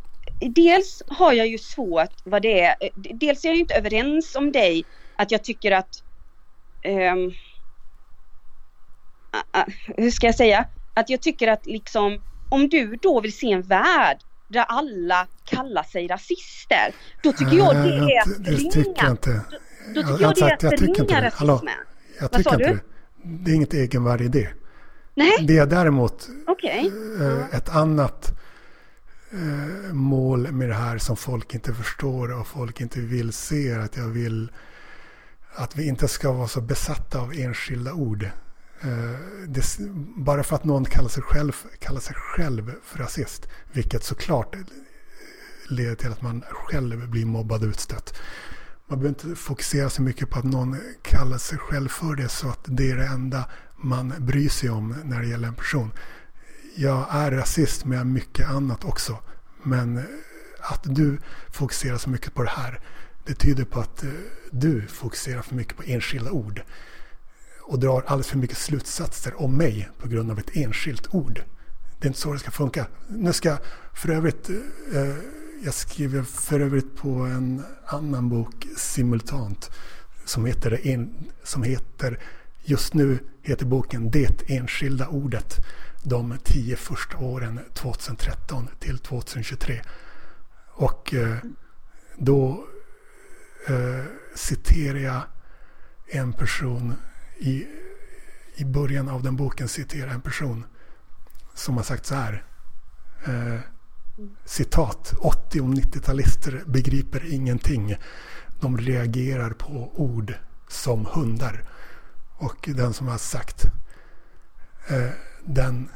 dels 0.49 1.03
har 1.07 1.33
jag 1.33 1.47
ju 1.47 1.57
svårt 1.57 2.11
vad 2.23 2.41
det 2.41 2.61
är, 2.61 2.75
eh, 2.79 2.89
dels 2.95 3.45
är 3.45 3.49
jag 3.49 3.57
inte 3.57 3.73
överens 3.75 4.35
om 4.35 4.51
dig 4.51 4.85
att 5.15 5.31
jag 5.31 5.43
tycker 5.43 5.71
att 5.71 6.03
ah, 9.51 9.65
hur 9.97 10.11
ska 10.11 10.25
jag 10.25 10.35
säga? 10.35 10.65
Att 10.93 11.09
jag 11.09 11.21
tycker 11.21 11.47
att 11.47 11.65
liksom 11.65 12.21
om 12.49 12.69
du 12.69 12.95
då 13.01 13.21
vill 13.21 13.33
se 13.37 13.51
en 13.51 13.61
värld 13.61 14.17
där 14.47 14.65
alla 14.67 15.27
kallar 15.45 15.83
sig 15.83 16.07
rasister, 16.07 16.93
då 17.23 17.31
tycker 17.33 17.57
jag 17.57 17.75
det 17.75 17.93
är 18.15 18.21
att 18.21 18.45
det 18.45 18.57
tycker 18.71 19.03
jag 19.03 19.11
inte. 19.11 19.41
Då 19.95 20.01
tycker 20.01 20.21
Jag- 20.23 20.35
det 20.35 20.41
är 20.41 20.53
att 20.53 20.63
jag 20.63 20.77
tycker 20.77 21.01
inte 21.01 21.21
det. 21.21 21.31
Hallå? 21.33 21.53
rasismen. 21.53 21.73
Jag 22.19 22.31
tycker 22.31 22.51
inte 22.53 22.65
det. 22.73 22.79
Det 23.23 23.51
är 23.51 23.55
inget 23.55 23.73
egenvärde 23.73 24.23
i 24.23 24.27
det. 24.27 24.49
Nej, 25.15 25.31
Det 25.41 25.57
är 25.57 25.65
däremot 25.65 26.27
okej. 26.47 26.91
eh, 27.21 27.55
ett 27.57 27.69
annat 27.69 28.31
eh, 29.33 29.93
mål 29.93 30.51
med 30.51 30.69
det 30.69 30.75
här 30.75 30.97
som 30.97 31.15
folk 31.17 31.55
inte 31.55 31.73
förstår 31.73 32.39
och 32.39 32.47
folk 32.47 32.81
inte 32.81 32.99
vill 33.01 33.33
se 33.33 33.73
att 33.73 33.97
jag 33.97 34.07
vill 34.07 34.51
att 35.55 35.75
vi 35.75 35.87
inte 35.87 36.07
ska 36.07 36.31
vara 36.31 36.47
så 36.47 36.61
besatta 36.61 37.19
av 37.19 37.33
enskilda 37.33 37.93
ord. 37.93 38.23
Eh, 38.81 39.19
det, 39.47 39.63
bara 40.15 40.43
för 40.43 40.55
att 40.55 40.63
någon 40.63 40.85
kallar 40.85 41.09
sig, 41.09 41.23
själv, 41.23 41.51
kallar 41.79 41.99
sig 41.99 42.15
själv 42.15 42.71
för 42.83 42.99
rasist, 42.99 43.47
vilket 43.71 44.03
såklart 44.03 44.55
leder 45.69 45.95
till 45.95 46.11
att 46.11 46.21
man 46.21 46.43
själv 46.49 47.09
blir 47.09 47.25
mobbad 47.25 47.63
och 47.63 47.69
utstött. 47.69 48.13
Man 48.87 48.99
behöver 48.99 49.27
inte 49.27 49.41
fokusera 49.41 49.89
så 49.89 50.01
mycket 50.01 50.29
på 50.29 50.39
att 50.39 50.45
någon 50.45 50.77
kallar 51.01 51.37
sig 51.37 51.57
själv 51.57 51.89
för 51.89 52.15
det 52.15 52.29
så 52.29 52.49
att 52.49 52.65
det 52.65 52.91
är 52.91 52.95
det 52.95 53.05
enda 53.05 53.49
man 53.77 54.13
bryr 54.19 54.49
sig 54.49 54.69
om 54.69 54.95
när 55.03 55.21
det 55.21 55.27
gäller 55.27 55.47
en 55.47 55.55
person. 55.55 55.91
Jag 56.75 57.07
är 57.09 57.31
rasist 57.31 57.85
men 57.85 57.97
jag 57.97 58.07
är 58.07 58.11
mycket 58.11 58.49
annat 58.49 58.85
också. 58.85 59.17
Men 59.63 59.97
eh, 59.97 60.03
att 60.59 60.83
du 60.83 61.19
fokuserar 61.49 61.97
så 61.97 62.09
mycket 62.09 62.33
på 62.33 62.43
det 62.43 62.49
här, 62.49 62.79
det 63.25 63.33
tyder 63.33 63.65
på 63.65 63.79
att 63.79 64.03
eh, 64.03 64.09
du 64.51 64.87
fokuserar 64.87 65.41
för 65.41 65.55
mycket 65.55 65.77
på 65.77 65.83
enskilda 65.85 66.31
ord. 66.31 66.61
Och 67.61 67.79
drar 67.79 68.01
alldeles 68.07 68.27
för 68.27 68.37
mycket 68.37 68.57
slutsatser 68.57 69.41
om 69.41 69.57
mig 69.57 69.89
på 69.97 70.07
grund 70.07 70.31
av 70.31 70.39
ett 70.39 70.55
enskilt 70.55 71.15
ord. 71.15 71.41
Det 71.99 72.05
är 72.05 72.07
inte 72.07 72.19
så 72.19 72.33
det 72.33 72.39
ska 72.39 72.51
funka. 72.51 72.87
Nu 73.07 73.33
ska 73.33 73.57
för 73.93 74.09
övrigt, 74.09 74.49
eh, 74.49 74.55
eh 75.01 75.15
jag 75.63 75.73
skriver 75.73 76.23
för 76.23 76.59
övrigt 76.59 76.95
på 76.95 77.09
en 77.09 77.63
annan 77.85 78.29
bok 78.29 78.67
simultant 78.77 79.71
som 80.25 80.45
heter, 80.45 80.87
en, 80.87 81.31
som 81.43 81.63
heter 81.63 82.19
just 82.63 82.93
nu 82.93 83.19
heter 83.41 83.65
boken 83.65 84.11
Det 84.11 84.49
enskilda 84.49 85.07
ordet. 85.07 85.57
De 86.03 86.37
tio 86.43 86.75
första 86.75 87.17
åren 87.17 87.59
2013 87.73 88.67
till 88.79 88.99
2023. 88.99 89.81
Och 90.67 91.13
eh, 91.13 91.37
då 92.17 92.65
eh, 93.67 94.05
citerar 94.35 94.99
jag 94.99 95.21
en 96.07 96.33
person 96.33 96.95
i, 97.37 97.67
i 98.55 98.65
början 98.65 99.09
av 99.09 99.23
den 99.23 99.35
boken 99.35 99.67
citerar 99.67 100.11
en 100.11 100.21
person 100.21 100.65
som 101.53 101.77
har 101.77 101.83
sagt 101.83 102.05
så 102.05 102.15
här. 102.15 102.43
Eh, 103.25 103.59
citat. 104.45 105.13
80 105.19 105.61
och 105.61 105.67
90-talister 105.67 106.63
begriper 106.65 107.33
ingenting. 107.33 107.95
De 108.59 108.77
reagerar 108.77 109.49
på 109.49 109.91
ord 109.95 110.33
som 110.67 111.05
hundar. 111.05 111.63
Och 112.37 112.69
den 112.75 112.93
som 112.93 113.07
har 113.07 113.17
sagt 113.17 113.65
eh, 114.87 115.09
den 115.45 115.89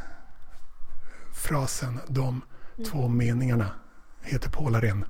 frasen, 1.34 2.00
de 2.08 2.42
två 2.86 3.08
meningarna 3.08 3.70
heter 4.22 4.50
Paul 4.50 4.76
Arén. 4.76 5.06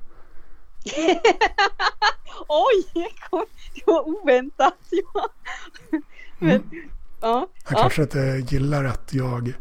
Oj, 2.48 3.08
det 3.74 3.84
var 3.86 4.08
oväntat. 4.08 4.74
Ja. 4.90 5.30
Men, 6.40 6.56
mm. 6.56 6.90
ja, 7.22 7.48
Han 7.64 7.78
ja. 7.78 7.82
kanske 7.82 8.02
inte 8.02 8.44
gillar 8.48 8.84
att 8.84 9.14
jag 9.14 9.54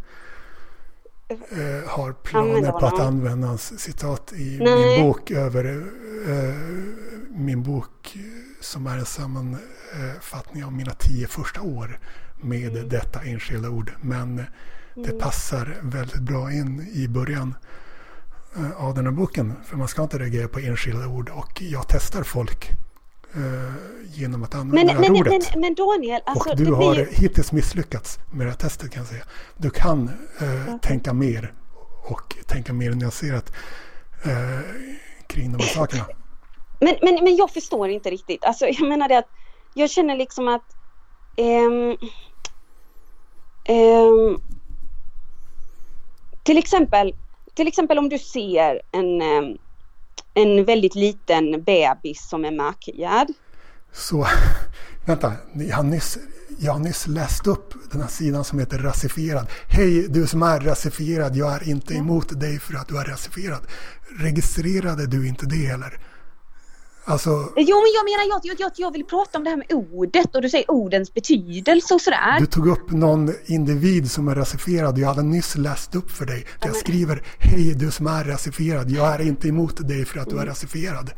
eh, 1.28 1.88
har 1.88 2.12
planer 2.12 2.72
på 2.72 2.86
att 2.86 3.00
använda 3.00 3.46
hans 3.46 3.80
citat 3.80 4.32
i 4.32 4.58
Nej. 4.60 4.98
min 4.98 5.06
bok 5.06 5.30
över 5.30 5.64
eh, 6.28 6.54
min 7.30 7.62
bok 7.62 8.18
som 8.60 8.86
är 8.86 8.98
en 8.98 9.06
sammanfattning 9.06 10.64
av 10.64 10.72
mina 10.72 10.92
tio 10.92 11.26
första 11.26 11.62
år 11.62 12.00
med 12.44 12.86
detta 12.90 13.20
enskilda 13.22 13.70
ord. 13.70 13.92
Men 14.00 14.36
det 14.94 15.08
mm. 15.08 15.18
passar 15.18 15.76
väldigt 15.82 16.20
bra 16.20 16.52
in 16.52 16.88
i 16.94 17.08
början 17.08 17.54
Eh, 18.56 18.84
av 18.84 18.94
den 18.94 19.04
här 19.04 19.12
boken. 19.12 19.52
För 19.64 19.76
man 19.76 19.88
ska 19.88 20.02
inte 20.02 20.18
reagera 20.18 20.48
på 20.48 20.58
enskilda 20.58 21.06
ord 21.06 21.28
och 21.28 21.62
jag 21.62 21.84
testar 21.88 22.22
folk 22.22 22.70
eh, 23.34 23.72
genom 24.12 24.42
att 24.42 24.54
använda 24.54 24.74
men, 24.74 24.86
det 24.86 24.92
här 24.92 25.00
men, 25.00 25.20
ordet. 25.20 25.50
Men, 25.52 25.60
men 25.60 25.74
Daniel, 25.74 26.20
alltså, 26.26 26.50
och 26.50 26.56
du 26.56 26.72
har 26.72 26.94
blir... 26.94 27.08
hittills 27.10 27.52
misslyckats 27.52 28.18
med 28.32 28.46
det 28.46 28.50
här 28.50 28.58
testet 28.58 28.90
kan 28.90 29.00
jag 29.02 29.08
säga. 29.08 29.24
Du 29.56 29.70
kan 29.70 30.10
eh, 30.40 30.62
okay. 30.62 30.78
tänka 30.82 31.12
mer 31.12 31.52
och 32.04 32.36
tänka 32.46 32.72
mer 32.72 32.90
nyanserat 32.90 33.52
eh, 34.24 34.60
kring 35.26 35.52
de 35.52 35.62
här 35.62 35.70
sakerna. 35.70 36.04
Men, 36.80 36.96
men, 37.02 37.24
men 37.24 37.36
jag 37.36 37.50
förstår 37.50 37.88
inte 37.88 38.10
riktigt. 38.10 38.44
Alltså, 38.44 38.66
jag 38.66 38.88
menar 38.88 39.08
det 39.08 39.18
att 39.18 39.28
jag 39.74 39.90
känner 39.90 40.16
liksom 40.16 40.48
att 40.48 40.76
um, 41.36 41.96
um, 43.68 44.40
till 46.42 46.58
exempel 46.58 47.14
till 47.54 47.68
exempel 47.68 47.98
om 47.98 48.08
du 48.08 48.18
ser 48.18 48.80
en, 48.92 49.22
en 50.34 50.64
väldigt 50.64 50.94
liten 50.94 51.62
bebis 51.62 52.28
som 52.28 52.44
är 52.44 52.50
mörkhyad. 52.50 53.32
Så, 53.92 54.26
vänta, 55.06 55.32
jag 55.54 55.76
har, 55.76 55.82
nyss, 55.82 56.18
jag 56.58 56.72
har 56.72 56.80
nyss 56.80 57.06
läst 57.06 57.46
upp 57.46 57.74
den 57.92 58.00
här 58.00 58.08
sidan 58.08 58.44
som 58.44 58.58
heter 58.58 58.78
rasifierad. 58.78 59.46
Hej 59.68 60.08
du 60.08 60.26
som 60.26 60.42
är 60.42 60.60
rasifierad, 60.60 61.36
jag 61.36 61.54
är 61.54 61.68
inte 61.68 61.94
emot 61.94 62.40
dig 62.40 62.58
för 62.58 62.74
att 62.74 62.88
du 62.88 62.98
är 62.98 63.04
rasifierad. 63.04 63.60
Registrerade 64.18 65.06
du 65.06 65.28
inte 65.28 65.46
det 65.46 65.66
heller? 65.66 65.98
Alltså... 67.06 67.30
Jo, 67.56 67.76
men 67.76 67.92
jag 67.94 68.04
menar, 68.04 68.40
jag, 68.42 68.60
jag, 68.60 68.72
jag 68.76 68.92
vill 68.92 69.04
prata 69.04 69.38
om 69.38 69.44
det 69.44 69.50
här 69.50 69.56
med 69.56 69.72
ordet 69.72 70.34
och 70.34 70.42
du 70.42 70.50
säger 70.50 70.70
ordens 70.70 71.14
betydelse 71.14 71.94
och 71.94 72.00
sådär. 72.00 72.40
Du 72.40 72.46
tog 72.46 72.68
upp 72.68 72.90
någon 72.90 73.34
individ 73.46 74.10
som 74.10 74.28
är 74.28 74.34
rasifierad. 74.34 74.98
Jag 74.98 75.08
hade 75.08 75.22
nyss 75.22 75.56
läst 75.56 75.94
upp 75.94 76.10
för 76.10 76.26
dig. 76.26 76.40
Där 76.40 76.50
ja, 76.60 76.66
jag 76.66 76.76
skriver, 76.76 77.22
hej 77.38 77.74
du 77.74 77.90
som 77.90 78.06
är 78.06 78.24
rasifierad. 78.24 78.90
Jag 78.90 79.14
är 79.14 79.20
inte 79.20 79.48
emot 79.48 79.88
dig 79.88 80.04
för 80.04 80.20
att 80.20 80.30
du 80.30 80.38
är 80.38 80.46
rasifierad. 80.46 81.10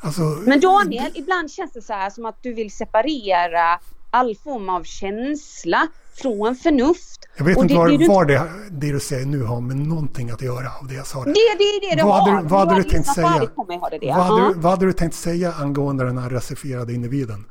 Alltså, 0.00 0.22
men 0.22 0.60
Daniel, 0.60 1.12
ibland 1.14 1.50
känns 1.50 1.72
det 1.72 1.82
så 1.82 1.92
här 1.92 2.10
som 2.10 2.26
att 2.26 2.42
du 2.42 2.52
vill 2.54 2.70
separera 2.70 3.80
all 4.10 4.36
form 4.36 4.68
av 4.68 4.84
känsla 4.84 5.88
från 6.14 6.56
förnuft. 6.56 7.20
Jag 7.36 7.44
vet 7.44 7.58
inte 7.58 7.74
var, 7.74 7.88
det, 7.88 8.08
var 8.08 8.24
det, 8.24 8.50
det 8.70 8.92
du 8.92 9.00
säger 9.00 9.26
nu 9.26 9.42
har 9.42 9.60
med 9.60 9.76
någonting 9.76 10.30
att 10.30 10.42
göra 10.42 10.68
av 10.80 10.86
det 10.88 10.94
jag 10.94 11.06
sa. 11.06 11.24
Det, 11.24 11.32
det 11.32 11.80
det 11.80 11.96
det 11.96 12.02
vad 12.02 12.14
har. 12.14 12.30
Hade, 12.30 12.48
vad 12.48 12.60
hade 12.60 12.74
du, 12.74 12.82
du 12.82 12.90
tänkt 12.90 13.14
säga? 13.14 13.48
Vad, 13.56 14.16
hade, 14.16 14.54
vad 14.54 14.70
hade 14.70 14.86
du 14.86 14.92
tänkt 14.92 15.14
säga 15.14 15.52
angående 15.52 16.04
den 16.04 16.18
här 16.18 16.30
rasifierade 16.30 16.92
individen? 16.92 17.44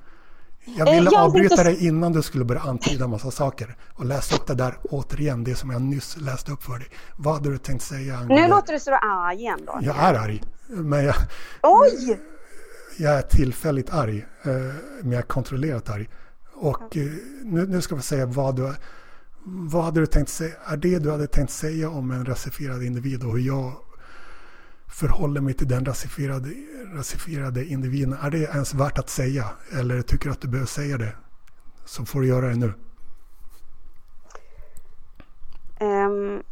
Jag 0.77 0.87
eh, 0.87 0.95
ville 0.95 1.09
jag 1.11 1.23
avbryta 1.23 1.53
inte... 1.53 1.63
dig 1.63 1.87
innan 1.87 2.13
du 2.13 2.21
skulle 2.21 2.45
börja 2.45 2.61
antyda 2.61 3.03
en 3.03 3.09
massa 3.09 3.31
saker 3.31 3.75
och 3.93 4.05
läsa 4.05 4.35
upp 4.35 4.47
det 4.47 4.55
där 4.55 4.77
återigen, 4.83 5.43
det 5.43 5.55
som 5.55 5.69
jag 5.69 5.81
nyss 5.81 6.17
läste 6.17 6.51
upp 6.51 6.63
för 6.63 6.79
dig. 6.79 6.87
Vad 7.17 7.33
hade 7.33 7.49
du 7.49 7.57
tänkt 7.57 7.81
säga? 7.81 8.17
Angående... 8.17 8.41
Nu 8.41 8.47
låter 8.47 8.73
du 8.73 8.79
så 8.79 8.91
arg 8.93 9.37
igen 9.37 9.59
då. 9.65 9.79
Jag 9.81 9.95
är 9.97 10.13
arg. 10.13 10.43
Men 10.67 11.05
jag, 11.05 11.15
Oj! 11.63 12.19
Jag 12.97 13.17
är 13.17 13.21
tillfälligt 13.21 13.89
arg, 13.93 14.17
eh, 14.43 14.51
men 15.01 15.11
jag 15.11 15.19
är 15.19 15.27
kontrollerat 15.27 15.89
arg. 15.89 16.09
Och 16.61 16.97
eh, 16.97 17.11
nu, 17.43 17.67
nu 17.67 17.81
ska 17.81 17.95
vi 17.95 18.01
säga 18.01 18.25
vad 18.25 18.55
du, 18.55 18.73
vad 19.43 19.83
hade 19.83 19.99
du 19.99 20.05
tänkt 20.05 20.29
säga, 20.29 20.55
är 20.65 20.77
det 20.77 20.99
du 20.99 21.11
hade 21.11 21.27
tänkt 21.27 21.51
säga 21.51 21.89
om 21.89 22.11
en 22.11 22.25
rasifierad 22.25 22.83
individ 22.83 23.23
och 23.23 23.31
hur 23.31 23.47
jag 23.47 23.73
förhåller 24.89 25.41
mig 25.41 25.53
till 25.53 25.67
den 25.67 25.85
rasifierade, 25.85 26.49
rasifierade 26.95 27.65
individen. 27.65 28.13
Är 28.13 28.29
det 28.29 28.37
ens 28.37 28.73
värt 28.73 28.97
att 28.97 29.09
säga? 29.09 29.45
Eller 29.79 30.01
tycker 30.01 30.25
du 30.25 30.31
att 30.31 30.41
du 30.41 30.47
behöver 30.47 30.67
säga 30.67 30.97
det? 30.97 31.15
Så 31.85 32.05
får 32.05 32.21
du 32.21 32.27
göra 32.27 32.47
det 32.47 32.55
nu. 32.55 32.73
Um, 35.81 36.43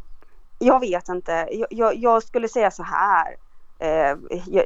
jag 0.58 0.80
vet 0.80 1.08
inte. 1.08 1.48
Jag, 1.50 1.66
jag, 1.70 1.96
jag, 1.96 2.22
skulle 2.22 2.48
säga 2.48 2.70
så 2.70 2.82
här. 2.82 3.30
Uh, 3.82 4.18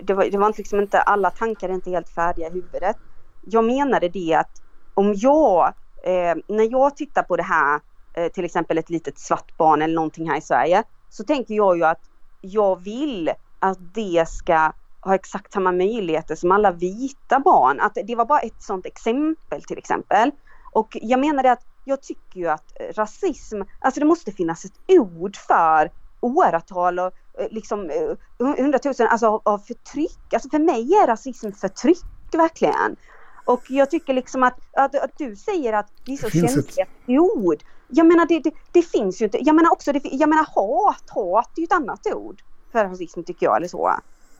det, 0.02 0.14
var, 0.14 0.30
det 0.30 0.38
var 0.38 0.54
liksom 0.56 0.80
inte, 0.80 1.00
alla 1.00 1.30
tankar 1.30 1.68
är 1.68 1.72
inte 1.72 1.90
helt 1.90 2.08
färdiga 2.08 2.48
i 2.48 2.50
huvudet. 2.50 2.96
Jag 3.40 3.64
menade 3.64 4.08
det 4.08 4.34
att 4.34 4.61
om 4.94 5.14
jag, 5.16 5.66
eh, 6.04 6.34
när 6.48 6.70
jag 6.70 6.96
tittar 6.96 7.22
på 7.22 7.36
det 7.36 7.42
här, 7.42 7.80
eh, 8.16 8.28
till 8.28 8.44
exempel 8.44 8.78
ett 8.78 8.90
litet 8.90 9.18
svart 9.18 9.56
barn 9.56 9.82
eller 9.82 9.94
någonting 9.94 10.30
här 10.30 10.38
i 10.38 10.40
Sverige, 10.40 10.82
så 11.10 11.24
tänker 11.24 11.54
jag 11.54 11.76
ju 11.76 11.84
att 11.84 12.00
jag 12.40 12.82
vill 12.82 13.30
att 13.58 13.78
det 13.94 14.28
ska 14.28 14.72
ha 15.00 15.14
exakt 15.14 15.52
samma 15.52 15.72
möjligheter 15.72 16.34
som 16.34 16.52
alla 16.52 16.72
vita 16.72 17.40
barn. 17.40 17.80
Att 17.80 17.98
det 18.06 18.14
var 18.14 18.24
bara 18.24 18.40
ett 18.40 18.62
sådant 18.62 18.86
exempel 18.86 19.62
till 19.62 19.78
exempel. 19.78 20.30
Och 20.72 20.88
jag 20.92 21.20
menar 21.20 21.42
det 21.42 21.52
att 21.52 21.66
jag 21.84 22.02
tycker 22.02 22.40
ju 22.40 22.48
att 22.48 22.72
rasism, 22.94 23.62
alltså 23.80 24.00
det 24.00 24.06
måste 24.06 24.32
finnas 24.32 24.64
ett 24.64 24.72
ord 24.88 25.36
för 25.36 25.90
åratal 26.20 26.98
och 26.98 27.12
eh, 27.38 27.46
liksom 27.50 27.90
eh, 27.90 28.46
hundratusen 28.56 29.08
alltså 29.08 29.40
av 29.44 29.58
förtryck. 29.58 30.34
Alltså 30.34 30.48
för 30.50 30.58
mig 30.58 30.94
är 30.94 31.06
rasism 31.06 31.52
förtryck 31.52 31.98
verkligen. 32.32 32.96
Och 33.44 33.62
jag 33.68 33.90
tycker 33.90 34.14
liksom 34.14 34.42
att, 34.42 34.58
att, 34.72 34.94
att 34.94 35.18
du 35.18 35.36
säger 35.36 35.72
att 35.72 35.88
det 36.04 36.12
är 36.12 36.16
så 36.16 36.30
känsliga 36.30 36.84
ett... 36.84 37.20
ord. 37.20 37.62
Jag 37.88 38.06
menar 38.06 38.26
det, 38.26 38.38
det, 38.38 38.52
det, 38.72 38.82
finns 38.82 39.20
ju 39.20 39.24
inte, 39.24 39.38
jag 39.44 39.56
menar 39.56 39.72
också, 39.72 39.92
det, 39.92 40.00
jag 40.04 40.28
menar 40.28 40.46
hat, 40.54 41.10
hat 41.10 41.50
är 41.56 41.60
ju 41.60 41.64
ett 41.64 41.72
annat 41.72 42.06
ord 42.06 42.42
för 42.72 42.84
rasism 42.84 43.22
tycker 43.22 43.46
jag 43.46 43.56
eller 43.56 43.68
så. 43.68 43.92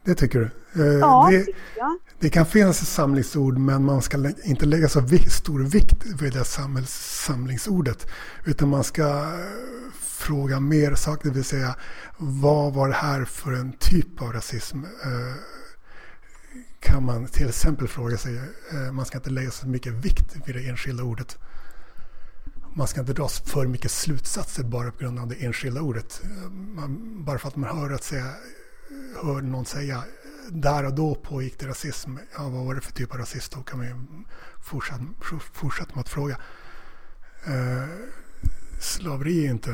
Det 0.04 0.14
tycker 0.14 0.38
du? 0.40 0.50
Eh, 0.82 0.98
ja, 0.98 1.28
det, 1.30 1.38
tycker 1.38 1.60
jag. 1.76 1.98
det 2.18 2.30
kan 2.30 2.46
finnas 2.46 2.94
samlingsord 2.94 3.58
men 3.58 3.84
man 3.84 4.02
ska 4.02 4.16
inte 4.44 4.66
lägga 4.66 4.88
så 4.88 5.00
stor 5.30 5.60
vikt 5.60 6.04
vid 6.20 6.32
det 6.32 6.44
samlingsordet. 6.44 8.06
Utan 8.46 8.68
man 8.68 8.84
ska 8.84 9.02
eh, 9.02 9.36
fråga 10.00 10.60
mer 10.60 10.94
saker, 10.94 11.28
det 11.28 11.34
vill 11.34 11.44
säga 11.44 11.76
vad 12.18 12.74
var 12.74 12.88
det 12.88 12.94
här 12.94 13.24
för 13.24 13.52
en 13.52 13.72
typ 13.72 14.22
av 14.22 14.32
rasism? 14.32 14.78
Kan 16.82 17.04
man 17.04 17.26
till 17.26 17.48
exempel 17.48 17.88
fråga 17.88 18.16
sig, 18.16 18.36
eh, 18.72 18.92
man 18.92 19.06
ska 19.06 19.18
inte 19.18 19.30
lägga 19.30 19.50
så 19.50 19.68
mycket 19.68 19.92
vikt 19.92 20.36
vid 20.46 20.54
det 20.54 20.68
enskilda 20.68 21.02
ordet. 21.02 21.38
Man 22.74 22.86
ska 22.86 23.00
inte 23.00 23.12
dra 23.12 23.28
för 23.28 23.66
mycket 23.66 23.90
slutsatser 23.90 24.64
bara 24.64 24.90
på 24.90 24.98
grund 24.98 25.18
av 25.18 25.28
det 25.28 25.34
enskilda 25.34 25.80
ordet. 25.80 26.22
Eh, 26.24 26.50
man, 26.50 27.24
bara 27.24 27.38
för 27.38 27.48
att 27.48 27.56
man 27.56 27.78
hör, 27.78 27.90
att 27.90 28.04
säga, 28.04 28.34
hör 29.22 29.40
någon 29.40 29.64
säga 29.64 30.04
där 30.48 30.84
och 30.84 30.94
då 30.94 31.14
pågick 31.14 31.58
det 31.58 31.66
rasism. 31.66 32.16
Ja, 32.36 32.48
vad 32.48 32.64
var 32.64 32.74
det 32.74 32.80
för 32.80 32.92
typ 32.92 33.12
av 33.12 33.18
rasism? 33.18 33.58
Då 33.58 33.62
kan 33.62 33.78
man 33.78 33.86
ju 33.86 33.94
fortsätta, 34.60 35.04
fortsätta 35.52 35.94
med 35.94 36.00
att 36.00 36.08
fråga. 36.08 36.36
Eh, 37.46 37.86
slaveri 38.80 39.46
är 39.46 39.50
inte 39.50 39.72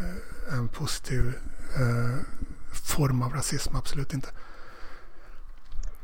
eh, 0.00 0.58
en 0.58 0.68
positiv 0.68 1.32
eh, 1.76 2.16
form 2.72 3.22
av 3.22 3.32
rasism, 3.32 3.76
absolut 3.76 4.14
inte. 4.14 4.28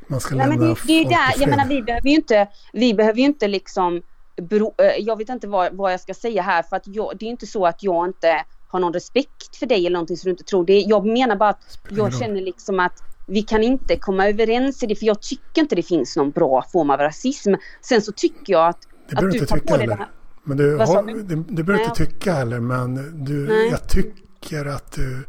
Man 0.07 0.21
ska 0.21 0.35
Nej, 0.35 0.49
men 0.49 0.61
det, 0.61 0.77
det 0.87 0.93
är 0.93 1.09
där, 1.09 1.41
jag 1.41 1.51
menar 1.51 1.67
vi 1.67 1.83
behöver 1.83 2.09
ju 2.09 2.15
inte, 2.15 2.49
vi 2.73 2.95
behöver 2.95 3.19
ju 3.19 3.25
inte 3.25 3.49
liksom, 3.49 4.03
bero, 4.37 4.75
eh, 4.79 5.05
jag 5.05 5.17
vet 5.17 5.29
inte 5.29 5.49
vad, 5.49 5.75
vad 5.75 5.93
jag 5.93 6.01
ska 6.01 6.15
säga 6.15 6.43
här 6.43 6.63
för 6.63 6.77
att 6.77 6.87
jag, 6.87 7.13
det 7.19 7.27
är 7.27 7.31
inte 7.31 7.47
så 7.47 7.67
att 7.67 7.83
jag 7.83 8.07
inte 8.07 8.45
har 8.69 8.81
någon 8.81 8.93
respekt 8.93 9.57
för 9.57 9.67
dig 9.67 9.87
eller 9.87 9.95
någonting 9.95 10.17
som 10.17 10.29
du 10.29 10.31
inte 10.31 10.45
tror. 10.45 10.67
Det, 10.67 10.81
jag 10.81 11.07
menar 11.07 11.37
bara 11.37 11.49
att 11.49 11.79
jag 11.89 12.15
känner 12.15 12.41
liksom 12.41 12.81
att 12.81 13.03
vi 13.27 13.43
kan 13.43 13.63
inte 13.63 13.97
komma 13.97 14.29
överens 14.29 14.83
i 14.83 14.87
det 14.87 14.97
för 14.97 15.07
jag 15.07 15.23
tycker 15.23 15.63
inte 15.63 15.75
det 15.75 15.83
finns 15.83 16.17
någon 16.17 16.31
bra 16.31 16.65
form 16.73 16.91
av 16.91 16.99
rasism. 16.99 17.55
Sen 17.81 18.03
så 18.03 18.13
tycker 18.13 18.53
jag 18.53 18.69
att, 18.69 18.89
det 19.09 19.17
att 19.17 19.33
du 19.33 19.77
dig 19.77 19.87
det 19.87 19.95
här. 19.95 20.09
Men 20.45 20.57
du, 20.57 20.77
har, 20.77 21.03
du? 21.03 21.45
du 21.49 21.63
behöver 21.63 21.85
inte 21.85 22.07
tycka 22.07 22.33
heller 22.33 22.61
men 22.61 23.25
du, 23.25 23.69
jag 23.71 23.89
tycker 23.89 24.67
att 24.67 24.93
du, 24.93 25.25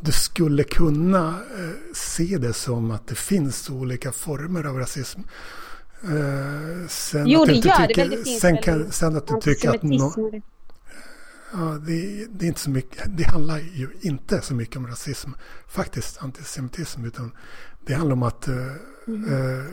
du 0.00 0.12
skulle 0.12 0.64
kunna 0.64 1.28
eh, 1.28 1.94
se 1.94 2.38
det 2.38 2.52
som 2.52 2.90
att 2.90 3.06
det 3.06 3.14
finns 3.14 3.70
olika 3.70 4.12
former 4.12 4.64
av 4.64 4.78
rasism. 4.78 5.20
Eh, 6.02 6.88
sen 6.88 7.26
jo, 7.26 7.44
det 7.44 7.52
gör 7.52 7.86
tycker, 7.86 8.08
det. 8.08 8.16
Det 8.16 8.24
sen, 8.24 8.58
kan, 8.58 8.92
sen 8.92 9.16
att 9.16 9.26
du 9.26 9.40
tycker 9.40 9.74
att... 9.74 9.82
No, 9.82 10.42
ja, 11.52 11.78
det, 11.86 12.26
det, 12.30 12.44
är 12.44 12.48
inte 12.48 12.60
så 12.60 12.70
mycket, 12.70 13.16
det 13.16 13.24
handlar 13.24 13.58
ju 13.58 13.88
inte 14.00 14.40
så 14.40 14.54
mycket 14.54 14.76
om 14.76 14.86
rasism, 14.86 15.30
faktiskt, 15.68 16.22
antisemitism, 16.22 17.04
utan 17.04 17.32
det 17.86 17.94
handlar 17.94 18.12
om 18.12 18.22
att 18.22 18.48
eh, 18.48 18.54
mm. 19.06 19.24
eh, 19.24 19.64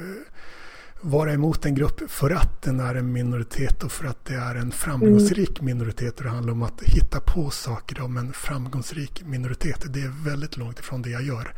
vara 1.04 1.34
emot 1.34 1.66
en 1.66 1.76
grupp 1.76 2.12
för 2.12 2.30
att 2.30 2.62
den 2.62 2.80
är 2.80 2.96
en 2.96 3.12
minoritet 3.12 3.84
och 3.84 3.92
för 3.92 4.08
att 4.08 4.26
det 4.26 4.36
är 4.36 4.56
en 4.56 4.72
framgångsrik 4.72 5.60
mm. 5.60 5.66
minoritet. 5.66 6.18
Och 6.18 6.24
det 6.24 6.30
handlar 6.30 6.54
om 6.54 6.64
att 6.64 6.82
hitta 6.82 7.20
på 7.20 7.50
saker 7.50 8.02
om 8.02 8.18
en 8.18 8.34
framgångsrik 8.34 9.24
minoritet. 9.26 9.86
Det 9.94 10.00
är 10.00 10.30
väldigt 10.30 10.58
långt 10.58 10.80
ifrån 10.80 11.02
det 11.02 11.10
jag 11.10 11.24
gör. 11.24 11.54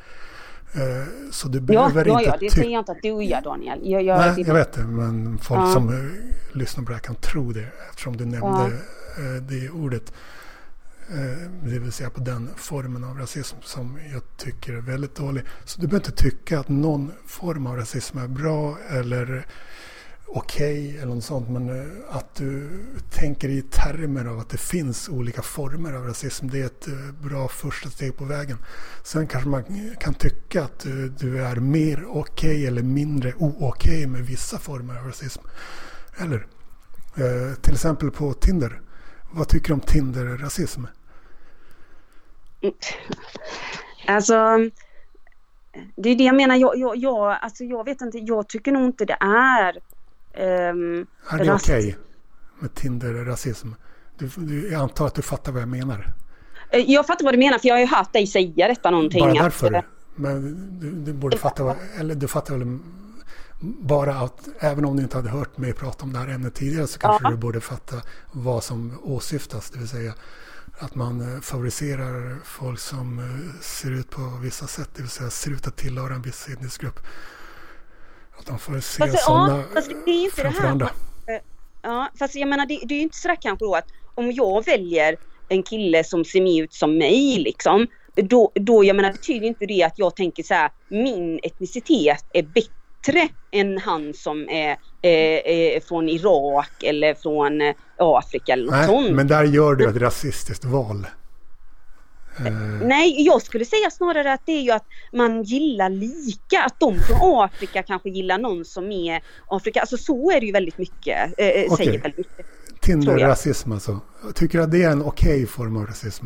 Eh, 0.73 1.31
så 1.31 1.47
du 1.47 1.59
behöver 1.59 2.05
ja, 2.05 2.19
inte... 2.19 2.29
Ja, 2.29 2.37
det 2.39 2.49
säger 2.49 2.71
jag 2.71 2.81
inte 2.81 2.91
att 2.91 3.01
du 3.01 3.23
gör 3.23 3.41
Daniel. 3.41 3.79
Jag, 3.83 4.03
jag, 4.03 4.17
Nej, 4.17 4.43
jag 4.47 4.53
vet 4.53 4.73
det. 4.73 4.83
Men 4.83 5.37
folk 5.37 5.61
ja. 5.61 5.73
som 5.73 5.89
uh, 5.89 6.11
lyssnar 6.53 6.83
på 6.83 6.89
det 6.89 6.95
här 6.95 7.03
kan 7.03 7.15
tro 7.15 7.51
det 7.51 7.67
eftersom 7.89 8.17
du 8.17 8.25
nämnde 8.25 8.71
ja. 9.17 9.23
uh, 9.23 9.41
det 9.41 9.69
ordet. 9.69 10.13
Eh, 11.09 11.49
det 11.63 11.79
vill 11.79 11.91
säga 11.91 12.09
på 12.09 12.19
den 12.19 12.49
formen 12.55 13.03
av 13.03 13.17
rasism 13.17 13.55
som 13.61 13.99
jag 14.13 14.21
tycker 14.37 14.73
är 14.73 14.81
väldigt 14.81 15.15
dålig. 15.15 15.43
Så 15.65 15.81
du 15.81 15.87
behöver 15.87 16.07
inte 16.07 16.23
tycka 16.23 16.59
att 16.59 16.69
någon 16.69 17.11
form 17.25 17.67
av 17.67 17.77
rasism 17.77 18.17
är 18.17 18.27
bra 18.27 18.77
eller 18.89 19.45
okej 20.27 20.87
okay, 20.87 20.97
eller 20.97 21.15
något 21.15 21.23
sånt. 21.23 21.49
Men 21.49 21.69
eh, 21.69 21.85
att 22.09 22.35
du 22.35 22.69
tänker 23.11 23.49
i 23.49 23.61
termer 23.61 24.25
av 24.25 24.39
att 24.39 24.49
det 24.49 24.57
finns 24.57 25.09
olika 25.09 25.41
former 25.41 25.93
av 25.93 26.05
rasism. 26.05 26.47
Det 26.47 26.61
är 26.61 26.65
ett 26.65 26.87
eh, 26.87 27.11
bra 27.21 27.47
första 27.47 27.89
steg 27.89 28.17
på 28.17 28.25
vägen. 28.25 28.57
Sen 29.03 29.27
kanske 29.27 29.49
man 29.49 29.63
kan 29.99 30.13
tycka 30.13 30.63
att 30.63 30.79
du, 31.17 31.43
är 31.43 31.55
mer 31.55 32.05
okej 32.07 32.19
okay 32.19 32.65
eller 32.65 32.83
mindre 32.83 33.33
okej 33.37 33.57
okay 33.67 34.07
med 34.07 34.21
vissa 34.21 34.59
former 34.59 34.97
av 34.97 35.05
rasism. 35.05 35.41
Eller 36.17 36.47
eh, 37.15 37.55
till 37.61 37.73
exempel 37.73 38.11
på 38.11 38.33
Tinder. 38.33 38.81
Vad 39.35 39.47
tycker 39.47 39.67
du 39.67 39.73
om 39.73 39.79
Tinder-rasism? 39.79 40.83
Alltså, 44.07 44.33
det 45.95 46.09
är 46.09 46.15
det 46.15 46.23
jag 46.23 46.35
menar. 46.35 46.55
Jag, 46.55 46.77
jag, 46.77 46.97
jag, 46.97 47.37
alltså 47.41 47.63
jag 47.63 47.85
vet 47.85 48.01
inte, 48.01 48.17
jag 48.17 48.47
tycker 48.47 48.71
nog 48.71 48.85
inte 48.85 49.05
det 49.05 49.17
är 49.19 49.79
Um, 50.37 51.07
är 51.29 51.37
det 51.37 51.53
okej 51.53 51.87
okay 51.87 51.93
med 52.59 52.73
Tinder-rasism? 52.73 53.67
Du, 54.17 54.29
du, 54.35 54.71
jag 54.71 54.81
antar 54.81 55.07
att 55.07 55.15
du 55.15 55.21
fattar 55.21 55.51
vad 55.51 55.61
jag 55.61 55.69
menar. 55.69 56.13
Eh, 56.69 56.91
jag 56.91 57.07
fattar 57.07 57.25
vad 57.25 57.33
du 57.33 57.37
menar 57.37 57.59
för 57.59 57.67
jag 57.67 57.75
har 57.75 57.79
ju 57.79 57.85
hört 57.85 58.13
dig 58.13 58.27
säga 58.27 58.67
detta 58.67 58.91
någonting. 58.91 59.19
Bara 59.19 59.33
därför? 59.33 59.73
Att, 59.73 59.85
men 60.15 60.67
du, 60.79 60.91
du 60.91 61.13
borde 61.13 61.37
fatta, 61.37 61.63
vad, 61.63 61.75
eller 61.99 62.15
du 62.15 62.27
fattar 62.27 62.57
väl 62.57 62.79
bara 63.59 64.15
att 64.15 64.47
även 64.59 64.85
om 64.85 64.97
du 64.97 65.03
inte 65.03 65.17
hade 65.17 65.29
hört 65.29 65.57
mig 65.57 65.73
prata 65.73 66.03
om 66.03 66.13
det 66.13 66.19
här 66.19 66.27
ämnet 66.27 66.55
tidigare 66.55 66.87
så 66.87 66.99
kanske 66.99 67.27
ja. 67.27 67.31
du 67.31 67.37
borde 67.37 67.61
fatta 67.61 68.01
vad 68.31 68.63
som 68.63 68.99
åsyftas. 69.03 69.69
Det 69.69 69.79
vill 69.79 69.87
säga 69.87 70.13
att 70.79 70.95
man 70.95 71.35
eh, 71.35 71.41
favoriserar 71.41 72.37
folk 72.45 72.79
som 72.79 73.19
eh, 73.19 73.61
ser 73.61 73.91
ut 73.91 74.09
på 74.09 74.21
vissa 74.41 74.67
sätt. 74.67 74.89
Det 74.95 75.01
vill 75.01 75.11
säga 75.11 75.29
ser 75.29 75.51
ut 75.51 75.67
att 75.67 75.77
tillhöra 75.77 76.13
en 76.13 76.21
viss 76.21 76.47
etnisk 76.47 76.81
grupp. 76.81 76.99
Att 78.39 78.45
de 78.45 78.59
får 78.59 78.79
se 78.79 79.07
fast, 79.07 79.23
sådana 79.23 79.57
ja, 79.57 79.63
fast 79.73 79.89
det 80.05 80.11
är 80.11 80.23
inte 80.23 80.35
framför 80.35 80.61
det 80.61 80.67
här. 80.67 80.71
andra. 80.71 80.89
Ja, 81.81 82.09
fast 82.19 82.35
jag 82.35 82.49
menar 82.49 82.65
det, 82.65 82.79
det 82.83 82.93
är 82.93 82.97
ju 82.97 83.03
inte 83.03 83.17
sådär 83.17 83.37
kanske 83.41 83.65
då 83.65 83.75
att 83.75 83.87
om 84.15 84.31
jag 84.31 84.65
väljer 84.65 85.17
en 85.49 85.63
kille 85.63 86.03
som 86.03 86.25
ser 86.25 86.61
ut 86.61 86.73
som 86.73 86.97
mig 86.97 87.37
liksom. 87.37 87.87
Då, 88.15 88.51
då 88.55 88.83
jag 88.83 88.95
menar 88.95 89.11
betyder 89.11 89.47
inte 89.47 89.65
det 89.65 89.83
att 89.83 89.99
jag 89.99 90.15
tänker 90.15 90.43
så 90.43 90.53
här 90.53 90.71
min 90.87 91.39
etnicitet 91.43 92.25
är 92.33 92.43
bättre 92.43 92.84
än 93.51 93.77
han 93.77 94.13
som 94.13 94.49
är, 94.49 94.77
är 95.01 95.79
från 95.79 96.09
Irak 96.09 96.83
eller 96.83 97.13
från 97.13 97.73
Afrika 97.97 98.53
eller 98.53 98.65
något 98.65 98.73
Nej, 98.73 98.87
sånt. 98.87 99.11
Men 99.11 99.27
där 99.27 99.43
gör 99.43 99.75
du 99.75 99.89
ett 99.89 99.97
rasistiskt 99.97 100.65
val. 100.65 101.07
Eh. 102.39 102.51
Nej, 102.81 103.25
jag 103.25 103.41
skulle 103.41 103.65
säga 103.65 103.89
snarare 103.91 104.33
att 104.33 104.41
det 104.45 104.51
är 104.51 104.61
ju 104.61 104.71
att 104.71 104.85
man 105.13 105.43
gillar 105.43 105.89
lika. 105.89 106.63
Att 106.65 106.79
de 106.79 106.99
från 106.99 107.43
Afrika 107.43 107.83
kanske 107.83 108.09
gillar 108.09 108.37
någon 108.37 108.65
som 108.65 108.91
är 108.91 109.21
Afrika. 109.47 109.81
Alltså 109.81 109.97
så 109.97 110.31
är 110.31 110.39
det 110.39 110.45
ju 110.45 110.51
väldigt 110.51 110.77
mycket. 110.77 111.33
Eh, 111.37 111.47
eh 111.47 111.71
okay. 111.71 111.85
Säger 111.85 112.01
väldigt 112.01 112.17
mycket. 112.17 112.45
Tinder-rasism 112.81 113.71
alltså. 113.71 113.99
Tycker 114.35 114.57
du 114.57 114.63
att 114.63 114.71
det 114.71 114.83
är 114.83 114.91
en 114.91 115.01
okej 115.01 115.33
okay 115.33 115.45
form 115.45 115.77
av 115.77 115.85
rasism? 115.85 116.25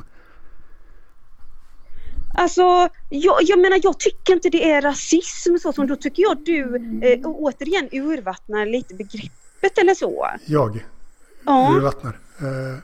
Alltså, 2.40 2.90
jag, 3.10 3.38
jag 3.41 3.60
menar 3.60 3.80
jag 3.84 3.99
tycker 3.99 4.34
inte 4.34 4.49
det 4.49 4.72
är 4.72 4.82
rasism 4.82 5.57
så 5.57 5.74
som 5.74 5.88
då 5.88 5.95
tycker 5.95 6.24
jag 6.24 6.38
du 6.45 6.76
eh, 7.03 7.20
återigen 7.24 7.90
urvattnar 7.91 8.66
lite 8.66 8.95
begreppet 8.95 9.78
eller 9.78 9.94
så. 9.94 10.28
Jag? 10.45 10.86
Ja. 11.45 11.74
Urvattnar? 11.78 12.20
Eh, 12.40 12.78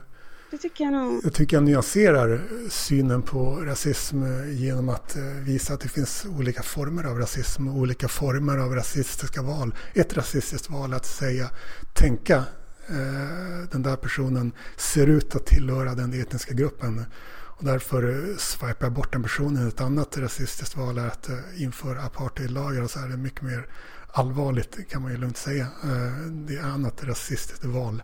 det 0.50 0.58
tycker 0.58 0.84
jag 0.84 0.92
nog. 0.92 1.20
Jag 1.24 1.34
tycker 1.34 1.56
jag 1.56 1.64
nyanserar 1.64 2.40
synen 2.70 3.22
på 3.22 3.56
rasism 3.64 4.24
genom 4.52 4.88
att 4.88 5.16
eh, 5.16 5.22
visa 5.22 5.74
att 5.74 5.80
det 5.80 5.88
finns 5.88 6.26
olika 6.38 6.62
former 6.62 7.04
av 7.04 7.18
rasism 7.18 7.68
och 7.68 7.76
olika 7.76 8.08
former 8.08 8.58
av 8.58 8.74
rasistiska 8.74 9.42
val. 9.42 9.74
Ett 9.94 10.16
rasistiskt 10.16 10.70
val 10.70 10.94
att 10.94 11.06
säga, 11.06 11.50
tänka 11.94 12.36
eh, 12.88 13.68
den 13.70 13.82
där 13.82 13.96
personen 13.96 14.52
ser 14.76 15.06
ut 15.06 15.36
att 15.36 15.46
tillhöra 15.46 15.94
den 15.94 16.20
etniska 16.20 16.54
gruppen. 16.54 17.04
Och 17.56 17.64
därför 17.64 18.08
eh, 18.08 18.36
swipar 18.36 18.86
jag 18.86 18.92
bort 18.92 19.12
den 19.12 19.22
personen. 19.22 19.68
Ett 19.68 19.80
annat 19.80 20.18
rasistiskt 20.18 20.76
val 20.76 20.98
är 20.98 21.06
att 21.06 21.30
införa 21.58 22.00
apartheidlagar 22.00 22.82
och 22.82 22.90
så 22.90 22.98
är 22.98 23.08
det 23.08 23.16
mycket 23.16 23.42
mer 23.42 23.66
allvarligt 24.12 24.90
kan 24.90 25.02
man 25.02 25.12
ju 25.12 25.18
lugnt 25.18 25.36
säga. 25.36 25.66
Det 26.30 26.54
är 26.54 26.62
annat 26.62 27.04
rasistiskt 27.04 27.64
val. 27.64 28.02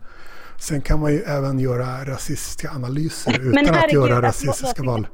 Sen 0.61 0.83
kan 0.83 1.01
man 1.01 1.13
ju 1.13 1.19
även 1.19 1.59
göra 1.59 2.05
rasistiska 2.05 2.71
analyser 2.71 3.41
utan 3.41 3.75
att 3.75 3.93
göra 3.93 4.23
rasistiska 4.23 4.83
val. 4.83 5.07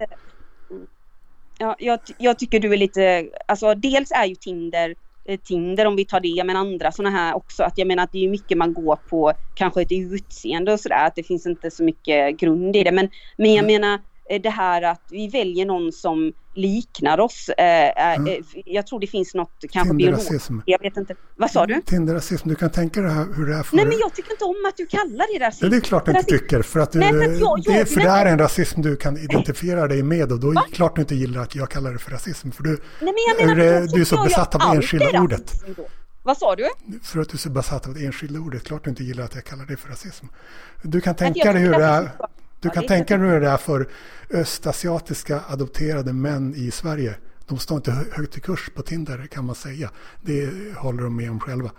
Ja, 1.59 1.77
jag, 1.79 2.01
jag, 2.19 2.39
tycker 2.39 2.61
du 2.61 2.73
är 2.73 2.77
lite, 2.77 3.29
alltså 3.47 3.75
dels 3.75 4.11
är 4.11 4.25
ju 4.25 4.35
Tinder 4.35 4.95
eh, 5.25 5.41
Tinder 5.41 5.87
om 5.87 5.97
vi 5.97 6.05
tar 6.05 6.21
det, 6.21 6.45
men 6.45 6.57
andra 6.57 6.93
sådana 6.93 7.17
här 7.17 7.37
också. 7.37 7.63
Att 7.63 7.79
jag 7.79 7.89
menar 7.89 8.05
att 8.05 8.13
det 8.13 8.25
är 8.25 8.29
mycket 8.29 8.59
man 8.59 8.75
går 8.75 8.99
på, 9.09 9.33
kanske 9.55 9.83
ett 9.83 9.93
utseende 9.93 10.73
och 10.73 10.81
sådär, 10.81 11.07
att 11.07 11.15
det 11.15 11.23
finns 11.23 11.47
inte 11.47 11.71
så 11.71 11.83
mycket 11.83 12.37
grund 12.37 12.77
i 12.77 12.85
det. 12.85 12.93
Men, 12.93 13.09
men 13.37 13.55
jag 13.55 13.65
mm. 13.65 13.67
menar 13.67 13.95
Eh, 13.95 14.01
det 14.43 14.51
här 14.51 14.83
att 14.83 15.03
vi 15.11 15.29
väljer 15.29 15.67
någon 15.67 15.93
som 15.93 16.33
liknar 16.55 17.21
oss. 17.21 17.49
Eh, 17.49 18.15
mm. 18.15 18.45
Jag 18.65 18.87
tror 18.87 19.01
det 19.01 19.07
finns 19.07 19.35
något 19.35 19.65
kanske 19.71 19.95
biologiskt. 19.95 20.51
Jag 20.65 20.79
vet 20.83 20.97
inte. 20.97 21.15
Vad 21.37 21.51
sa 21.51 21.67
du? 21.67 21.83
Tinderrasism. 21.83 22.49
Du 22.49 22.55
kan 22.55 22.71
tänka 22.71 23.01
dig 23.01 23.13
hur 23.37 23.47
det 23.47 23.55
är 23.55 23.63
för... 23.63 23.77
Nej 23.77 23.87
men 23.87 23.99
jag 23.99 24.15
tycker 24.15 24.31
inte 24.31 24.45
om 24.45 24.57
att 24.69 24.77
du 24.77 24.87
kallar 24.87 25.39
det 25.39 25.47
rasism. 25.47 25.65
Ja, 25.65 25.71
det 25.71 25.77
är 25.77 25.81
klart 25.81 26.07
du 26.07 26.11
inte 26.11 26.23
tycker. 26.23 26.63
För 26.63 26.81
att, 26.81 26.95
Nej, 26.95 27.09
att 27.09 27.41
jag, 27.41 27.63
det, 27.65 27.87
för 27.87 28.01
det 28.01 28.09
är 28.09 28.27
en 28.27 28.39
rasism 28.39 28.83
du 28.83 28.97
kan 28.97 29.17
identifiera 29.17 29.87
dig 29.87 30.03
med 30.03 30.33
och 30.33 30.41
då 30.41 30.51
är 30.51 30.55
det 30.55 30.73
klart 30.73 30.95
du 30.95 31.01
inte 31.01 31.15
gillar 31.15 31.43
att 31.43 31.55
jag 31.55 31.71
kallar 31.71 31.93
det 31.93 31.99
för 31.99 32.11
rasism. 32.11 32.51
För 32.51 32.63
du, 32.63 32.71
Nej, 32.71 32.79
men 33.01 33.15
jag 33.29 33.57
menar, 33.57 33.87
du 33.87 34.01
är 34.01 34.05
så 34.05 34.23
besatt 34.23 34.55
av 34.55 34.61
enskilda 34.75 35.21
ordet. 35.21 35.53
Vad 36.23 36.39
sa 36.39 36.57
du? 36.57 36.69
För 37.03 37.21
att 37.21 37.29
du 37.29 37.35
är 37.35 37.39
så 37.39 37.51
besatt 37.51 37.87
av 37.89 37.95
det 37.95 38.07
enskilda 38.07 38.41
ordet. 38.41 38.65
Klart 38.65 38.85
du 38.85 38.91
inte 38.91 39.05
gillar 39.05 39.25
att 39.25 39.35
jag 39.35 39.45
kallar 39.45 39.67
det 39.67 39.77
för 39.77 39.89
rasism. 39.89 40.27
Du 40.83 41.01
kan 41.01 41.15
tänka 41.15 41.53
dig 41.53 41.63
hur 41.63 41.73
det 41.73 41.85
är. 41.85 42.11
Du 42.61 42.71
kan 42.71 42.87
tänka 42.87 43.17
dig 43.17 43.29
hur 43.29 43.41
det 43.41 43.49
är 43.49 43.57
för 43.57 43.89
östasiatiska 44.31 45.41
adopterade 45.49 46.13
män 46.13 46.55
i 46.57 46.71
Sverige. 46.71 47.15
de 47.47 47.59
står 47.59 47.77
inte 47.77 47.91
högt 48.13 48.37
i 48.37 48.41
kurs 48.41 48.71
på 48.75 48.83
Tinder 48.83 49.27
kan 49.27 49.45
man 49.45 49.55
säga. 49.55 49.91
Det 50.23 50.51
håller 50.77 51.03
de 51.03 51.17
med 51.17 51.31
om 51.31 51.41
själva. 51.41 51.71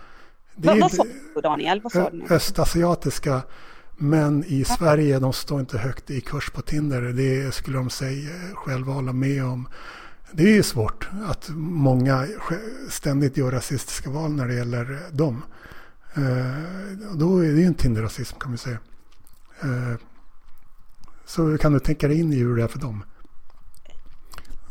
Det 0.56 0.68
vad, 0.68 0.80
vad 0.80 0.92
sa 0.92 1.04
du 1.36 1.42
Daniel? 1.42 1.82
Vad 1.82 1.92
sa 1.92 2.10
du? 2.10 2.36
Östasiatiska 2.36 3.42
män 3.98 4.44
i 4.48 4.64
Sverige, 4.64 5.20
de 5.20 5.34
står 5.34 5.60
inte 5.60 5.78
högt 5.78 6.10
i 6.10 6.22
kurs 6.22 6.50
på 6.50 6.62
Tinder. 6.62 7.02
Det 7.02 7.56
skulle 7.56 7.78
de 7.78 7.90
säga 7.90 8.30
själva 8.56 8.94
hålla 8.94 9.14
med 9.14 9.46
om. 9.46 9.68
Det 10.32 10.44
är 10.44 10.56
ju 10.56 10.64
svårt 10.64 11.10
att 11.26 11.50
många 11.56 12.28
ständigt 12.90 13.38
gör 13.38 13.52
rasistiska 13.52 14.10
val 14.10 14.32
när 14.32 14.48
det 14.48 14.54
gäller 14.54 15.00
dem. 15.12 15.44
Eh, 16.14 17.14
då 17.14 17.38
är 17.38 17.52
det 17.52 17.60
ju 17.60 17.66
en 17.66 17.74
Tinder-rasism 17.74 18.40
kan 18.40 18.52
vi 18.52 18.58
säga. 18.58 18.78
Så 21.30 21.58
kan 21.58 21.74
du 21.74 21.80
tänka 21.80 22.08
dig 22.08 22.20
in 22.20 22.34
i 22.34 22.36
hur 22.36 22.56
det 22.56 22.64
är 22.64 22.68
för 22.68 22.80
dem. 22.80 23.04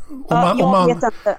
Om 0.09 0.25
man, 0.29 0.57
jag 0.57 0.71
man, 0.71 0.87
vet 0.87 1.03
inte. 1.03 1.37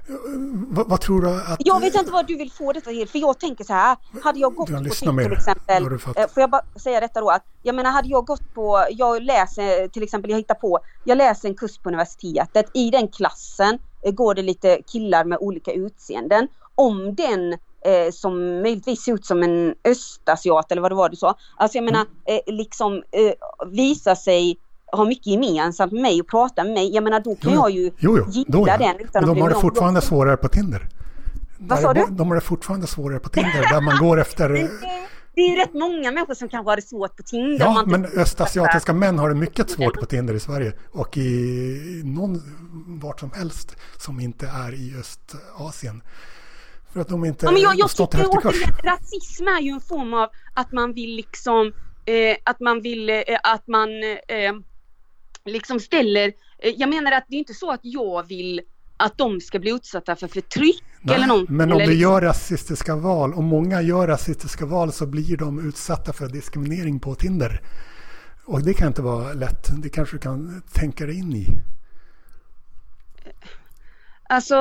Vad, 0.68 0.88
vad, 0.88 1.00
tror 1.00 1.22
du 1.22 1.28
att... 1.30 1.56
Jag 1.58 1.80
vet 1.80 1.94
inte 1.94 2.12
vad 2.12 2.26
du 2.26 2.36
vill 2.36 2.52
få 2.52 2.72
detta 2.72 2.90
till. 2.90 3.08
För 3.08 3.18
jag 3.18 3.38
tänker 3.38 3.64
så 3.64 3.72
här. 3.72 3.96
Hade 4.22 4.38
jag 4.38 4.54
gått 4.54 4.70
på 4.70 4.74
Tinder 4.74 5.24
till 5.24 5.32
exempel. 5.32 5.82
Eh, 5.82 6.28
får 6.28 6.40
jag 6.40 6.50
bara 6.50 6.62
säga 6.76 7.00
detta 7.00 7.20
då? 7.20 7.30
Att, 7.30 7.44
jag 7.62 7.74
menar 7.74 7.90
hade 7.90 8.08
jag 8.08 8.26
gått 8.26 8.54
på, 8.54 8.84
jag 8.90 9.22
läser 9.22 9.88
till 9.88 10.02
exempel, 10.02 10.30
jag 10.30 10.38
hittar 10.38 10.54
på, 10.54 10.78
jag 11.04 11.18
läser 11.18 11.48
en 11.48 11.54
kurs 11.54 11.78
på 11.78 11.88
universitetet. 11.88 12.70
I 12.74 12.90
den 12.90 13.08
klassen 13.08 13.78
eh, 14.02 14.12
går 14.12 14.34
det 14.34 14.42
lite 14.42 14.82
killar 14.86 15.24
med 15.24 15.38
olika 15.40 15.72
utseenden. 15.72 16.48
Om 16.74 17.14
den 17.14 17.52
eh, 17.84 18.10
som 18.12 18.62
möjligtvis 18.62 19.04
ser 19.04 19.14
ut 19.14 19.26
som 19.26 19.42
en 19.42 19.74
östasiat 19.84 20.72
eller 20.72 20.82
vad 20.82 20.90
det 20.90 20.96
var 20.96 21.08
du 21.08 21.16
sa. 21.16 21.34
Alltså 21.56 21.78
jag 21.78 21.84
menar 21.84 22.06
mm. 22.26 22.40
eh, 22.46 22.54
liksom 22.54 23.02
eh, 23.10 23.32
visar 23.70 24.14
sig 24.14 24.58
har 24.92 25.06
mycket 25.06 25.26
gemensamt 25.26 25.92
med 25.92 26.02
mig 26.02 26.20
och 26.20 26.28
prata 26.28 26.64
med 26.64 26.72
mig. 26.72 26.94
Jag 26.94 27.04
menar 27.04 27.20
då 27.20 27.34
kan 27.34 27.52
jo, 27.52 27.60
jag 27.60 27.70
ju 27.70 27.90
jo, 27.98 28.18
jo, 28.18 28.24
gilla 28.30 28.46
då, 28.48 28.68
ja. 28.68 28.78
den. 28.78 29.00
Utan 29.00 29.24
och 29.24 29.34
de 29.34 29.42
har 29.42 29.48
det 29.48 29.60
fortfarande 29.60 30.00
svårare 30.00 30.36
på 30.36 30.48
Tinder. 30.48 30.88
Vad 31.58 31.78
sa 31.78 31.94
du? 31.94 32.06
De 32.10 32.28
har 32.28 32.34
det 32.34 32.40
fortfarande 32.40 32.86
svårare 32.86 33.18
på 33.18 33.28
Tinder 33.28 33.72
där 33.72 33.80
man 33.80 33.98
går 33.98 34.20
efter... 34.20 34.48
det 35.34 35.40
är 35.40 35.56
rätt 35.56 35.74
många 35.74 36.10
människor 36.10 36.34
som 36.34 36.48
kanske 36.48 36.70
har 36.70 36.76
det 36.76 36.82
svårt 36.82 37.16
på 37.16 37.22
Tinder. 37.22 37.64
Ja, 37.64 37.84
men 37.86 38.04
östasiatiska 38.04 38.92
män 38.92 39.18
har 39.18 39.28
det 39.28 39.34
mycket 39.34 39.70
svårt 39.70 40.00
på 40.00 40.06
Tinder 40.06 40.34
i 40.34 40.40
Sverige. 40.40 40.72
Och 40.92 41.16
i 41.16 42.02
någon, 42.04 42.42
vart 43.02 43.20
som 43.20 43.30
helst 43.30 43.76
som 43.98 44.20
inte 44.20 44.46
är 44.46 44.74
i 44.74 44.94
Östasien. 44.98 46.02
För 46.92 47.00
att 47.00 47.08
de 47.08 47.24
inte 47.24 47.46
ja, 47.46 47.52
men 47.52 47.62
jag, 47.62 47.78
jag 47.78 47.90
tycker 47.90 48.26
återigen, 48.28 48.74
rasism 48.84 49.46
är 49.46 49.60
ju 49.60 49.70
en 49.70 49.80
form 49.80 50.14
av 50.14 50.28
att 50.54 50.72
man 50.72 50.92
vill 50.92 51.16
liksom 51.16 51.72
eh, 52.04 52.36
att 52.44 52.60
man 52.60 52.80
vill 52.80 53.10
eh, 53.10 53.22
att 53.42 53.66
man 53.66 53.88
eh, 54.28 54.52
liksom 55.44 55.80
ställer, 55.80 56.32
eh, 56.58 56.70
jag 56.76 56.88
menar 56.88 57.12
att 57.12 57.24
det 57.28 57.36
är 57.36 57.38
inte 57.38 57.54
så 57.54 57.70
att 57.70 57.80
jag 57.82 58.28
vill 58.28 58.60
att 58.96 59.18
de 59.18 59.40
ska 59.40 59.58
bli 59.58 59.70
utsatta 59.70 60.16
för 60.16 60.28
förtryck 60.28 60.84
Nej, 61.00 61.14
eller 61.14 61.26
någonting. 61.26 61.56
Men 61.56 61.72
om 61.72 61.78
du 61.78 61.86
liksom... 61.86 62.00
gör 62.00 62.20
rasistiska 62.20 62.96
val, 62.96 63.34
om 63.34 63.44
många 63.44 63.82
gör 63.82 64.06
rasistiska 64.06 64.66
val 64.66 64.92
så 64.92 65.06
blir 65.06 65.36
de 65.36 65.68
utsatta 65.68 66.12
för 66.12 66.28
diskriminering 66.28 67.00
på 67.00 67.14
Tinder. 67.14 67.60
Och 68.44 68.62
det 68.64 68.74
kan 68.74 68.88
inte 68.88 69.02
vara 69.02 69.32
lätt, 69.32 69.68
det 69.82 69.88
kanske 69.88 70.16
du 70.16 70.20
kan 70.20 70.62
tänka 70.72 71.06
dig 71.06 71.18
in 71.18 71.32
i. 71.32 71.46
Alltså, 74.28 74.54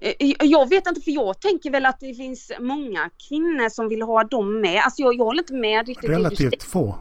eh, 0.00 0.32
jag 0.40 0.68
vet 0.68 0.86
inte 0.86 1.00
för 1.00 1.10
jag 1.10 1.40
tänker 1.40 1.70
väl 1.70 1.86
att 1.86 2.00
det 2.00 2.14
finns 2.14 2.52
många 2.60 3.10
kvinnor 3.28 3.68
som 3.68 3.88
vill 3.88 4.02
ha 4.02 4.24
dem 4.24 4.60
med. 4.60 4.82
Alltså 4.84 5.02
jag, 5.02 5.14
jag 5.14 5.24
håller 5.24 5.42
inte 5.42 5.54
med 5.54 5.86
riktigt. 5.86 6.10
Relativt 6.10 6.62
få 6.62 6.98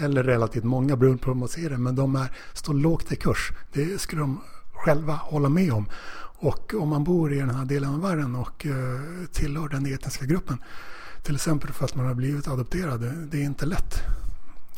eller 0.00 0.22
relativt 0.22 0.64
många 0.64 0.96
beroende 0.96 1.22
på 1.22 1.30
hur 1.30 1.38
man 1.38 1.48
ser 1.48 1.70
det, 1.70 1.78
men 1.78 1.96
de 1.96 2.16
är, 2.16 2.32
står 2.52 2.74
lågt 2.74 3.12
i 3.12 3.16
kurs. 3.16 3.52
Det 3.72 4.00
skulle 4.00 4.20
de 4.20 4.40
själva 4.72 5.12
hålla 5.12 5.48
med 5.48 5.72
om. 5.72 5.86
Och 6.36 6.74
om 6.74 6.88
man 6.88 7.04
bor 7.04 7.32
i 7.32 7.38
den 7.38 7.50
här 7.50 7.64
delen 7.64 7.94
av 7.94 8.00
världen 8.02 8.34
och 8.34 8.66
uh, 8.66 9.26
tillhör 9.32 9.68
den 9.68 9.86
etniska 9.86 10.24
gruppen, 10.24 10.58
till 11.22 11.34
exempel 11.34 11.72
för 11.72 11.84
att 11.84 11.94
man 11.94 12.06
har 12.06 12.14
blivit 12.14 12.48
adopterad, 12.48 13.00
det 13.30 13.36
är 13.36 13.44
inte 13.44 13.66
lätt. 13.66 14.02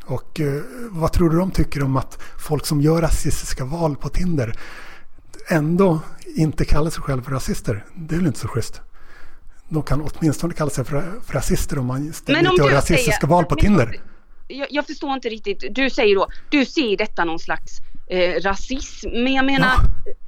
Och 0.04 0.40
uh, 0.40 0.62
vad 0.90 1.12
tror 1.12 1.30
du 1.30 1.38
de 1.38 1.50
tycker 1.50 1.82
om 1.82 1.96
att 1.96 2.18
folk 2.38 2.66
som 2.66 2.80
gör 2.80 3.02
rasistiska 3.02 3.64
val 3.64 3.96
på 3.96 4.08
Tinder 4.08 4.58
ändå 5.48 6.00
inte 6.36 6.64
kallar 6.64 6.90
sig 6.90 7.02
själva 7.02 7.24
för 7.24 7.32
rasister? 7.32 7.84
Det 7.94 8.14
är 8.14 8.18
väl 8.18 8.26
inte 8.26 8.38
så 8.38 8.48
schysst? 8.48 8.80
De 9.68 9.82
kan 9.82 10.00
åtminstone 10.00 10.54
kalla 10.54 10.70
sig 10.70 10.84
för, 10.84 11.20
för 11.24 11.34
rasister 11.34 11.78
om 11.78 11.86
man 11.86 12.12
ständigt 12.12 12.58
gör 12.58 12.70
rasistiska 12.70 13.12
säger, 13.12 13.26
val 13.26 13.44
på 13.44 13.56
Tinder 13.56 14.00
jag, 14.48 14.66
jag, 14.70 14.86
förstår 14.86 15.14
inte 15.14 15.28
riktigt. 15.28 15.64
Du 15.70 15.90
säger 15.90 16.14
då, 16.14 16.26
du 16.50 16.64
ser 16.64 16.96
detta 16.96 17.24
någon 17.24 17.38
slags 17.38 17.72
eh, 18.10 18.40
rasism. 18.40 19.10
Men 19.12 19.34
jag 19.34 19.44
menar, 19.44 19.74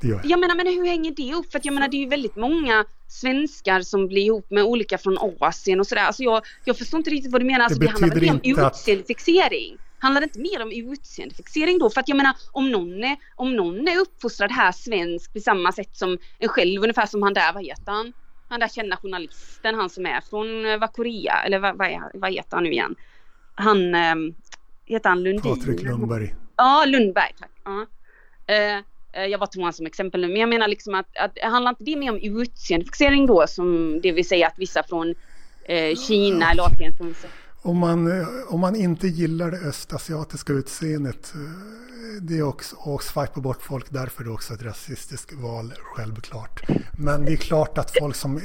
ja, 0.01 0.09
gör. 0.09 0.21
jag 0.25 0.41
menar, 0.41 0.55
men 0.55 0.67
hur 0.67 0.87
hänger 0.87 1.11
det 1.11 1.35
upp? 1.35 1.53
För 1.53 1.59
att 1.59 1.65
jag 1.65 1.75
menar, 1.75 1.89
det 1.89 1.97
är 1.97 2.01
ju 2.01 2.09
väldigt 2.09 2.37
många 2.37 2.85
svenskar 3.09 3.81
som 3.81 4.07
blir 4.09 4.23
ihop 4.23 4.51
med 4.51 4.65
olika 4.65 4.99
från 4.99 5.19
Asien 5.41 5.81
och 5.81 5.87
sådär. 5.87 6.03
Alltså 6.03 6.23
jag, 6.23 6.43
jag 6.65 6.79
förstår 6.79 6.99
inte 6.99 7.11
riktigt 7.11 7.33
vad 7.33 7.41
du 7.41 7.47
menar. 7.47 7.65
Alltså, 7.65 7.79
det, 7.79 7.87
det 7.87 7.93
handlar 7.93 8.09
väl 8.09 8.23
mer 8.23 8.33
om 8.33 8.67
utseendefixering? 8.67 9.77
Handlar 10.01 10.21
det 10.21 10.25
inte 10.25 10.39
mer 10.39 10.63
om 10.63 10.93
utseendefixering 10.93 11.79
då? 11.79 11.91
För 11.91 12.01
att 12.01 12.09
jag 12.09 12.17
menar, 12.17 12.35
om 12.53 12.71
någon 12.71 13.05
är, 13.05 13.17
om 13.37 13.57
någon 13.57 13.89
är 13.89 13.99
uppfostrad 13.99 14.53
här 14.53 14.73
svensk 14.73 15.33
på 15.33 15.41
samma 15.41 15.73
sätt 15.73 15.97
som 15.97 16.19
en 16.39 16.49
själv, 16.49 16.83
ungefär 16.83 17.07
som 17.07 17.23
han 17.23 17.35
där, 17.35 17.53
vad 17.53 17.65
heter 17.65 17.93
han? 17.93 18.13
Han 18.49 18.61
där 18.61 18.69
kända 18.69 18.97
journalisten, 18.97 19.75
han 19.75 19.91
som 19.91 20.07
är 20.07 20.21
från 20.21 20.67
eh, 20.67 20.79
vad, 20.79 20.93
Korea, 20.93 21.43
eller 21.47 21.59
vad, 21.59 21.79
vad, 21.79 21.89
är, 21.89 22.03
vad 22.15 22.33
heter 22.33 22.57
han 22.57 22.65
nu 22.65 22.73
igen? 22.73 22.95
Han, 23.59 23.95
eh, 23.95 24.15
heter 24.85 25.09
han 25.09 25.23
Lundin? 25.23 25.57
Patrik 25.57 25.83
Lundberg. 25.83 26.35
Ja, 26.57 26.85
Lundberg, 26.87 27.33
tack. 27.39 27.51
Ja. 27.65 27.87
Eh, 28.47 28.77
eh, 29.13 29.27
jag 29.31 29.41
bara 29.41 29.47
tog 29.47 29.63
honom 29.63 29.73
som 29.73 29.87
exempel 29.87 30.21
nu, 30.21 30.29
men 30.29 30.37
jag 30.37 30.49
menar 30.49 30.69
liksom 30.69 30.95
att, 30.95 31.17
att 31.17 31.53
handlar 31.53 31.71
inte 31.71 31.85
det 31.85 31.97
mer 31.97 32.11
om 32.11 32.41
utseendefixering 32.41 33.27
då, 33.27 33.47
som 33.47 34.01
det 34.03 34.13
vill 34.13 34.29
säga 34.29 34.47
att 34.47 34.59
vissa 34.59 34.83
från 34.83 35.15
eh, 35.65 35.97
Kina 35.97 36.51
eller 36.51 36.63
Asien 36.63 36.97
som 36.97 37.15
om 37.63 37.79
man, 37.79 38.21
eh, 38.21 38.29
om 38.49 38.61
man 38.61 38.77
inte 38.77 39.09
gillar 39.09 39.51
det 39.51 39.59
östasiatiska 39.59 40.53
utseendet 40.53 41.33
eh, 41.35 42.23
det 42.23 42.39
är 42.39 42.43
också, 42.43 42.77
och 42.77 43.03
swipa 43.03 43.41
bort 43.41 43.63
folk 43.63 43.87
därför 43.91 44.23
är 44.23 44.25
det 44.25 44.33
också 44.33 44.55
ett 44.55 44.63
rasistiskt 44.63 45.33
val, 45.33 45.73
självklart. 45.83 46.63
Men 46.99 47.25
det 47.25 47.33
är 47.33 47.37
klart 47.37 47.79
att 47.79 47.99
folk 47.99 48.17
som 48.17 48.41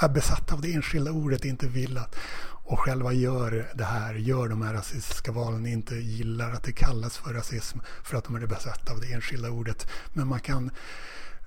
är 0.00 0.08
besatta 0.08 0.54
av 0.54 0.60
det 0.60 0.72
enskilda 0.72 1.10
ordet 1.10 1.44
inte 1.44 1.66
vill 1.66 1.98
att 1.98 2.16
och 2.64 2.80
själva 2.80 3.12
gör 3.12 3.66
det 3.74 3.84
här, 3.84 4.14
gör 4.14 4.48
de 4.48 4.62
här 4.62 4.74
rasistiska 4.74 5.32
valen, 5.32 5.66
inte 5.66 5.94
gillar 5.94 6.52
att 6.52 6.62
det 6.62 6.72
kallas 6.72 7.18
för 7.18 7.34
rasism 7.34 7.78
för 8.04 8.16
att 8.16 8.24
de 8.24 8.34
är 8.34 8.46
besatta 8.46 8.92
av 8.92 9.00
det 9.00 9.12
enskilda 9.12 9.50
ordet. 9.50 9.86
Men 10.12 10.26
man 10.26 10.40
kan 10.40 10.70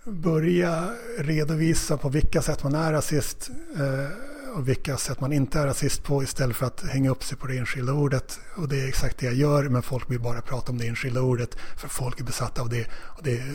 börja 0.05 0.89
redovisa 1.17 1.97
på 1.97 2.09
vilka 2.09 2.41
sätt 2.41 2.63
man 2.63 2.75
är 2.75 2.91
rasist 2.91 3.49
eh, 3.75 4.57
och 4.57 4.67
vilka 4.67 4.97
sätt 4.97 5.21
man 5.21 5.33
inte 5.33 5.59
är 5.59 5.65
rasist 5.65 6.03
på 6.03 6.23
istället 6.23 6.57
för 6.57 6.65
att 6.65 6.81
hänga 6.81 7.09
upp 7.09 7.23
sig 7.23 7.37
på 7.37 7.47
det 7.47 7.57
enskilda 7.57 7.93
ordet. 7.93 8.39
Och 8.55 8.69
det 8.69 8.81
är 8.81 8.87
exakt 8.87 9.17
det 9.17 9.25
jag 9.25 9.35
gör, 9.35 9.69
men 9.69 9.81
folk 9.81 10.11
vill 10.11 10.19
bara 10.19 10.41
prata 10.41 10.71
om 10.71 10.77
det 10.77 10.87
enskilda 10.87 11.21
ordet 11.21 11.57
för 11.77 11.87
folk 11.87 12.19
är 12.19 12.23
besatta 12.23 12.61
av 12.61 12.69
det. 12.69 12.87
Och 12.91 13.23
det 13.23 13.37
är 13.37 13.45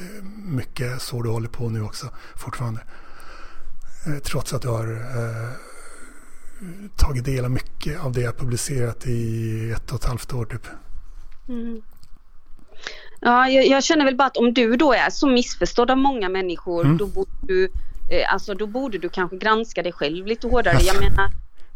mycket 0.44 1.02
så 1.02 1.22
du 1.22 1.28
håller 1.28 1.48
på 1.48 1.68
nu 1.68 1.82
också 1.82 2.10
fortfarande. 2.36 2.80
Eh, 4.06 4.18
trots 4.18 4.52
att 4.52 4.62
du 4.62 4.68
har 4.68 4.92
eh, 4.92 5.50
tagit 6.96 7.24
del 7.24 7.44
av 7.44 7.50
mycket 7.50 8.00
av 8.00 8.12
det 8.12 8.20
jag 8.20 8.36
publicerat 8.36 9.06
i 9.06 9.70
ett 9.70 9.92
och 9.92 9.98
ett 9.98 10.04
halvt 10.04 10.32
år 10.32 10.44
typ. 10.44 10.66
Mm. 11.48 11.82
Ja, 13.20 13.48
jag, 13.48 13.66
jag, 13.66 13.84
känner 13.84 14.04
väl 14.04 14.16
bara 14.16 14.26
att 14.26 14.36
om 14.36 14.54
du 14.54 14.76
då 14.76 14.92
är 14.92 15.10
så 15.10 15.26
missförstådd 15.26 15.90
av 15.90 15.98
många 15.98 16.28
människor 16.28 16.84
mm. 16.84 16.96
då, 16.96 17.06
borde 17.06 17.30
du, 17.42 17.64
eh, 18.10 18.32
alltså, 18.32 18.54
då 18.54 18.66
borde 18.66 18.98
du 18.98 19.08
kanske 19.08 19.36
granska 19.36 19.82
dig 19.82 19.92
själv 19.92 20.26
lite 20.26 20.46
hårdare. 20.48 20.74
Alltså. 20.74 20.94
Jag 20.94 21.10
menar, 21.10 21.30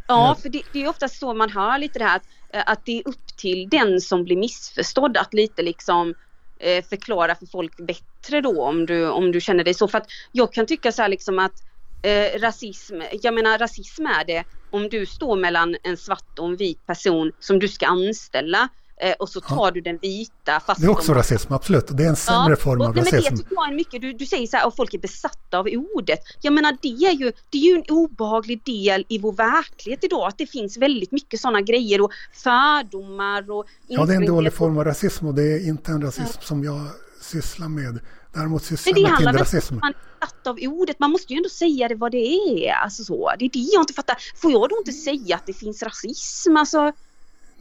ja, 0.08 0.36
för 0.42 0.48
det, 0.48 0.62
det 0.72 0.84
är 0.84 0.88
ofta 0.88 1.08
så 1.08 1.34
man 1.34 1.50
hör 1.50 1.78
lite 1.78 1.98
det 1.98 2.04
här 2.04 2.16
att, 2.16 2.26
eh, 2.50 2.62
att 2.66 2.84
det 2.84 2.98
är 2.98 3.08
upp 3.08 3.36
till 3.36 3.68
den 3.68 4.00
som 4.00 4.24
blir 4.24 4.36
missförstådd 4.36 5.16
att 5.16 5.34
lite 5.34 5.62
liksom 5.62 6.14
eh, 6.58 6.84
förklara 6.84 7.34
för 7.34 7.46
folk 7.46 7.76
bättre 7.76 8.40
då 8.40 8.62
om 8.62 8.86
du, 8.86 9.08
om 9.08 9.32
du 9.32 9.40
känner 9.40 9.64
dig 9.64 9.74
så. 9.74 9.88
För 9.88 9.98
att 9.98 10.06
jag 10.32 10.52
kan 10.52 10.66
tycka 10.66 10.92
så 10.92 11.02
här 11.02 11.08
liksom 11.08 11.38
att 11.38 11.62
eh, 12.04 12.40
rasism, 12.40 13.00
jag 13.22 13.34
menar 13.34 13.58
rasism 13.58 14.06
är 14.06 14.24
det 14.24 14.44
om 14.70 14.88
du 14.88 15.06
står 15.06 15.36
mellan 15.36 15.76
en 15.82 15.96
svart 15.96 16.38
och 16.38 16.46
en 16.46 16.56
vit 16.56 16.86
person 16.86 17.32
som 17.40 17.58
du 17.58 17.68
ska 17.68 17.86
anställa 17.86 18.68
eh, 19.00 19.12
och 19.18 19.28
så 19.28 19.40
tar 19.40 19.66
ja. 19.66 19.70
du 19.70 19.80
den 19.80 19.98
vita 19.98 20.60
fast 20.60 20.80
Det 20.80 20.86
är 20.86 20.90
också 20.90 21.12
de... 21.12 21.18
rasism, 21.18 21.52
absolut. 21.52 21.84
Det 21.88 22.04
är 22.04 22.08
en 22.08 22.16
sämre 22.16 22.50
ja, 22.50 22.56
form 22.56 22.80
av 22.80 22.88
och, 22.88 22.96
rasism. 22.96 23.14
Nej, 23.14 23.22
men 23.24 23.36
det 23.36 23.42
tycker 23.42 23.54
jag 23.54 23.68
är 23.68 23.74
mycket, 23.74 24.00
du, 24.00 24.12
du 24.12 24.26
säger 24.26 24.46
så 24.46 24.56
här 24.56 24.68
att 24.68 24.76
folk 24.76 24.94
är 24.94 24.98
besatta 24.98 25.58
av 25.58 25.66
ordet. 25.94 26.18
Jag 26.40 26.52
menar 26.52 26.76
det 26.82 27.06
är, 27.06 27.12
ju, 27.12 27.32
det 27.50 27.58
är 27.58 27.62
ju 27.62 27.74
en 27.74 27.84
obehaglig 27.88 28.64
del 28.64 29.06
i 29.08 29.18
vår 29.18 29.32
verklighet 29.32 30.04
idag 30.04 30.28
att 30.28 30.38
det 30.38 30.46
finns 30.46 30.76
väldigt 30.76 31.12
mycket 31.12 31.40
sådana 31.40 31.60
grejer 31.60 32.00
och 32.00 32.10
fördomar 32.32 33.50
och... 33.50 33.66
Ja, 33.86 34.06
det 34.06 34.12
är 34.12 34.16
en 34.16 34.26
dålig 34.26 34.52
form 34.52 34.78
av 34.78 34.84
rasism 34.84 35.26
och 35.26 35.34
det 35.34 35.42
är 35.42 35.68
inte 35.68 35.92
en 35.92 36.02
rasism 36.02 36.38
ja. 36.40 36.46
som 36.46 36.64
jag 36.64 36.86
sysslar 37.20 37.68
med. 37.68 38.00
Däremot 38.34 38.64
sysslar 38.64 38.92
jag 38.96 39.10
med 39.10 39.18
kinderrasism. 39.18 39.74
Man 39.74 39.92
är 40.20 40.50
av 40.50 40.58
ordet, 40.62 40.98
man 40.98 41.10
måste 41.10 41.32
ju 41.32 41.36
ändå 41.36 41.48
säga 41.48 41.88
det 41.88 41.94
vad 41.94 42.12
det 42.12 42.26
är. 42.26 42.72
Alltså 42.72 43.04
så. 43.04 43.32
Det 43.38 43.44
är 43.44 43.50
det 43.50 43.58
jag 43.58 43.82
inte 43.82 43.92
fattar. 43.92 44.16
Får 44.36 44.52
jag 44.52 44.68
då 44.68 44.76
inte 44.78 44.92
säga 44.92 45.36
att 45.36 45.46
det 45.46 45.52
finns 45.52 45.82
rasism? 45.82 46.56
Alltså... 46.56 46.92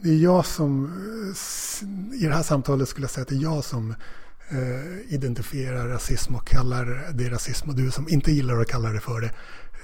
Det 0.01 0.09
är 0.09 0.17
jag 0.17 0.45
som, 0.45 0.91
i 2.21 2.25
det 2.25 2.33
här 2.33 2.43
samtalet 2.43 2.89
skulle 2.89 3.03
jag 3.03 3.11
säga 3.11 3.21
att 3.21 3.27
det 3.27 3.35
är 3.35 3.41
jag 3.41 3.63
som 3.63 3.95
eh, 4.49 5.13
identifierar 5.13 5.87
rasism 5.87 6.35
och 6.35 6.47
kallar 6.47 7.11
det 7.13 7.29
rasism 7.29 7.69
och 7.69 7.75
du 7.75 7.91
som 7.91 8.09
inte 8.09 8.31
gillar 8.31 8.61
att 8.61 8.67
kalla 8.67 8.89
det 8.89 8.99
för 8.99 9.21
det. 9.21 9.31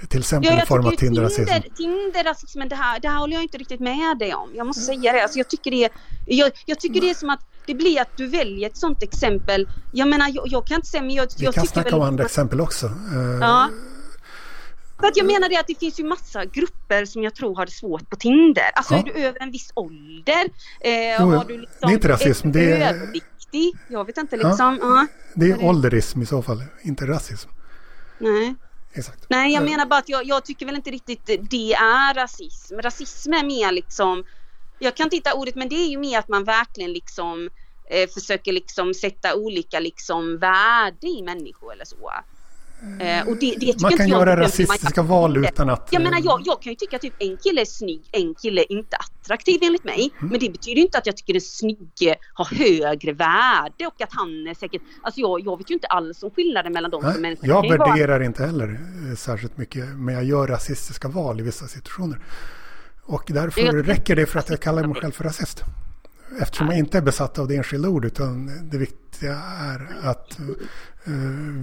Till 0.08 0.20
exempel 0.20 0.52
ja, 0.56 0.62
i 0.62 0.66
form 0.66 0.86
av 0.86 0.90
Tinder-rasism. 0.90 1.44
Tinder, 1.44 1.68
Tinder-rasismen, 1.76 2.68
det 2.68 2.76
här, 2.76 3.00
det 3.00 3.08
här 3.08 3.18
håller 3.18 3.34
jag 3.34 3.42
inte 3.42 3.58
riktigt 3.58 3.80
med 3.80 4.18
dig 4.18 4.34
om. 4.34 4.50
Jag 4.54 4.66
måste 4.66 4.82
säga 4.82 5.12
det. 5.12 5.22
Alltså, 5.22 5.38
jag 5.38 5.48
tycker, 5.48 5.70
det, 5.70 5.88
jag, 6.26 6.50
jag 6.66 6.80
tycker 6.80 7.00
det 7.00 7.10
är 7.10 7.14
som 7.14 7.30
att 7.30 7.40
det 7.66 7.74
blir 7.74 8.00
att 8.00 8.16
du 8.16 8.26
väljer 8.26 8.68
ett 8.68 8.76
sånt 8.76 9.02
exempel. 9.02 9.68
Jag 9.92 10.08
menar, 10.08 10.30
jag, 10.34 10.44
jag 10.46 10.66
kan 10.66 10.74
inte 10.74 10.88
säga, 10.88 11.02
men 11.02 11.14
jag, 11.14 11.26
Vi 11.38 11.44
jag 11.44 11.54
kan 11.54 11.66
snacka 11.66 11.96
om 11.96 12.02
andra 12.02 12.24
exempel 12.24 12.60
också. 12.60 12.86
Uh, 12.86 13.38
ja. 13.40 13.68
För 15.00 15.06
att 15.06 15.16
jag 15.16 15.26
menar 15.26 15.48
det 15.48 15.56
att 15.56 15.66
det 15.66 15.78
finns 15.78 16.00
ju 16.00 16.04
massa 16.04 16.44
grupper 16.44 17.04
som 17.04 17.22
jag 17.22 17.34
tror 17.34 17.56
har 17.56 17.66
det 17.66 17.72
svårt 17.72 18.10
på 18.10 18.16
Tinder. 18.16 18.70
Alltså 18.74 18.94
ja. 18.94 19.00
är 19.00 19.04
du 19.04 19.12
över 19.12 19.42
en 19.42 19.50
viss 19.50 19.72
ålder? 19.74 20.44
Eh, 20.80 21.20
jo, 21.20 21.30
har 21.30 21.44
du 21.44 21.58
liksom 21.58 21.78
det 21.80 21.86
är 21.86 21.94
inte 21.94 22.08
rasism. 22.08 22.52
Det 22.52 22.72
är 22.72 22.94
överviktig? 22.94 23.76
Jag 23.88 24.04
vet 24.04 24.16
inte 24.16 24.36
liksom. 24.36 24.78
Ja. 24.82 24.86
Uh, 24.86 25.02
det 25.34 25.50
är 25.50 25.64
ålderism 25.64 26.22
i 26.22 26.26
så 26.26 26.42
fall, 26.42 26.64
inte 26.82 27.06
rasism. 27.06 27.50
Nej. 28.18 28.54
Exakt. 28.92 29.26
Nej, 29.28 29.52
jag 29.52 29.64
menar 29.64 29.86
bara 29.86 29.98
att 29.98 30.08
jag, 30.08 30.24
jag, 30.24 30.44
tycker 30.44 30.66
väl 30.66 30.76
inte 30.76 30.90
riktigt 30.90 31.26
det 31.50 31.72
är 31.72 32.14
rasism. 32.14 32.78
Rasism 32.78 33.32
är 33.32 33.44
mer 33.44 33.72
liksom, 33.72 34.24
jag 34.78 34.96
kan 34.96 35.06
inte 35.06 35.16
hitta 35.16 35.34
ordet, 35.34 35.54
men 35.54 35.68
det 35.68 35.74
är 35.74 35.88
ju 35.88 35.98
mer 35.98 36.18
att 36.18 36.28
man 36.28 36.44
verkligen 36.44 36.92
liksom 36.92 37.50
eh, 37.90 38.08
försöker 38.08 38.52
liksom 38.52 38.94
sätta 38.94 39.34
olika 39.34 39.80
liksom 39.80 40.38
värde 40.38 41.06
i 41.06 41.22
människor 41.22 41.72
eller 41.72 41.84
så. 41.84 42.12
Eh, 43.00 43.28
och 43.28 43.36
det, 43.36 43.56
det 43.60 43.82
man 43.82 43.92
kan 43.92 44.08
göra 44.08 44.40
rasistiska 44.40 45.02
val 45.02 45.36
utan 45.36 45.70
att... 45.70 45.88
Jag 45.90 46.02
menar, 46.02 46.18
eh, 46.18 46.24
jag, 46.24 46.42
jag 46.44 46.62
kan 46.62 46.72
ju 46.72 46.76
tycka 46.76 46.96
att 46.96 47.02
typ 47.02 47.14
en 47.18 47.36
kille 47.36 47.60
är 47.60 47.64
snygg, 47.64 48.02
en 48.12 48.34
kille 48.34 48.60
är 48.60 48.72
inte 48.72 48.96
attraktiv 48.96 49.58
enligt 49.62 49.84
mig. 49.84 50.10
Mm. 50.18 50.30
Men 50.30 50.40
det 50.40 50.50
betyder 50.50 50.82
inte 50.82 50.98
att 50.98 51.06
jag 51.06 51.16
tycker 51.16 51.32
den 51.32 51.40
snygge 51.40 52.16
har 52.34 52.44
högre 52.44 53.12
värde 53.12 53.86
och 53.86 54.02
att 54.02 54.12
han 54.12 54.46
är 54.46 54.54
säkert... 54.54 54.82
Alltså 55.02 55.20
jag, 55.20 55.40
jag 55.40 55.58
vet 55.58 55.70
ju 55.70 55.74
inte 55.74 55.86
alls 55.86 56.22
om 56.22 56.30
skillnaden 56.30 56.72
mellan 56.72 56.90
de 56.90 57.02
som 57.02 57.22
människor. 57.22 57.48
Jag 57.48 57.68
värderar 57.68 58.08
vara... 58.08 58.24
inte 58.24 58.46
heller 58.46 58.80
eh, 59.10 59.16
särskilt 59.16 59.56
mycket, 59.56 59.84
men 59.88 60.14
jag 60.14 60.24
gör 60.24 60.46
rasistiska 60.46 61.08
val 61.08 61.40
i 61.40 61.42
vissa 61.42 61.66
situationer. 61.66 62.18
Och 63.02 63.24
därför 63.26 63.60
jag... 63.60 63.88
räcker 63.88 64.16
det 64.16 64.26
för 64.26 64.38
att 64.38 64.50
jag 64.50 64.60
kallar 64.60 64.84
mig 64.84 65.00
själv 65.00 65.12
för 65.12 65.24
rasist. 65.24 65.64
Eftersom 66.38 66.66
jag 66.66 66.78
inte 66.78 66.98
är 66.98 67.02
besatt 67.02 67.38
av 67.38 67.48
det 67.48 67.56
enskilda 67.56 67.88
ordet 67.88 68.12
utan 68.12 68.50
det 68.70 68.78
viktiga 68.78 69.38
är 69.60 69.88
att 70.02 70.40
uh, 71.08 71.14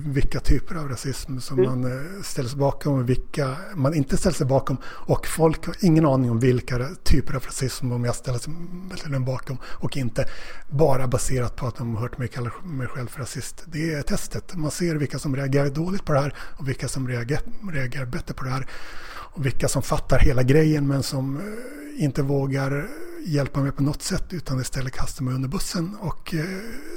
vilka 0.05 0.39
typer 0.39 0.75
av 0.75 0.89
rasism 0.89 1.39
som 1.39 1.59
mm. 1.59 1.69
man 1.69 1.91
uh, 1.91 2.21
ställer 2.21 2.49
sig 2.49 2.59
bakom 2.59 2.93
och 2.93 3.09
vilka 3.09 3.55
man 3.75 3.93
inte 3.93 4.17
ställer 4.17 4.35
sig 4.35 4.47
bakom. 4.47 4.77
Och 4.85 5.27
folk 5.27 5.65
har 5.65 5.75
ingen 5.81 6.05
aning 6.05 6.31
om 6.31 6.39
vilka 6.39 6.89
typer 7.03 7.33
av 7.33 7.43
rasism 7.43 7.91
om 7.91 8.05
jag 8.05 8.15
ställer 8.15 8.39
sig 8.39 9.19
bakom 9.19 9.57
och 9.63 9.97
inte. 9.97 10.29
Bara 10.69 11.07
baserat 11.07 11.55
på 11.55 11.67
att 11.67 11.75
de 11.75 11.95
har 11.95 12.01
hört 12.01 12.17
mig 12.17 12.27
kalla 12.27 12.51
mig 12.63 12.87
själv 12.87 13.07
för 13.07 13.19
rasist. 13.19 13.63
Det 13.65 13.93
är 13.93 14.01
testet. 14.01 14.55
Man 14.55 14.71
ser 14.71 14.95
vilka 14.95 15.19
som 15.19 15.35
reagerar 15.35 15.69
dåligt 15.69 16.05
på 16.05 16.13
det 16.13 16.19
här 16.19 16.33
och 16.39 16.67
vilka 16.67 16.87
som 16.87 17.07
reagerar, 17.07 17.43
reagerar 17.71 18.05
bättre 18.05 18.33
på 18.33 18.43
det 18.43 18.49
här. 18.51 18.67
Och 19.09 19.45
vilka 19.45 19.67
som 19.67 19.81
fattar 19.81 20.19
hela 20.19 20.43
grejen 20.43 20.87
men 20.87 21.03
som 21.03 21.37
uh, 21.37 22.03
inte 22.03 22.21
vågar 22.21 22.87
hjälpa 23.27 23.59
mig 23.59 23.71
på 23.71 23.83
något 23.83 24.01
sätt 24.01 24.33
utan 24.33 24.61
istället 24.61 24.93
kasta 24.93 25.23
mig 25.23 25.33
under 25.33 25.49
bussen 25.49 25.97
och 26.01 26.33
eh, 26.33 26.41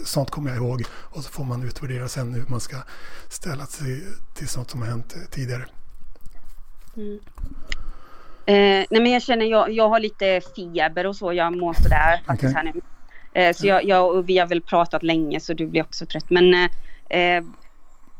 sånt 0.04 0.30
kommer 0.30 0.50
jag 0.50 0.56
ihåg. 0.56 0.82
Och 0.92 1.24
så 1.24 1.30
får 1.30 1.44
man 1.44 1.62
utvärdera 1.62 2.08
sen 2.08 2.34
hur 2.34 2.44
man 2.48 2.60
ska 2.60 2.76
ställa 3.28 3.66
sig 3.66 4.02
till 4.34 4.48
sånt 4.48 4.70
som 4.70 4.82
har 4.82 4.88
hänt 4.88 5.16
tidigare. 5.30 5.66
Mm. 6.96 7.18
Eh, 8.46 8.86
nej 8.90 9.02
men 9.02 9.10
jag 9.10 9.22
känner 9.22 9.46
jag, 9.46 9.70
jag 9.70 9.88
har 9.88 10.00
lite 10.00 10.40
feber 10.56 11.06
och 11.06 11.16
så, 11.16 11.32
jag 11.32 11.56
mår 11.56 11.74
sådär 11.74 12.22
faktiskt 12.26 12.52
okay. 12.52 12.64
här 12.64 12.72
nu. 12.74 12.80
Eh, 13.32 13.54
så 13.54 13.66
jag, 13.66 13.84
jag, 13.84 14.16
och 14.16 14.28
vi 14.28 14.38
har 14.38 14.46
väl 14.46 14.62
pratat 14.62 15.02
länge 15.02 15.40
så 15.40 15.54
du 15.54 15.66
blir 15.66 15.82
också 15.82 16.06
trött. 16.06 16.30
Men, 16.30 16.54
eh, 17.08 17.36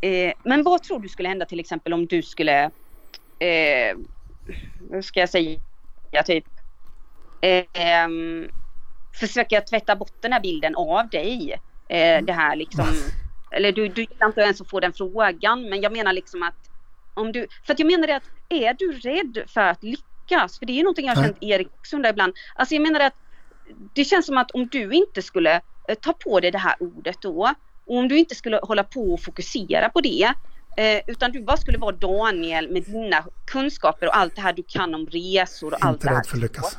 eh, 0.01 0.33
men 0.45 0.63
vad 0.63 0.83
tror 0.83 1.01
du 1.01 1.09
skulle 1.09 1.29
hända 1.29 1.47
till 1.47 1.61
exempel 1.61 1.93
om 1.93 2.07
du 2.07 2.23
skulle, 2.23 2.65
eh, 3.39 3.97
ska 5.03 5.21
jag 5.21 5.29
säga, 5.29 5.59
typ 6.25 6.45
eh, 7.43 8.09
försöka 9.21 9.61
tvätta 9.61 9.97
bort 9.97 10.13
den 10.21 10.33
här 10.33 10.41
bilden 10.41 10.75
av 10.75 11.09
dig. 11.09 11.61
Eh, 11.89 12.25
det 12.25 12.33
här 12.33 12.57
liksom, 12.57 12.87
eller 13.51 13.73
du, 13.73 13.89
du 13.89 14.03
gillar 14.03 14.27
inte 14.27 14.41
ens 14.41 14.61
att 14.61 14.71
få 14.71 14.81
den 14.81 14.93
frågan, 14.93 15.69
men 15.69 15.81
jag 15.81 15.93
menar 15.93 16.13
liksom 16.13 16.43
att 16.43 16.71
om 17.15 17.33
du, 17.33 17.47
för 17.67 17.73
att 17.73 17.79
jag 17.79 17.87
menar 17.87 18.07
det 18.07 18.17
att 18.17 18.31
är 18.49 18.75
du 18.75 18.93
rädd 18.93 19.45
för 19.49 19.61
att 19.61 19.83
lyckas, 19.83 20.59
för 20.59 20.67
det 20.67 20.81
är 20.81 20.83
någonting 20.83 21.07
jag 21.07 21.15
har 21.15 21.23
känt 21.23 21.37
Erik 21.41 21.71
Sunda 21.83 22.11
ibland, 22.11 22.33
alltså 22.55 22.75
jag 22.75 22.83
menar 22.83 23.01
att 23.01 23.15
det 23.95 24.05
känns 24.05 24.27
som 24.27 24.39
att 24.39 24.51
om 24.51 24.67
du 24.67 24.91
inte 24.91 25.23
skulle 25.23 25.55
eh, 25.89 25.95
ta 26.01 26.13
på 26.13 26.41
dig 26.41 26.51
det 26.51 26.59
här 26.59 26.77
ordet 26.81 27.17
då, 27.23 27.55
och 27.87 27.97
om 27.97 28.09
du 28.09 28.19
inte 28.19 28.35
skulle 28.35 28.61
hålla 28.63 28.85
på 28.85 29.13
och 29.13 29.23
fokusera 29.23 29.89
på 29.89 30.01
det, 30.01 30.33
eh, 30.77 31.03
utan 31.07 31.33
du 31.33 31.43
bara 31.43 31.57
skulle 31.57 31.79
vara 31.79 31.97
Daniel 31.97 32.71
med 32.71 32.83
dina 32.83 33.25
kunskaper 33.47 34.07
och 34.07 34.17
allt 34.17 34.37
det 34.37 34.43
här 34.43 34.53
du 34.53 34.63
kan 34.63 34.95
om 34.95 35.07
resor 35.07 35.67
och 35.67 35.79
inte 35.79 35.87
allt 35.87 36.01
det 36.01 36.09
här. 36.09 36.17
Inte 36.17 36.21
rädd 36.21 36.31
för 36.31 36.37
att 36.37 36.43
lyckas. 36.43 36.79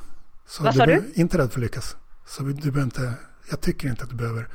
Så 0.51 0.63
Vad 0.63 0.75
sa 0.75 0.85
du? 0.85 1.03
Inte 1.13 1.37
rädd 1.37 1.51
för 1.51 1.59
att 1.59 1.63
lyckas. 1.63 1.95
Så 2.27 2.43
du 2.43 2.53
behöver 2.53 2.81
inte, 2.81 3.13
jag 3.49 3.61
tycker 3.61 3.87
inte 3.87 4.03
att 4.03 4.09
du 4.09 4.15
behöver 4.15 4.47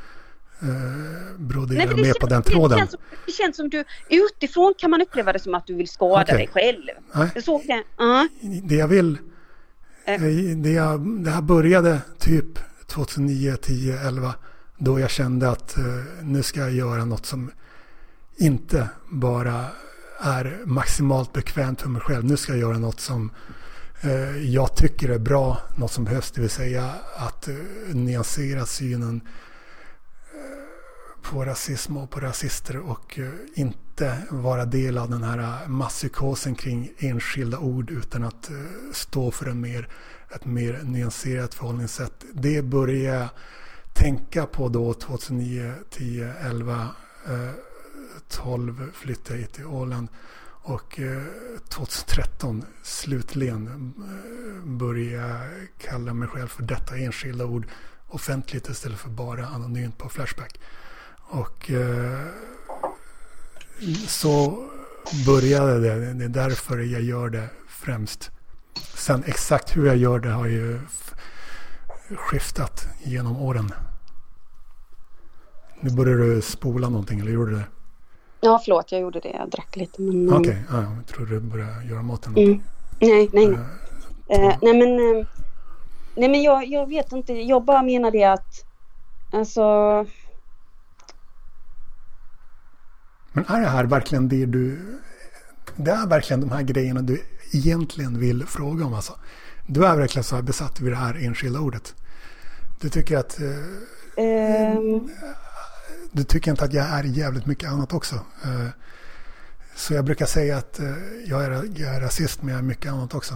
eh, 0.61 1.39
brodera 1.39 1.95
Nej, 1.95 2.05
med 2.05 2.15
på 2.21 2.27
den 2.27 2.43
tråden. 2.43 2.79
Det 2.79 2.79
känns, 2.79 2.97
det 3.27 3.33
känns 3.33 3.57
som 3.57 3.71
du, 3.71 3.85
utifrån 4.09 4.75
kan 4.79 4.91
man 4.91 5.03
uppleva 5.03 5.33
det 5.33 5.39
som 5.39 5.55
att 5.55 5.67
du 5.67 5.75
vill 5.75 5.89
skada 5.89 6.23
okay. 6.23 6.37
dig 6.37 6.49
själv. 6.53 6.83
Nej. 7.15 7.31
Jag 7.35 7.45
såg 7.45 7.63
det. 7.67 8.05
Uh. 8.05 8.25
Det 8.63 8.75
jag 8.75 8.89
vill, 8.89 9.19
uh. 10.09 10.57
det, 10.57 10.71
jag, 10.71 11.25
det 11.25 11.31
här 11.31 11.43
började 11.43 12.01
typ 12.19 12.59
2009, 12.87 13.57
10, 13.63 14.01
11. 14.01 14.35
Då 14.79 15.01
jag 15.01 15.11
kände 15.11 15.51
att 15.51 15.79
uh, 15.79 15.85
nu 16.23 16.43
ska 16.43 16.61
jag 16.61 16.73
göra 16.73 17.05
något 17.05 17.27
som 17.27 17.51
inte 18.37 18.89
bara 19.11 19.65
är 20.21 20.59
maximalt 20.65 21.33
bekvämt 21.33 21.81
för 21.81 21.89
mig 21.89 22.03
själv. 22.03 22.25
Nu 22.25 22.37
ska 22.37 22.53
jag 22.53 22.61
göra 22.61 22.79
något 22.79 23.01
som 23.01 23.31
Eh, 23.51 23.56
Eh, 24.01 24.37
jag 24.37 24.77
tycker 24.77 25.09
det 25.09 25.15
är 25.15 25.19
bra, 25.19 25.59
något 25.77 25.93
som 25.93 26.05
behövs, 26.05 26.31
det 26.31 26.41
vill 26.41 26.51
säga 26.51 26.95
att 27.17 27.49
eh, 27.49 27.55
nyansera 27.93 28.67
synen 28.67 29.21
eh, 30.35 31.31
på 31.31 31.45
rasism 31.45 31.97
och 31.97 32.11
på 32.11 32.21
rasister 32.21 32.77
och 32.77 33.19
inte 33.55 34.19
vara 34.31 34.65
del 34.65 34.99
av 34.99 35.11
den 35.11 35.23
här 35.23 35.69
masspsykosen 35.69 36.55
kring 36.55 36.93
enskilda 36.99 37.59
ord 37.59 37.91
utan 37.91 38.25
att 38.25 38.51
stå 38.93 39.31
för 39.31 39.47
en 39.47 39.61
mer, 39.61 39.89
ett 40.35 40.45
mer 40.45 40.81
nyanserat 40.85 41.55
förhållningssätt. 41.55 42.25
Det 42.33 42.63
började 42.63 43.19
jag 43.19 43.29
tänka 43.95 44.47
på 44.47 44.69
då 44.69 44.95
2009, 44.95 45.73
10, 45.91 46.33
11, 46.41 46.89
12 48.29 48.91
flyttade 48.93 49.41
jag 49.41 49.53
till 49.53 49.67
Åland. 49.67 50.09
Och 50.69 51.01
eh, 51.01 51.23
2013 51.69 52.65
slutligen 52.83 53.93
eh, 53.99 54.69
börja 54.69 55.41
kalla 55.79 56.15
mig 56.15 56.29
själv 56.29 56.49
för 56.49 56.63
detta 56.63 56.97
enskilda 56.97 57.45
ord 57.45 57.67
offentligt 58.09 58.69
istället 58.69 58.99
för 58.99 59.11
bara 59.11 59.47
anonymt 59.47 59.99
på 59.99 60.09
Flashback. 60.09 60.61
Och 61.17 61.71
eh, 61.71 62.21
så 64.07 64.67
började 65.27 65.81
det. 65.81 66.15
Det 66.15 66.25
är 66.25 66.29
därför 66.29 66.79
jag 66.79 67.03
gör 67.03 67.29
det 67.29 67.49
främst. 67.69 68.31
Sen 68.95 69.25
exakt 69.27 69.77
hur 69.77 69.87
jag 69.87 69.97
gör 69.97 70.19
det 70.19 70.31
har 70.31 70.47
ju 70.47 70.81
skiftat 72.17 72.89
genom 73.05 73.37
åren. 73.37 73.73
Nu 75.81 75.91
börjar 75.91 76.17
du 76.17 76.43
spola 76.43 76.89
någonting, 76.89 77.21
eller 77.21 77.33
gjorde 77.33 77.51
du 77.51 77.57
det? 77.57 77.76
Ja, 78.47 78.61
förlåt, 78.65 78.93
jag 78.93 79.01
gjorde 79.01 79.21
det. 79.21 79.29
Jag 79.29 79.51
drack 79.51 79.77
lite. 79.77 80.03
Men... 80.03 80.33
Okej, 80.33 80.41
okay. 80.41 80.57
ja, 80.71 80.83
jag 80.97 81.07
trodde 81.07 81.35
du 81.35 81.41
började 81.41 81.85
göra 81.85 82.03
maten. 82.03 82.37
Mm. 82.37 82.63
Nej, 83.01 83.31
nej. 83.33 83.47
Uh, 83.47 83.59
uh, 84.31 84.57
nej, 84.63 84.75
men, 84.75 85.01
uh, 85.01 85.27
nej, 86.15 86.29
men 86.29 86.43
jag, 86.43 86.67
jag 86.67 86.89
vet 86.89 87.13
inte. 87.13 87.33
Jag 87.33 87.65
bara 87.65 87.83
menar 87.83 88.11
det 88.11 88.25
att 88.25 88.65
alltså... 89.33 89.63
Men 93.33 93.45
är 93.49 93.61
det 93.61 93.67
här 93.67 93.85
verkligen 93.85 94.29
det 94.29 94.47
du... 94.47 94.79
Det 95.77 95.91
är 95.91 96.07
verkligen 96.07 96.41
de 96.41 96.51
här 96.51 96.63
grejerna 96.63 97.03
du 97.03 97.23
egentligen 97.53 98.19
vill 98.19 98.47
fråga 98.47 98.85
om 98.85 98.95
alltså? 98.95 99.13
Du 99.67 99.87
är 99.87 99.97
verkligen 99.97 100.25
så 100.25 100.35
här 100.35 100.43
besatt 100.43 100.81
vid 100.81 100.93
det 100.93 100.97
här 100.97 101.27
enskilda 101.27 101.61
ordet. 101.61 101.95
Du 102.81 102.89
tycker 102.89 103.17
att... 103.17 103.39
Um 104.17 105.11
du 106.17 106.25
tycker 106.25 106.51
inte 106.51 106.65
att 106.65 106.73
jag 106.73 106.87
är 106.87 107.05
jävligt 107.05 107.47
mycket 107.47 107.69
annat 107.69 107.93
också. 107.93 108.15
Eh, 108.15 108.69
så 109.75 109.95
jag 109.95 110.05
brukar 110.05 110.27
säga 110.27 110.57
att 110.57 110.79
eh, 110.79 110.95
jag 111.27 111.45
är, 111.45 111.51
jag 111.51 111.95
är 111.95 112.01
rasist 112.01 112.43
men 112.43 112.51
jag 112.55 112.59
är 112.59 112.63
mycket 112.63 112.93
annat 112.93 113.15
också. 113.15 113.35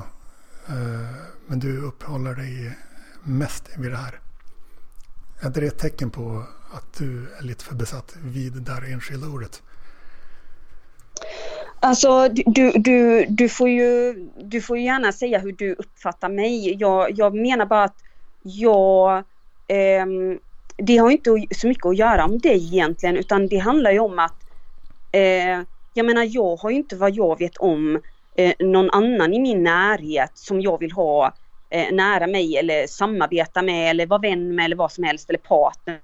Eh, 0.68 1.14
men 1.46 1.58
du 1.58 1.80
uppehåller 1.80 2.34
dig 2.34 2.78
mest 3.22 3.64
vid 3.78 3.90
det 3.90 3.96
här. 3.96 4.20
Är 5.40 5.46
inte 5.46 5.60
det 5.60 5.66
ett 5.66 5.78
tecken 5.78 6.10
på 6.10 6.44
att 6.72 6.98
du 6.98 7.26
är 7.38 7.42
lite 7.42 7.64
för 7.64 7.74
besatt 7.74 8.16
vid 8.22 8.52
det 8.52 8.60
där 8.60 8.92
enskilda 8.92 9.26
ordet? 9.26 9.62
Alltså 11.80 12.28
du, 12.28 12.72
du, 12.72 13.26
du, 13.26 13.48
får 13.48 13.68
ju, 13.68 14.14
du 14.42 14.60
får 14.60 14.78
gärna 14.78 15.12
säga 15.12 15.38
hur 15.38 15.52
du 15.52 15.74
uppfattar 15.74 16.28
mig. 16.28 16.74
Jag, 16.80 17.10
jag 17.10 17.34
menar 17.34 17.66
bara 17.66 17.84
att 17.84 18.02
jag, 18.42 19.18
eh, 19.66 20.06
det 20.82 20.96
har 20.96 21.10
inte 21.10 21.46
så 21.50 21.68
mycket 21.68 21.86
att 21.86 21.96
göra 21.96 22.24
om 22.24 22.38
dig 22.38 22.66
egentligen 22.66 23.16
utan 23.16 23.46
det 23.46 23.58
handlar 23.58 23.90
ju 23.90 23.98
om 23.98 24.18
att 24.18 24.36
eh, 25.12 25.60
jag 25.94 26.06
menar 26.06 26.28
jag 26.30 26.56
har 26.56 26.70
ju 26.70 26.76
inte 26.76 26.96
vad 26.96 27.14
jag 27.14 27.38
vet 27.38 27.56
om 27.56 28.00
eh, 28.36 28.54
någon 28.58 28.90
annan 28.90 29.34
i 29.34 29.40
min 29.40 29.62
närhet 29.62 30.30
som 30.34 30.60
jag 30.60 30.78
vill 30.78 30.92
ha 30.92 31.34
eh, 31.70 31.92
nära 31.92 32.26
mig 32.26 32.56
eller 32.56 32.86
samarbeta 32.86 33.62
med 33.62 33.90
eller 33.90 34.06
vara 34.06 34.20
vän 34.20 34.54
med 34.54 34.64
eller 34.64 34.76
vad 34.76 34.92
som 34.92 35.04
helst 35.04 35.28
eller 35.28 35.38
partner 35.38 36.00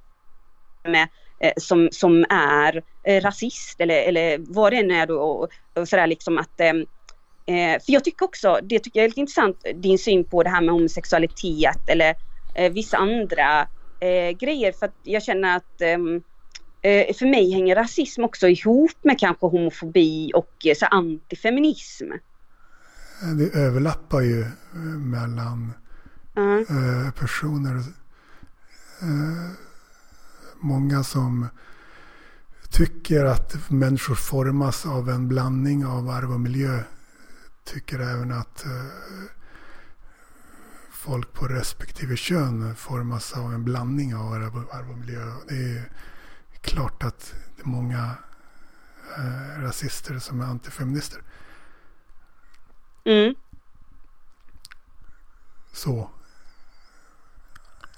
med 0.88 1.08
eh, 1.40 1.52
som, 1.56 1.88
som 1.92 2.24
är 2.30 2.82
eh, 3.02 3.22
rasist 3.22 3.80
eller, 3.80 4.02
eller 4.02 4.38
vad 4.38 4.72
det 4.72 4.76
än 4.76 4.90
är 4.90 5.06
då 5.06 5.20
och, 5.20 5.48
och 5.74 5.88
sådär 5.88 6.06
liksom 6.06 6.38
att 6.38 6.60
eh, 6.60 6.68
eh, 7.56 7.80
för 7.82 7.92
jag 7.92 8.04
tycker 8.04 8.24
också, 8.24 8.58
det 8.62 8.78
tycker 8.78 9.00
jag 9.00 9.04
är 9.04 9.08
lite 9.08 9.20
intressant, 9.20 9.64
din 9.74 9.98
syn 9.98 10.24
på 10.24 10.42
det 10.42 10.50
här 10.50 10.60
med 10.60 10.74
homosexualitet 10.74 11.88
eller 11.88 12.14
eh, 12.54 12.72
vissa 12.72 12.96
andra 12.96 13.68
grejer 14.38 14.72
för 14.72 14.86
att 14.86 14.94
jag 15.02 15.22
känner 15.22 15.56
att 15.56 15.80
ehm, 15.80 16.22
för 17.14 17.30
mig 17.30 17.52
hänger 17.52 17.74
rasism 17.74 18.24
också 18.24 18.48
ihop 18.48 18.92
med 19.02 19.18
kanske 19.18 19.46
homofobi 19.46 20.32
och 20.34 20.52
så 20.76 20.86
antifeminism. 20.86 22.10
Det 23.38 23.58
överlappar 23.58 24.20
ju 24.20 24.46
mellan 24.98 25.72
uh. 26.38 27.10
personer 27.10 27.82
många 30.60 31.04
som 31.04 31.46
tycker 32.70 33.24
att 33.24 33.70
människor 33.70 34.14
formas 34.14 34.86
av 34.86 35.08
en 35.10 35.28
blandning 35.28 35.86
av 35.86 36.08
arv 36.08 36.32
och 36.32 36.40
miljö. 36.40 36.80
Tycker 37.64 37.98
även 37.98 38.32
att 38.32 38.64
eh, 38.64 38.70
folk 41.06 41.32
på 41.32 41.46
respektive 41.46 42.16
kön 42.16 42.74
formas 42.74 43.32
av 43.36 43.52
en 43.54 43.64
blandning 43.64 44.14
av 44.14 44.32
arv 44.32 44.90
och 44.90 44.98
miljö. 44.98 45.20
Det 45.48 45.54
är 45.54 45.82
klart 46.60 47.02
att 47.04 47.34
det 47.56 47.62
är 47.62 47.66
många 47.66 48.14
eh, 49.18 49.62
rasister 49.62 50.18
som 50.18 50.40
är 50.40 50.44
antifeminister. 50.44 51.20
Mm. 53.04 53.34
Så. 55.72 56.10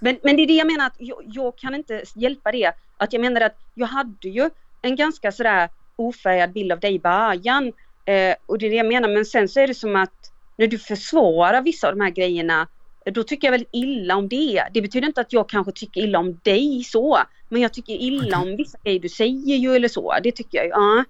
Men, 0.01 0.19
men 0.23 0.37
det 0.37 0.43
är 0.43 0.47
det 0.47 0.57
jag 0.57 0.67
menar 0.67 0.87
att 0.87 0.97
jag, 0.99 1.23
jag, 1.25 1.59
kan 1.59 1.75
inte 1.75 2.03
hjälpa 2.15 2.53
det. 2.53 2.73
Att 2.97 3.13
jag 3.13 3.21
menar 3.21 3.41
att 3.41 3.57
jag 3.75 3.87
hade 3.87 4.29
ju 4.29 4.51
en 4.83 4.97
ganska 4.97 5.33
sådär 5.33 5.69
ofärgad 5.97 6.53
bild 6.53 6.73
av 6.73 6.81
dig 6.81 6.95
i 6.95 7.01
början. 7.01 7.73
Eh, 8.05 8.35
och 8.47 8.59
det 8.59 8.67
är 8.67 8.71
det 8.71 8.77
jag 8.77 8.89
menar 8.89 9.09
men 9.09 9.25
sen 9.25 9.49
så 9.49 9.61
är 9.61 9.67
det 9.67 9.75
som 9.75 9.97
att 9.97 10.33
när 10.57 10.67
du 10.67 10.79
försvarar 10.79 11.63
vissa 11.63 11.89
av 11.89 11.97
de 11.97 12.05
här 12.05 12.11
grejerna 12.11 12.69
då 13.11 13.23
tycker 13.23 13.47
jag 13.47 13.53
väldigt 13.53 13.71
illa 13.73 14.17
om 14.17 14.29
det. 14.29 14.63
Det 14.75 14.83
betyder 14.83 15.07
inte 15.07 15.21
att 15.21 15.33
jag 15.33 15.49
kanske 15.49 15.73
tycker 15.73 16.01
illa 16.01 16.19
om 16.19 16.39
dig 16.43 16.85
så. 16.85 17.19
Men 17.49 17.63
jag 17.63 17.73
tycker 17.73 17.93
illa 17.93 18.39
okay. 18.39 18.51
om 18.51 18.57
vissa 18.57 18.79
grejer 18.85 19.01
du 19.01 19.09
säger 19.09 19.57
ju 19.57 19.75
eller 19.75 19.89
så. 19.89 20.15
Det 20.23 20.33
tycker 20.33 20.59
jag 20.59 20.67
ju. 20.67 20.71
Ja. 20.71 21.05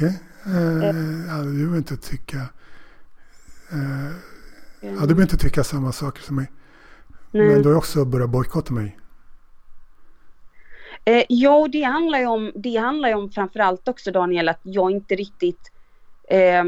Yeah. 0.00 0.14
Uh, 0.46 0.84
uh. 1.36 1.44
du 1.44 1.52
behöver 1.52 1.76
inte 1.76 1.96
tycka... 1.96 2.36
Uh, 3.72 4.10
ja, 4.80 4.88
du 4.90 5.06
behöver 5.06 5.22
inte 5.22 5.36
tycka 5.36 5.64
samma 5.64 5.92
saker 5.92 6.22
som 6.22 6.36
mig. 6.36 6.50
Nej. 7.30 7.46
Men 7.46 7.62
du 7.62 7.68
har 7.68 7.76
också 7.76 8.04
börjat 8.04 8.30
bojkotta 8.30 8.72
mig. 8.72 8.96
Eh, 11.04 11.24
ja, 11.28 11.68
det 11.72 11.82
handlar 11.82 12.18
ju 12.18 12.26
om, 12.26 12.52
det 12.54 12.76
handlar 12.76 13.08
ju 13.08 13.14
om 13.14 13.30
framförallt 13.30 13.88
också 13.88 14.10
Daniel 14.10 14.48
att 14.48 14.60
jag 14.62 14.90
inte 14.90 15.14
riktigt 15.14 15.72
eh, 16.28 16.64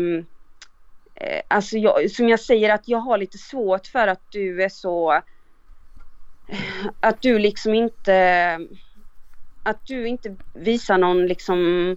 Eh, 1.22 1.42
alltså 1.50 1.78
jag, 1.78 2.12
som 2.12 2.30
jag 2.30 2.40
säger 2.40 2.70
att 2.74 2.88
jag 2.88 2.98
har 2.98 3.18
lite 3.18 3.38
svårt 3.38 3.88
för 3.88 4.08
att 4.08 4.22
du 4.30 4.64
är 4.64 4.70
så 4.70 5.14
eh, 5.14 5.22
Att 7.00 7.22
du 7.22 7.38
liksom 7.38 7.74
inte 7.74 8.58
Att 9.64 9.82
du 9.84 10.08
inte 10.08 10.36
visar 10.54 10.98
någon 10.98 11.26
liksom 11.26 11.96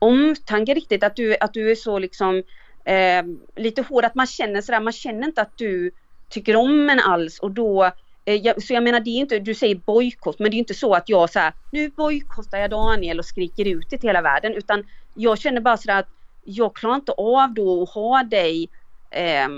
omtanke 0.00 0.74
riktigt. 0.74 1.04
Att 1.04 1.16
du, 1.16 1.36
att 1.40 1.54
du 1.54 1.72
är 1.72 1.74
så 1.74 2.00
liksom 2.00 2.44
eh, 2.86 3.24
lite 3.56 3.82
hård. 3.82 4.04
Att 4.04 4.14
man 4.14 4.26
känner 4.26 4.62
sådär, 4.62 4.80
man 4.80 4.92
känner 4.92 5.26
inte 5.28 5.42
att 5.42 5.52
du 5.56 5.92
tycker 6.34 6.56
om 6.56 6.90
en 6.90 7.00
alls 7.00 7.40
och 7.40 7.52
då 7.52 7.84
eh, 8.26 8.54
så 8.58 8.74
jag 8.74 8.84
menar 8.84 9.00
det 9.00 9.10
är 9.10 9.20
inte, 9.20 9.38
du 9.40 9.54
säger 9.54 9.76
bojkott 9.86 10.40
men 10.40 10.52
det 10.52 10.56
är 10.56 10.58
inte 10.58 10.74
så 10.74 10.94
att 10.94 11.08
jag 11.08 11.30
så 11.30 11.38
här, 11.38 11.54
nu 11.72 11.90
bojkottar 11.90 12.58
jag 12.58 12.70
Daniel 12.70 13.18
och 13.18 13.26
skriker 13.26 13.68
ut 13.68 13.90
det 13.90 13.98
till 13.98 14.10
hela 14.10 14.22
världen 14.22 14.54
utan 14.54 14.84
jag 15.14 15.38
känner 15.40 15.62
bara 15.62 15.76
sådär 15.76 16.00
att 16.00 16.10
jag 16.46 16.76
klarar 16.76 16.94
inte 16.94 17.12
av 17.12 17.54
då 17.54 17.82
att 17.82 17.90
ha 17.90 18.22
dig 18.22 18.68
eh, 19.10 19.48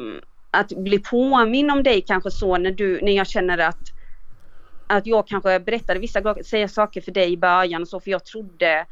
att 0.50 0.68
bli 0.68 0.98
påminn 0.98 1.70
om 1.70 1.82
dig 1.82 2.00
kanske 2.00 2.30
så 2.30 2.58
när 2.58 2.70
du, 2.70 3.00
när 3.02 3.12
jag 3.12 3.26
känner 3.26 3.58
att 3.58 3.92
att 4.86 5.06
jag 5.06 5.28
kanske 5.28 5.60
berättade 5.60 6.00
vissa 6.00 6.44
säga 6.44 6.68
saker 6.68 7.00
för 7.00 7.12
dig 7.12 7.32
i 7.32 7.36
början 7.36 7.82
och 7.82 7.88
så 7.88 8.00
för 8.00 8.10
jag 8.10 8.24
trodde 8.24 8.86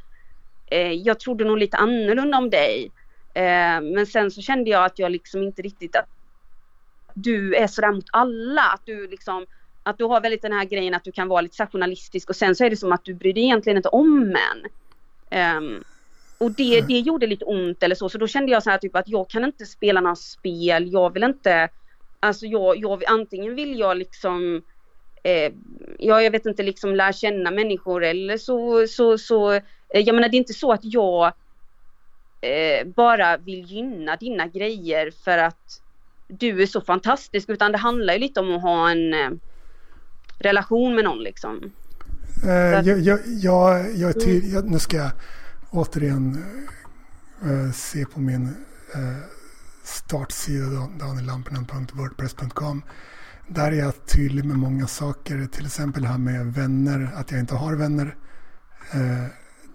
eh, 0.67 0.93
jag 0.93 1.21
trodde 1.21 1.45
nog 1.45 1.59
lite 1.59 1.77
annorlunda 1.77 2.39
om 2.39 2.51
dig. 2.51 2.91
Eh, 3.35 3.81
men 3.81 4.07
sen 4.07 4.31
så 4.31 4.43
kände 4.43 4.71
jag 4.71 4.85
att 4.85 4.99
jag 4.99 5.13
liksom 5.13 5.43
inte 5.43 5.63
riktigt 5.63 5.97
att 5.97 6.09
du 7.15 7.55
är 7.55 7.67
sådär 7.67 7.93
mot 7.93 8.09
alla, 8.13 8.63
att 8.63 8.83
du 8.85 9.09
liksom 9.09 9.47
att 9.83 9.99
du 9.99 10.05
har 10.05 10.21
väldigt 10.21 10.43
den 10.43 10.53
här 10.53 10.65
grejen 10.65 10.95
att 10.95 11.05
du 11.05 11.13
kan 11.13 11.29
vara 11.29 11.41
lite 11.41 11.67
journalistisk 11.67 12.29
och 12.29 12.37
sen 12.37 12.55
så 12.55 12.65
är 12.65 12.71
det 12.71 12.77
som 12.77 12.93
att 12.93 13.05
du 13.05 13.15
bryr 13.15 13.33
dig 13.33 13.43
egentligen 13.43 13.77
inte 13.77 13.89
om 13.89 14.21
män. 14.21 14.65
Um, 14.65 14.69
ehm, 15.31 15.85
och 16.39 16.51
det, 16.51 16.81
det 16.81 16.99
gjorde 16.99 17.27
lite 17.27 17.45
ont 17.45 17.83
eller 17.83 17.95
så, 17.95 18.09
så 18.09 18.19
då 18.19 18.27
kände 18.27 18.53
jag 18.53 18.63
så 18.63 18.71
här 18.71 18.79
typ 18.79 18.97
att 18.97 19.09
jag 19.09 19.31
kan 19.31 19.45
inte 19.45 19.67
spela 19.67 20.01
några 20.01 20.17
spel, 20.17 20.93
jag 20.93 21.13
vill 21.13 21.23
inte, 21.23 21.69
alltså 22.21 22.47
jag, 22.47 22.77
jag 22.77 23.05
antingen 23.05 23.55
vill 23.55 23.79
jag 23.79 23.97
liksom 23.97 24.63
eh, 25.23 25.53
ja, 25.99 26.23
jag 26.23 26.31
vet 26.31 26.47
inte, 26.47 26.63
liksom 26.63 26.95
lära 26.95 27.13
känna 27.13 27.51
människor 27.51 28.05
eller 28.05 28.39
så, 28.39 28.87
så, 28.87 29.19
så, 29.19 29.53
eh, 29.53 29.63
jag 29.89 30.15
menar 30.15 30.29
det 30.29 30.37
är 30.37 30.39
inte 30.39 30.55
så 30.55 30.73
att 30.73 30.85
jag 30.85 31.33
eh, 32.41 32.87
bara 32.87 33.37
vill 33.37 33.65
gynna 33.65 34.17
dina 34.17 34.47
grejer 34.47 35.11
för 35.25 35.39
att 35.39 35.81
du 36.29 36.63
är 36.63 36.67
så 36.67 36.81
fantastisk 36.81 37.49
utan 37.49 37.73
det 37.73 37.79
handlar 37.79 38.15
ju 38.15 38.21
lite 38.21 38.41
om 38.41 38.57
att 38.57 38.63
ha 38.63 38.91
en 38.91 39.15
eh, 39.15 39.31
relation 40.39 40.95
med 40.95 41.05
någon 41.05 41.19
liksom. 41.19 41.73
Uh, 42.45 42.53
jag, 42.53 42.87
jag, 42.87 43.21
jag, 43.27 43.95
jag, 43.95 44.11
är 44.11 44.21
till, 44.21 44.53
jag, 44.53 44.71
nu 44.71 44.79
ska 44.79 44.97
jag 44.97 45.11
återigen 45.71 46.45
eh, 47.45 47.73
se 47.73 48.05
på 48.05 48.21
min 48.21 48.47
eh, 48.95 49.17
startsida 49.85 50.89
danielampinen.wordpress.com. 50.99 52.83
Där 53.49 53.73
är 53.73 53.77
jag 53.77 54.07
tydlig 54.07 54.45
med 54.45 54.59
många 54.59 54.87
saker, 54.87 55.47
till 55.47 55.67
exempel 55.67 56.03
det 56.03 56.09
här 56.09 56.19
med 56.19 56.47
vänner, 56.47 57.11
att 57.15 57.31
jag 57.31 57.41
inte 57.41 57.55
har 57.55 57.75
vänner. 57.75 58.17
Eh, 58.93 59.25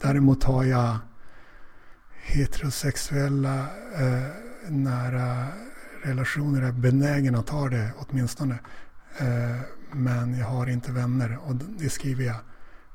däremot 0.01 0.43
har 0.43 0.63
jag 0.63 0.97
heterosexuella 2.23 3.59
eh, 3.99 4.27
nära 4.69 5.47
relationer, 6.03 6.61
är 6.61 6.71
benägen 6.71 7.35
att 7.35 7.49
ha 7.49 7.69
det 7.69 7.93
åtminstone 7.97 8.59
eh, 9.17 9.57
men 9.91 10.37
jag 10.37 10.45
har 10.45 10.67
inte 10.67 10.91
vänner. 10.91 11.39
Och 11.43 11.55
det 11.55 11.89
skriver 11.89 12.23
jag 12.23 12.35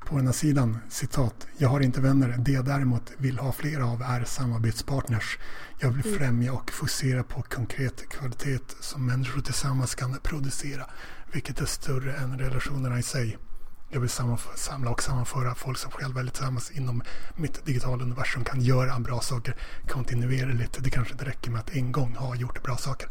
på 0.07 0.17
här 0.17 0.31
sidan. 0.31 0.77
Citat. 0.89 1.47
Jag 1.57 1.69
har 1.69 1.79
inte 1.79 2.01
vänner. 2.01 2.35
Det 2.37 2.51
jag 2.51 2.65
däremot 2.65 3.11
vill 3.17 3.39
ha 3.39 3.51
fler 3.51 3.79
av 3.79 4.01
är 4.01 4.23
samarbetspartners. 4.23 5.37
Jag 5.79 5.89
vill 5.89 6.05
mm. 6.05 6.19
främja 6.19 6.53
och 6.53 6.71
fokusera 6.71 7.23
på 7.23 7.41
konkret 7.41 8.09
kvalitet 8.09 8.59
som 8.79 9.05
människor 9.05 9.41
tillsammans 9.41 9.95
kan 9.95 10.19
producera. 10.23 10.85
Vilket 11.31 11.61
är 11.61 11.65
större 11.65 12.13
än 12.13 12.39
relationerna 12.39 12.99
i 12.99 13.03
sig. 13.03 13.37
Jag 13.89 13.99
vill 13.99 14.09
samla 14.55 14.89
och 14.89 15.03
sammanföra 15.03 15.55
folk 15.55 15.77
som 15.77 15.91
själva 15.91 16.19
eller 16.19 16.31
tillsammans 16.31 16.71
inom 16.71 17.03
mitt 17.35 17.65
digitala 17.65 18.03
universum 18.03 18.43
kan 18.43 18.61
göra 18.61 18.99
bra 18.99 19.19
saker 19.21 19.55
kontinuerligt. 19.87 20.77
Det 20.83 20.89
kanske 20.89 21.13
inte 21.13 21.25
räcker 21.25 21.51
med 21.51 21.59
att 21.59 21.75
en 21.75 21.91
gång 21.91 22.15
ha 22.15 22.35
gjort 22.35 22.63
bra 22.63 22.77
saker. 22.77 23.09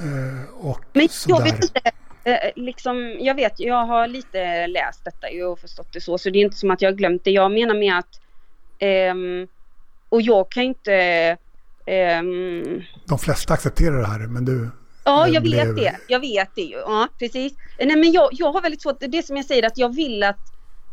Uh, 0.00 0.44
och 0.44 0.80
Men 0.92 1.08
jag 1.26 1.42
vet 1.42 1.64
inte, 1.64 1.92
Eh, 2.24 2.50
liksom, 2.56 3.16
jag 3.20 3.34
vet, 3.34 3.60
jag 3.60 3.86
har 3.86 4.06
lite 4.06 4.66
läst 4.66 5.04
detta 5.04 5.46
och 5.46 5.58
förstått 5.58 5.92
det 5.92 6.00
så, 6.00 6.18
så 6.18 6.30
det 6.30 6.38
är 6.38 6.44
inte 6.44 6.56
som 6.56 6.70
att 6.70 6.82
jag 6.82 6.90
har 6.90 6.96
glömt 6.96 7.24
det. 7.24 7.30
Jag 7.30 7.52
menar 7.52 7.74
med 7.74 7.98
att, 7.98 8.20
um, 9.12 9.48
och 10.08 10.22
jag 10.22 10.50
kan 10.50 10.62
inte... 10.62 11.36
Um, 12.20 12.82
De 13.06 13.18
flesta 13.18 13.54
accepterar 13.54 13.98
det 13.98 14.06
här, 14.06 14.18
men 14.18 14.44
du... 14.44 14.70
Ja, 15.04 15.28
jag 15.28 15.42
blev... 15.42 15.66
vet 15.66 15.76
det. 15.76 15.96
Jag 16.08 16.20
vet 16.20 16.48
det 16.54 16.62
ju. 16.62 16.76
Ja, 16.76 17.08
precis. 17.18 17.52
Nej, 17.78 17.96
men 17.96 18.12
jag, 18.12 18.28
jag 18.32 18.52
har 18.52 18.60
väldigt 18.60 18.82
svårt, 18.82 18.96
det 19.00 19.22
som 19.22 19.36
jag 19.36 19.44
säger 19.44 19.66
att 19.66 19.78
jag 19.78 19.94
vill 19.94 20.22
att, 20.22 20.38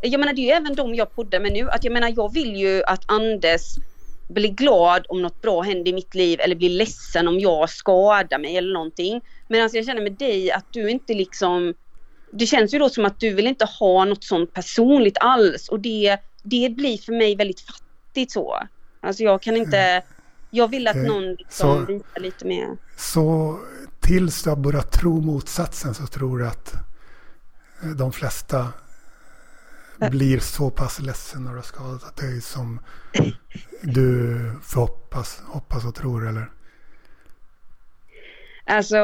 jag 0.02 0.20
menar 0.20 0.34
det 0.34 0.42
är 0.42 0.46
ju 0.46 0.52
även 0.52 0.76
de 0.76 0.96
jag 0.96 1.16
poddar 1.16 1.40
med 1.40 1.54
nu, 1.54 1.70
att 1.70 1.84
jag 1.84 1.94
menar 1.94 2.14
jag 2.16 2.34
vill 2.34 2.56
ju 2.56 2.84
att 2.84 3.04
Anders 3.06 3.62
blir 4.34 4.50
glad 4.50 5.06
om 5.10 5.22
något 5.22 5.42
bra 5.42 5.62
händer 5.62 5.92
i 5.92 5.94
mitt 5.94 6.16
liv 6.16 6.40
eller 6.40 6.56
blir 6.56 6.70
ledsen 6.70 7.28
om 7.28 7.40
jag 7.40 7.70
skadar 7.70 8.40
mig 8.40 8.58
eller 8.58 8.74
någonting. 8.74 9.22
Medan 9.48 9.70
jag 9.74 9.86
känner 9.86 10.02
med 10.02 10.14
dig 10.14 10.52
att 10.52 10.66
du 10.72 10.90
inte 10.90 11.14
liksom 11.14 11.74
Det 12.32 12.46
känns 12.46 12.74
ju 12.74 12.80
då 12.80 12.90
som 12.90 13.06
att 13.06 13.20
du 13.20 13.34
vill 13.34 13.48
inte 13.48 13.66
ha 13.66 14.06
något 14.06 14.24
sånt 14.24 14.54
personligt 14.54 15.18
alls 15.20 15.70
och 15.70 15.80
det, 15.80 16.18
det 16.44 16.70
blir 16.76 16.98
för 16.98 17.14
mig 17.14 17.36
väldigt 17.36 17.62
fattigt 17.62 18.32
så. 18.32 18.58
Alltså 19.00 19.24
jag 19.24 19.42
kan 19.42 19.58
inte 19.58 20.04
Jag 20.50 20.68
vill 20.68 20.88
att 20.88 20.96
någon 20.96 21.30
liksom 21.34 21.86
så, 21.86 21.94
visar 21.94 22.20
lite 22.20 22.46
mer. 22.46 22.78
Så 22.98 23.58
tills 24.00 24.44
du 24.44 24.50
har 24.50 24.58
börjat 24.58 24.92
tro 24.92 25.22
motsatsen 25.22 25.94
så 25.94 26.08
tror 26.08 26.38
du 26.38 26.48
att 26.48 26.74
de 27.98 28.12
flesta 28.12 28.68
blir 30.10 30.40
så 30.40 30.70
pass 30.70 31.00
ledsen 31.00 31.44
när 31.44 31.52
du 31.52 31.58
har 31.58 31.64
skadat 31.64 32.18
dig 32.18 32.42
som 32.42 32.80
du 33.82 34.40
får 34.64 34.82
hoppas, 34.82 35.42
hoppas 35.46 35.86
och 35.86 35.96
tror 35.96 36.28
eller? 36.30 36.52
Alltså, 38.66 38.98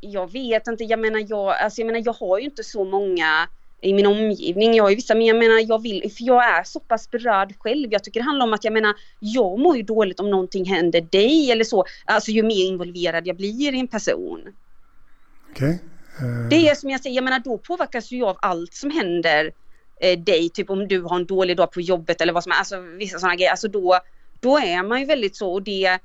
jag 0.00 0.32
vet 0.32 0.66
inte. 0.66 0.84
Jag 0.84 1.00
menar, 1.00 1.26
jag, 1.28 1.56
alltså, 1.56 1.80
jag 1.80 1.86
menar, 1.86 2.02
jag 2.04 2.12
har 2.12 2.38
ju 2.38 2.44
inte 2.44 2.64
så 2.64 2.84
många 2.84 3.48
i 3.80 3.94
min 3.94 4.06
omgivning. 4.06 4.74
Jag 4.74 4.84
har 4.84 4.90
ju 4.90 4.96
vissa, 4.96 5.14
men 5.14 5.26
jag 5.26 5.36
menar, 5.36 5.68
jag 5.68 5.82
vill, 5.82 6.12
för 6.16 6.24
jag 6.24 6.58
är 6.58 6.64
så 6.64 6.80
pass 6.80 7.10
berörd 7.10 7.54
själv. 7.58 7.92
Jag 7.92 8.04
tycker 8.04 8.20
det 8.20 8.26
handlar 8.26 8.46
om 8.46 8.52
att, 8.52 8.64
jag 8.64 8.72
menar, 8.72 8.94
jag 9.20 9.58
mår 9.58 9.76
ju 9.76 9.82
dåligt 9.82 10.20
om 10.20 10.30
någonting 10.30 10.64
händer 10.64 11.00
dig 11.00 11.50
eller 11.50 11.64
så. 11.64 11.84
Alltså 12.04 12.30
ju 12.30 12.42
mer 12.42 12.66
involverad 12.66 13.26
jag 13.26 13.36
blir 13.36 13.74
i 13.74 13.80
en 13.80 13.88
person. 13.88 14.40
Okej. 15.50 15.78
Okay. 16.16 16.28
Uh... 16.28 16.48
Det 16.48 16.68
är 16.68 16.74
som 16.74 16.90
jag 16.90 17.00
säger, 17.00 17.16
jag 17.16 17.24
menar, 17.24 17.38
då 17.38 17.58
påverkas 17.58 18.10
ju 18.12 18.18
jag 18.18 18.28
av 18.28 18.36
allt 18.40 18.74
som 18.74 18.90
händer 18.90 19.52
eh, 20.02 20.18
dig. 20.18 20.48
Typ 20.48 20.70
om 20.70 20.88
du 20.88 21.02
har 21.02 21.16
en 21.16 21.26
dålig 21.26 21.56
dag 21.56 21.72
på 21.72 21.80
jobbet 21.80 22.20
eller 22.20 22.32
vad 22.32 22.42
som 22.42 22.52
är, 22.52 22.56
alltså 22.56 22.80
vissa 22.80 23.18
sådana 23.18 23.36
grejer. 23.36 23.50
Alltså 23.50 23.68
då, 23.68 23.98
då 24.40 24.58
är 24.58 24.82
man 24.82 25.00
ju 25.00 25.06
väldigt 25.06 25.36
så 25.36 25.52
och 25.52 25.62
det 25.62 26.00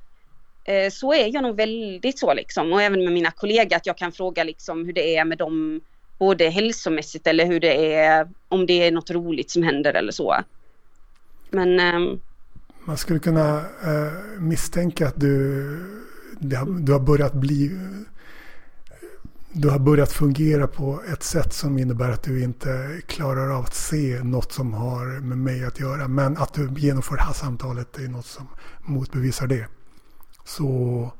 Eh, 0.68 0.90
så 0.90 1.14
är 1.14 1.34
jag 1.34 1.44
nog 1.44 1.56
väldigt 1.56 2.20
så 2.20 2.34
liksom 2.34 2.74
och 2.74 2.82
även 2.82 3.04
med 3.04 3.14
mina 3.14 3.32
kollegor 3.32 3.78
att 3.78 3.86
jag 3.86 3.98
kan 3.98 4.12
fråga 4.12 4.44
liksom 4.44 4.86
hur 4.86 4.94
det 4.94 5.18
är 5.18 5.26
med 5.26 5.38
dem 5.38 5.82
både 6.18 6.50
hälsomässigt 6.50 7.28
eller 7.28 7.46
hur 7.46 7.60
det 7.60 7.96
är 7.96 8.30
om 8.48 8.66
det 8.66 8.74
är 8.74 8.92
något 8.92 9.12
roligt 9.12 9.52
som 9.52 9.64
händer 9.64 9.94
eller 9.94 10.12
så. 10.12 10.36
Men 11.50 11.80
eh, 11.80 12.18
man 12.86 12.98
skulle 12.98 13.20
kunna 13.20 13.58
eh, 13.60 14.40
misstänka 14.40 15.08
att 15.08 15.20
du, 15.20 15.30
du 16.80 16.92
har 16.92 17.00
börjat 17.00 17.34
bli 17.34 17.72
du 19.58 19.70
har 19.70 19.80
börjat 19.80 20.12
fungera 20.12 20.68
på 20.68 21.02
ett 21.12 21.24
sätt 21.24 21.54
som 21.54 21.78
innebär 21.78 22.10
att 22.10 22.24
du 22.24 22.44
inte 22.44 23.02
klarar 23.08 23.50
av 23.50 23.64
att 23.64 23.74
se 23.74 24.24
något 24.24 24.52
som 24.52 24.74
har 24.74 25.20
med 25.20 25.38
mig 25.38 25.66
att 25.66 25.80
göra. 25.80 26.08
Men 26.08 26.38
att 26.38 26.54
du 26.54 26.70
genomför 26.78 27.16
det 27.16 27.22
här 27.22 27.34
samtalet 27.34 27.98
är 27.98 28.08
något 28.08 28.26
som 28.26 28.48
motbevisar 28.82 29.48
det. 29.48 29.68
Så 30.46 31.12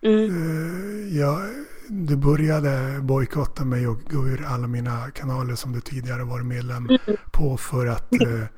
mm. 0.00 0.24
eh, 0.24 1.18
ja, 1.18 1.40
du 1.88 2.16
började 2.16 3.00
bojkotta 3.00 3.64
mig 3.64 3.88
och 3.88 3.98
gå 4.10 4.26
ur 4.26 4.44
alla 4.44 4.66
mina 4.66 5.10
kanaler 5.10 5.54
som 5.54 5.72
du 5.72 5.80
tidigare 5.80 6.24
varit 6.24 6.46
medlem 6.46 6.88
mm. 6.88 7.16
på 7.32 7.56
för 7.56 7.86
att 7.86 8.12
eh, 8.12 8.42
eh, 8.42 8.48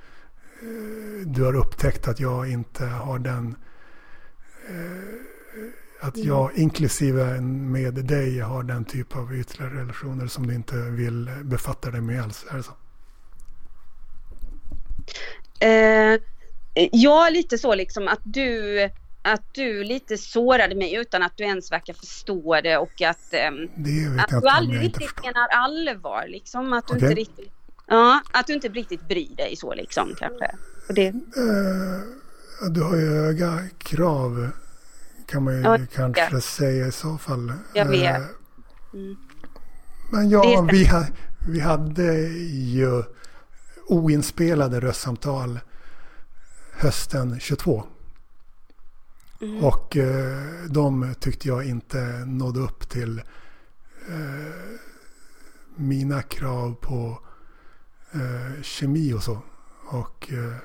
du 1.24 1.43
har 1.43 1.57
upptäckt 1.57 2.09
att 2.09 2.20
jag 2.20 2.51
inte 2.51 2.85
har 2.86 3.19
den 3.19 3.57
eh, 4.69 5.36
att 6.09 6.16
jag 6.16 6.51
inklusive 6.55 7.41
med 7.41 7.95
dig 7.95 8.39
har 8.41 8.62
den 8.62 8.85
typ 8.85 9.16
av 9.16 9.35
ytterligare 9.35 9.74
relationer 9.74 10.27
som 10.27 10.47
du 10.47 10.55
inte 10.55 10.77
vill 10.77 11.31
befatta 11.43 11.91
dig 11.91 12.01
med 12.01 12.23
alls. 12.23 12.47
Är 12.51 12.57
det 12.57 12.62
så? 12.62 12.73
Eh, 15.61 16.20
ja, 16.93 17.28
lite 17.31 17.59
så 17.59 17.74
liksom 17.74 18.09
att 18.09 18.20
du 18.24 18.81
att 19.23 19.55
du 19.55 19.85
lite 19.85 20.19
sårade 20.19 20.74
mig 20.74 20.95
utan 20.95 21.23
att 21.23 21.37
du 21.37 21.45
ens 21.45 21.73
verkar 21.73 21.95
förstå 21.95 22.61
det 22.61 22.77
och 22.77 23.03
att, 23.03 23.31
det 23.31 23.49
att 24.19 24.43
du 24.43 24.49
aldrig 24.49 24.81
riktigt 24.81 25.23
menar 25.23 25.49
allvar 25.49 26.24
liksom. 26.28 26.73
Att 26.73 26.87
du 26.87 26.97
okay. 26.97 27.09
inte 27.09 27.20
riktigt, 27.20 27.53
ja, 27.87 28.20
att 28.33 28.47
du 28.47 28.53
inte 28.53 28.69
riktigt 28.69 29.09
bryr 29.09 29.37
dig 29.37 29.57
så 29.57 29.74
liksom 29.74 30.15
kanske. 30.19 30.57
Och 30.89 30.95
det... 30.95 31.09
Uh, 31.09 32.01
du 32.70 32.83
har 32.83 32.97
ju 32.97 33.09
höga 33.09 33.62
krav 33.78 34.51
kan 35.27 35.44
man 35.44 35.55
ju 35.55 35.61
ja, 35.61 35.78
kanske 35.94 36.28
ja. 36.32 36.40
säga 36.40 36.86
i 36.86 36.93
så 36.93 37.19
fall. 37.19 37.53
Jag 37.74 37.86
vet. 37.86 38.20
Uh, 38.20 38.27
mm. 38.93 39.16
Men 40.11 40.31
ja, 40.31 40.69
vi, 40.70 40.86
ha, 40.86 41.05
vi 41.48 41.61
hade 41.61 42.28
ju 42.48 43.03
oinspelade 43.86 44.81
röstsamtal 44.81 45.61
hösten 46.73 47.40
22. 47.40 47.85
Mm. 49.40 49.65
Och 49.65 49.97
eh, 49.97 50.65
de 50.70 51.15
tyckte 51.20 51.48
jag 51.48 51.65
inte 51.65 52.24
nådde 52.27 52.61
upp 52.61 52.89
till 52.89 53.19
eh, 54.09 54.78
mina 55.77 56.23
krav 56.23 56.74
på 56.74 57.19
eh, 58.12 58.62
kemi 58.62 59.12
och 59.12 59.23
så. 59.23 59.39
Och, 59.86 60.32
eh, 60.32 60.57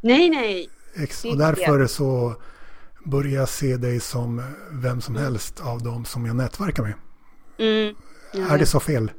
nej, 0.00 0.30
nej. 0.30 0.70
Ex 0.94 1.24
och 1.24 1.36
därför 1.36 1.86
så 1.86 2.36
börjar 3.06 3.38
jag 3.38 3.48
se 3.48 3.76
dig 3.76 4.00
som 4.00 4.42
vem 4.70 5.00
som 5.00 5.16
helst 5.16 5.60
av 5.60 5.82
dem 5.82 6.04
som 6.04 6.26
jag 6.26 6.36
nätverkar 6.36 6.82
med. 6.82 6.94
Mm. 7.58 7.94
Mm. 8.34 8.50
Är 8.50 8.58
det 8.58 8.66
så 8.66 8.80
fel? 8.80 9.10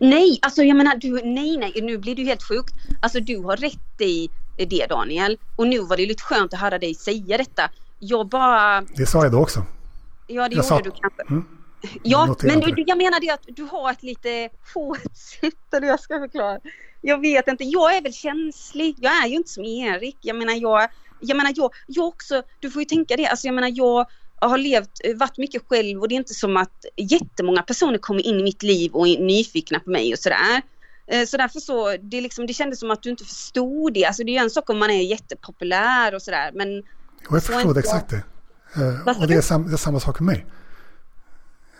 Nej, 0.00 0.38
alltså 0.42 0.62
jag 0.62 0.76
menar, 0.76 0.96
du, 0.96 1.12
nej, 1.12 1.56
nej, 1.56 1.72
nu 1.82 1.98
blir 1.98 2.14
du 2.14 2.24
helt 2.24 2.42
sjukt. 2.42 2.74
Alltså 3.02 3.20
du 3.20 3.38
har 3.38 3.56
rätt 3.56 4.00
i 4.00 4.28
det 4.56 4.86
Daniel. 4.88 5.38
Och 5.56 5.66
nu 5.66 5.80
var 5.80 5.96
det 5.96 6.06
lite 6.06 6.22
skönt 6.22 6.54
att 6.54 6.60
höra 6.60 6.78
dig 6.78 6.94
säga 6.94 7.38
detta. 7.38 7.70
Jag 7.98 8.28
bara... 8.28 8.80
Det 8.80 9.06
sa 9.06 9.22
jag 9.22 9.32
då 9.32 9.38
också. 9.38 9.64
Ja, 10.26 10.48
det 10.48 10.56
jag 10.56 10.64
gjorde 10.64 10.66
sa... 10.68 10.80
du 10.80 10.90
kanske. 10.90 11.22
Mm. 11.28 11.44
Ja, 12.02 12.36
men 12.42 12.60
du, 12.60 12.84
jag 12.86 12.98
menar 12.98 13.20
det 13.20 13.30
att 13.30 13.44
du 13.46 13.62
har 13.62 13.90
ett 13.90 14.02
lite 14.02 14.48
hårt 14.74 15.16
sätt, 15.16 15.74
eller 15.76 15.86
jag 15.86 16.00
ska 16.00 16.18
förklara. 16.18 16.58
Jag 17.00 17.20
vet 17.20 17.48
inte, 17.48 17.64
jag 17.64 17.96
är 17.96 18.02
väl 18.02 18.12
känslig. 18.12 18.96
Jag 19.00 19.24
är 19.24 19.28
ju 19.28 19.34
inte 19.34 19.50
som 19.50 19.64
Erik. 19.64 20.16
Jag 20.20 20.36
menar, 20.36 20.52
jag, 20.52 20.88
jag 21.26 21.36
menar, 21.36 21.52
jag, 21.56 21.70
jag 21.86 22.06
också, 22.06 22.42
du 22.60 22.70
får 22.70 22.82
ju 22.82 22.86
tänka 22.86 23.16
det, 23.16 23.26
alltså 23.26 23.46
jag 23.46 23.54
menar, 23.54 23.72
jag 23.74 24.06
har 24.40 24.58
levt, 24.58 25.00
varit 25.16 25.38
mycket 25.38 25.62
själv 25.68 26.00
och 26.00 26.08
det 26.08 26.14
är 26.14 26.16
inte 26.16 26.34
som 26.34 26.56
att 26.56 26.84
jättemånga 26.96 27.62
personer 27.62 27.98
kommer 27.98 28.26
in 28.26 28.40
i 28.40 28.42
mitt 28.42 28.62
liv 28.62 28.92
och 28.92 29.08
är 29.08 29.18
nyfikna 29.18 29.80
på 29.80 29.90
mig 29.90 30.12
och 30.12 30.18
sådär. 30.18 30.62
Eh, 31.06 31.26
så 31.26 31.36
därför 31.36 31.60
så, 31.60 31.96
det, 31.96 32.20
liksom, 32.20 32.46
det 32.46 32.52
kändes 32.52 32.80
som 32.80 32.90
att 32.90 33.02
du 33.02 33.10
inte 33.10 33.24
förstod 33.24 33.94
det. 33.94 34.04
Alltså 34.04 34.24
det 34.24 34.30
är 34.30 34.32
ju 34.32 34.38
en 34.38 34.50
sak 34.50 34.70
om 34.70 34.78
man 34.78 34.90
är 34.90 35.02
jättepopulär 35.02 36.14
och 36.14 36.22
sådär 36.22 36.50
men... 36.54 36.68
Jo, 37.22 37.28
jag 37.30 37.42
förstod 37.44 37.68
inte... 37.68 37.80
exakt 37.80 38.10
det. 38.10 38.22
Uh, 38.76 39.20
och 39.20 39.26
det 39.26 39.34
är, 39.34 39.40
sam, 39.40 39.66
det 39.66 39.72
är, 39.72 39.76
samma 39.76 40.00
sak 40.00 40.20
med 40.20 40.26
mig. 40.26 40.46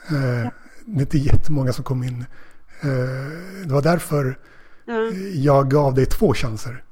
Ja. 0.08 0.50
Det 0.84 0.98
är 0.98 1.00
inte 1.00 1.18
jättemånga 1.18 1.72
som 1.72 1.84
kom 1.84 2.02
in. 2.02 2.24
Det 3.66 3.72
var 3.72 3.82
därför 3.82 4.38
ja. 4.84 4.94
jag 5.34 5.70
gav 5.70 5.94
dig 5.94 6.06
två 6.06 6.34
chanser. 6.34 6.84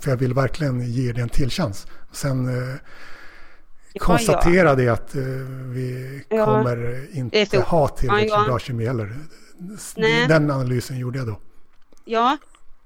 För 0.00 0.10
jag 0.10 0.16
vill 0.16 0.34
verkligen 0.34 0.92
ge 0.92 1.12
dig 1.12 1.22
en 1.22 1.28
till 1.28 1.50
chans. 1.50 1.86
Sen 2.12 2.48
konstaterade 3.98 4.82
jag 4.82 4.92
att 4.92 5.14
vi 5.74 6.22
ja. 6.28 6.44
kommer 6.44 7.06
inte 7.16 7.58
ha 7.60 7.88
tillräckligt 7.88 8.46
bra 8.46 8.58
kemi 8.58 8.86
heller. 8.86 9.14
Nej. 9.96 10.28
Den 10.28 10.50
analysen 10.50 10.98
gjorde 10.98 11.18
jag 11.18 11.26
då. 11.26 11.40
Ja, 12.04 12.38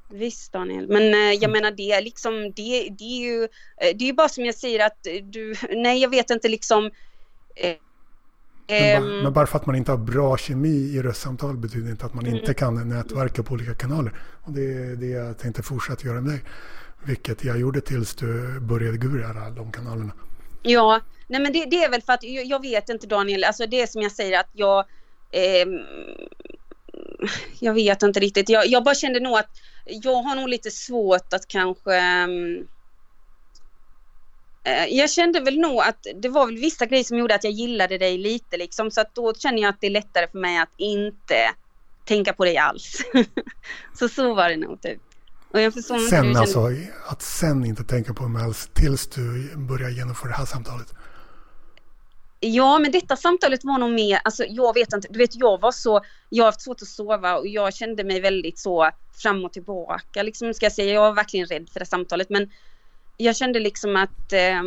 visst 0.08 0.52
Daniel. 0.52 0.88
Men 0.88 1.02
eh, 1.02 1.18
jag 1.18 1.42
mm. 1.42 1.52
menar 1.52 1.70
det 1.70 2.00
liksom, 2.00 2.52
det, 2.56 2.88
det 2.98 3.04
är 3.04 3.20
ju, 3.20 3.42
eh, 3.76 3.96
det 3.96 4.08
är 4.08 4.12
bara 4.12 4.28
som 4.28 4.44
jag 4.44 4.54
säger 4.54 4.86
att 4.86 5.06
du, 5.22 5.54
nej 5.70 5.98
jag 5.98 6.08
vet 6.10 6.30
inte 6.30 6.48
liksom. 6.48 6.90
Men, 8.68 9.02
bara, 9.02 9.22
men, 9.22 9.32
bara 9.32 9.46
för 9.46 9.58
att 9.58 9.66
man 9.66 9.76
inte 9.76 9.90
har 9.90 9.98
bra 9.98 10.36
kemi 10.36 10.68
i 10.68 11.02
röstsamtal 11.02 11.56
betyder 11.56 11.90
inte 11.90 12.06
att 12.06 12.14
man 12.14 12.26
mm. 12.26 12.38
inte 12.38 12.54
kan 12.54 12.88
nätverka 12.88 13.42
på 13.42 13.54
olika 13.54 13.74
kanaler. 13.74 14.12
Och 14.42 14.52
det 14.52 14.60
är 14.60 14.96
det 14.96 15.06
jag 15.06 15.38
tänkte 15.38 15.62
fortsätta 15.62 16.06
göra 16.06 16.20
med 16.20 16.32
dig. 16.32 16.42
Vilket 17.04 17.44
jag 17.44 17.60
gjorde 17.60 17.80
tills 17.80 18.14
du 18.14 18.60
började 18.60 18.98
gå 18.98 19.06
ur 19.06 19.24
alla 19.24 19.50
de 19.50 19.72
kanalerna. 19.72 20.12
Ja, 20.62 21.00
nej 21.26 21.40
men 21.40 21.52
det, 21.52 21.64
det, 21.64 21.84
är 21.84 21.90
väl 21.90 22.02
för 22.02 22.12
att 22.12 22.22
jag, 22.22 22.44
jag, 22.44 22.62
vet 22.62 22.88
inte 22.88 23.06
Daniel, 23.06 23.44
alltså 23.44 23.66
det 23.66 23.80
är 23.80 23.86
som 23.86 24.02
jag 24.02 24.12
säger 24.12 24.40
att 24.40 24.50
jag 24.52 24.84
eh, 25.30 25.66
jag 27.58 27.74
vet 27.74 28.02
inte 28.02 28.20
riktigt. 28.20 28.48
Jag, 28.48 28.66
jag 28.66 28.84
bara 28.84 28.94
kände 28.94 29.20
nog 29.20 29.38
att 29.38 29.50
jag 29.84 30.22
har 30.22 30.36
nog 30.36 30.48
lite 30.48 30.70
svårt 30.70 31.32
att 31.32 31.48
kanske 31.48 32.24
um, 32.24 32.66
jag 34.88 35.10
kände 35.10 35.40
väl 35.40 35.58
nog 35.58 35.80
att 35.80 36.06
det 36.22 36.28
var 36.28 36.46
väl 36.46 36.56
vissa 36.56 36.86
grejer 36.86 37.04
som 37.04 37.18
gjorde 37.18 37.34
att 37.34 37.44
jag 37.44 37.52
gillade 37.52 37.98
dig 37.98 38.18
lite 38.18 38.56
liksom 38.56 38.90
så 38.90 39.00
att 39.00 39.14
då 39.14 39.34
känner 39.34 39.62
jag 39.62 39.68
att 39.68 39.80
det 39.80 39.86
är 39.86 39.90
lättare 39.90 40.28
för 40.28 40.38
mig 40.38 40.58
att 40.58 40.72
inte 40.76 41.36
tänka 42.04 42.32
på 42.32 42.44
dig 42.44 42.58
alls. 42.58 43.02
så 43.98 44.08
så 44.08 44.34
var 44.34 44.48
det 44.48 44.56
nog 44.56 44.82
typ. 44.82 45.00
Och 45.50 45.60
jag 45.60 45.74
förstår 45.74 45.98
sen 45.98 46.24
inte 46.26 46.40
alltså, 46.40 46.70
att 47.06 47.22
sen 47.22 47.64
inte 47.64 47.84
tänka 47.84 48.14
på 48.14 48.28
mig 48.28 48.42
alls 48.42 48.70
tills 48.74 49.06
du 49.06 49.56
börjar 49.56 49.90
genomföra 49.90 50.28
det 50.28 50.36
här 50.36 50.46
samtalet. 50.46 50.94
Ja, 52.40 52.78
men 52.78 52.92
detta 52.92 53.16
samtalet 53.16 53.64
var 53.64 53.78
nog 53.78 53.90
mer, 53.90 54.20
alltså 54.24 54.44
jag 54.48 54.74
vet 54.74 54.92
inte, 54.92 55.08
du 55.10 55.18
vet 55.18 55.34
jag 55.34 55.60
var 55.60 55.72
så, 55.72 56.00
jag 56.28 56.44
har 56.44 56.48
haft 56.48 56.62
svårt 56.62 56.82
att 56.82 56.88
sova 56.88 57.36
och 57.36 57.46
jag 57.46 57.74
kände 57.74 58.04
mig 58.04 58.20
väldigt 58.20 58.58
så 58.58 58.90
fram 59.22 59.44
och 59.44 59.52
tillbaka 59.52 60.22
liksom 60.22 60.54
ska 60.54 60.66
jag 60.66 60.72
säga. 60.72 60.94
Jag 60.94 61.00
var 61.00 61.12
verkligen 61.12 61.46
rädd 61.46 61.68
för 61.72 61.80
det 61.80 61.86
samtalet 61.86 62.30
men 62.30 62.50
jag 63.22 63.36
kände 63.36 63.60
liksom 63.60 63.96
att 63.96 64.32
eh, 64.32 64.62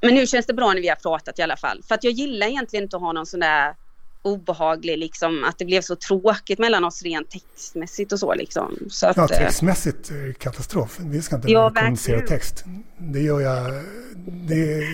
men 0.00 0.14
nu 0.14 0.26
känns 0.26 0.46
det 0.46 0.54
bra 0.54 0.72
när 0.72 0.80
vi 0.80 0.88
har 0.88 0.96
pratat 0.96 1.38
i 1.38 1.42
alla 1.42 1.56
fall. 1.56 1.82
För 1.88 1.94
att 1.94 2.04
jag 2.04 2.12
gillar 2.12 2.46
egentligen 2.46 2.82
inte 2.82 2.96
att 2.96 3.02
ha 3.02 3.12
någon 3.12 3.26
sån 3.26 3.40
där 3.40 3.74
obehaglig 4.22 4.98
liksom 4.98 5.44
att 5.44 5.58
det 5.58 5.64
blev 5.64 5.80
så 5.80 5.96
tråkigt 5.96 6.58
mellan 6.58 6.84
oss 6.84 7.02
rent 7.02 7.30
textmässigt 7.30 8.12
och 8.12 8.20
så 8.20 8.34
liksom. 8.34 8.78
Så 8.90 9.06
att, 9.06 9.16
ja, 9.16 9.22
eh, 9.22 9.38
textmässigt 9.38 10.10
katastrof. 10.38 10.98
Vi 11.00 11.22
ska 11.22 11.36
inte 11.36 11.50
ja, 11.50 11.72
kommunicera 11.74 12.20
text. 12.20 12.64
Det 12.98 13.20
gör 13.20 13.40
jag. 13.40 13.72
Det, 14.26 14.84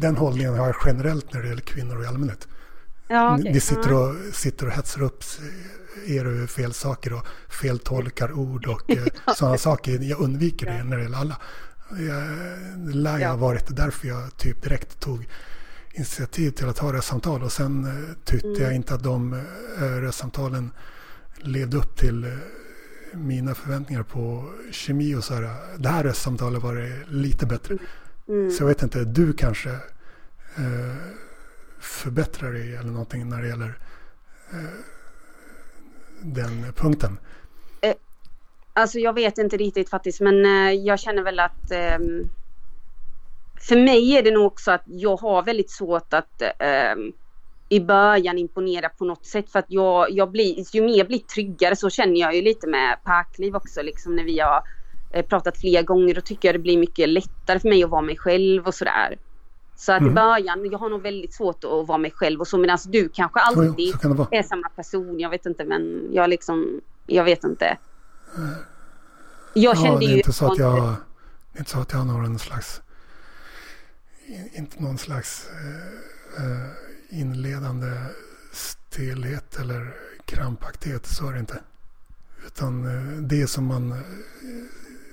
den 0.00 0.16
hållningen 0.16 0.54
har 0.54 0.66
jag 0.66 0.76
generellt 0.86 1.32
när 1.32 1.42
det 1.42 1.48
gäller 1.48 1.62
kvinnor 1.62 2.04
i 2.04 2.06
allmänhet. 2.06 2.48
Ja, 3.08 3.38
okay. 3.38 3.52
Ni 3.52 3.60
sitter 3.60 3.92
och, 3.92 4.14
sitter 4.34 4.66
och 4.66 4.72
hetsar 4.72 5.02
upp 5.02 5.24
er 6.06 6.46
fel 6.46 6.72
saker 6.72 7.12
och 7.12 7.26
feltolkar 7.48 8.32
ord 8.32 8.66
och 8.66 8.90
eh, 8.90 9.06
ja. 9.26 9.34
sådana 9.34 9.58
saker. 9.58 9.98
Jag 9.98 10.20
undviker 10.20 10.66
det 10.66 10.84
när 10.84 10.96
det 10.96 11.02
gäller 11.02 11.18
alla. 11.18 11.36
Det 12.76 12.94
lär 12.94 13.18
ju 13.18 13.24
ha 13.24 13.36
varit 13.36 13.76
därför 13.76 14.08
jag 14.08 14.36
typ 14.36 14.62
direkt 14.62 15.00
tog 15.00 15.28
initiativ 15.98 16.50
till 16.50 16.68
att 16.68 16.78
ha 16.78 16.92
röstsamtal 16.92 17.42
och 17.42 17.52
sen 17.52 17.84
eh, 17.84 18.14
tyckte 18.24 18.48
mm. 18.48 18.62
jag 18.62 18.74
inte 18.74 18.94
att 18.94 19.02
de 19.02 19.32
äh, 19.78 19.82
röstsamtalen 19.82 20.70
levde 21.40 21.76
upp 21.76 21.96
till 21.96 22.38
mina 23.12 23.54
förväntningar 23.54 24.02
på 24.02 24.52
kemi 24.70 25.14
och 25.14 25.24
så 25.24 25.34
här. 25.34 25.78
Det 25.78 25.88
här 25.88 26.04
röstsamtalet 26.04 26.62
var 26.62 26.74
det 26.74 26.98
lite 27.08 27.46
bättre. 27.46 27.74
Mm. 27.74 28.40
mm. 28.40 28.50
Så 28.50 28.62
jag 28.62 28.68
vet 28.68 28.82
inte, 28.82 29.04
du 29.04 29.32
kanske 29.32 29.70
äh, 29.70 30.96
förbättrar 31.80 32.52
dig 32.52 32.76
eller 32.76 32.90
någonting 32.90 33.28
när 33.28 33.42
det 33.42 33.48
gäller 33.48 33.78
den 36.22 36.72
punkten. 36.76 37.18
Eh, 37.80 37.94
alltså 38.72 38.98
jag 38.98 39.12
vet 39.12 39.38
inte 39.38 39.56
riktigt 39.56 39.90
faktiskt 39.90 40.20
men 40.20 40.44
eh, 40.44 40.72
jag 40.72 41.00
känner 41.00 41.22
väl 41.22 41.40
att 41.40 41.70
ehm, 41.70 42.28
för 43.60 43.76
mig 43.76 44.16
är 44.16 44.22
det 44.22 44.30
nog 44.30 44.46
också 44.46 44.70
att 44.70 44.82
jag 44.86 45.16
har 45.16 45.42
väldigt 45.42 45.70
svårt 45.70 46.12
att 46.12 46.42
eh, 46.42 46.94
i 47.68 47.80
början 47.80 48.38
imponera 48.38 48.88
på 48.88 49.04
något 49.04 49.26
sätt 49.26 49.50
för 49.50 49.58
att 49.58 49.66
jag, 49.68 50.10
jag 50.10 50.30
blir, 50.30 50.76
ju 50.76 50.82
mer 50.82 50.98
jag 50.98 51.06
blir 51.06 51.18
tryggare 51.18 51.76
så 51.76 51.90
känner 51.90 52.20
jag 52.20 52.36
ju 52.36 52.42
lite 52.42 52.66
med 52.66 52.98
Parkliv 53.04 53.56
också 53.56 53.82
liksom 53.82 54.16
när 54.16 54.24
vi 54.24 54.40
har 54.40 54.62
eh, 55.12 55.26
pratat 55.26 55.58
flera 55.58 55.82
gånger 55.82 56.14
då 56.14 56.20
tycker 56.20 56.48
jag 56.48 56.54
det 56.54 56.58
blir 56.58 56.78
mycket 56.78 57.08
lättare 57.08 57.58
för 57.58 57.68
mig 57.68 57.84
att 57.84 57.90
vara 57.90 58.02
mig 58.02 58.16
själv 58.16 58.66
och 58.66 58.74
sådär. 58.74 59.18
Så 59.78 59.92
att 59.92 60.00
mm. 60.00 60.12
i 60.12 60.14
början, 60.14 60.70
jag 60.70 60.78
har 60.78 60.88
nog 60.88 61.02
väldigt 61.02 61.34
svårt 61.34 61.64
att 61.64 61.86
vara 61.88 61.98
mig 61.98 62.10
själv 62.10 62.40
och 62.40 62.48
så 62.48 62.58
medan 62.58 62.78
du 62.86 63.08
kanske 63.08 63.40
alltid 63.40 63.94
jo, 64.02 64.26
är 64.30 64.42
samma 64.42 64.68
person. 64.68 65.20
Jag 65.20 65.30
vet 65.30 65.46
inte 65.46 65.64
men 65.64 66.08
jag 66.12 66.30
liksom, 66.30 66.80
jag 67.06 67.24
vet 67.24 67.44
inte. 67.44 67.78
Jag 69.54 69.76
ja, 69.76 69.82
kände 69.82 69.98
det 69.98 70.04
är 70.04 70.08
ju... 70.08 70.16
Inte 70.16 70.32
så 70.32 70.52
att 70.52 70.58
jag, 70.58 70.94
inte 71.58 71.70
så 71.70 71.78
att 71.78 71.92
jag 71.92 71.98
har 71.98 72.04
någon 72.04 72.38
slags 72.38 72.82
inte 74.52 74.82
någon 74.82 74.98
slags 74.98 75.48
eh, 75.48 76.44
eh, 76.44 77.20
inledande 77.20 77.92
stelhet 78.52 79.58
eller 79.60 79.94
krampaktighet. 80.24 81.06
Så 81.06 81.28
är 81.28 81.32
det 81.32 81.38
inte. 81.38 81.60
Utan 82.46 82.84
eh, 82.84 83.22
det 83.22 83.46
som 83.46 83.66
man 83.66 84.02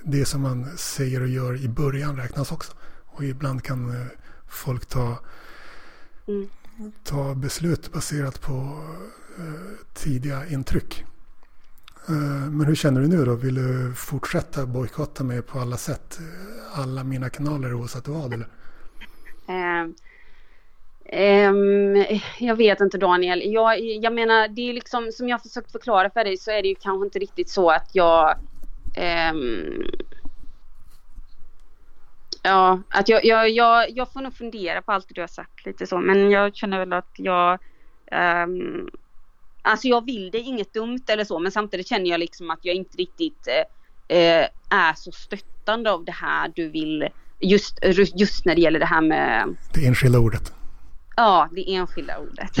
det 0.02 0.24
som 0.24 0.42
man 0.42 0.76
säger 0.76 1.22
och 1.22 1.28
gör 1.28 1.64
i 1.64 1.68
början 1.68 2.16
räknas 2.16 2.52
också. 2.52 2.72
Och 3.06 3.24
ibland 3.24 3.62
kan 3.62 4.08
folk 4.48 4.86
ta, 4.86 5.18
mm. 6.28 6.48
ta 7.04 7.34
beslut 7.34 7.92
baserat 7.92 8.40
på 8.40 8.82
tidiga 9.94 10.46
intryck. 10.46 11.04
Men 12.50 12.64
hur 12.64 12.74
känner 12.74 13.00
du 13.00 13.08
nu 13.08 13.24
då? 13.24 13.34
Vill 13.34 13.54
du 13.54 13.94
fortsätta 13.94 14.66
bojkotta 14.66 15.24
mig 15.24 15.42
på 15.42 15.58
alla 15.58 15.76
sätt? 15.76 16.18
Alla 16.72 17.04
mina 17.04 17.28
kanaler 17.30 17.74
oavsett 17.74 18.08
vad? 18.08 18.32
Eller? 18.32 18.48
Eh, 19.48 19.88
Um, 21.12 22.04
jag 22.38 22.56
vet 22.56 22.80
inte 22.80 22.98
Daniel. 22.98 23.42
Jag, 23.44 23.80
jag 23.80 24.12
menar 24.12 24.48
det 24.48 24.68
är 24.70 24.72
liksom 24.72 25.12
som 25.12 25.28
jag 25.28 25.42
försökt 25.42 25.72
förklara 25.72 26.10
för 26.10 26.24
dig 26.24 26.36
så 26.36 26.50
är 26.50 26.62
det 26.62 26.68
ju 26.68 26.74
kanske 26.74 27.04
inte 27.04 27.18
riktigt 27.18 27.48
så 27.48 27.70
att 27.70 27.90
jag 27.92 28.38
um, 29.32 29.84
Ja, 32.46 32.80
att 32.88 33.08
jag, 33.08 33.24
jag, 33.24 33.50
jag, 33.50 33.90
jag 33.90 34.12
får 34.12 34.20
nog 34.20 34.34
fundera 34.34 34.82
på 34.82 34.92
allt 34.92 35.06
du 35.08 35.20
har 35.20 35.28
sagt 35.28 35.66
lite 35.66 35.86
så 35.86 35.98
men 35.98 36.30
jag 36.30 36.56
känner 36.56 36.78
väl 36.78 36.92
att 36.92 37.12
jag 37.16 37.58
um, 38.46 38.90
Alltså 39.62 39.88
jag 39.88 40.04
vill 40.04 40.30
det 40.30 40.38
inget 40.38 40.74
dumt 40.74 41.02
eller 41.06 41.24
så 41.24 41.38
men 41.38 41.52
samtidigt 41.52 41.88
känner 41.88 42.10
jag 42.10 42.20
liksom 42.20 42.50
att 42.50 42.58
jag 42.62 42.74
inte 42.74 42.98
riktigt 42.98 43.48
uh, 44.12 44.46
är 44.78 44.94
så 44.94 45.12
stöttande 45.12 45.90
av 45.92 46.04
det 46.04 46.12
här 46.12 46.52
du 46.54 46.68
vill 46.68 47.08
just, 47.40 47.78
just 48.14 48.44
när 48.44 48.54
det 48.54 48.60
gäller 48.60 48.78
det 48.78 48.86
här 48.86 49.00
med... 49.00 49.56
Det 49.74 49.86
enskilda 49.86 50.18
ordet. 50.18 50.52
Ja, 51.16 51.48
det 51.52 51.74
enskilda 51.74 52.18
ordet. 52.18 52.56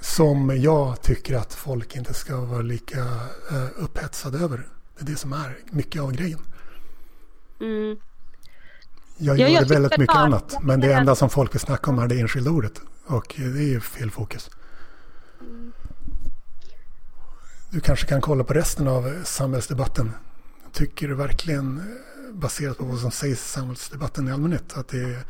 som 0.00 0.60
jag 0.62 1.02
tycker 1.02 1.36
att 1.36 1.54
folk 1.54 1.96
inte 1.96 2.14
ska 2.14 2.40
vara 2.40 2.62
lika 2.62 3.00
uh, 3.52 3.84
upphetsade 3.84 4.38
över. 4.38 4.66
Det 4.96 5.02
är 5.02 5.06
det 5.06 5.16
som 5.16 5.32
är 5.32 5.58
mycket 5.70 6.02
av 6.02 6.12
grejen. 6.12 6.40
Mm. 7.60 7.96
Jag 9.22 9.38
gör 9.38 9.48
ja, 9.48 9.64
väldigt 9.68 9.98
mycket 9.98 10.16
har, 10.16 10.24
annat. 10.24 10.56
Men 10.62 10.80
det 10.80 10.92
enda 10.92 11.14
som 11.14 11.30
folk 11.30 11.54
vill 11.54 11.60
snacka 11.60 11.90
om 11.90 11.98
är 11.98 12.08
det 12.08 12.20
enskilda 12.20 12.50
ordet. 12.50 12.80
Och 13.06 13.34
det 13.36 13.42
är 13.42 13.68
ju 13.68 13.80
fel 13.80 14.10
fokus. 14.10 14.50
Du 17.70 17.80
kanske 17.80 18.06
kan 18.06 18.20
kolla 18.20 18.44
på 18.44 18.52
resten 18.52 18.88
av 18.88 19.24
samhällsdebatten. 19.24 20.12
Tycker 20.72 21.08
du 21.08 21.14
verkligen 21.14 21.96
baserat 22.32 22.78
på 22.78 22.84
vad 22.84 22.98
som 22.98 23.10
sägs 23.10 23.40
i 23.40 23.48
samhällsdebatten 23.48 24.28
i 24.28 24.32
allmänhet. 24.32 24.76
Att 24.76 24.88
det 24.88 25.24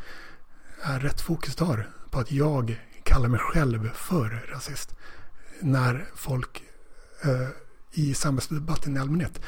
är 0.81 0.99
rätt 0.99 1.21
fokus 1.21 1.55
du 1.55 1.63
har 1.63 1.89
på 2.09 2.19
att 2.19 2.31
jag 2.31 2.79
kallar 3.03 3.29
mig 3.29 3.39
själv 3.39 3.89
för 3.93 4.47
rasist. 4.53 4.95
När 5.59 6.05
folk 6.15 6.63
eh, 7.23 7.47
i 7.91 8.13
samhällsdebatten 8.13 8.97
i 8.97 8.99
allmänhet 8.99 9.41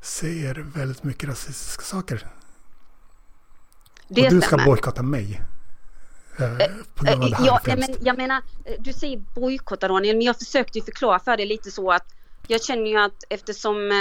säger 0.00 0.54
väldigt 0.54 1.04
mycket 1.04 1.28
rasistiska 1.28 1.82
saker. 1.82 2.26
Det 4.14 4.26
och 4.26 4.32
du 4.32 4.40
ska 4.40 4.56
bojkotta 4.56 5.02
mig. 5.02 5.40
Eh, 6.38 6.56
det 6.56 7.10
här 7.10 7.46
ja, 7.46 7.60
men, 7.64 7.96
jag 8.00 8.16
menar, 8.16 8.42
du 8.78 8.92
säger 8.92 9.18
bojkotta 9.34 9.88
Daniel, 9.88 10.16
men 10.16 10.26
jag 10.26 10.38
försökte 10.38 10.78
ju 10.78 10.84
förklara 10.84 11.18
för 11.18 11.36
dig 11.36 11.46
lite 11.46 11.70
så 11.70 11.90
att 11.90 12.14
jag 12.46 12.62
känner 12.62 12.90
ju 12.90 12.96
att 12.96 13.24
eftersom 13.28 13.90
eh, 13.90 13.96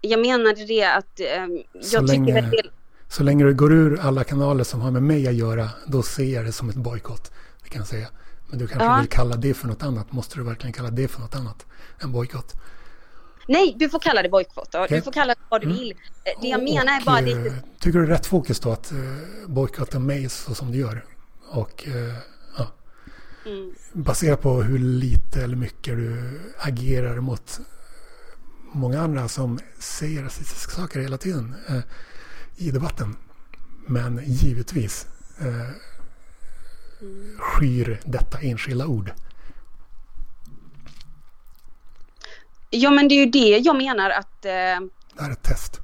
jag 0.00 0.20
menade 0.20 0.66
det 0.66 0.84
att 0.84 1.20
eh, 1.20 1.26
jag 1.72 1.84
så 1.84 2.00
tycker 2.00 2.06
länge, 2.06 2.40
det... 2.40 2.62
Så 3.08 3.22
länge 3.22 3.44
du 3.44 3.54
går 3.54 3.72
ur 3.72 4.00
alla 4.00 4.24
kanaler 4.24 4.64
som 4.64 4.80
har 4.80 4.90
med 4.90 5.02
mig 5.02 5.28
att 5.28 5.34
göra, 5.34 5.70
då 5.86 6.02
ser 6.02 6.34
jag 6.34 6.44
det 6.44 6.52
som 6.52 6.70
ett 6.70 6.76
bojkott. 6.76 7.32
Det 7.62 7.68
kan 7.68 7.78
jag 7.78 7.88
säga. 7.88 8.08
Men 8.46 8.58
du 8.58 8.66
kanske 8.66 8.88
ja. 8.88 8.98
vill 9.00 9.08
kalla 9.08 9.36
det 9.36 9.54
för 9.54 9.68
något 9.68 9.82
annat. 9.82 10.12
Måste 10.12 10.36
du 10.36 10.42
verkligen 10.42 10.72
kalla 10.72 10.90
det 10.90 11.08
för 11.08 11.20
något 11.20 11.34
annat 11.34 11.66
än 12.00 12.12
bojkott? 12.12 12.54
Nej, 13.48 13.74
du 13.78 13.88
får 13.88 13.98
kalla 13.98 14.22
det 14.22 14.28
bojkott. 14.28 14.74
Okay. 14.74 14.98
Du 14.98 15.02
får 15.02 15.12
kalla 15.12 15.34
det 15.34 15.40
vad 15.48 15.60
du 15.60 15.66
mm. 15.66 15.78
vill. 15.78 15.90
Eh, 15.90 16.40
det 16.42 16.48
jag 16.48 16.58
och, 16.58 16.64
menar 16.64 17.00
är 17.00 17.04
bara 17.04 17.18
och, 17.18 17.22
lite... 17.22 17.54
Tycker 17.80 17.98
du 17.98 18.06
det 18.06 18.12
är 18.12 18.16
rätt 18.16 18.26
fokus 18.26 18.60
då 18.60 18.72
att 18.72 18.92
uh, 18.92 19.18
bojkotta 19.46 19.98
mig 19.98 20.28
så 20.28 20.54
som 20.54 20.72
du 20.72 20.78
gör? 20.78 21.04
Och 21.50 21.88
ja. 22.58 22.66
Mm. 23.46 23.74
Baserat 23.92 24.40
på 24.40 24.62
hur 24.62 24.78
lite 24.78 25.44
eller 25.44 25.56
mycket 25.56 25.96
du 25.96 26.40
agerar 26.58 27.20
mot 27.20 27.60
många 28.74 29.00
andra 29.00 29.28
som 29.28 29.58
säger 29.78 30.22
rasistiska 30.22 30.72
saker 30.72 31.00
hela 31.00 31.18
tiden 31.18 31.54
eh, 31.68 31.80
i 32.56 32.70
debatten. 32.70 33.16
Men 33.86 34.20
givetvis 34.24 35.06
eh, 35.40 35.70
skyr 37.38 38.00
detta 38.04 38.38
enskilda 38.38 38.86
ord. 38.86 39.12
Ja 42.74 42.90
men 42.90 43.08
det 43.08 43.14
är 43.14 43.24
ju 43.24 43.30
det 43.30 43.58
jag 43.58 43.76
menar 43.76 44.10
att... 44.10 44.44
Eh... 44.44 44.50
Det 44.50 45.22
här 45.22 45.28
är 45.28 45.32
ett 45.32 45.42
test. 45.42 45.80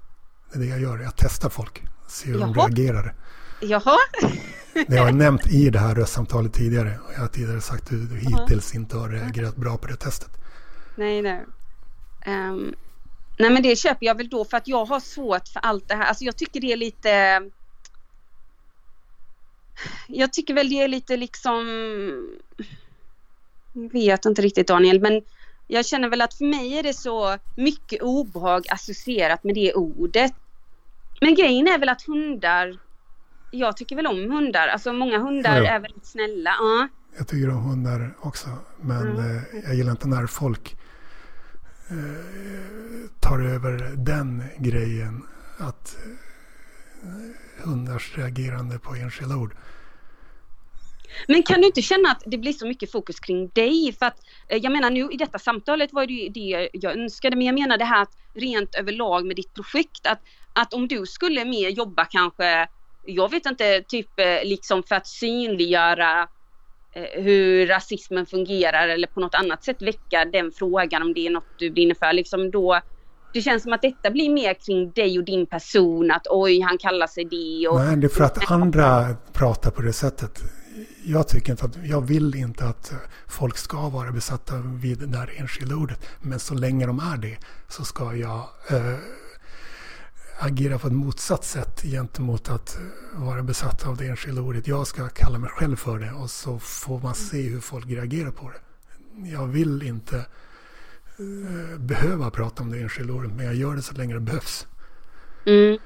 Det 0.52 0.58
är 0.58 0.60
det 0.60 0.66
jag 0.66 0.80
gör. 0.80 0.98
Jag 0.98 1.12
testar 1.16 1.48
folk. 1.48 1.82
Ser 2.08 2.26
hur 2.26 2.40
Jaha. 2.40 2.52
de 2.52 2.54
reagerar. 2.54 3.14
Jaha. 3.60 3.96
det 4.88 4.96
har 4.96 5.06
jag 5.06 5.14
nämnt 5.14 5.46
i 5.46 5.70
det 5.70 5.78
här 5.78 5.94
röstsamtalet 5.94 6.52
tidigare. 6.52 6.98
Och 7.06 7.12
jag 7.14 7.20
har 7.20 7.28
tidigare 7.28 7.60
sagt 7.60 7.82
att 7.82 8.10
du 8.10 8.18
hittills 8.18 8.74
inte 8.74 8.96
har 8.96 9.08
reagerat 9.08 9.56
bra 9.56 9.76
på 9.78 9.86
det 9.86 9.96
testet. 9.96 10.30
Nej, 10.96 11.22
nej. 11.22 11.44
Um, 12.26 12.74
nej 13.38 13.50
men 13.50 13.62
det 13.62 13.76
köper 13.76 14.06
jag 14.06 14.16
väl 14.16 14.28
då 14.28 14.44
för 14.44 14.56
att 14.56 14.68
jag 14.68 14.84
har 14.84 15.00
svårt 15.00 15.48
för 15.48 15.60
allt 15.60 15.88
det 15.88 15.94
här. 15.94 16.04
Alltså 16.04 16.24
jag 16.24 16.36
tycker 16.36 16.60
det 16.60 16.72
är 16.72 16.76
lite 16.76 17.42
Jag 20.06 20.32
tycker 20.32 20.54
väl 20.54 20.68
det 20.68 20.82
är 20.82 20.88
lite 20.88 21.16
liksom 21.16 21.66
Jag 23.72 23.92
vet 23.92 24.24
inte 24.24 24.42
riktigt 24.42 24.68
Daniel 24.68 25.00
men 25.00 25.22
jag 25.70 25.86
känner 25.86 26.08
väl 26.08 26.20
att 26.20 26.34
för 26.34 26.44
mig 26.44 26.78
är 26.78 26.82
det 26.82 26.94
så 26.94 27.36
mycket 27.56 28.02
obehag 28.02 28.66
associerat 28.70 29.44
med 29.44 29.54
det 29.54 29.74
ordet. 29.74 30.32
Men 31.20 31.34
grejen 31.34 31.66
är 31.66 31.78
väl 31.78 31.88
att 31.88 32.02
hundar 32.02 32.78
Jag 33.50 33.76
tycker 33.76 33.96
väl 33.96 34.06
om 34.06 34.30
hundar. 34.30 34.68
Alltså 34.68 34.92
många 34.92 35.18
hundar 35.18 35.62
ja. 35.62 35.70
är 35.70 35.80
väldigt 35.80 36.06
snälla. 36.06 36.50
Ja. 36.58 36.88
Jag 37.18 37.28
tycker 37.28 37.50
om 37.50 37.64
hundar 37.64 38.14
också. 38.20 38.48
Men 38.80 39.18
mm. 39.18 39.42
jag 39.64 39.74
gillar 39.74 39.90
inte 39.90 40.08
när 40.08 40.26
folk 40.26 40.76
Eh, 41.90 43.10
tar 43.20 43.40
över 43.40 43.92
den 43.96 44.44
grejen. 44.58 45.22
Att 45.58 45.96
eh, 47.02 47.64
hundars 47.64 48.18
reagerande 48.18 48.78
på 48.78 48.94
enskilda 48.94 49.36
ord. 49.36 49.54
Men 51.28 51.42
kan 51.42 51.60
du 51.60 51.66
inte 51.66 51.82
känna 51.82 52.10
att 52.10 52.22
det 52.26 52.38
blir 52.38 52.52
så 52.52 52.66
mycket 52.66 52.92
fokus 52.92 53.20
kring 53.20 53.48
dig? 53.48 53.96
För 53.98 54.06
att 54.06 54.18
eh, 54.48 54.58
jag 54.58 54.72
menar 54.72 54.90
nu 54.90 55.08
i 55.12 55.16
detta 55.16 55.38
samtalet 55.38 55.92
var 55.92 56.06
det 56.06 56.28
det 56.28 56.68
jag 56.72 56.98
önskade 56.98 57.36
men 57.36 57.46
jag 57.46 57.54
menar 57.54 57.78
det 57.78 57.84
här 57.84 58.02
att 58.02 58.16
rent 58.34 58.74
överlag 58.74 59.26
med 59.26 59.36
ditt 59.36 59.54
projekt 59.54 60.06
att, 60.06 60.20
att 60.52 60.74
om 60.74 60.88
du 60.88 61.06
skulle 61.06 61.44
mer 61.44 61.68
jobba 61.68 62.04
kanske, 62.04 62.68
jag 63.06 63.30
vet 63.30 63.46
inte, 63.46 63.82
typ 63.88 64.20
eh, 64.20 64.44
liksom 64.44 64.82
för 64.82 64.94
att 64.94 65.06
synliggöra 65.06 66.28
eh, 66.92 67.22
hur 67.22 67.66
rasismen 67.66 68.26
fungerar 68.26 68.88
eller 68.88 69.06
på 69.06 69.20
något 69.20 69.34
annat 69.34 69.64
sätt 69.64 69.82
väcka 69.82 70.24
den 70.24 70.52
frågan 70.52 71.02
om 71.02 71.14
det 71.14 71.26
är 71.26 71.30
något 71.30 71.58
du 71.58 71.70
brinner 71.70 71.94
för. 71.94 72.12
Liksom 72.12 72.50
då, 72.50 72.80
det 73.32 73.42
känns 73.42 73.62
som 73.62 73.72
att 73.72 73.82
detta 73.82 74.10
blir 74.10 74.30
mer 74.30 74.54
kring 74.54 74.90
dig 74.90 75.18
och 75.18 75.24
din 75.24 75.46
person, 75.46 76.10
att 76.10 76.26
oj, 76.30 76.60
han 76.60 76.78
kallar 76.78 77.06
sig 77.06 77.24
det. 77.24 77.68
Och... 77.68 77.80
Nej, 77.80 77.96
det 77.96 78.06
är 78.06 78.08
för 78.08 78.24
att 78.24 78.50
andra 78.50 79.16
pratar 79.32 79.70
på 79.70 79.82
det 79.82 79.92
sättet. 79.92 80.42
Jag 81.04 81.28
tycker 81.28 81.52
inte 81.52 81.64
att, 81.64 81.76
jag 81.84 82.00
vill 82.00 82.34
inte 82.34 82.64
att 82.64 82.92
folk 83.26 83.56
ska 83.56 83.88
vara 83.88 84.12
besatta 84.12 84.58
vid 84.58 84.98
det 84.98 85.06
där 85.06 85.32
enskilda 85.36 85.74
ordet. 85.76 86.00
Men 86.20 86.40
så 86.40 86.54
länge 86.54 86.86
de 86.86 86.98
är 86.98 87.16
det 87.16 87.38
så 87.68 87.84
ska 87.84 88.16
jag 88.16 88.48
äh, 88.68 88.96
agera 90.38 90.78
på 90.78 90.86
ett 90.86 90.92
motsatt 90.92 91.44
sätt 91.44 91.82
gentemot 91.82 92.48
att 92.48 92.78
vara 93.12 93.42
besatt 93.42 93.86
av 93.86 93.96
det 93.96 94.06
enskilda 94.06 94.42
ordet. 94.42 94.66
Jag 94.66 94.86
ska 94.86 95.08
kalla 95.08 95.38
mig 95.38 95.50
själv 95.50 95.76
för 95.76 95.98
det 95.98 96.12
och 96.12 96.30
så 96.30 96.58
får 96.58 97.00
man 97.00 97.14
se 97.14 97.42
hur 97.42 97.60
folk 97.60 97.86
reagerar 97.86 98.30
på 98.30 98.50
det. 98.50 98.60
Jag 99.30 99.46
vill 99.46 99.82
inte 99.82 100.16
äh, 100.16 101.78
behöva 101.78 102.30
prata 102.30 102.62
om 102.62 102.70
det 102.70 102.78
enskilda 102.78 103.12
ordet 103.12 103.32
men 103.32 103.46
jag 103.46 103.54
gör 103.54 103.76
det 103.76 103.82
så 103.82 103.94
länge 103.94 104.14
det 104.14 104.20
behövs. 104.20 104.66
Mm. 105.46 105.78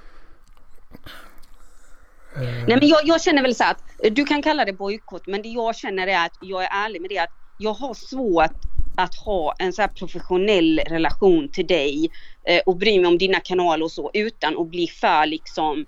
Eh. 2.37 2.43
Nej, 2.43 2.77
men 2.81 2.89
jag, 2.89 3.01
jag, 3.05 3.23
känner 3.23 3.43
väl 3.43 3.55
så 3.55 3.65
att 3.65 3.85
eh, 4.05 4.13
du 4.13 4.25
kan 4.25 4.43
kalla 4.43 4.65
det 4.65 4.73
bojkott 4.73 5.27
men 5.27 5.43
det 5.43 5.49
jag 5.49 5.77
känner 5.77 6.07
är 6.07 6.27
att 6.27 6.37
jag 6.41 6.65
är 6.65 6.69
ärlig 6.87 7.01
med 7.01 7.11
det 7.11 7.19
att 7.19 7.33
jag 7.59 7.75
har 7.75 7.95
svårt 7.95 8.51
att 8.97 9.15
ha 9.15 9.55
en 9.59 9.73
så 9.73 9.83
här 9.83 9.89
professionell 9.89 10.81
relation 10.87 11.49
till 11.49 11.67
dig 11.67 12.11
eh, 12.49 12.61
och 12.67 12.77
bry 12.77 13.01
mig 13.01 13.07
om 13.07 13.19
dina 13.19 13.41
kanaler 13.41 13.85
och 13.85 13.93
så 13.93 14.11
utan 14.15 14.59
att 14.59 14.69
bli 14.69 14.87
för 14.87 15.27
liksom 15.27 15.87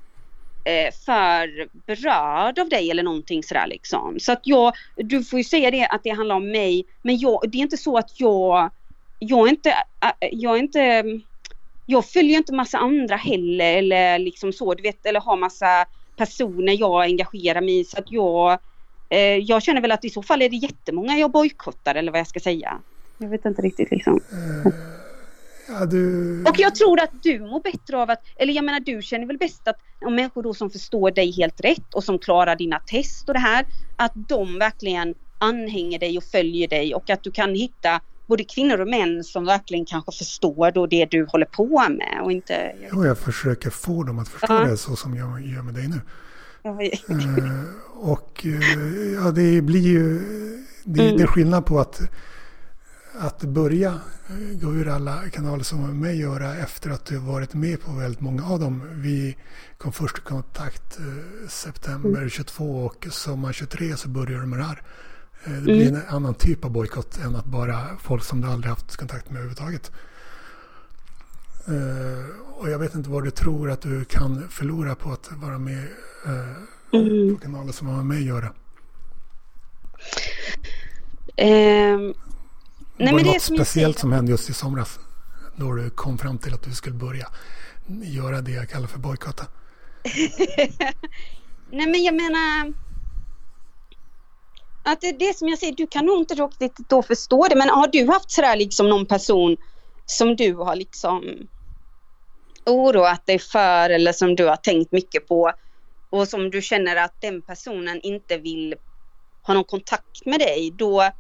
eh, 0.65 0.95
för 1.05 1.69
berörd 1.87 2.59
av 2.59 2.69
dig 2.69 2.91
eller 2.91 3.03
någonting 3.03 3.43
sådär 3.43 3.67
liksom. 3.67 4.21
Så 4.21 4.33
att 4.33 4.41
jag, 4.45 4.73
du 4.97 5.25
får 5.25 5.39
ju 5.39 5.45
säga 5.45 5.71
det 5.71 5.87
att 5.87 6.03
det 6.05 6.11
handlar 6.11 6.35
om 6.35 6.51
mig 6.51 6.85
men 7.03 7.19
jag, 7.19 7.41
det 7.49 7.59
är 7.59 7.63
inte 7.63 7.77
så 7.77 7.99
att 7.99 8.21
jag, 8.21 8.71
jag 9.19 9.47
är 9.47 9.51
inte, 9.51 9.71
eh, 9.71 10.29
jag 10.33 10.55
är 10.55 10.59
inte 10.59 11.05
jag 11.87 12.05
följer 12.05 12.37
inte 12.37 12.55
massa 12.55 12.79
andra 12.79 13.17
heller 13.17 13.77
eller 13.77 14.19
liksom 14.19 14.53
så, 14.53 14.75
du 14.75 14.83
vet, 14.83 15.07
eller 15.07 15.21
har 15.21 15.37
massa 15.37 15.87
personer 16.17 16.73
jag 16.73 17.05
engagerar 17.05 17.61
mig 17.61 17.81
i 17.81 17.85
så 17.85 17.99
att 17.99 18.13
jag 18.13 18.59
eh, 19.09 19.19
jag 19.19 19.63
känner 19.63 19.81
väl 19.81 19.93
att 19.93 20.05
i 20.05 20.11
så 20.11 20.23
fall 20.23 20.43
är 20.43 20.49
det 20.49 20.57
jättemånga 20.57 21.19
jag 21.19 21.31
bojkottar 21.31 21.95
eller 21.95 22.13
vad 22.13 22.21
jag 22.21 22.27
ska 22.27 22.41
säga. 22.41 22.79
Jag 23.19 23.29
vet 23.29 23.45
inte 23.45 23.63
riktigt 23.63 23.91
liksom. 23.91 24.21
Uh, 24.33 24.73
ja, 25.69 25.87
du... 25.87 26.43
Och 26.43 26.59
jag 26.59 26.75
tror 26.75 27.01
att 27.01 27.23
du 27.23 27.41
mår 27.41 27.61
bättre 27.61 27.99
av 27.99 28.11
att, 28.11 28.23
eller 28.37 28.53
jag 28.53 28.65
menar 28.65 28.81
du 28.81 29.03
känner 29.03 29.27
väl 29.27 29.39
bäst 29.39 29.69
att 29.69 29.77
om 30.05 30.15
människor 30.15 30.43
då 30.43 30.55
som 30.55 30.71
förstår 30.71 31.11
dig 31.11 31.31
helt 31.31 31.61
rätt 31.61 31.95
och 31.95 32.05
som 32.05 32.19
klarar 32.19 32.57
dina 32.57 32.79
test 32.79 33.29
och 33.29 33.35
det 33.35 33.41
här, 33.41 33.67
att 33.97 34.13
de 34.15 34.59
verkligen 34.59 35.15
anhänger 35.39 35.99
dig 35.99 36.19
och 36.19 36.25
följer 36.25 36.69
dig 36.69 36.95
och 36.95 37.11
att 37.11 37.23
du 37.23 37.31
kan 37.31 37.55
hitta 37.55 38.01
både 38.27 38.45
kvinnor 38.45 38.81
och 38.81 38.89
män 38.89 39.25
som 39.25 39.45
verkligen 39.45 39.85
kanske 39.85 40.13
förstår 40.13 40.71
då 40.71 40.87
det 40.87 41.07
du 41.11 41.25
håller 41.25 41.47
på 41.47 41.89
med 41.89 42.21
och 42.25 42.33
inte... 42.33 42.73
Jo, 42.93 43.05
jag 43.05 43.19
försöker 43.19 43.71
få 43.71 44.03
dem 44.03 44.19
att 44.19 44.29
förstå 44.29 44.55
uh. 44.55 44.67
det 44.67 44.77
så 44.77 44.97
som 44.97 45.17
jag 45.17 45.47
gör 45.47 45.63
med 45.63 45.75
dig 45.75 45.89
nu. 45.89 46.01
uh, 46.67 47.65
och 47.95 48.43
uh, 48.45 49.15
ja, 49.15 49.31
det 49.31 49.63
blir 49.63 49.81
ju... 49.81 50.19
Det, 50.85 51.03
mm. 51.03 51.17
det 51.17 51.23
är 51.23 51.27
skillnad 51.27 51.67
på 51.67 51.81
att 51.81 52.01
att 53.19 53.43
börja 53.43 53.89
eh, 54.29 54.59
gå 54.61 54.75
ur 54.75 54.89
alla 54.89 55.29
kanaler 55.33 55.65
som 55.65 55.79
har 55.79 55.93
mig 55.93 56.21
göra 56.21 56.57
efter 56.57 56.91
att 56.91 57.07
du 57.07 57.17
varit 57.17 57.55
med 57.55 57.81
på 57.81 57.93
väldigt 57.93 58.21
många 58.21 58.47
av 58.47 58.61
dem. 58.61 58.83
Vi 58.93 59.37
kom 59.79 59.93
först 59.93 60.19
i 60.19 60.21
kontakt 60.21 60.99
eh, 60.99 61.49
september 61.49 62.29
22 62.29 62.65
mm. 62.65 62.87
och 62.87 63.07
sommar 63.11 63.53
23 63.53 63.97
så 63.97 64.09
började 64.09 64.41
du 64.41 64.47
med 64.47 64.59
det 64.59 64.65
här. 64.65 64.83
Eh, 65.45 65.53
det 65.53 65.61
blir 65.61 65.89
mm. 65.89 65.95
en 65.95 66.09
annan 66.09 66.35
typ 66.35 66.65
av 66.65 66.71
bojkott 66.71 67.19
än 67.19 67.37
att 67.37 67.45
bara 67.45 67.97
folk 68.01 68.25
som 68.25 68.41
du 68.41 68.49
aldrig 68.49 68.71
haft 68.71 68.97
kontakt 68.97 69.31
med 69.31 69.39
överhuvudtaget. 69.39 69.93
Och 72.57 72.71
jag 72.71 72.79
vet 72.79 72.95
inte 72.95 73.11
vad 73.11 73.25
du 73.25 73.31
tror 73.31 73.71
att 73.71 73.81
du 73.81 74.05
kan 74.05 74.49
förlora 74.49 74.95
på 74.95 75.13
att 75.13 75.31
vara 75.33 75.59
med 75.59 75.89
mm. 76.93 77.35
på 77.35 77.41
kanaler 77.41 77.73
som 77.73 77.87
har 77.87 77.97
med 77.97 78.07
mig 78.07 78.19
att 78.19 78.25
göra. 78.25 78.53
Um 81.97 82.15
Nej, 82.99 83.13
var 83.13 83.21
det 83.21 83.27
något 83.27 83.43
speciellt 83.43 83.99
som 83.99 84.13
hände 84.13 84.31
just 84.31 84.51
i 84.51 84.53
somras? 84.53 85.01
Då 85.57 85.73
du 85.73 85.91
kom 85.91 86.19
fram 86.19 86.39
till 86.39 86.55
att 86.55 86.63
du 86.63 86.73
skulle 86.73 86.97
börja 86.97 87.29
göra 88.03 88.41
det 88.41 88.51
jag 88.51 88.69
kallar 88.69 88.87
för 88.87 88.99
bojkotta. 88.99 89.47
Nej 91.71 91.87
men 91.87 92.05
jag 92.05 92.15
menar 92.15 92.73
att 94.87 95.01
det 95.01 95.09
är 95.09 95.19
det 95.19 95.37
som 95.37 95.49
jag 95.49 95.59
säger, 95.59 95.73
du 95.73 95.87
kan 95.87 96.07
nog 96.07 96.19
inte 96.19 96.35
riktigt 96.35 96.89
då 96.89 97.03
förstå 97.03 97.47
det 97.51 97.57
men 97.57 97.69
har 97.69 97.89
du 97.89 98.07
haft 98.07 98.31
sådär 98.31 98.57
liksom 98.57 98.89
någon 98.89 99.07
person 99.07 99.57
som 100.07 100.37
du 100.37 100.55
har 100.55 100.77
liksom 100.77 101.49
oroat 102.67 103.27
dig 103.27 103.39
för 103.39 103.91
eller 103.91 104.13
som 104.13 104.37
du 104.37 104.47
har 104.47 104.57
tänkt 104.57 104.93
mycket 104.93 105.29
på 105.29 105.53
och 106.11 106.29
som 106.29 106.51
du 106.51 106.63
känner 106.63 106.97
att 106.97 107.21
den 107.21 107.43
personen 107.43 108.01
inte 108.01 108.39
vill 108.39 108.75
ha 109.43 109.55
någon 109.55 109.65
kontakt 109.65 110.27
med 110.27 110.41
dig 110.41 110.73
då 110.77 111.11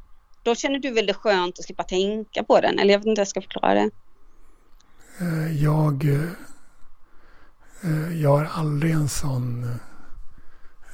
då 0.43 0.55
känner 0.55 0.79
du 0.79 0.91
väl 0.91 1.07
det 1.07 1.15
skönt 1.15 1.59
att 1.59 1.65
slippa 1.65 1.83
tänka 1.83 2.43
på 2.45 2.61
den? 2.61 2.79
Eller 2.79 2.93
jag 2.93 2.99
vet 2.99 3.07
inte 3.07 3.21
hur 3.21 3.25
jag 3.25 3.29
ska 3.29 3.41
förklara 3.41 3.75
det. 3.75 3.91
Eh, 5.21 5.63
jag, 5.65 6.05
eh, 6.05 6.31
eh, 7.83 8.23
jag 8.23 8.31
har 8.31 8.45
aldrig 8.45 8.93
en 8.93 9.09
sån... 9.09 9.79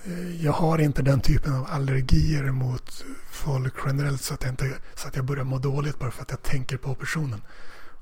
Eh, 0.04 0.44
jag 0.44 0.52
har 0.52 0.78
inte 0.78 1.02
den 1.02 1.20
typen 1.20 1.54
av 1.54 1.66
allergier 1.70 2.42
mot 2.42 3.04
folk 3.30 3.74
generellt 3.86 4.22
så 4.22 4.34
att 4.34 4.42
jag, 4.42 4.52
inte, 4.52 4.72
så 4.94 5.08
att 5.08 5.16
jag 5.16 5.24
börjar 5.24 5.44
må 5.44 5.58
dåligt 5.58 5.98
bara 5.98 6.10
för 6.10 6.22
att 6.22 6.30
jag 6.30 6.42
tänker 6.42 6.76
på 6.76 6.94
personen. 6.94 7.42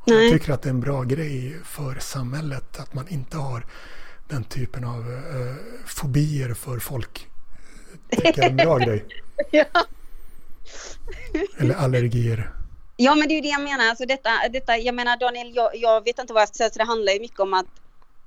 Jag 0.04 0.32
tycker 0.32 0.52
att 0.52 0.62
det 0.62 0.68
är 0.68 0.70
en 0.70 0.80
bra 0.80 1.02
grej 1.02 1.56
för 1.64 1.98
samhället 1.98 2.80
att 2.80 2.94
man 2.94 3.08
inte 3.08 3.36
har 3.36 3.66
den 4.28 4.44
typen 4.44 4.84
av 4.84 5.08
uh, 5.08 5.54
fobier 5.86 6.54
för 6.54 6.78
folk. 6.78 7.28
Det 8.08 8.38
är 8.38 8.50
en 8.50 8.56
bra 8.56 8.78
grej. 8.78 9.04
ja. 9.50 9.64
Eller 11.58 11.74
allergier. 11.74 12.50
Ja 12.96 13.14
men 13.14 13.28
det 13.28 13.34
är 13.34 13.36
ju 13.36 13.42
det 13.42 13.48
jag 13.48 13.60
menar. 13.62 13.88
Alltså 13.88 14.06
detta, 14.06 14.30
detta, 14.52 14.78
jag 14.78 14.94
menar 14.94 15.16
Daniel, 15.16 15.54
jag, 15.54 15.76
jag 15.76 16.04
vet 16.04 16.18
inte 16.18 16.32
vad 16.32 16.42
jag 16.42 16.48
ska 16.48 16.56
säga. 16.56 16.70
Så 16.70 16.78
det 16.78 16.84
handlar 16.84 17.12
ju 17.12 17.20
mycket 17.20 17.40
om 17.40 17.54
att, 17.54 17.66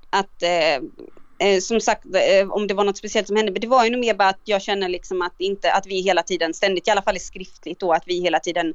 att 0.09 0.43
eh, 0.43 1.05
eh, 1.43 1.59
som 1.59 1.79
sagt 1.79 2.05
eh, 2.05 2.49
om 2.49 2.67
det 2.67 2.73
var 2.73 2.83
något 2.83 2.97
speciellt 2.97 3.27
som 3.27 3.35
hände. 3.35 3.51
Men 3.51 3.61
det 3.61 3.67
var 3.67 3.85
ju 3.85 3.91
nog 3.91 3.99
mer 3.99 4.13
bara 4.13 4.29
att 4.29 4.41
jag 4.43 4.61
känner 4.61 4.89
liksom 4.89 5.21
att, 5.21 5.33
inte, 5.37 5.73
att 5.73 5.87
vi 5.87 6.01
hela 6.01 6.23
tiden 6.23 6.53
ständigt, 6.53 6.87
i 6.87 6.91
alla 6.91 7.01
fall 7.01 7.19
skriftligt 7.19 7.79
då, 7.79 7.93
att 7.93 8.03
vi 8.05 8.21
hela 8.21 8.39
tiden 8.39 8.73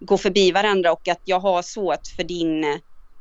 går 0.00 0.16
förbi 0.16 0.52
varandra 0.52 0.92
och 0.92 1.08
att 1.08 1.20
jag 1.24 1.40
har 1.40 1.62
svårt 1.62 2.06
för 2.16 2.24
din 2.24 2.64
eh, 2.64 2.78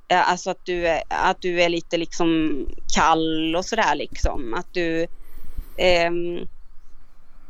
Alltså 0.07 0.49
att 0.49 0.65
du, 0.65 0.99
att 1.07 1.41
du 1.41 1.61
är 1.61 1.69
lite 1.69 1.97
liksom 1.97 2.59
kall 2.95 3.55
och 3.55 3.65
sådär 3.65 3.95
liksom. 3.95 4.53
Att 4.53 4.73
du... 4.73 5.07
Ehm, 5.77 6.47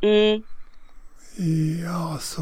mm, 0.01 0.43
Ja, 1.84 2.19
så... 2.22 2.41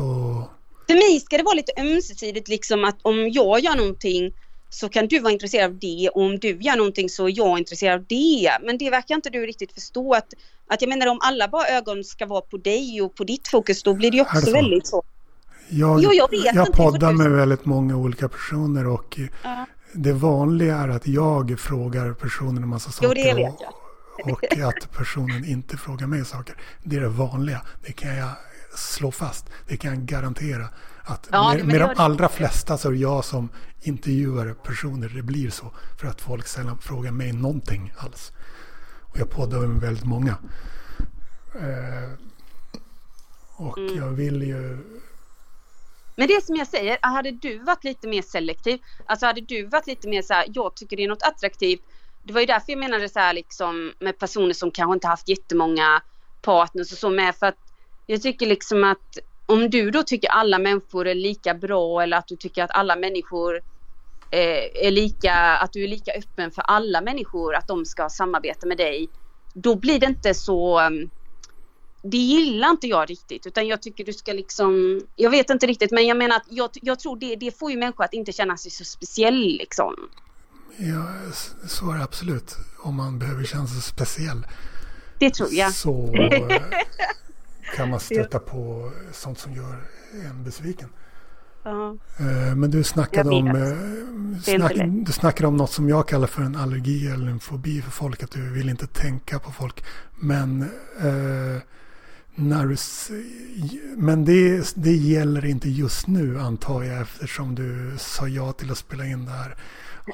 För 0.88 0.94
mig 0.94 1.20
ska 1.20 1.38
det 1.38 1.44
vara 1.44 1.56
lite 1.56 1.82
ömsesidigt 1.82 2.48
liksom 2.48 2.84
att 2.84 2.98
om 3.02 3.30
jag 3.30 3.60
gör 3.60 3.76
någonting 3.76 4.34
så 4.74 4.90
kan 4.90 5.08
du 5.08 5.20
vara 5.20 5.34
intresserad 5.34 5.72
av 5.72 5.80
det 5.80 6.10
och 6.14 6.22
om 6.22 6.40
du 6.40 6.58
gör 6.62 6.76
någonting 6.76 7.10
så 7.10 7.28
är 7.28 7.38
jag 7.38 7.60
intresserad 7.60 8.00
av 8.00 8.06
det. 8.10 8.52
Men 8.62 8.78
det 8.78 8.90
verkar 8.90 9.16
inte 9.16 9.30
du 9.30 9.46
riktigt 9.46 9.74
förstå 9.74 10.14
att, 10.14 10.34
att 10.68 10.82
jag 10.82 10.90
menar 10.90 11.08
om 11.08 11.20
alla 11.22 11.48
bara 11.48 11.68
ögon 11.68 12.04
ska 12.04 12.26
vara 12.26 12.42
på 12.42 12.58
dig 12.58 13.02
och 13.02 13.16
på 13.16 13.24
ditt 13.24 13.48
fokus 13.48 13.84
då 13.84 13.94
blir 13.94 14.12
det 14.12 14.18
ju 14.18 14.22
också 14.22 14.36
alltså, 14.36 14.52
väldigt 14.52 14.88
så. 14.88 15.04
Jag, 15.70 16.04
jo, 16.04 16.12
jag, 16.14 16.32
vet 16.32 16.56
jag 16.56 16.74
poddar 16.74 17.12
med 17.12 17.32
väldigt 17.32 17.66
många 17.66 17.98
olika 17.98 18.30
personer 18.30 18.88
och 18.88 19.20
uh. 19.20 19.64
det 19.94 20.14
vanliga 20.14 20.78
är 20.78 20.90
att 20.90 21.08
jag 21.08 21.60
frågar 21.60 22.14
personen 22.14 22.64
en 22.64 22.70
massa 22.70 22.92
saker. 22.92 23.08
Jo, 23.08 23.14
det 23.14 23.34
vet 23.34 23.62
jag. 23.62 23.74
Och, 24.24 24.44
och 24.44 24.70
att 24.70 24.92
personen 24.92 25.46
inte 25.46 25.78
frågar 25.78 26.08
mig 26.08 26.26
saker. 26.26 26.56
Det 26.84 26.96
är 26.96 27.02
det 27.02 27.10
vanliga. 27.10 27.62
Det 27.86 27.92
kan 27.92 28.16
jag 28.16 28.30
slå 28.76 29.12
fast. 29.12 29.46
Det 29.68 29.78
kan 29.78 29.94
jag 29.94 30.06
garantera. 30.06 30.68
Att 31.06 31.28
ja, 31.32 31.54
med, 31.54 31.66
med 31.66 31.82
de 31.82 31.90
allra 31.96 32.30
flesta 32.30 32.78
så 32.78 32.88
är 32.88 32.92
det 32.92 32.98
jag 32.98 33.26
som 33.26 33.50
intervjuar 33.82 34.54
personer. 34.54 35.10
Det 35.10 35.22
blir 35.22 35.50
så. 35.50 35.72
För 36.00 36.08
att 36.08 36.22
folk 36.22 36.48
sällan 36.48 36.78
frågar 36.78 37.12
mig 37.12 37.34
någonting 37.34 37.94
alls. 37.98 38.32
Och 39.02 39.20
jag 39.20 39.30
poddar 39.30 39.60
med 39.60 39.82
väldigt 39.82 40.06
många. 40.06 40.38
Eh, 41.56 42.12
och 43.56 43.78
mm. 43.78 43.98
jag 43.98 44.10
vill 44.10 44.42
ju... 44.44 44.78
Men 46.16 46.28
det 46.28 46.46
som 46.46 46.56
jag 46.56 46.68
säger, 46.68 46.98
hade 47.02 47.32
du 47.32 47.58
varit 47.58 47.84
lite 47.84 48.08
mer 48.08 48.22
selektiv, 48.22 48.80
alltså 49.06 49.26
hade 49.26 49.42
du 49.42 49.66
varit 49.66 49.88
lite 49.88 50.08
mer 50.08 50.22
så 50.22 50.34
här, 50.34 50.46
jag 50.54 50.76
tycker 50.76 50.98
det 50.98 51.04
är 51.04 51.08
något 51.08 51.24
attraktivt. 51.24 51.82
Det 52.24 52.34
var 52.34 52.40
ju 52.42 52.46
därför 52.46 52.72
jag 52.72 52.80
menade 52.80 53.10
så 53.10 53.20
här 53.20 53.34
liksom 53.34 53.94
med 54.00 54.20
personer 54.20 54.54
som 54.54 54.72
kanske 54.72 54.94
inte 54.94 55.08
haft 55.08 55.30
jättemånga 55.30 56.02
partners 56.42 56.92
och 56.92 56.98
så 56.98 57.10
med 57.10 57.36
för 57.36 57.46
att 57.46 57.58
jag 58.06 58.22
tycker 58.22 58.46
liksom 58.46 58.84
att 58.84 59.18
om 59.46 59.70
du 59.70 59.92
då 59.92 60.04
tycker 60.04 60.30
alla 60.30 60.60
människor 60.60 61.08
är 61.08 61.16
lika 61.16 61.54
bra 61.54 62.04
eller 62.04 62.18
att 62.18 62.28
du 62.28 62.36
tycker 62.36 62.64
att 62.64 62.72
alla 62.72 62.96
människor 62.96 63.56
eh, 64.32 64.88
är 64.88 64.92
lika, 64.92 65.34
att 65.34 65.74
du 65.74 65.84
är 65.84 65.88
lika 65.88 66.12
öppen 66.12 66.52
för 66.52 66.62
alla 66.62 67.02
människor 67.02 67.56
att 67.56 67.68
de 67.68 67.86
ska 67.86 68.10
samarbeta 68.10 68.68
med 68.68 68.78
dig. 68.78 69.10
Då 69.54 69.76
blir 69.76 70.00
det 70.00 70.06
inte 70.06 70.34
så, 70.34 70.80
mm, 70.80 71.10
det 72.04 72.18
gillar 72.18 72.70
inte 72.70 72.88
jag 72.88 73.10
riktigt 73.10 73.48
utan 73.48 73.68
jag 73.68 73.82
tycker 73.82 74.06
du 74.06 74.14
ska 74.14 74.34
liksom, 74.34 75.02
jag 75.16 75.30
vet 75.30 75.50
inte 75.50 75.68
riktigt 75.68 75.92
men 75.92 76.08
jag 76.08 76.18
menar 76.18 76.36
att 76.36 76.48
jag, 76.50 76.70
jag 76.74 77.00
tror 77.00 77.18
det, 77.18 77.36
det 77.36 77.60
får 77.60 77.72
ju 77.72 77.78
människor 77.78 78.04
att 78.04 78.14
inte 78.14 78.32
känna 78.32 78.58
sig 78.58 78.72
så 78.72 78.84
speciell 78.84 79.58
liksom. 79.58 79.96
Ja, 80.78 81.06
så 81.68 81.92
är 81.92 81.98
det 81.98 82.04
absolut. 82.04 82.58
Om 82.78 82.96
man 82.96 83.20
behöver 83.20 83.44
känna 83.44 83.68
sig 83.68 83.82
speciell. 83.82 84.48
Det 85.20 85.30
tror 85.30 85.54
jag. 85.54 85.74
Så 85.74 86.14
eh, 86.14 86.62
kan 87.76 87.90
man 87.90 88.00
stöta 88.00 88.40
på 88.40 88.92
sånt 89.12 89.40
som 89.40 89.54
gör 89.54 89.76
en 90.26 90.44
besviken. 90.44 90.90
Ja. 91.64 91.98
Eh, 92.20 92.56
Men 92.56 92.72
du 92.72 92.84
snackade 92.84 93.30
om, 93.30 93.48
eh, 93.48 94.42
snack, 94.42 94.74
du 95.06 95.12
snackade 95.12 95.48
om 95.48 95.58
något 95.58 95.72
som 95.72 95.90
jag 95.90 96.08
kallar 96.08 96.28
för 96.28 96.42
en 96.42 96.56
allergi 96.56 97.08
eller 97.08 97.28
en 97.28 97.40
fobi 97.40 97.82
för 97.82 97.92
folk. 97.92 98.24
Att 98.24 98.32
du 98.32 98.50
vill 98.50 98.70
inte 98.70 98.88
tänka 98.88 99.40
på 99.40 99.52
folk. 99.52 99.84
Men, 100.20 100.62
eh, 101.02 101.62
när 102.36 102.66
du, 102.68 102.76
men 103.98 104.26
det, 104.26 104.74
det 104.76 104.96
gäller 104.96 105.46
inte 105.46 105.70
just 105.70 106.08
nu 106.08 106.40
antar 106.40 106.84
jag 106.84 107.02
eftersom 107.02 107.56
du 107.56 107.94
sa 107.98 108.28
ja 108.28 108.52
till 108.52 108.72
att 108.72 108.78
spela 108.78 109.06
in 109.06 109.26
det 109.26 109.32
här. 109.32 109.56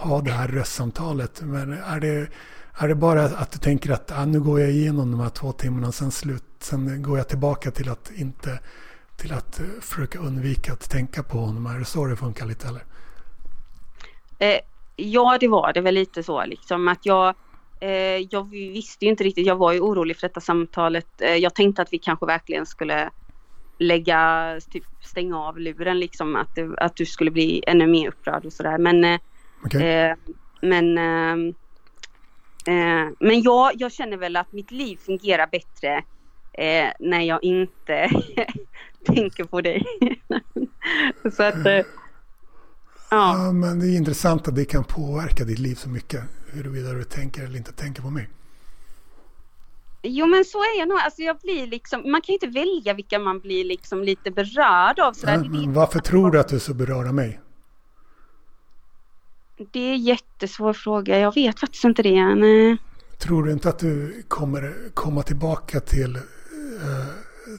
Ha 0.01 0.21
det 0.21 0.31
här 0.31 0.47
röstsamtalet. 0.47 1.41
Men 1.41 1.73
är 1.73 1.99
det, 1.99 2.27
är 2.79 2.87
det 2.87 2.95
bara 2.95 3.23
att 3.23 3.51
du 3.51 3.59
tänker 3.59 3.91
att 3.91 4.11
ah, 4.11 4.25
nu 4.25 4.39
går 4.39 4.59
jag 4.59 4.71
igenom 4.71 5.11
de 5.11 5.19
här 5.19 5.29
två 5.29 5.51
timmarna 5.51 5.91
sen 5.91 6.11
slut. 6.11 6.43
Sen 6.59 7.03
går 7.03 7.17
jag 7.17 7.27
tillbaka 7.27 7.71
till 7.71 7.89
att 7.89 8.11
inte 8.15 8.59
till 9.17 9.33
att 9.33 9.59
eh, 9.59 9.65
försöka 9.81 10.19
undvika 10.19 10.73
att 10.73 10.89
tänka 10.89 11.23
på 11.23 11.37
honom. 11.37 11.65
Är 11.65 11.79
det 11.79 11.85
så 11.85 12.05
det 12.05 12.15
funkar 12.15 12.45
lite 12.45 12.67
eller? 12.67 12.83
Eh, 14.39 14.59
ja, 14.95 15.37
det 15.39 15.47
var 15.47 15.73
det 15.73 15.81
väl 15.81 15.95
lite 15.95 16.23
så 16.23 16.45
liksom 16.45 16.87
att 16.87 17.05
jag, 17.05 17.35
eh, 17.79 18.17
jag 18.31 18.49
visste 18.51 19.05
ju 19.05 19.11
inte 19.11 19.23
riktigt, 19.23 19.47
jag 19.47 19.55
var 19.55 19.73
ju 19.73 19.79
orolig 19.79 20.17
för 20.17 20.27
detta 20.27 20.41
samtalet. 20.41 21.21
Eh, 21.21 21.35
jag 21.35 21.55
tänkte 21.55 21.81
att 21.81 21.93
vi 21.93 21.97
kanske 21.97 22.25
verkligen 22.25 22.65
skulle 22.65 23.09
lägga, 23.77 24.59
typ 24.71 24.83
stänga 25.01 25.39
av 25.39 25.59
luren 25.59 25.99
liksom, 25.99 26.35
att, 26.35 26.57
att 26.77 26.95
du 26.95 27.05
skulle 27.05 27.31
bli 27.31 27.63
ännu 27.67 27.87
mer 27.87 28.07
upprörd 28.07 28.45
och 28.45 28.53
sådär. 28.53 28.77
Men, 28.77 29.03
eh, 29.03 29.19
Okej? 29.65 29.87
eh, 29.87 30.15
men, 30.61 30.97
eh, 32.67 33.13
men 33.19 33.41
jag, 33.41 33.71
jag 33.75 33.91
känner 33.91 34.17
väl 34.17 34.35
att 34.35 34.51
mitt 34.53 34.71
liv 34.71 34.97
fungerar 35.05 35.47
bättre 35.47 36.03
eh, 36.53 36.91
när 36.99 37.21
jag 37.21 37.43
inte 37.43 38.09
tänker 39.05 39.43
på 39.43 39.61
dig. 39.61 39.85
så 41.35 41.43
att, 41.43 41.65
eh, 41.65 41.71
ja. 41.73 41.85
Ja, 43.09 43.51
men 43.51 43.79
det 43.79 43.87
är 43.87 43.97
intressant 43.97 44.47
att 44.47 44.55
det 44.55 44.65
kan 44.65 44.83
påverka 44.83 45.43
ditt 45.43 45.59
liv 45.59 45.75
så 45.75 45.89
mycket. 45.89 46.23
Huruvida 46.51 46.93
du 46.93 47.03
tänker 47.03 47.43
eller 47.43 47.57
inte 47.57 47.71
tänker 47.71 48.01
på 48.01 48.09
mig. 48.09 48.29
Jo 50.01 50.25
men 50.25 50.45
så 50.45 50.57
är 50.57 50.79
jag 50.79 50.87
nog. 50.87 50.97
Alltså 50.97 51.21
jag 51.21 51.37
blir 51.37 51.67
liksom, 51.67 52.11
man 52.11 52.21
kan 52.21 52.33
ju 52.33 52.33
inte 52.33 52.59
välja 52.59 52.93
vilka 52.93 53.19
man 53.19 53.39
blir 53.39 53.65
liksom 53.65 54.03
lite 54.03 54.31
berörd 54.31 54.99
av. 54.99 55.13
Sådär. 55.13 55.37
Men 55.37 55.51
det, 55.51 55.79
varför 55.79 55.99
tror 55.99 56.31
du 56.31 56.39
att 56.39 56.47
du 56.47 56.55
är 56.55 56.59
så 56.59 56.73
berörd 56.73 57.07
av 57.07 57.13
mig? 57.13 57.39
Det 59.71 59.79
är 59.79 59.93
en 59.93 60.03
jättesvår 60.03 60.73
fråga. 60.73 61.19
Jag 61.19 61.33
vet 61.35 61.59
faktiskt 61.59 61.83
inte 61.83 62.03
det. 62.03 62.35
Nej. 62.35 62.77
Tror 63.17 63.43
du 63.43 63.51
inte 63.51 63.69
att 63.69 63.79
du 63.79 64.23
kommer 64.27 64.75
komma 64.93 65.23
tillbaka 65.23 65.79
till 65.79 66.15
eh, 66.15 66.21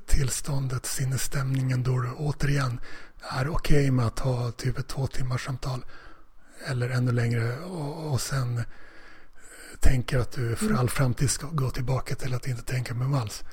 tillståndet, 0.06 0.86
sinnesstämningen 0.86 1.82
då 1.82 1.98
du 1.98 2.10
återigen 2.12 2.80
är 3.38 3.48
okej 3.48 3.90
med 3.90 4.06
att 4.06 4.18
ha 4.18 4.50
typ 4.50 4.78
ett 4.78 4.88
två 4.88 5.06
timmars 5.06 5.44
samtal 5.44 5.84
eller 6.66 6.90
ännu 6.90 7.12
längre 7.12 7.58
och, 7.58 8.12
och 8.12 8.20
sen 8.20 8.56
eh, 8.58 8.64
tänker 9.80 10.18
att 10.18 10.32
du 10.32 10.56
för 10.56 10.74
all 10.74 10.88
framtid 10.90 11.30
ska 11.30 11.46
gå 11.46 11.70
tillbaka 11.70 12.14
till 12.14 12.34
att 12.34 12.46
inte 12.46 12.62
tänka 12.62 12.94
med 12.94 13.20
alls? 13.20 13.44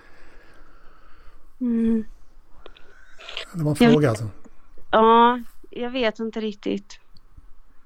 Mm. 1.61 2.03
Det 3.53 3.63
var 3.63 3.71
en 3.71 3.77
Jag- 3.79 3.91
fråga 3.93 4.09
alltså. 4.09 4.29
Ja, 4.91 5.39
jag 5.69 5.89
vet 5.91 6.19
inte 6.19 6.39
riktigt. 6.39 6.99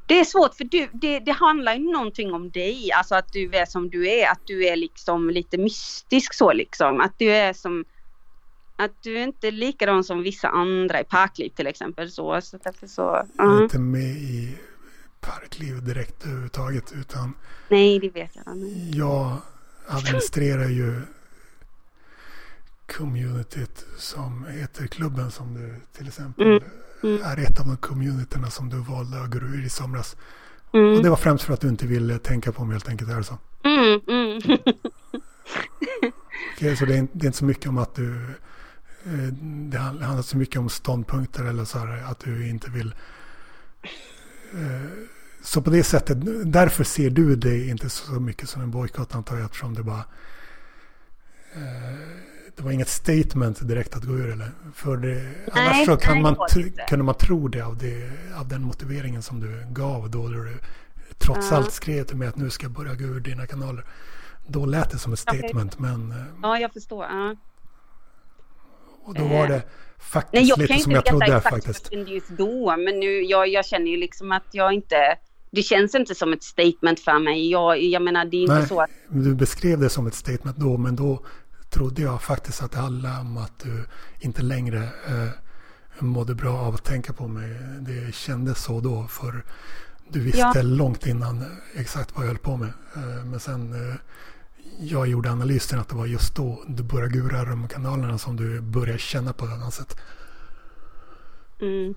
Det 0.05 0.19
är 0.19 0.25
svårt 0.25 0.55
för 0.55 0.63
du, 0.63 0.87
det, 0.93 1.19
det 1.19 1.31
handlar 1.31 1.75
ju 1.75 1.91
någonting 1.91 2.33
om 2.33 2.49
dig. 2.49 2.91
Alltså 2.91 3.15
att 3.15 3.33
du 3.33 3.55
är 3.55 3.65
som 3.65 3.89
du 3.89 4.09
är. 4.09 4.31
Att 4.31 4.41
du 4.45 4.67
är 4.67 4.75
liksom 4.75 5.29
lite 5.29 5.57
mystisk 5.57 6.33
så 6.33 6.53
liksom. 6.53 7.01
Att 7.01 7.19
du 7.19 7.31
är 7.31 7.53
som 7.53 7.85
att 8.75 9.03
du 9.03 9.17
är 9.17 9.23
inte 9.23 9.47
är 9.47 9.51
likadan 9.51 10.03
som 10.03 10.23
vissa 10.23 10.47
andra 10.47 11.01
i 11.01 11.03
Parkliv 11.03 11.49
till 11.49 11.67
exempel. 11.67 12.11
Så, 12.11 12.41
så 12.41 12.57
därför 12.63 12.87
så. 12.87 13.27
Jag 13.37 13.57
är 13.57 13.63
inte 13.63 13.79
med 13.79 14.11
i 14.11 14.57
parkliv 15.21 15.83
direkt 15.83 16.25
överhuvudtaget 16.25 16.93
utan 16.95 17.33
Nej, 17.69 17.99
det 17.99 18.09
vet 18.09 18.35
jag. 18.35 18.57
Nej. 18.57 18.97
jag 18.97 19.37
administrerar 19.87 20.69
ju 20.69 21.01
communityt 22.87 23.85
som 23.97 24.45
heter 24.45 24.87
klubben 24.87 25.31
som 25.31 25.53
du 25.53 25.75
till 25.97 26.07
exempel 26.07 26.47
Mm, 26.47 26.63
mm. 27.03 27.21
är 27.23 27.39
ett 27.39 27.59
av 27.59 27.67
de 27.67 27.77
communityna 27.77 28.49
som 28.49 28.69
du 28.69 28.77
valde 28.77 29.21
att 29.21 29.31
gå 29.31 29.37
ur 29.37 29.65
i 29.65 29.69
somras. 29.69 30.15
Och 30.71 30.79
Mm. 30.79 31.03
det 31.03 31.09
var 31.09 31.17
främst 31.17 31.43
för 31.43 31.53
att 31.53 31.61
du 31.61 31.67
inte 31.67 31.87
ville 31.87 32.17
tänka 32.17 32.51
på 32.51 32.65
mig 32.65 32.73
helt 32.73 32.89
enkelt. 32.89 33.11
Är 33.11 33.17
det 33.17 33.23
så? 33.23 33.37
Mm, 33.63 34.01
mm. 34.07 34.41
Okej, 36.55 36.77
så 36.77 36.85
det 36.85 36.93
är, 36.93 36.97
inte, 36.97 37.17
det 37.17 37.25
är 37.25 37.27
inte 37.27 37.37
så 37.37 37.45
mycket 37.45 37.69
om 37.69 37.77
att 37.77 37.95
du 37.95 38.13
eh, 39.05 39.33
det 39.69 39.77
handlar 39.77 40.05
handlar 40.05 40.23
så 40.23 40.37
mycket 40.37 40.59
om 40.59 40.69
ståndpunkter 40.69 41.43
eller 41.43 41.65
så 41.65 41.79
här 41.79 42.03
att 42.11 42.19
du 42.19 42.47
inte 42.47 42.71
vill 42.71 42.95
eh, 44.53 45.07
så 45.43 45.61
på 45.61 45.69
det 45.69 45.83
sättet, 45.83 46.17
därför 46.53 46.83
ser 46.83 47.09
du 47.09 47.35
det 47.35 47.67
inte 47.67 47.89
så 47.89 48.11
mycket 48.11 48.49
som 48.49 48.61
en 48.61 48.71
bojkott 48.71 49.15
antar 49.15 49.35
jag 49.35 49.45
eftersom 49.45 49.73
det 49.73 49.83
bara 49.83 50.03
eh, 51.53 52.30
det 52.55 52.63
var 52.63 52.71
inget 52.71 52.87
statement 52.87 53.67
direkt 53.67 53.95
att 53.95 54.03
gå 54.03 54.13
ur 54.13 54.31
eller? 54.31 54.51
För 54.73 54.97
det, 54.97 55.31
annars 55.51 55.85
så 55.85 55.97
kan 55.97 56.13
nej, 56.13 56.23
man, 56.23 56.33
det 56.33 56.61
det 56.61 56.67
inte. 56.67 56.85
kunde 56.89 57.05
man 57.05 57.15
tro 57.15 57.47
det 57.47 57.61
av, 57.61 57.77
det 57.77 58.09
av 58.39 58.47
den 58.47 58.63
motiveringen 58.63 59.21
som 59.21 59.39
du 59.39 59.65
gav 59.69 60.09
då 60.09 60.27
du 60.27 60.57
trots 61.17 61.47
Ja. 61.51 61.57
allt 61.57 61.71
skrev 61.71 62.03
till 62.03 62.17
mig 62.17 62.27
att 62.27 62.35
nu 62.35 62.49
ska 62.49 62.65
jag 62.65 62.71
börja 62.71 62.95
gå 62.95 63.03
ur 63.03 63.19
dina 63.19 63.47
kanaler. 63.47 63.85
Då 64.47 64.65
lät 64.65 64.89
det 64.91 64.97
som 64.97 65.13
ett 65.13 65.19
statement 65.19 65.79
men 65.79 66.11
eh, 66.11 66.17
Ja, 66.41 66.59
jag 66.59 66.73
förstår. 66.73 67.05
Ja. 67.05 67.35
och 69.03 69.13
då 69.13 69.23
var 69.27 69.47
det 69.47 69.53
Nej, 69.53 69.61
faktiskt 69.99 70.47
jag 70.49 70.55
kan 70.57 70.61
lite 70.61 70.73
inte 70.73 70.83
som 70.83 70.91
jag 70.91 70.99
veta 70.99 71.09
trodde 71.09 71.25
exakt 71.25 71.49
faktiskt. 71.49 71.87
jag 71.91 71.99
kände 71.99 72.11
just 72.11 72.29
då, 72.29 72.75
men 72.77 72.99
nu, 72.99 73.21
jag, 73.21 73.47
jag 73.47 73.65
känner 73.65 73.91
ju 73.91 73.97
liksom 73.97 74.31
att 74.31 74.43
jag 74.51 74.73
inte... 74.73 75.17
Det 75.53 75.63
känns 75.63 75.95
inte 75.95 76.15
som 76.15 76.33
ett 76.33 76.43
statement 76.43 76.99
för 76.99 77.19
mig. 77.19 77.51
Jag, 77.51 77.81
jag 77.83 78.01
menar, 78.01 78.25
det 78.25 78.37
är 78.37 78.41
inte 78.41 78.53
Nej, 78.53 78.67
så 78.67 78.81
att... 78.81 78.89
du 79.09 79.35
beskrev 79.35 79.79
det 79.79 79.89
som 79.89 80.07
ett 80.07 80.13
statement 80.13 80.57
då 80.57 80.77
men 80.77 80.95
då 80.95 81.25
trodde 81.71 82.01
jag 82.01 82.21
faktiskt 82.21 82.63
att 82.63 82.71
det 82.71 82.77
handlade 82.79 83.19
om 83.19 83.37
att 83.37 83.59
du 83.59 83.85
inte 84.19 84.41
längre 84.41 84.83
eh, 85.07 85.29
mådde 85.99 86.35
bra 86.35 86.59
av 86.59 86.75
att 86.75 86.83
tänka 86.83 87.13
på 87.13 87.27
mig. 87.27 87.59
Det 87.79 88.15
kändes 88.15 88.63
så 88.63 88.79
då 88.81 89.07
för 89.07 89.43
du 90.09 90.19
visste 90.19 90.39
Ja. 90.39 90.61
långt 90.61 91.07
innan 91.07 91.45
exakt 91.75 92.15
vad 92.15 92.23
jag 92.23 92.27
höll 92.27 92.37
på 92.37 92.57
med. 92.57 92.73
Eh, 92.95 93.25
men 93.25 93.39
sen 93.39 93.89
eh, 93.89 93.95
jag 94.79 95.07
gjorde 95.07 95.31
analysen 95.31 95.79
att 95.79 95.89
det 95.89 95.95
var 95.95 96.05
just 96.05 96.35
då 96.35 96.63
du 96.67 96.83
började 96.83 97.13
gura 97.13 97.45
de 97.45 97.67
kanalerna 97.67 98.17
som 98.17 98.35
du 98.35 98.61
började 98.61 98.99
känna 98.99 99.33
på 99.33 99.45
ett 99.45 99.51
annat 99.51 99.73
sätt. 99.73 99.97
Mm. 101.61 101.93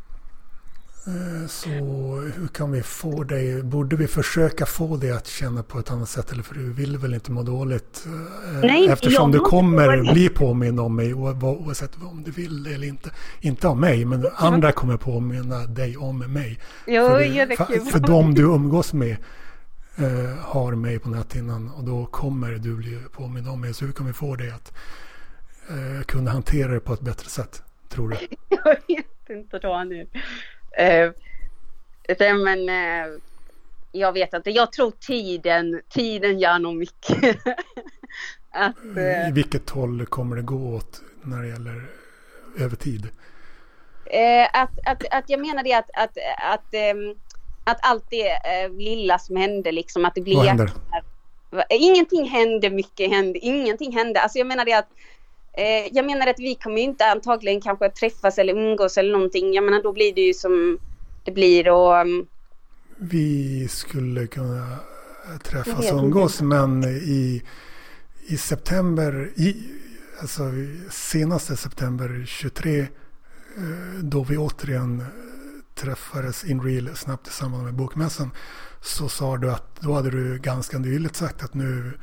Eh, 1.06 1.46
Så 1.48 1.68
hur 2.36 2.48
kan 2.48 2.72
vi 2.72 2.82
få 2.82 3.24
dig, 3.24 3.62
borde 3.62 3.96
vi 3.96 4.06
försöka 4.06 4.66
få 4.66 4.96
dig 4.96 5.10
att 5.10 5.26
känna 5.26 5.62
på 5.62 5.78
ett 5.78 5.90
annat 5.90 6.08
sätt? 6.08 6.32
Eller 6.32 6.42
för 6.42 6.54
du 6.54 6.72
vill 6.72 6.96
väl 6.98 7.14
inte 7.14 7.32
må 7.32 7.42
dåligt? 7.42 8.06
eh, 8.06 8.60
Nej, 8.62 8.88
Eftersom 8.88 9.30
du 9.30 9.38
kommer 9.38 10.12
bli 10.12 10.28
påmind 10.28 10.80
om 10.80 10.96
mig 10.96 11.14
oavsett 11.14 11.96
om 12.02 12.22
du 12.24 12.30
vill 12.30 12.62
det 12.62 12.74
eller 12.74 12.86
inte. 12.86 13.10
Inte 13.40 13.68
av 13.68 13.76
mig, 13.76 14.04
men 14.04 14.26
andra 14.36 14.72
kommer 14.72 14.96
påminna 14.96 15.58
dig 15.66 15.96
om 15.96 16.18
mig. 16.18 16.58
Jo, 16.86 17.08
för, 17.08 17.46
det 17.46 17.56
för, 17.56 17.90
för 17.90 17.98
de 17.98 18.34
du 18.34 18.42
umgås 18.42 18.92
med 18.92 19.16
eh, 19.96 20.36
har 20.40 20.72
mig 20.74 20.98
på 20.98 21.08
näthinnan 21.08 21.70
och 21.70 21.84
då 21.84 22.06
kommer 22.06 22.50
du 22.52 22.74
bli 22.76 22.98
påmind 23.12 23.48
om 23.48 23.60
mig. 23.60 23.74
Så 23.74 23.84
hur 23.84 23.92
kan 23.92 24.06
vi 24.06 24.12
få 24.12 24.36
dig 24.36 24.50
att 24.50 24.72
eh, 25.68 26.02
kunna 26.04 26.30
hantera 26.30 26.72
det 26.72 26.80
på 26.80 26.92
ett 26.92 27.00
bättre 27.00 27.28
sätt? 27.28 27.62
Tror 27.88 28.08
du? 28.08 28.16
Jag 28.48 28.76
vet 28.96 29.30
inte 29.30 29.58
då 29.58 29.74
det, 32.18 32.34
men 32.34 32.68
eh, 32.68 33.18
jag 33.92 34.12
vet 34.12 34.34
inte. 34.34 34.50
Jag 34.50 34.72
tror 34.72 34.90
tiden, 34.90 35.80
tiden 35.88 36.38
gör 36.38 36.58
nog 36.58 36.76
mycket. 36.76 37.18
att, 38.50 38.96
eh, 38.96 39.28
I 39.28 39.32
vilket 39.32 39.70
håll 39.70 40.06
kommer 40.06 40.36
det 40.36 40.42
gå 40.42 40.74
åt 40.74 41.02
när 41.22 41.42
det 41.42 41.48
gäller 41.48 41.86
över 42.58 42.76
tid? 42.76 43.08
Eh, 44.06 44.48
att, 44.52 44.70
att, 44.84 45.02
att 45.10 45.24
jag 45.30 45.40
menar 45.40 45.62
det 45.62 45.72
att, 45.74 45.90
att, 45.94 46.18
att, 46.52 46.74
ehm, 46.74 47.14
att 47.64 47.78
allt 47.82 48.04
det 48.10 48.28
eh, 48.28 48.70
lilla 48.72 49.18
som 49.18 49.36
hände 49.36 49.72
liksom 49.72 50.04
att 50.04 50.14
det 50.14 50.20
blir 50.20 50.36
Vad 50.36 50.46
händer? 50.46 50.70
Ingenting 51.70 52.28
hände, 52.28 52.70
mycket 52.70 53.10
hände, 53.10 53.38
ingenting 53.38 53.96
hände. 53.96 54.20
Alltså 54.20 54.38
jag 54.38 54.46
menar 54.46 54.64
det 54.64 54.72
att 54.72 54.88
eh, 55.56 55.88
jag 55.92 56.06
menar 56.06 56.26
att 56.26 56.38
vi 56.38 56.54
kommer 56.54 56.76
ju 56.76 56.82
inte 56.82 57.06
antagligen 57.06 57.60
kanske 57.60 57.90
träffas 57.90 58.38
eller 58.38 58.54
umgås 58.54 58.98
eller 58.98 59.12
någonting. 59.12 59.54
Jag 59.54 59.64
menar 59.64 59.82
då 59.82 59.92
blir 59.92 60.14
det 60.14 60.20
ju 60.20 60.34
som 60.34 60.78
det 61.24 61.32
blir 61.32 61.68
och 61.68 62.00
um, 62.00 62.26
Vi 62.96 63.68
skulle 63.68 64.26
kunna 64.26 64.78
Jag 65.32 65.44
träffas 65.44 65.92
och 65.92 65.98
umgås 65.98 66.40
men 66.40 66.84
i, 66.84 67.42
i 68.26 68.36
september, 68.36 69.32
i, 69.36 69.56
alltså, 70.20 70.42
senaste 70.90 71.56
september 71.56 72.24
23 72.26 72.80
eh, 72.80 72.86
då 74.02 74.24
vi 74.24 74.36
återigen 74.36 75.04
träffades 75.74 76.44
in 76.44 76.62
real 76.62 76.96
snabbt 76.96 77.28
i 77.28 77.30
samband 77.30 77.64
med 77.64 77.74
bokmässan 77.74 78.30
så 78.80 79.08
sa 79.08 79.36
du 79.36 79.50
att 79.50 79.80
då 79.80 79.92
hade 79.92 80.10
du 80.10 80.38
ganska 80.38 80.78
nyligt 80.78 81.16
sagt 81.16 81.44
att 81.44 81.54
nu 81.54 81.98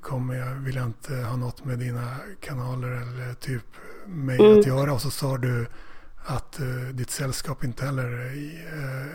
kommer 0.00 0.34
jag, 0.34 0.54
vill 0.54 0.76
jag 0.76 0.86
inte 0.86 1.14
ha 1.14 1.36
något 1.36 1.64
med 1.64 1.78
dina 1.78 2.16
kanaler 2.40 2.88
eller 2.88 3.34
typ 3.34 3.64
mig 4.06 4.38
mm. 4.38 4.58
att 4.58 4.66
göra 4.66 4.92
och 4.92 5.00
så 5.00 5.10
sa 5.10 5.36
du 5.36 5.66
att 6.26 6.60
uh, 6.60 6.94
ditt 6.94 7.10
sällskap 7.10 7.64
inte 7.64 7.84
heller 7.84 8.04
uh, 8.04 9.06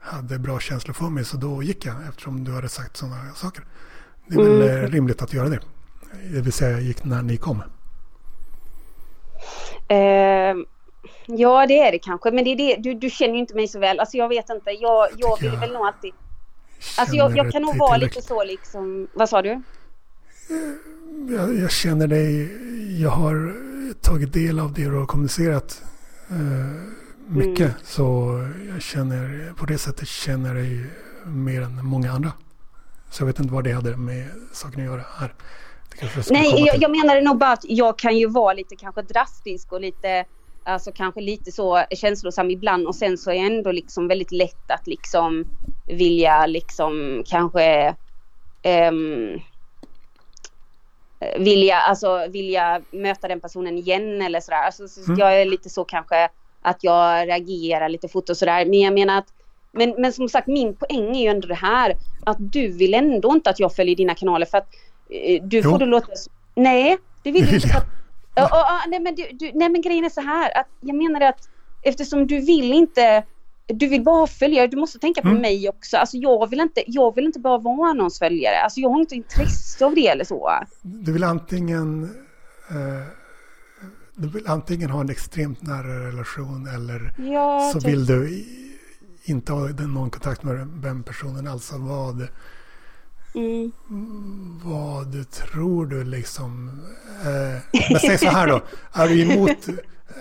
hade 0.00 0.38
bra 0.38 0.60
känslor 0.60 0.94
för 0.94 1.04
mig 1.04 1.24
så 1.24 1.36
då 1.36 1.62
gick 1.62 1.86
jag 1.86 1.94
eftersom 2.08 2.44
du 2.44 2.52
hade 2.52 2.68
sagt 2.68 2.96
sådana 2.96 3.34
saker. 3.34 3.64
Det 4.26 4.34
är 4.34 4.44
väl 4.44 4.62
mm. 4.62 4.90
rimligt 4.90 5.22
att 5.22 5.32
göra 5.32 5.48
det. 5.48 5.60
Det 6.32 6.40
vill 6.40 6.52
säga 6.52 6.80
gick 6.80 7.04
när 7.04 7.22
ni 7.22 7.36
kom. 7.36 7.62
Uh, 9.92 10.64
ja 11.26 11.66
det 11.66 11.78
är 11.78 11.92
det 11.92 11.98
kanske 11.98 12.30
men 12.30 12.44
det 12.44 12.50
är 12.50 12.56
det, 12.56 12.76
du, 12.76 12.94
du 12.94 13.10
känner 13.10 13.34
ju 13.34 13.40
inte 13.40 13.54
mig 13.54 13.68
så 13.68 13.78
väl. 13.78 14.00
Alltså 14.00 14.16
jag 14.16 14.28
vet 14.28 14.50
inte. 14.50 14.70
Jag, 14.70 15.08
jag 15.16 15.40
vill 15.40 15.52
jag 15.52 15.60
väl 15.60 15.72
nog 15.72 15.86
alltid. 15.86 16.12
Alltså 16.98 17.16
jag, 17.16 17.36
jag 17.36 17.52
kan 17.52 17.62
nog 17.62 17.76
vara 17.76 17.96
lite 17.96 18.22
så 18.22 18.44
liksom. 18.44 19.08
Vad 19.12 19.28
sa 19.28 19.42
du? 19.42 19.62
Jag, 21.30 21.58
jag, 21.58 21.70
känner 21.70 22.06
dig. 22.06 22.50
Jag 23.02 23.10
har 23.10 23.54
tagit 24.00 24.32
del 24.32 24.60
av 24.60 24.72
det 24.72 24.84
du 24.84 24.98
har 24.98 25.06
kommunicerat 25.06 25.82
eh, 26.30 26.36
mycket. 27.26 27.60
Mm. 27.60 27.72
Så 27.84 28.38
jag 28.72 28.82
känner 28.82 29.52
på 29.56 29.66
det 29.66 29.78
sättet 29.78 30.08
känner 30.08 30.54
dig 30.54 30.86
mer 31.26 31.62
än 31.62 31.84
många 31.86 32.12
andra. 32.12 32.32
Så 33.10 33.22
jag 33.22 33.26
vet 33.26 33.38
inte 33.40 33.54
vad 33.54 33.64
det 33.64 33.72
hade 33.72 33.96
med 33.96 34.28
saken 34.52 34.80
att 34.80 34.86
göra 34.86 35.04
här. 35.18 35.34
Nej, 36.30 36.64
jag, 36.66 36.82
jag 36.82 36.90
menade 36.90 37.20
nog 37.20 37.38
bara 37.38 37.52
att 37.52 37.64
jag 37.64 37.98
kan 37.98 38.16
ju 38.16 38.26
vara 38.26 38.52
lite 38.52 38.76
kanske 38.76 39.02
drastisk 39.02 39.72
och 39.72 39.80
lite 39.80 40.24
Alltså 40.64 40.92
kanske 40.92 41.20
lite 41.20 41.52
så 41.52 41.84
känslosam 41.90 42.50
ibland 42.50 42.86
och 42.86 42.94
sen 42.94 43.18
så 43.18 43.30
är 43.30 43.34
jag 43.34 43.46
ändå 43.46 43.72
liksom 43.72 44.08
väldigt 44.08 44.32
lätt 44.32 44.70
att 44.70 44.86
liksom 44.86 45.44
vilja 45.86 46.46
liksom 46.46 47.22
kanske 47.26 47.94
um, 48.90 49.40
vilja, 51.38 51.76
alltså 51.76 52.26
vilja 52.28 52.80
möta 52.90 53.28
den 53.28 53.40
personen 53.40 53.78
igen 53.78 54.22
eller 54.22 54.40
sådär. 54.40 54.62
Alltså, 54.62 54.88
så 54.88 55.04
mm. 55.04 55.18
Jag 55.18 55.40
är 55.40 55.44
lite 55.44 55.70
så 55.70 55.84
kanske 55.84 56.28
att 56.62 56.84
jag 56.84 57.28
reagerar 57.28 57.88
lite 57.88 58.08
fort 58.08 58.30
och 58.30 58.36
sådär. 58.36 58.64
Men 58.64 58.80
jag 58.80 58.94
menar 58.94 59.18
att 59.18 59.32
men, 59.72 59.94
men 59.98 60.12
som 60.12 60.28
sagt 60.28 60.46
min 60.46 60.74
poäng 60.74 61.16
är 61.16 61.22
ju 61.22 61.28
ändå 61.28 61.48
det 61.48 61.54
här 61.54 61.96
att 62.26 62.36
du 62.38 62.68
vill 62.68 62.94
ändå 62.94 63.32
inte 63.32 63.50
att 63.50 63.60
jag 63.60 63.74
följer 63.74 63.96
dina 63.96 64.14
kanaler 64.14 64.46
för 64.46 64.58
att 64.58 64.68
eh, 65.10 65.42
du 65.42 65.56
jo. 65.56 65.70
får 65.70 65.78
det 65.78 65.86
låta... 65.86 66.12
Nej, 66.54 66.98
det 67.22 67.30
vill 67.30 67.46
du 67.46 67.54
inte. 67.54 67.68
Ja, 68.34 68.48
ja, 68.50 68.80
nej, 68.88 69.00
men 69.00 69.14
du, 69.14 69.28
du, 69.32 69.50
nej 69.54 69.68
men 69.68 69.80
grejen 69.80 70.04
är 70.04 70.08
så 70.08 70.20
här 70.20 70.58
att 70.58 70.68
jag 70.80 70.96
menar 70.96 71.20
att 71.20 71.48
eftersom 71.82 72.26
du 72.26 72.40
vill 72.40 72.72
inte 72.72 73.24
du 73.66 73.88
vill 73.88 74.02
bara 74.02 74.16
ha 74.16 74.26
följare, 74.26 74.66
du 74.66 74.76
måste 74.76 74.98
tänka 74.98 75.22
på 75.22 75.28
mm. 75.28 75.40
mig 75.40 75.68
också. 75.68 75.96
Alltså 75.96 76.16
jag 76.16 76.50
vill, 76.50 76.60
inte, 76.60 76.82
jag 76.86 77.14
vill 77.14 77.24
inte 77.24 77.40
bara 77.40 77.58
vara 77.58 77.92
någons 77.92 78.18
följare. 78.18 78.60
Alltså 78.60 78.80
jag 78.80 78.90
har 78.90 79.00
inte 79.00 79.14
intresse 79.14 79.84
av 79.84 79.94
det 79.94 80.08
eller 80.08 80.24
så. 80.24 80.50
Du 80.82 81.12
vill 81.12 81.24
antingen 81.24 82.02
eh, 82.70 83.06
du 84.14 84.28
vill 84.28 84.46
antingen 84.46 84.90
ha 84.90 85.00
en 85.00 85.10
extremt 85.10 85.62
nära 85.62 86.08
relation 86.08 86.66
eller 86.66 87.12
ja, 87.32 87.70
så 87.72 87.80
typ. 87.80 87.90
vill 87.90 88.06
du 88.06 88.44
inte 89.24 89.52
ha 89.52 89.68
någon 89.68 90.10
kontakt 90.10 90.42
med 90.42 90.66
den 90.66 91.02
personen 91.02 91.46
alls. 91.46 91.72
Vad, 91.72 92.28
Mm. 93.34 93.72
Vad 94.64 95.30
tror 95.30 95.86
du 95.86 96.04
liksom? 96.04 96.80
Eh, 97.24 97.80
men 97.90 98.00
säg 98.00 98.18
så 98.18 98.28
här 98.28 98.46
då. 98.46 98.62
Är 98.92 99.08
du 99.08 99.22
emot, 99.22 99.68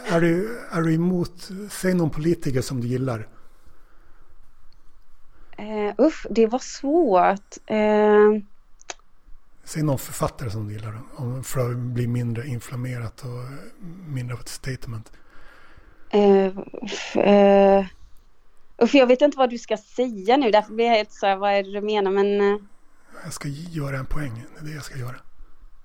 är 0.07 0.21
du, 0.21 0.59
är 0.71 0.81
du 0.81 0.93
emot, 0.93 1.49
säg 1.69 1.93
någon 1.93 2.09
politiker 2.09 2.61
som 2.61 2.81
du 2.81 2.87
gillar. 2.87 3.27
Uh, 5.59 6.05
usch, 6.05 6.27
det 6.29 6.47
var 6.47 6.59
svårt. 6.59 7.57
Uh... 7.71 8.41
Säg 9.63 9.83
någon 9.83 9.99
författare 9.99 10.49
som 10.49 10.67
du 10.67 10.73
gillar 10.73 11.01
då, 11.17 11.43
för 11.43 11.71
att 11.71 11.77
bli 11.77 12.07
mindre 12.07 12.47
inflammerat 12.47 13.21
och 13.21 13.51
mindre 14.07 14.35
av 14.35 14.41
ett 14.41 14.49
statement. 14.49 15.11
Uh, 16.13 16.59
uh, 17.27 17.85
usch, 18.81 18.95
jag 18.95 19.07
vet 19.07 19.21
inte 19.21 19.37
vad 19.37 19.49
du 19.49 19.57
ska 19.57 19.77
säga 19.77 20.37
nu, 20.37 20.51
därför 20.51 20.73
blir 20.73 20.85
jag 20.85 20.95
helt 20.95 21.11
så 21.11 21.25
här, 21.25 21.35
vad 21.35 21.51
är 21.51 21.63
det 21.63 21.71
du 21.71 21.81
menar, 21.81 22.11
men... 22.11 22.67
Jag 23.23 23.33
ska 23.33 23.47
göra 23.47 23.97
en 23.97 24.05
poäng. 24.05 24.45
Det 24.53 24.59
är 24.59 24.69
det 24.69 24.75
jag 24.75 24.83
ska 24.83 24.97
göra. 24.97 25.15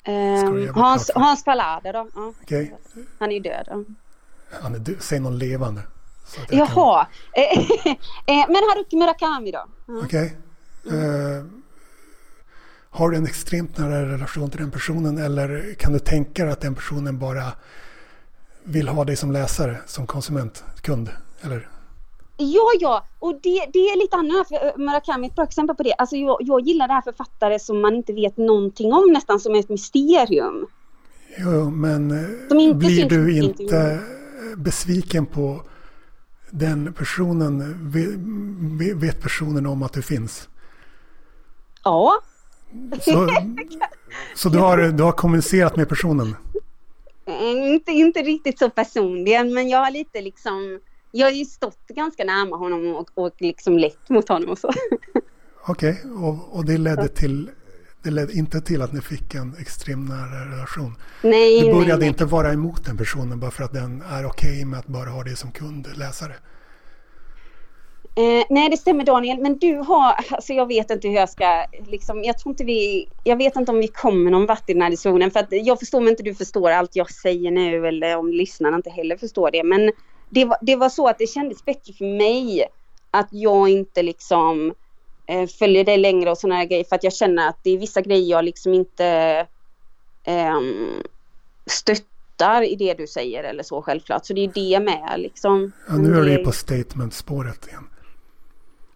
Um, 0.07 0.75
Hans, 0.75 1.11
Hans 1.15 1.45
Fallader 1.45 1.93
då. 1.93 2.09
Ja. 2.15 2.33
Okay. 2.43 2.71
Han 3.19 3.31
är 3.31 3.35
ju 3.35 3.41
död. 3.41 3.67
Ja. 3.71 3.85
Han 4.63 4.75
är 4.75 4.79
död. 4.79 4.97
Säg 5.01 5.21
någon 5.21 5.39
levande. 5.39 5.83
Jaha. 6.51 7.07
Kan... 7.33 7.45
Eh, 8.27 8.45
men 8.49 8.57
Haruki 8.57 8.97
Murakami 8.97 9.53
då? 9.53 9.69
Ja. 9.87 10.01
Okej. 10.05 10.37
Okay. 10.85 10.99
Uh, 10.99 11.45
har 12.91 13.11
du 13.11 13.17
en 13.17 13.27
extremt 13.27 13.79
nära 13.79 14.13
relation 14.13 14.51
till 14.51 14.61
den 14.61 14.71
personen 14.71 15.19
eller 15.19 15.75
kan 15.79 15.93
du 15.93 15.99
tänka 15.99 16.45
dig 16.45 16.53
att 16.53 16.61
den 16.61 16.75
personen 16.75 17.19
bara 17.19 17.53
vill 18.65 18.89
ha 18.89 19.05
dig 19.05 19.17
som 19.17 19.33
läsare, 19.33 19.81
som 19.87 20.07
konsument, 20.07 20.65
kund? 20.81 21.11
Eller? 21.43 21.69
Ja, 22.37 22.71
ja, 22.81 23.07
och 23.19 23.41
det, 23.43 23.67
det 23.73 23.79
är 23.79 23.99
lite 23.99 24.17
annorlunda. 24.17 24.45
För 24.45 24.67
eh, 24.67 24.77
Murakami 24.77 25.27
är 25.27 25.31
ett 25.31 25.37
bra 25.37 25.45
exempel 25.45 25.77
på 25.77 25.83
det. 25.83 25.95
Alltså 25.95 26.17
jag, 26.17 26.37
jag 26.41 26.61
gillar 26.61 26.89
det 26.89 26.95
här 26.95 27.03
författare 27.03 27.59
som 27.59 27.81
man 27.81 27.95
inte 27.95 28.13
vet 28.13 28.37
någonting 28.37 28.93
om, 28.93 29.13
nästan 29.13 29.41
som 29.41 29.55
ett 29.55 29.69
mysterium. 29.69 30.67
Jo, 31.39 31.71
men 31.71 32.11
eh, 32.11 32.77
blir 32.77 33.09
du 33.09 33.37
inte 33.37 34.01
besviken 34.57 35.27
på 35.27 35.63
den 36.51 36.93
personen? 36.93 37.77
Vet 38.95 39.21
personen 39.21 39.67
om 39.67 39.83
att 39.83 39.93
du 39.93 40.03
finns? 40.03 40.49
Ja. 41.85 42.21
Så, 43.01 43.29
så 44.35 44.49
du, 44.49 44.59
har, 44.59 44.79
du 44.79 45.03
har 45.03 45.13
kommunicerat 45.13 45.77
med 45.77 45.89
personen? 45.89 46.37
Inte, 47.41 47.93
inte 47.93 48.23
riktigt 48.23 48.59
så 48.59 48.71
personligen, 48.71 49.55
men 49.55 49.69
jag 49.69 49.79
har 49.79 49.91
lite 49.91 50.21
liksom 50.21 50.81
jag 51.17 51.27
har 51.27 51.33
ju 51.33 51.45
stått 51.45 51.87
ganska 51.89 52.25
nära 52.25 52.57
honom 52.57 52.95
och, 52.95 53.11
och 53.15 53.35
liksom 53.39 53.79
lett 53.79 54.09
mot 54.09 54.29
honom 54.29 54.51
och 54.51 54.59
så. 54.59 54.71
Okej, 55.67 55.91
okay. 55.91 56.11
och, 56.11 56.57
och 56.57 56.65
det 56.65 56.79
ledde 56.79 57.09
till 57.09 57.51
det 58.03 58.11
ledde 58.11 58.33
inte 58.33 58.61
till 58.61 58.83
att 58.83 58.93
ni 58.93 59.01
fick 59.01 59.35
en 59.35 59.57
extremt 59.61 60.09
nära 60.09 60.53
relation. 60.53 60.95
Nej, 61.23 61.61
du 61.61 61.73
började 61.73 61.99
nej, 62.01 62.09
inte 62.09 62.25
vara 62.25 62.53
emot 62.53 62.85
den 62.85 62.97
personen 62.97 63.41
bara 63.41 63.51
för 63.51 63.65
att 63.65 63.73
den 63.73 64.03
är 64.03 64.27
okej 64.27 64.51
okay 64.51 64.65
med 64.65 64.79
att 64.79 64.87
bara 64.87 65.11
ha 65.11 65.23
det 65.23 65.37
som 65.37 65.53
kund, 65.53 65.89
läsare. 65.97 66.33
Eh, 68.17 68.45
nej, 68.51 68.71
det 68.71 68.77
stämmer 68.77 69.05
Daniel, 69.05 69.39
men 69.41 69.59
du 69.59 69.77
har, 69.77 70.15
alltså 70.31 70.53
jag 70.53 70.67
vet 70.67 70.91
inte 70.91 71.09
hur 71.09 71.15
jag 71.15 71.29
ska, 71.29 71.67
liksom, 71.87 72.25
jag 72.25 72.39
tror 72.39 72.53
inte 72.53 72.65
vi, 72.65 73.09
jag 73.25 73.37
vet 73.37 73.57
inte 73.57 73.73
om 73.73 73.79
vi 73.79 73.89
kommer 73.89 74.31
någon 74.31 74.47
vart 74.47 74.71
i 74.71 74.73
den 74.73 74.83
här 74.83 74.91
diskussionen 74.91 75.31
för 75.31 75.41
att 75.41 75.49
jag 75.51 75.79
förstår 75.79 75.99
om 75.99 76.09
inte 76.09 76.23
du 76.23 76.35
förstår 76.35 76.71
allt 76.71 76.97
jag 76.97 77.11
säger 77.11 77.51
nu 77.51 77.87
eller 77.87 78.17
om 78.17 78.29
lyssnarna 78.29 78.77
inte 78.77 78.91
heller 78.91 79.17
förstår 79.17 79.51
det, 79.51 79.65
men 79.65 79.93
det 80.35 80.45
var, 80.45 80.59
det 80.61 80.77
var 80.77 80.89
så 80.89 81.09
att 81.09 81.19
det 81.19 81.27
kändes 81.27 81.65
bättre 81.65 81.93
för 81.93 82.19
mig 82.19 82.69
att 83.11 83.29
jag 83.31 83.69
inte 83.69 84.03
liksom 84.03 84.75
eh, 85.27 85.47
följer 85.47 85.85
dig 85.85 85.99
längre 85.99 86.31
och 86.31 86.39
sådana 86.39 86.65
grejer 86.65 86.85
för 86.85 86.97
att 86.97 87.05
jag 87.05 87.13
känner 87.13 87.49
att 87.49 87.59
det 87.63 87.71
är 87.71 87.79
vissa 87.79 88.01
grejer 88.01 88.31
jag 88.31 88.45
liksom 88.45 88.75
inte 88.75 89.07
eh, 90.25 90.61
stöttar 91.67 92.63
i 92.63 92.75
det 92.75 92.95
du 92.95 93.07
säger 93.07 93.45
eller 93.45 93.63
så 93.63 93.83
självklart. 93.83 94.27
Så 94.27 94.33
det 94.33 94.45
är 94.45 94.53
det 94.55 94.81
med 94.81 95.15
liksom. 95.17 95.73
Ja, 95.89 95.97
nu 95.97 96.17
är 96.17 96.39
du 96.39 96.45
på 96.45 96.53
statement-spåret 96.53 97.67
igen. 97.67 97.89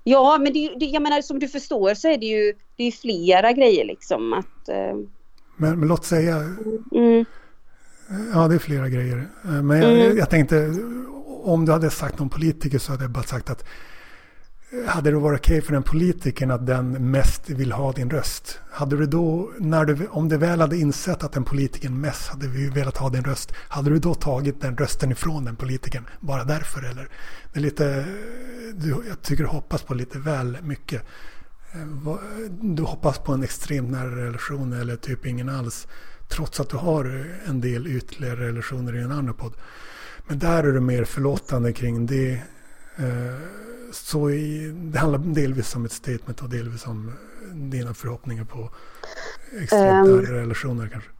Ja, 0.04 0.38
men 0.40 0.52
det, 0.52 0.74
det, 0.80 0.86
jag 0.86 1.02
menar 1.02 1.22
som 1.22 1.38
du 1.38 1.48
förstår 1.48 1.94
så 1.94 2.08
är 2.08 2.18
det 2.18 2.26
ju 2.26 2.54
det 2.76 2.84
är 2.84 2.92
flera 2.92 3.52
grejer 3.52 3.84
liksom 3.84 4.32
att... 4.32 4.68
Eh... 4.68 4.96
Men, 5.56 5.78
men 5.78 5.88
låt 5.88 6.04
säga... 6.04 6.36
Mm. 6.92 7.24
Ja, 8.34 8.48
det 8.48 8.54
är 8.54 8.58
flera 8.58 8.88
grejer. 8.88 9.28
Eh, 9.44 9.62
men 9.62 9.80
jag, 9.80 10.00
mm. 10.00 10.16
jag, 10.16 10.30
tänkte, 10.30 10.74
om 11.44 11.64
du 11.64 11.72
hade 11.72 11.90
sagt 11.90 12.18
någon 12.18 12.28
politiker 12.28 12.78
så 12.78 12.92
hade 12.92 13.04
jag 13.04 13.10
bara 13.10 13.24
sagt 13.24 13.50
att 13.50 13.64
hade 14.86 15.10
det 15.10 15.16
varit 15.16 15.40
okej 15.40 15.58
okay 15.58 15.66
för 15.66 15.72
den 15.72 15.82
politikern 15.82 16.50
att 16.50 16.66
den 16.66 17.10
mest 17.10 17.50
vill 17.50 17.72
ha 17.72 17.92
din 17.92 18.10
röst? 18.10 18.60
Hade 18.70 18.96
du 18.96 19.06
då, 19.06 19.50
när 19.58 19.84
du, 19.84 20.06
om 20.06 20.28
du 20.28 20.36
väl 20.36 20.60
hade 20.60 20.76
insett 20.76 21.24
att 21.24 21.32
den 21.32 21.44
politikern 21.44 22.00
mest 22.00 22.28
hade 22.28 22.46
velat 22.48 22.96
ha 22.96 23.08
din 23.08 23.24
röst, 23.24 23.52
hade 23.68 23.90
du 23.90 23.98
då 23.98 24.14
tagit 24.14 24.60
den 24.60 24.76
rösten 24.76 25.12
ifrån 25.12 25.44
den 25.44 25.56
politikern 25.56 26.04
bara 26.20 26.44
därför? 26.44 26.82
Eller? 26.82 27.08
Det 27.52 27.58
är 27.58 27.62
lite, 27.62 28.04
du, 28.74 28.88
jag 29.08 29.22
tycker 29.22 29.44
du 29.44 29.50
hoppas 29.50 29.82
på 29.82 29.94
lite 29.94 30.18
väl 30.18 30.58
mycket. 30.62 31.02
Eh, 31.72 31.80
du 32.60 32.82
hoppas 32.82 33.18
på 33.18 33.32
en 33.32 33.42
extremt 33.42 33.90
nära 33.90 34.16
relation 34.16 34.72
eller 34.72 34.96
typ 34.96 35.26
ingen 35.26 35.48
alls. 35.48 35.86
Trots 36.28 36.60
att 36.60 36.68
du 36.68 36.76
har 36.76 37.26
en 37.46 37.60
del 37.60 37.86
ytterligare 37.86 38.48
relationer 38.48 38.96
i 38.96 39.02
en 39.02 39.12
annan 39.12 39.34
podd. 39.34 39.52
Men 40.26 40.38
där 40.38 40.64
är 40.64 40.72
du 40.72 40.80
mer 40.80 41.04
förlåtande 41.04 41.72
kring 41.72 42.06
det. 42.06 42.32
Eh, 42.96 43.34
så 43.92 44.30
i, 44.30 44.72
det 44.74 44.98
handlar 44.98 45.18
delvis 45.18 45.76
om 45.76 45.84
ett 45.84 45.92
statement 45.92 46.42
och 46.42 46.48
delvis 46.48 46.86
om 46.86 47.12
dina 47.52 47.94
förhoppningar 47.94 48.44
på 48.44 48.70
extremt 49.62 50.08
um, 50.08 50.22
relationer 50.22 50.88
kanske. 50.88 51.10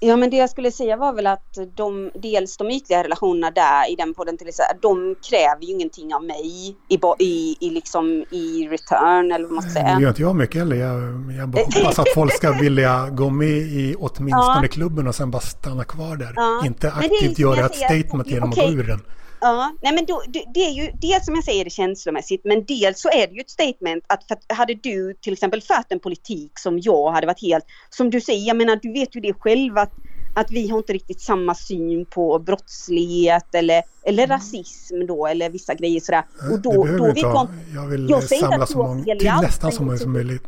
Ja 0.00 0.16
men 0.16 0.30
det 0.30 0.36
jag 0.36 0.50
skulle 0.50 0.70
säga 0.70 0.96
var 0.96 1.12
väl 1.12 1.26
att 1.26 1.58
de, 1.74 2.10
dels 2.14 2.56
de 2.56 2.70
ytliga 2.70 3.04
relationerna 3.04 3.50
där 3.50 3.92
i 3.92 3.96
den 3.96 4.14
podden 4.14 4.38
till 4.38 4.48
exempel, 4.48 4.76
de 4.82 5.16
kräver 5.30 5.62
ju 5.62 5.72
ingenting 5.72 6.14
av 6.14 6.24
mig 6.24 6.76
i, 6.88 6.98
i, 7.18 7.56
i, 7.60 7.70
liksom, 7.70 8.24
i 8.30 8.68
return 8.70 9.32
eller 9.32 9.44
vad 9.44 9.54
man 9.54 9.62
ska 9.62 9.72
säga. 9.72 9.94
Det 9.94 10.02
gör 10.02 10.08
inte 10.08 10.22
jag 10.22 10.36
mycket 10.36 10.56
heller. 10.56 10.76
Jag, 10.76 11.32
jag 11.38 11.48
bara 11.48 11.64
hoppas 11.64 11.98
att 11.98 12.08
folk 12.14 12.32
ska 12.32 12.52
vilja 12.52 13.10
gå 13.10 13.30
med 13.30 13.48
i 13.48 13.94
åtminstone 13.98 14.62
ja. 14.62 14.68
klubben 14.70 15.08
och 15.08 15.14
sen 15.14 15.30
bara 15.30 15.42
stanna 15.42 15.84
kvar 15.84 16.16
där. 16.16 16.32
Ja. 16.36 16.62
Inte 16.66 16.92
aktivt 16.92 17.38
göra 17.38 17.66
ett 17.66 17.76
statement 17.76 18.26
genom 18.26 18.50
okay. 18.50 18.64
att 18.64 18.74
gå 18.74 18.80
ur 18.80 18.86
den. 18.86 19.00
Ja, 19.40 19.72
nej 19.82 19.94
men 19.94 20.06
då, 20.06 20.22
det, 20.28 20.44
det, 20.54 20.60
är 20.60 20.70
ju 20.70 20.90
dels 21.00 21.24
som 21.24 21.34
jag 21.34 21.44
säger 21.44 21.64
det 21.64 21.70
känslomässigt 21.70 22.44
men 22.44 22.64
dels 22.64 23.00
så 23.00 23.08
är 23.08 23.26
det 23.26 23.34
ju 23.34 23.40
ett 23.40 23.50
statement 23.50 24.04
att 24.06 24.24
för, 24.28 24.54
hade 24.54 24.74
du 24.74 25.14
till 25.14 25.32
exempel 25.32 25.62
fört 25.62 25.86
en 25.88 26.00
politik 26.00 26.58
som 26.58 26.78
jag 26.78 27.10
hade 27.10 27.26
varit 27.26 27.42
helt, 27.42 27.64
som 27.90 28.10
du 28.10 28.20
säger, 28.20 28.46
jag 28.46 28.56
menar 28.56 28.78
du 28.82 28.92
vet 28.92 29.16
ju 29.16 29.20
det 29.20 29.34
själv 29.34 29.78
att, 29.78 29.92
att 30.34 30.50
vi 30.50 30.68
har 30.68 30.78
inte 30.78 30.92
riktigt 30.92 31.20
samma 31.20 31.54
syn 31.54 32.06
på 32.06 32.38
brottslighet 32.38 33.54
eller, 33.54 33.82
eller 34.02 34.24
mm. 34.24 34.36
rasism 34.36 35.06
då 35.06 35.26
eller 35.26 35.50
vissa 35.50 35.74
grejer 35.74 36.00
sådär. 36.00 36.24
Och 36.52 36.60
då, 36.60 36.84
det 36.84 36.96
då 36.96 37.12
vi 37.12 37.20
kom, 37.20 37.48
Jag 37.74 37.86
vill 37.86 38.10
jag 38.10 38.22
samla 38.22 38.66
så 38.66 38.78
många, 38.78 39.04
till 39.04 39.32
nästan 39.42 39.72
så 39.72 39.82
många 39.82 39.98
som 39.98 40.12
möjligt. 40.12 40.42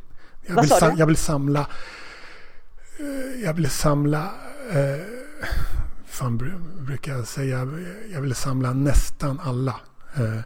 Jag 0.46 0.60
vill, 0.60 0.70
sam, 0.70 0.96
jag 0.96 1.06
vill 1.06 1.16
samla, 1.16 1.60
eh, 2.98 3.44
jag 3.44 3.54
vill 3.54 3.70
samla 3.70 4.22
eh, 4.72 5.18
fan 6.18 6.38
brukar 6.86 7.12
jag 7.12 7.26
säga, 7.26 7.68
jag 8.12 8.20
vill 8.20 8.34
samla 8.34 8.72
nästan 8.72 9.40
alla. 9.40 9.80
Eh, 10.16 10.38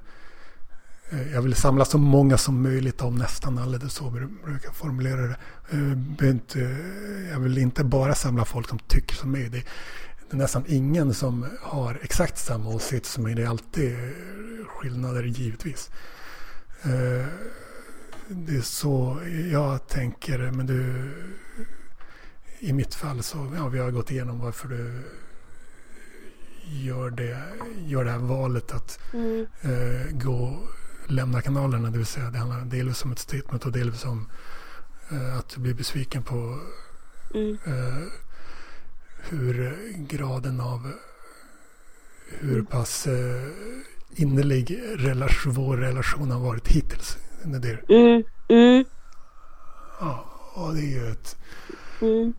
eh, 1.11 1.32
jag 1.32 1.43
vill 1.43 1.55
samla 1.55 1.85
så 1.85 1.99
många 1.99 2.39
som 2.39 2.62
möjligt 2.62 3.03
av 3.03 3.19
nästan 3.19 3.59
alla, 3.59 3.78
det 3.78 3.86
är 3.86 3.89
så 3.89 4.05
jag 4.05 4.32
brukar 4.44 4.70
formulera 4.70 5.20
det. 5.20 5.36
Eh, 5.70 7.31
jag 7.32 7.40
vill 7.40 7.59
inte 7.59 7.85
bara 7.85 8.15
samla 8.15 8.44
folk 8.44 8.69
som 8.69 8.78
tycker 8.78 9.15
som 9.15 9.31
mig. 9.32 9.49
Det 9.49 9.59
är 10.31 10.36
nästan 10.36 10.65
ingen 10.69 11.15
som 11.15 11.47
har 11.62 11.99
exakt 12.03 12.39
samma 12.39 12.70
åsikt 12.70 13.07
som 13.07 13.23
mig. 13.23 13.35
Det 13.35 13.43
är 13.43 13.49
alltid 13.49 13.97
skillnader 14.66 15.23
givetvis. 15.23 15.90
Det 18.28 18.57
är 18.57 18.62
så 18.62 19.20
jag 19.53 19.89
tänker, 19.89 20.51
men 20.51 20.66
du 20.66 21.11
i 22.59 22.73
mitt 22.73 22.94
fall 22.94 23.23
så 23.23 23.53
ja, 23.57 23.69
vi 23.69 23.78
har 23.78 23.90
gått 23.90 24.11
igenom 24.11 24.39
varför 24.39 24.69
du 24.69 25.03
gör 26.65 27.11
det, 27.11 27.43
gör 27.87 28.05
det 28.05 28.11
här 28.11 28.19
valet 28.19 28.73
att 28.73 28.99
mm. 29.13 29.47
eh, 29.63 30.19
gå 30.25 30.69
lämna 31.07 31.43
kanalerna. 31.43 31.91
Det 31.91 31.99
vill 31.99 32.07
säga 32.07 32.31
det 32.31 32.39
handlar 32.39 32.61
delvis 32.61 33.05
om 33.05 33.13
ett 33.13 33.19
statement 33.19 33.67
och 33.67 33.73
delvis 33.73 34.05
om 34.05 34.29
eh, 35.11 35.39
att 35.39 35.49
du 35.49 35.61
blir 35.61 35.75
besviken 35.75 36.23
på 36.23 36.59
mm. 37.35 37.59
eh, 37.67 38.03
hur 39.29 39.77
graden 39.97 40.61
av 40.61 40.93
hur 42.41 42.53
mm. 42.53 42.67
pass 42.67 43.07
eh, 43.07 43.49
innerlig 44.15 44.81
relation, 44.97 45.53
vår 45.53 45.77
relation 45.77 46.31
har 46.31 46.41
varit 46.41 46.69
hittills. 46.69 47.19
Det 47.45 47.57
är 47.57 47.61
det. 47.61 47.95
Mm. 47.95 48.23
Mm. 48.49 48.85
Ja, 50.01 50.25
och 50.55 50.75
det 50.75 50.81
är 50.81 50.91
ju 50.91 51.11
ett 51.11 51.37
mm. 52.01 52.33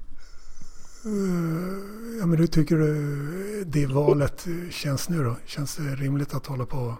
Ja, 2.19 2.25
men 2.25 2.37
hur 2.37 2.47
tycker 2.47 2.75
du 2.75 3.63
det 3.67 3.85
valet 3.85 4.47
känns 4.71 5.09
nu 5.09 5.23
då? 5.23 5.35
Känns 5.45 5.75
det 5.75 5.83
rimligt 5.83 6.33
att 6.33 6.45
hålla 6.47 6.65
på? 6.65 6.95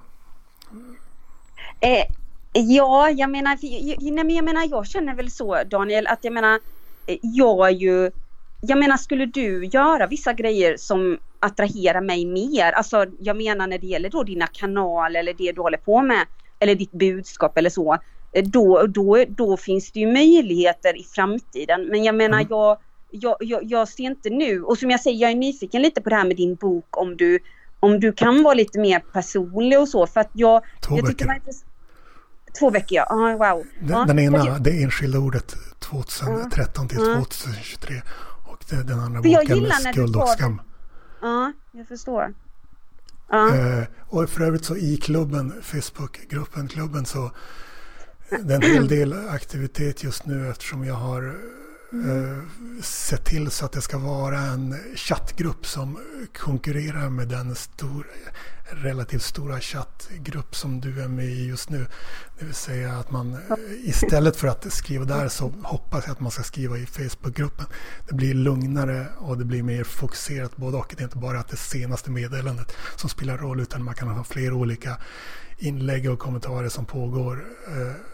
Eh, 1.80 2.06
ja, 2.54 3.10
jag 3.10 3.30
menar, 3.30 3.58
jag, 3.62 4.02
nej, 4.02 4.24
men 4.24 4.36
jag 4.36 4.46
menar, 4.46 4.68
jag 4.70 4.88
känner 4.88 5.16
väl 5.16 5.32
så 5.32 5.64
Daniel, 5.64 6.08
att 6.08 6.20
jag 6.22 6.34
menar, 6.34 6.60
eh, 7.08 7.18
jag 7.22 7.68
är 7.68 7.74
ju, 7.74 8.12
jag 8.62 8.78
menar, 8.78 8.98
skulle 8.98 9.26
du 9.26 9.66
göra 9.66 10.08
vissa 10.08 10.34
grejer 10.34 10.78
som 10.78 11.18
attraherar 11.40 12.02
mig 12.02 12.26
mer, 12.26 12.72
alltså 12.72 13.06
jag 13.20 13.38
menar 13.38 13.68
när 13.68 13.78
det 13.78 13.88
gäller 13.88 14.10
då 14.10 14.24
dina 14.24 14.48
kanaler 14.48 15.20
eller 15.20 15.34
det 15.34 15.52
du 15.52 15.62
håller 15.62 15.78
på 15.78 16.02
med, 16.02 16.26
eller 16.60 16.76
ditt 16.76 16.92
budskap 16.92 17.58
eller 17.58 17.70
så, 17.70 17.98
eh, 18.32 18.44
då, 18.44 18.88
då, 18.88 19.26
då 19.28 19.58
finns 19.58 19.92
det 19.92 20.00
ju 20.00 20.14
möjligheter 20.14 21.00
i 21.00 21.04
framtiden. 21.04 21.86
Men 21.86 22.04
jag 22.04 22.16
menar, 22.16 22.38
mm. 22.38 22.48
jag 22.50 22.78
jag, 23.14 23.36
jag, 23.40 23.64
jag, 23.64 23.88
ser 23.88 24.04
inte 24.04 24.30
nu, 24.30 24.64
och 24.64 24.78
som 24.78 24.92
jag 24.92 25.00
säger, 25.00 25.18
jag 25.18 25.32
är 25.32 25.36
nyfiken 25.36 25.82
lite 25.82 26.02
på 26.02 26.10
det 26.10 26.16
här 26.16 26.28
med 26.28 26.38
din 26.38 26.56
bok 26.56 26.98
om 26.98 27.18
du, 27.18 27.40
om 27.80 28.00
du 28.00 28.14
kan 28.14 28.44
vara 28.44 28.54
lite 28.54 28.80
mer 28.80 29.00
personlig 29.00 29.80
och 29.80 29.88
så 29.88 30.08
för 30.08 30.22
att 30.22 30.30
jag... 30.34 30.62
Två 30.82 30.98
jag 30.98 31.08
veckor. 31.08 31.28
Två 32.60 32.70
veckor 32.70 32.96
ja, 32.96 33.06
ah, 33.10 33.38
wow. 33.38 33.66
Den, 33.80 33.90
ja, 33.90 34.06
den 34.06 34.20
ena, 34.20 34.60
det 34.60 34.84
enskilda 34.84 35.20
ordet 35.20 35.56
2013 35.80 36.88
till 36.88 36.98
ja. 36.98 37.16
2023 37.16 38.02
och 38.48 38.58
det, 38.70 38.84
den 38.84 39.00
andra 39.00 39.22
boken 39.22 39.72
Skuld 39.94 40.16
och 40.16 40.30
skam. 40.30 40.62
Ja, 41.22 41.52
jag 41.72 41.88
förstår. 41.88 42.34
Ja. 43.30 43.56
Eh, 43.56 43.84
och 44.00 44.30
för 44.30 44.42
övrigt 44.42 44.66
så 44.66 44.76
i 44.78 44.98
klubben, 44.98 45.54
Facebookgruppen, 45.62 46.68
klubben 46.68 47.06
så 47.06 47.32
det 48.30 48.54
är 48.54 48.56
en 48.56 48.74
hel 48.74 48.88
del 48.88 49.14
aktivitet 49.30 50.04
just 50.04 50.26
nu 50.26 50.50
eftersom 50.50 50.86
jag 50.86 50.96
har 50.96 51.36
eh, 51.94 52.82
sett 52.82 53.26
till 53.26 53.52
så 53.52 53.66
att 53.66 53.72
det 53.72 53.82
ska 53.82 53.98
vara 53.98 54.40
en 54.40 54.76
chattgrupp 54.96 55.66
som 55.66 56.00
konkurrerar 56.38 57.10
med 57.10 57.28
den 57.28 57.56
stor, 57.56 58.08
relativt 58.66 59.22
stora 59.22 59.60
chattgrupp 59.60 60.56
som 60.56 60.82
du 60.82 61.02
är 61.02 61.08
med 61.08 61.26
i 61.26 61.48
just 61.48 61.70
nu. 61.70 61.86
Det 62.40 62.46
vill 62.46 62.54
säga 62.54 62.94
att 62.94 63.12
man 63.12 63.34
eh, 63.34 63.40
istället 63.84 64.36
för 64.36 64.48
att 64.48 64.74
skriva 64.74 65.06
där 65.06 65.28
så 65.28 65.54
hoppas 65.64 66.04
jag 66.06 66.14
att 66.14 66.20
man 66.20 66.32
ska 66.32 66.44
skriva 66.44 66.78
i 66.78 66.86
Facebookgruppen. 66.86 67.66
Det 68.08 68.16
blir 68.16 68.34
lugnare 68.34 69.08
och 69.18 69.38
det 69.38 69.46
blir 69.46 69.64
mer 69.64 69.84
fokuserat 69.84 70.58
både 70.58 70.78
och. 70.78 70.94
Det 70.98 71.02
är 71.02 71.06
inte 71.06 71.18
bara 71.18 71.40
att 71.40 71.50
det 71.50 71.58
senaste 71.58 72.12
meddelandet 72.12 72.72
som 72.96 73.10
spelar 73.10 73.38
roll 73.38 73.60
utan 73.60 73.84
man 73.84 73.96
kan 73.96 74.08
ha 74.08 74.24
fler 74.24 74.54
olika 74.54 74.98
inlägg 75.58 76.12
och 76.12 76.20
kommentarer 76.20 76.70
som 76.70 76.86
pågår 76.86 77.46
eh, 77.68 78.13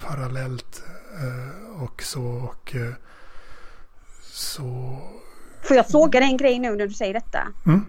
parallellt 0.00 0.82
Eh, 1.12 1.82
och 1.82 2.02
så 2.02 2.22
och 2.22 2.74
eh, 2.74 2.94
så... 4.22 4.62
Får 5.62 5.76
jag 5.76 5.88
fråga 5.88 6.20
dig 6.20 6.28
en 6.28 6.36
grej 6.36 6.58
nu 6.58 6.76
när 6.76 6.86
du 6.86 6.94
säger 6.94 7.14
detta? 7.14 7.48
Mm. 7.66 7.84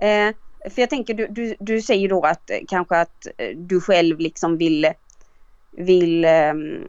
Eh, 0.00 0.34
för 0.70 0.82
jag 0.82 0.90
tänker, 0.90 1.14
du, 1.14 1.26
du, 1.30 1.54
du 1.60 1.82
säger 1.82 2.08
då 2.08 2.22
att 2.22 2.50
eh, 2.50 2.56
kanske 2.68 3.00
att 3.00 3.26
du 3.56 3.80
själv 3.80 4.18
liksom 4.18 4.56
vill, 4.56 4.92
vill 5.70 6.24
um, 6.24 6.86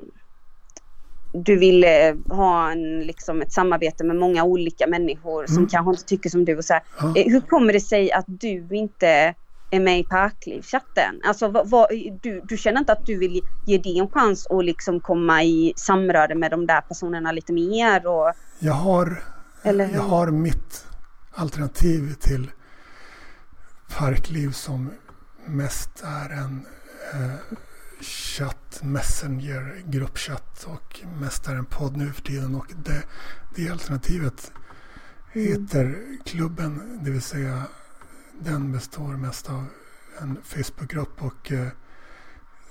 du 1.34 1.58
vill 1.58 1.86
ha 2.30 2.72
en, 2.72 3.00
liksom 3.00 3.42
ett 3.42 3.52
samarbete 3.52 4.04
med 4.04 4.16
många 4.16 4.44
olika 4.44 4.88
människor 4.88 5.46
som 5.46 5.58
mm. 5.58 5.70
kanske 5.70 5.92
inte 5.92 6.04
tycker 6.04 6.30
som 6.30 6.46
du. 6.46 6.58
Och 6.58 6.66
så 6.66 6.80
ja. 7.00 7.14
Hur 7.16 7.42
kommer 7.42 7.74
det 7.74 7.80
sig 7.80 8.12
att 8.12 8.26
du 8.28 8.68
inte 8.72 9.34
är 9.72 9.80
med 9.80 10.00
i 10.00 10.04
Parkliv-chatten? 10.04 11.22
Alltså, 11.24 11.48
vad, 11.48 11.70
vad, 11.70 11.88
du, 12.22 12.42
du 12.44 12.58
känner 12.58 12.80
inte 12.80 12.92
att 12.92 13.06
du 13.06 13.18
vill 13.18 13.42
ge 13.66 13.78
det 13.78 13.98
en 14.00 14.10
chans 14.10 14.48
att 14.50 14.66
liksom 14.66 15.00
komma 15.00 15.44
i 15.44 15.74
samröre 15.76 16.36
med 16.36 16.52
de 16.52 16.68
där 16.68 16.82
personerna 16.82 17.32
lite 17.32 17.54
mer? 17.54 18.08
Och, 18.08 18.34
jag, 18.60 18.74
har, 18.74 19.24
eller? 19.64 19.90
jag 19.94 20.02
har 20.02 20.28
mitt 20.28 20.86
alternativ 21.32 22.14
till 22.14 22.52
Parkliv 23.98 24.52
som 24.52 24.92
mest 25.46 26.04
är 26.04 26.30
en 26.30 26.66
eh, 27.14 27.58
chatt, 28.02 28.80
messenger, 28.84 29.84
gruppchatt 29.86 30.64
och 30.68 31.00
mest 31.20 31.48
är 31.48 31.56
en 31.56 31.66
podd 31.66 31.98
nu 31.98 32.12
för 32.12 32.22
tiden. 32.22 32.56
Och 32.56 32.66
det, 32.86 33.04
det 33.56 33.70
alternativet 33.70 34.52
mm. 35.34 35.48
heter 35.48 35.98
klubben, 36.26 37.00
det 37.04 37.12
vill 37.12 37.22
säga 37.22 37.64
den 38.40 38.72
består 38.72 39.18
mest 39.18 39.50
av 39.50 39.66
en 40.22 40.38
Facebookgrupp 40.44 41.24
och 41.24 41.52
eh, 41.52 41.68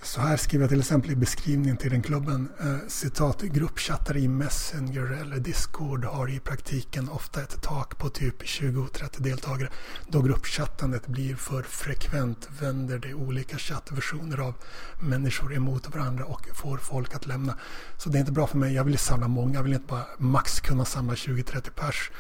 så 0.03 0.21
här 0.21 0.37
skriver 0.37 0.63
jag 0.63 0.71
till 0.71 0.79
exempel 0.79 1.11
i 1.11 1.17
beskrivningen 1.17 1.77
till 1.77 1.91
den 1.91 2.03
klubben. 2.03 2.49
Eh, 2.61 2.89
citat, 2.89 3.43
gruppchattar 3.43 4.17
i 4.17 4.29
Messenger 4.29 5.21
eller 5.21 5.37
Discord 5.39 6.05
har 6.05 6.31
i 6.31 6.41
praktiken 6.41 7.09
ofta 7.09 7.43
ett 7.43 7.63
tak 7.63 7.99
på 7.99 8.09
typ 8.09 8.43
20-30 8.43 9.23
deltagare. 9.23 9.69
Då 10.09 10.23
gruppchattandet 10.23 11.07
blir 11.07 11.37
för 11.37 11.63
frekvent 11.63 12.49
vänder 12.61 12.99
det 12.99 13.15
olika 13.15 13.59
chattversioner 13.59 14.41
av 14.41 14.55
människor 15.01 15.55
emot 15.55 15.95
varandra 15.95 16.25
och 16.25 16.49
får 16.55 16.77
folk 16.77 17.15
att 17.15 17.27
lämna. 17.27 17.55
Så 17.97 18.09
det 18.09 18.19
är 18.19 18.21
inte 18.21 18.33
bra 18.33 18.47
för 18.47 18.59
mig. 18.59 18.75
Jag 18.75 18.85
vill 18.85 18.99
samla 18.99 19.29
många. 19.29 19.55
Jag 19.55 19.63
vill 19.63 19.73
inte 19.73 19.87
bara 19.87 20.07
max 20.19 20.61
kunna 20.61 20.85
samla 20.85 21.15
20-30 21.15 21.71
pers. 21.71 22.11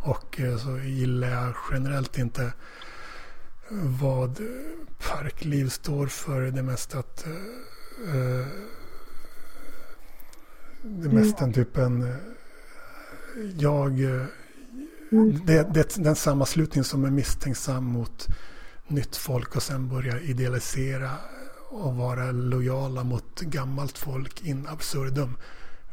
Och 0.00 0.40
eh, 0.40 0.56
så 0.56 0.78
gillar 0.78 1.28
jag 1.28 1.54
generellt 1.70 2.18
inte 2.18 2.52
vad 3.70 4.40
parkliv 4.98 5.68
står 5.68 6.06
för. 6.06 6.40
Det 6.40 6.62
mest 6.62 6.94
att 6.94 7.26
uh, 8.14 8.46
det 10.82 11.08
mest 11.08 11.40
en 11.40 11.52
typ 11.52 11.76
en 11.76 12.14
jag 13.56 14.00
mm. 14.00 15.46
det, 15.46 15.74
det, 15.74 15.94
den 15.96 16.16
sammanslutning 16.16 16.84
som 16.84 17.04
är 17.04 17.10
misstänksam 17.10 17.84
mot 17.84 18.26
nytt 18.86 19.16
folk 19.16 19.56
och 19.56 19.62
sen 19.62 19.88
börjar 19.88 20.18
idealisera 20.30 21.10
och 21.70 21.94
vara 21.94 22.30
lojala 22.30 23.04
mot 23.04 23.40
gammalt 23.40 23.98
folk 23.98 24.42
in 24.42 24.66
absurdum. 24.66 25.36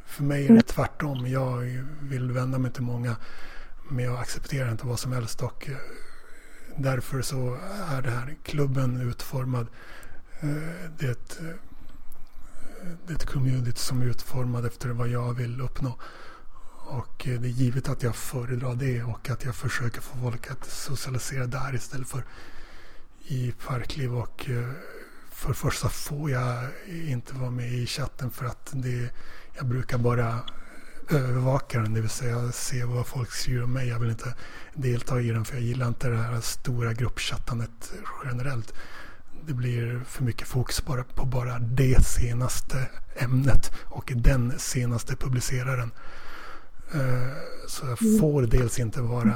För 0.06 0.24
mig 0.24 0.48
är 0.48 0.54
det 0.54 0.62
tvärtom. 0.62 1.28
Jag 1.28 1.84
vill 2.02 2.32
vända 2.32 2.58
mig 2.58 2.72
till 2.72 2.84
många 2.84 3.16
Men 3.90 4.06
jag 4.06 4.20
accepterar 4.20 4.72
inte 4.72 4.88
vad 4.88 5.00
som 5.00 5.12
helst 5.12 5.42
och 5.44 5.70
eh, 5.70 5.78
därför 6.78 7.22
så 7.22 7.58
är 7.90 8.02
det 8.02 8.10
här 8.10 8.36
klubben 8.44 9.02
utformad. 9.02 9.68
Eh, 10.40 10.90
det 10.98 11.06
är 11.06 11.12
ett, 11.12 11.40
det 13.08 13.14
är 13.14 13.16
ett 13.16 13.26
community 13.26 13.80
som 13.80 14.02
är 14.02 14.06
utformad 14.06 14.66
efter 14.66 14.90
vad 14.90 15.08
jag 15.08 15.34
vill 15.34 15.62
uppnå. 15.62 16.00
Och 16.88 17.28
eh, 17.28 17.42
det 17.42 17.48
är 17.48 17.52
givet 17.52 17.90
att 17.90 18.04
jag 18.04 18.16
föredrar 18.16 18.76
det 18.76 19.04
och 19.04 19.30
att 19.30 19.46
jag 19.46 19.56
försöker 19.56 20.02
få 20.02 20.18
folk 20.18 20.52
att 20.52 20.66
socialisera 20.66 21.46
där 21.46 21.76
istället 21.76 22.08
för 22.08 22.24
i 23.28 23.52
parkliv. 23.52 24.16
Och 24.16 24.50
för 25.32 25.48
det 25.48 25.56
första 25.56 25.90
får 25.90 26.32
jag 26.32 26.70
inte 26.88 27.34
vara 27.36 27.52
med 27.52 27.74
i 27.74 27.88
chatten 27.88 28.32
för 28.32 28.46
att 28.46 28.70
det, 28.74 29.10
jag 29.54 29.66
brukar 29.66 29.98
bara 29.98 30.40
övervaka 31.10 31.82
den, 31.82 31.94
det 31.94 32.02
vill 32.02 32.10
säga 32.10 32.52
se 32.52 32.84
vad 32.84 33.08
folk 33.08 33.32
skriver 33.32 33.64
om 33.64 33.74
mig. 33.74 33.88
Jag 33.88 34.00
vill 34.00 34.10
inte 34.10 34.34
delta 34.74 35.22
i 35.22 35.30
den 35.30 35.46
för 35.46 35.56
jag 35.56 35.64
gillar 35.64 35.88
inte 35.88 36.10
det 36.10 36.18
här 36.18 36.42
stora 36.42 36.94
gruppchattandet 36.94 37.94
generellt. 38.26 38.74
Det 39.48 39.54
blir 39.54 40.02
för 40.08 40.24
mycket 40.24 40.48
fokus 40.48 40.86
bara 40.86 41.04
på 41.04 41.26
bara 41.26 41.60
det 41.60 42.06
senaste 42.06 42.88
ämnet 43.16 43.72
och 43.84 44.12
den 44.16 44.54
senaste 44.58 45.16
publiceraren. 45.16 45.92
Eh, 46.94 47.32
så 47.68 47.86
jag 47.86 48.02
mm. 48.02 48.20
får 48.20 48.42
dels 48.42 48.80
inte 48.80 49.02
vara, 49.02 49.36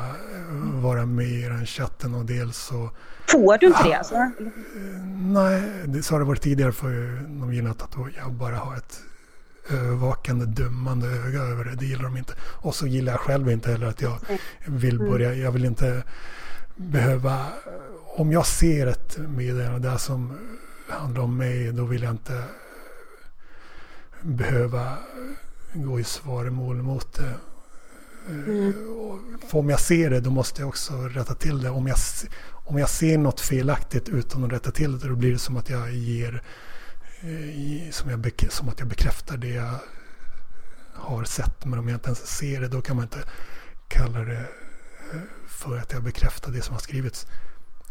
vara 0.74 1.06
med 1.06 1.28
i 1.28 1.42
den 1.42 1.66
chatten 1.66 2.14
och 2.16 2.26
dels 2.26 2.58
så... 2.58 2.90
Får 3.28 3.58
du 3.58 3.68
inte 3.68 3.84
det 3.84 3.94
alltså? 3.94 4.16
Eh, 4.16 4.32
nej, 5.16 5.62
det, 5.86 6.04
så 6.04 6.14
har 6.14 6.20
det 6.20 6.26
varit 6.26 6.42
tidigare 6.42 6.72
för 6.72 7.26
de 7.40 7.54
gillar 7.54 7.70
att 7.70 7.96
jag 8.18 8.34
bara 8.34 8.56
har 8.56 8.76
ett 8.76 9.02
övervakande, 9.70 10.46
dömande 10.46 11.08
öga 11.08 11.40
över 11.42 11.66
det. 11.66 11.76
Det 11.76 11.86
gillar 11.86 12.04
de 12.04 12.18
inte. 12.18 12.34
Och 12.40 12.76
så 12.76 12.88
gillar 12.88 13.14
jag 13.14 13.20
själv 13.20 13.52
inte 13.52 13.72
heller 13.72 13.88
att 13.88 14.02
jag 14.02 14.20
vill 14.66 14.96
mm. 14.96 15.12
börja. 15.12 15.34
Jag 15.34 15.52
vill 15.52 15.66
inte 15.66 16.04
behöva... 16.76 17.46
Om 18.06 18.32
jag 18.32 18.46
ser 18.46 18.88
ett 18.88 19.18
meddelande 19.18 19.90
där 19.90 19.98
som 19.98 20.38
handlar 20.88 21.22
om 21.22 21.38
mig, 21.38 21.72
då 21.72 21.86
vill 21.86 22.04
jag 22.04 22.12
inte 22.12 22.44
behöva 24.22 24.98
gå 25.74 26.00
i 26.00 26.04
svaromål 26.04 26.76
mot 26.76 27.14
det. 27.14 27.34
Mm. 28.30 28.74
För 29.48 29.60
om 29.60 29.70
jag 29.70 29.80
ser 29.80 30.10
det, 30.10 30.20
då 30.20 30.30
måste 30.30 30.62
jag 30.62 30.70
också 30.70 30.94
rätta 30.94 31.36
till 31.36 31.62
det. 31.62 31.70
Om 31.70 31.88
jag, 31.88 31.98
om 32.52 32.78
jag 32.78 32.90
ser 32.90 33.18
något 33.18 33.40
felaktigt 33.40 34.10
utan 34.10 34.44
att 34.44 34.52
rätta 34.52 34.72
till 34.72 35.00
det, 35.00 35.08
då 35.08 35.16
blir 35.16 35.32
det 35.32 35.40
som 35.40 35.58
att 35.58 35.70
jag 35.70 35.92
ger 35.92 36.44
Eh, 37.22 37.92
som, 37.92 38.10
jag, 38.10 38.52
som 38.52 38.70
att 38.70 38.80
jag 38.80 38.88
bekräftar 38.88 39.38
det 39.38 39.48
jag 39.48 39.80
har 40.94 41.24
sett. 41.24 41.66
Men 41.66 41.80
om 41.80 41.88
jag 41.88 41.96
inte 41.96 42.08
ens 42.08 42.28
ser 42.38 42.62
det 42.62 42.68
då 42.68 42.82
kan 42.82 42.96
man 42.96 43.06
inte 43.06 43.24
kalla 43.88 44.20
det 44.20 44.38
eh, 45.14 45.20
för 45.48 45.78
att 45.78 45.94
jag 45.94 46.04
bekräftar 46.04 46.52
det 46.52 46.62
som 46.62 46.74
har 46.74 46.80
skrivits. 46.80 47.28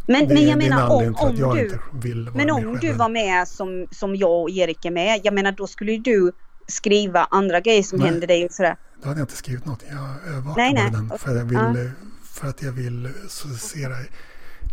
Men, 0.07 0.29
det, 0.29 0.35
men 0.35 0.47
jag 0.47 0.59
menar 0.59 0.89
om, 0.89 1.15
om 1.17 1.37
jag 1.37 1.57
du, 1.93 2.31
men 2.35 2.51
om 2.51 2.79
du 2.81 2.93
var 2.93 3.09
med 3.09 3.49
som, 3.49 3.87
som 3.91 4.17
jag 4.17 4.43
och 4.43 4.51
Erik 4.51 4.85
är 4.85 4.91
med, 4.91 5.21
jag 5.25 5.35
menar 5.35 5.53
då 5.53 5.67
skulle 5.67 5.97
du 5.97 6.33
skriva 6.67 7.25
andra 7.31 7.61
grejer 7.61 7.83
som 7.83 7.99
nej, 7.99 8.09
hände 8.09 8.27
dig 8.27 8.45
och 8.45 8.53
sådär. 8.53 8.77
Då 9.03 9.09
hade 9.09 9.21
jag 9.21 9.25
inte 9.25 9.37
skrivit 9.37 9.65
något. 9.67 9.85
Jag 9.91 10.35
övervakar 10.35 10.73
bara 10.73 10.91
den 10.91 11.19
för, 11.19 11.37
jag 11.37 11.45
vill, 11.45 11.85
ja. 11.85 12.09
för 12.25 12.49
att 12.49 12.63
jag 12.63 12.73
vill 12.73 13.09
socialisera 13.29 13.97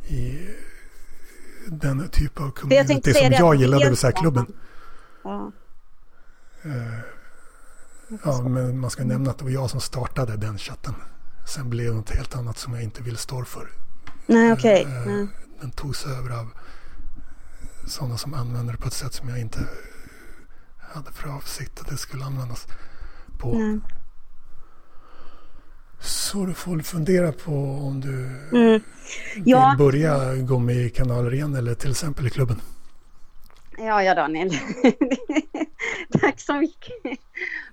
i 0.07 0.40
den 1.68 2.10
typ 2.10 2.40
av 2.42 2.52
community 2.52 3.14
som 3.14 3.32
jag 3.32 3.56
gillar, 3.56 3.80
det 3.80 3.90
vill 3.90 3.98
säga 3.98 4.12
klubben. 4.12 4.46
Ja. 5.24 5.52
Uh, 6.66 7.00
ja, 8.24 8.42
men 8.42 8.80
man 8.80 8.90
ska 8.90 9.04
nämna 9.04 9.32
att 9.32 9.38
det 9.38 9.44
var 9.44 9.52
jag 9.52 9.70
som 9.70 9.82
startade 9.82 10.38
den 10.38 10.58
chatten. 10.58 10.94
Sen 11.48 11.70
blev 11.70 11.92
det 11.92 11.98
något 11.98 12.10
helt 12.10 12.36
annat 12.36 12.58
som 12.58 12.74
jag 12.74 12.84
inte 12.84 13.04
vill 13.04 13.18
stå 13.18 13.46
för. 13.46 13.70
Nej, 14.26 14.54
okej. 14.54 14.82
Okay. 14.86 15.14
Uh, 15.14 15.28
den 15.62 15.72
togs 15.72 16.06
över 16.06 16.40
av 16.40 16.48
sådana 17.88 18.18
som 18.18 18.34
använder 18.34 18.74
det 18.74 18.80
på 18.80 18.88
ett 18.88 18.94
sätt 18.94 19.14
som 19.14 19.30
jag 19.30 19.40
inte 19.40 19.60
hade 20.80 21.12
för 21.12 21.30
avsikt 21.30 21.82
att 21.82 21.88
det 21.88 21.98
skulle 21.98 22.26
användas 22.26 22.68
på. 23.38 23.58
Nej. 23.58 23.80
Så 26.06 26.45
du 26.45 26.53
får 26.53 26.80
fundera 26.80 27.32
på 27.32 27.52
om 27.88 28.02
du 28.02 28.30
mm. 28.57 28.82
ja. 29.45 29.69
vill 29.69 29.86
börja 29.86 30.36
gå 30.36 30.60
med 30.60 30.76
i 30.76 30.90
kanaler 30.90 31.34
igen 31.34 31.56
eller 31.56 31.73
till 31.73 31.91
exempel 31.91 32.27
i 32.27 32.30
klubben. 32.30 32.61
Ja, 33.77 34.03
ja 34.03 34.15
Daniel. 34.15 34.52
tack 36.22 36.40
så 36.40 36.53
mycket. 36.53 37.19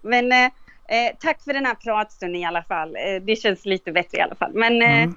Men 0.02 0.32
eh, 0.32 0.44
eh, 0.44 1.16
tack 1.20 1.42
för 1.42 1.52
den 1.52 1.66
här 1.66 1.74
pratstunden 1.74 2.40
i 2.40 2.44
alla 2.44 2.62
fall. 2.62 2.96
Eh, 2.96 3.22
det 3.22 3.36
känns 3.36 3.64
lite 3.64 3.92
bättre 3.92 4.18
i 4.18 4.20
alla 4.20 4.34
fall. 4.34 4.52
Men, 4.54 4.82
eh, 4.82 5.02
mm. 5.02 5.14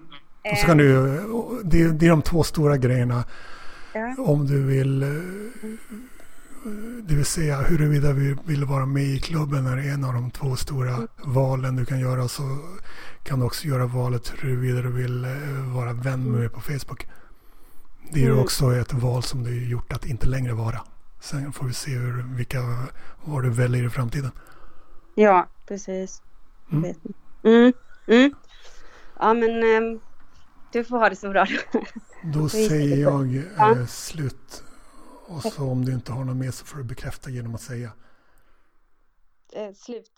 Och 0.52 0.58
så 0.58 0.66
kan 0.66 0.78
du, 0.78 1.20
det, 1.64 1.92
det 1.92 2.06
är 2.06 2.10
de 2.10 2.22
två 2.22 2.44
stora 2.44 2.78
grejerna. 2.78 3.24
Ja. 3.94 4.16
Om 4.18 4.48
du 4.48 4.64
vill 4.64 5.04
eh, 5.04 5.10
det 7.04 7.16
vill 7.16 7.26
säga 7.26 7.62
huruvida 7.62 8.14
vi 8.14 8.36
vill 8.46 8.66
vara 8.66 8.86
med 8.86 9.04
i 9.04 9.20
klubben 9.20 9.66
är 9.66 9.78
en 9.78 10.04
av 10.04 10.14
de 10.14 10.32
två 10.32 10.56
stora 10.56 11.08
valen 11.24 11.76
du 11.76 11.86
kan 11.86 12.00
göra. 12.00 12.28
Så 12.28 12.44
kan 13.24 13.40
du 13.40 13.46
också 13.46 13.68
göra 13.68 13.86
valet 13.86 14.34
huruvida 14.38 14.82
du 14.82 14.92
vill 14.92 15.26
eh, 15.26 15.32
vara 15.76 15.94
vän 15.94 16.24
med 16.24 16.40
mig 16.40 16.50
på 16.50 16.62
Facebook. 16.62 17.08
Det 18.12 18.24
är 18.24 18.30
mm. 18.30 18.40
också 18.40 18.76
ett 18.76 18.94
val 18.94 19.24
som 19.24 19.44
du 19.44 19.70
gjort 19.70 19.94
att 19.94 20.06
inte 20.06 20.28
längre 20.28 20.54
vara. 20.54 20.82
Sen 21.20 21.54
får 21.54 21.66
vi 21.66 21.74
se 21.74 21.92
hur, 21.92 22.36
vilka, 22.36 22.60
vad 23.24 23.44
du 23.44 23.50
väljer 23.50 23.84
i 23.84 23.90
framtiden. 23.90 24.32
Ja, 25.16 25.48
precis. 25.68 26.22
Mm. 26.72 26.94
Mm. 27.44 27.74
Mm. 28.08 28.34
Ja, 29.20 29.34
men 29.34 29.64
um, 29.64 30.00
du 30.72 30.84
får 30.84 30.98
ha 30.98 31.10
det 31.10 31.16
så 31.16 31.30
bra. 31.30 31.48
Då 32.34 32.50
säger 32.50 32.98
jag 32.98 33.36
eh, 33.36 33.86
slut 33.86 34.64
och 35.28 35.44
så 35.44 35.70
om 35.70 35.86
du 35.86 35.94
inte 35.94 36.12
har 36.12 36.26
något 36.26 36.38
mer 36.38 36.52
så 36.52 36.66
får 36.66 36.78
du 36.78 36.84
bekräfta 36.84 37.30
genom 37.30 37.56
att 37.56 37.62
säga. 37.62 37.92
Eh, 39.52 39.74
slut. 39.74 40.15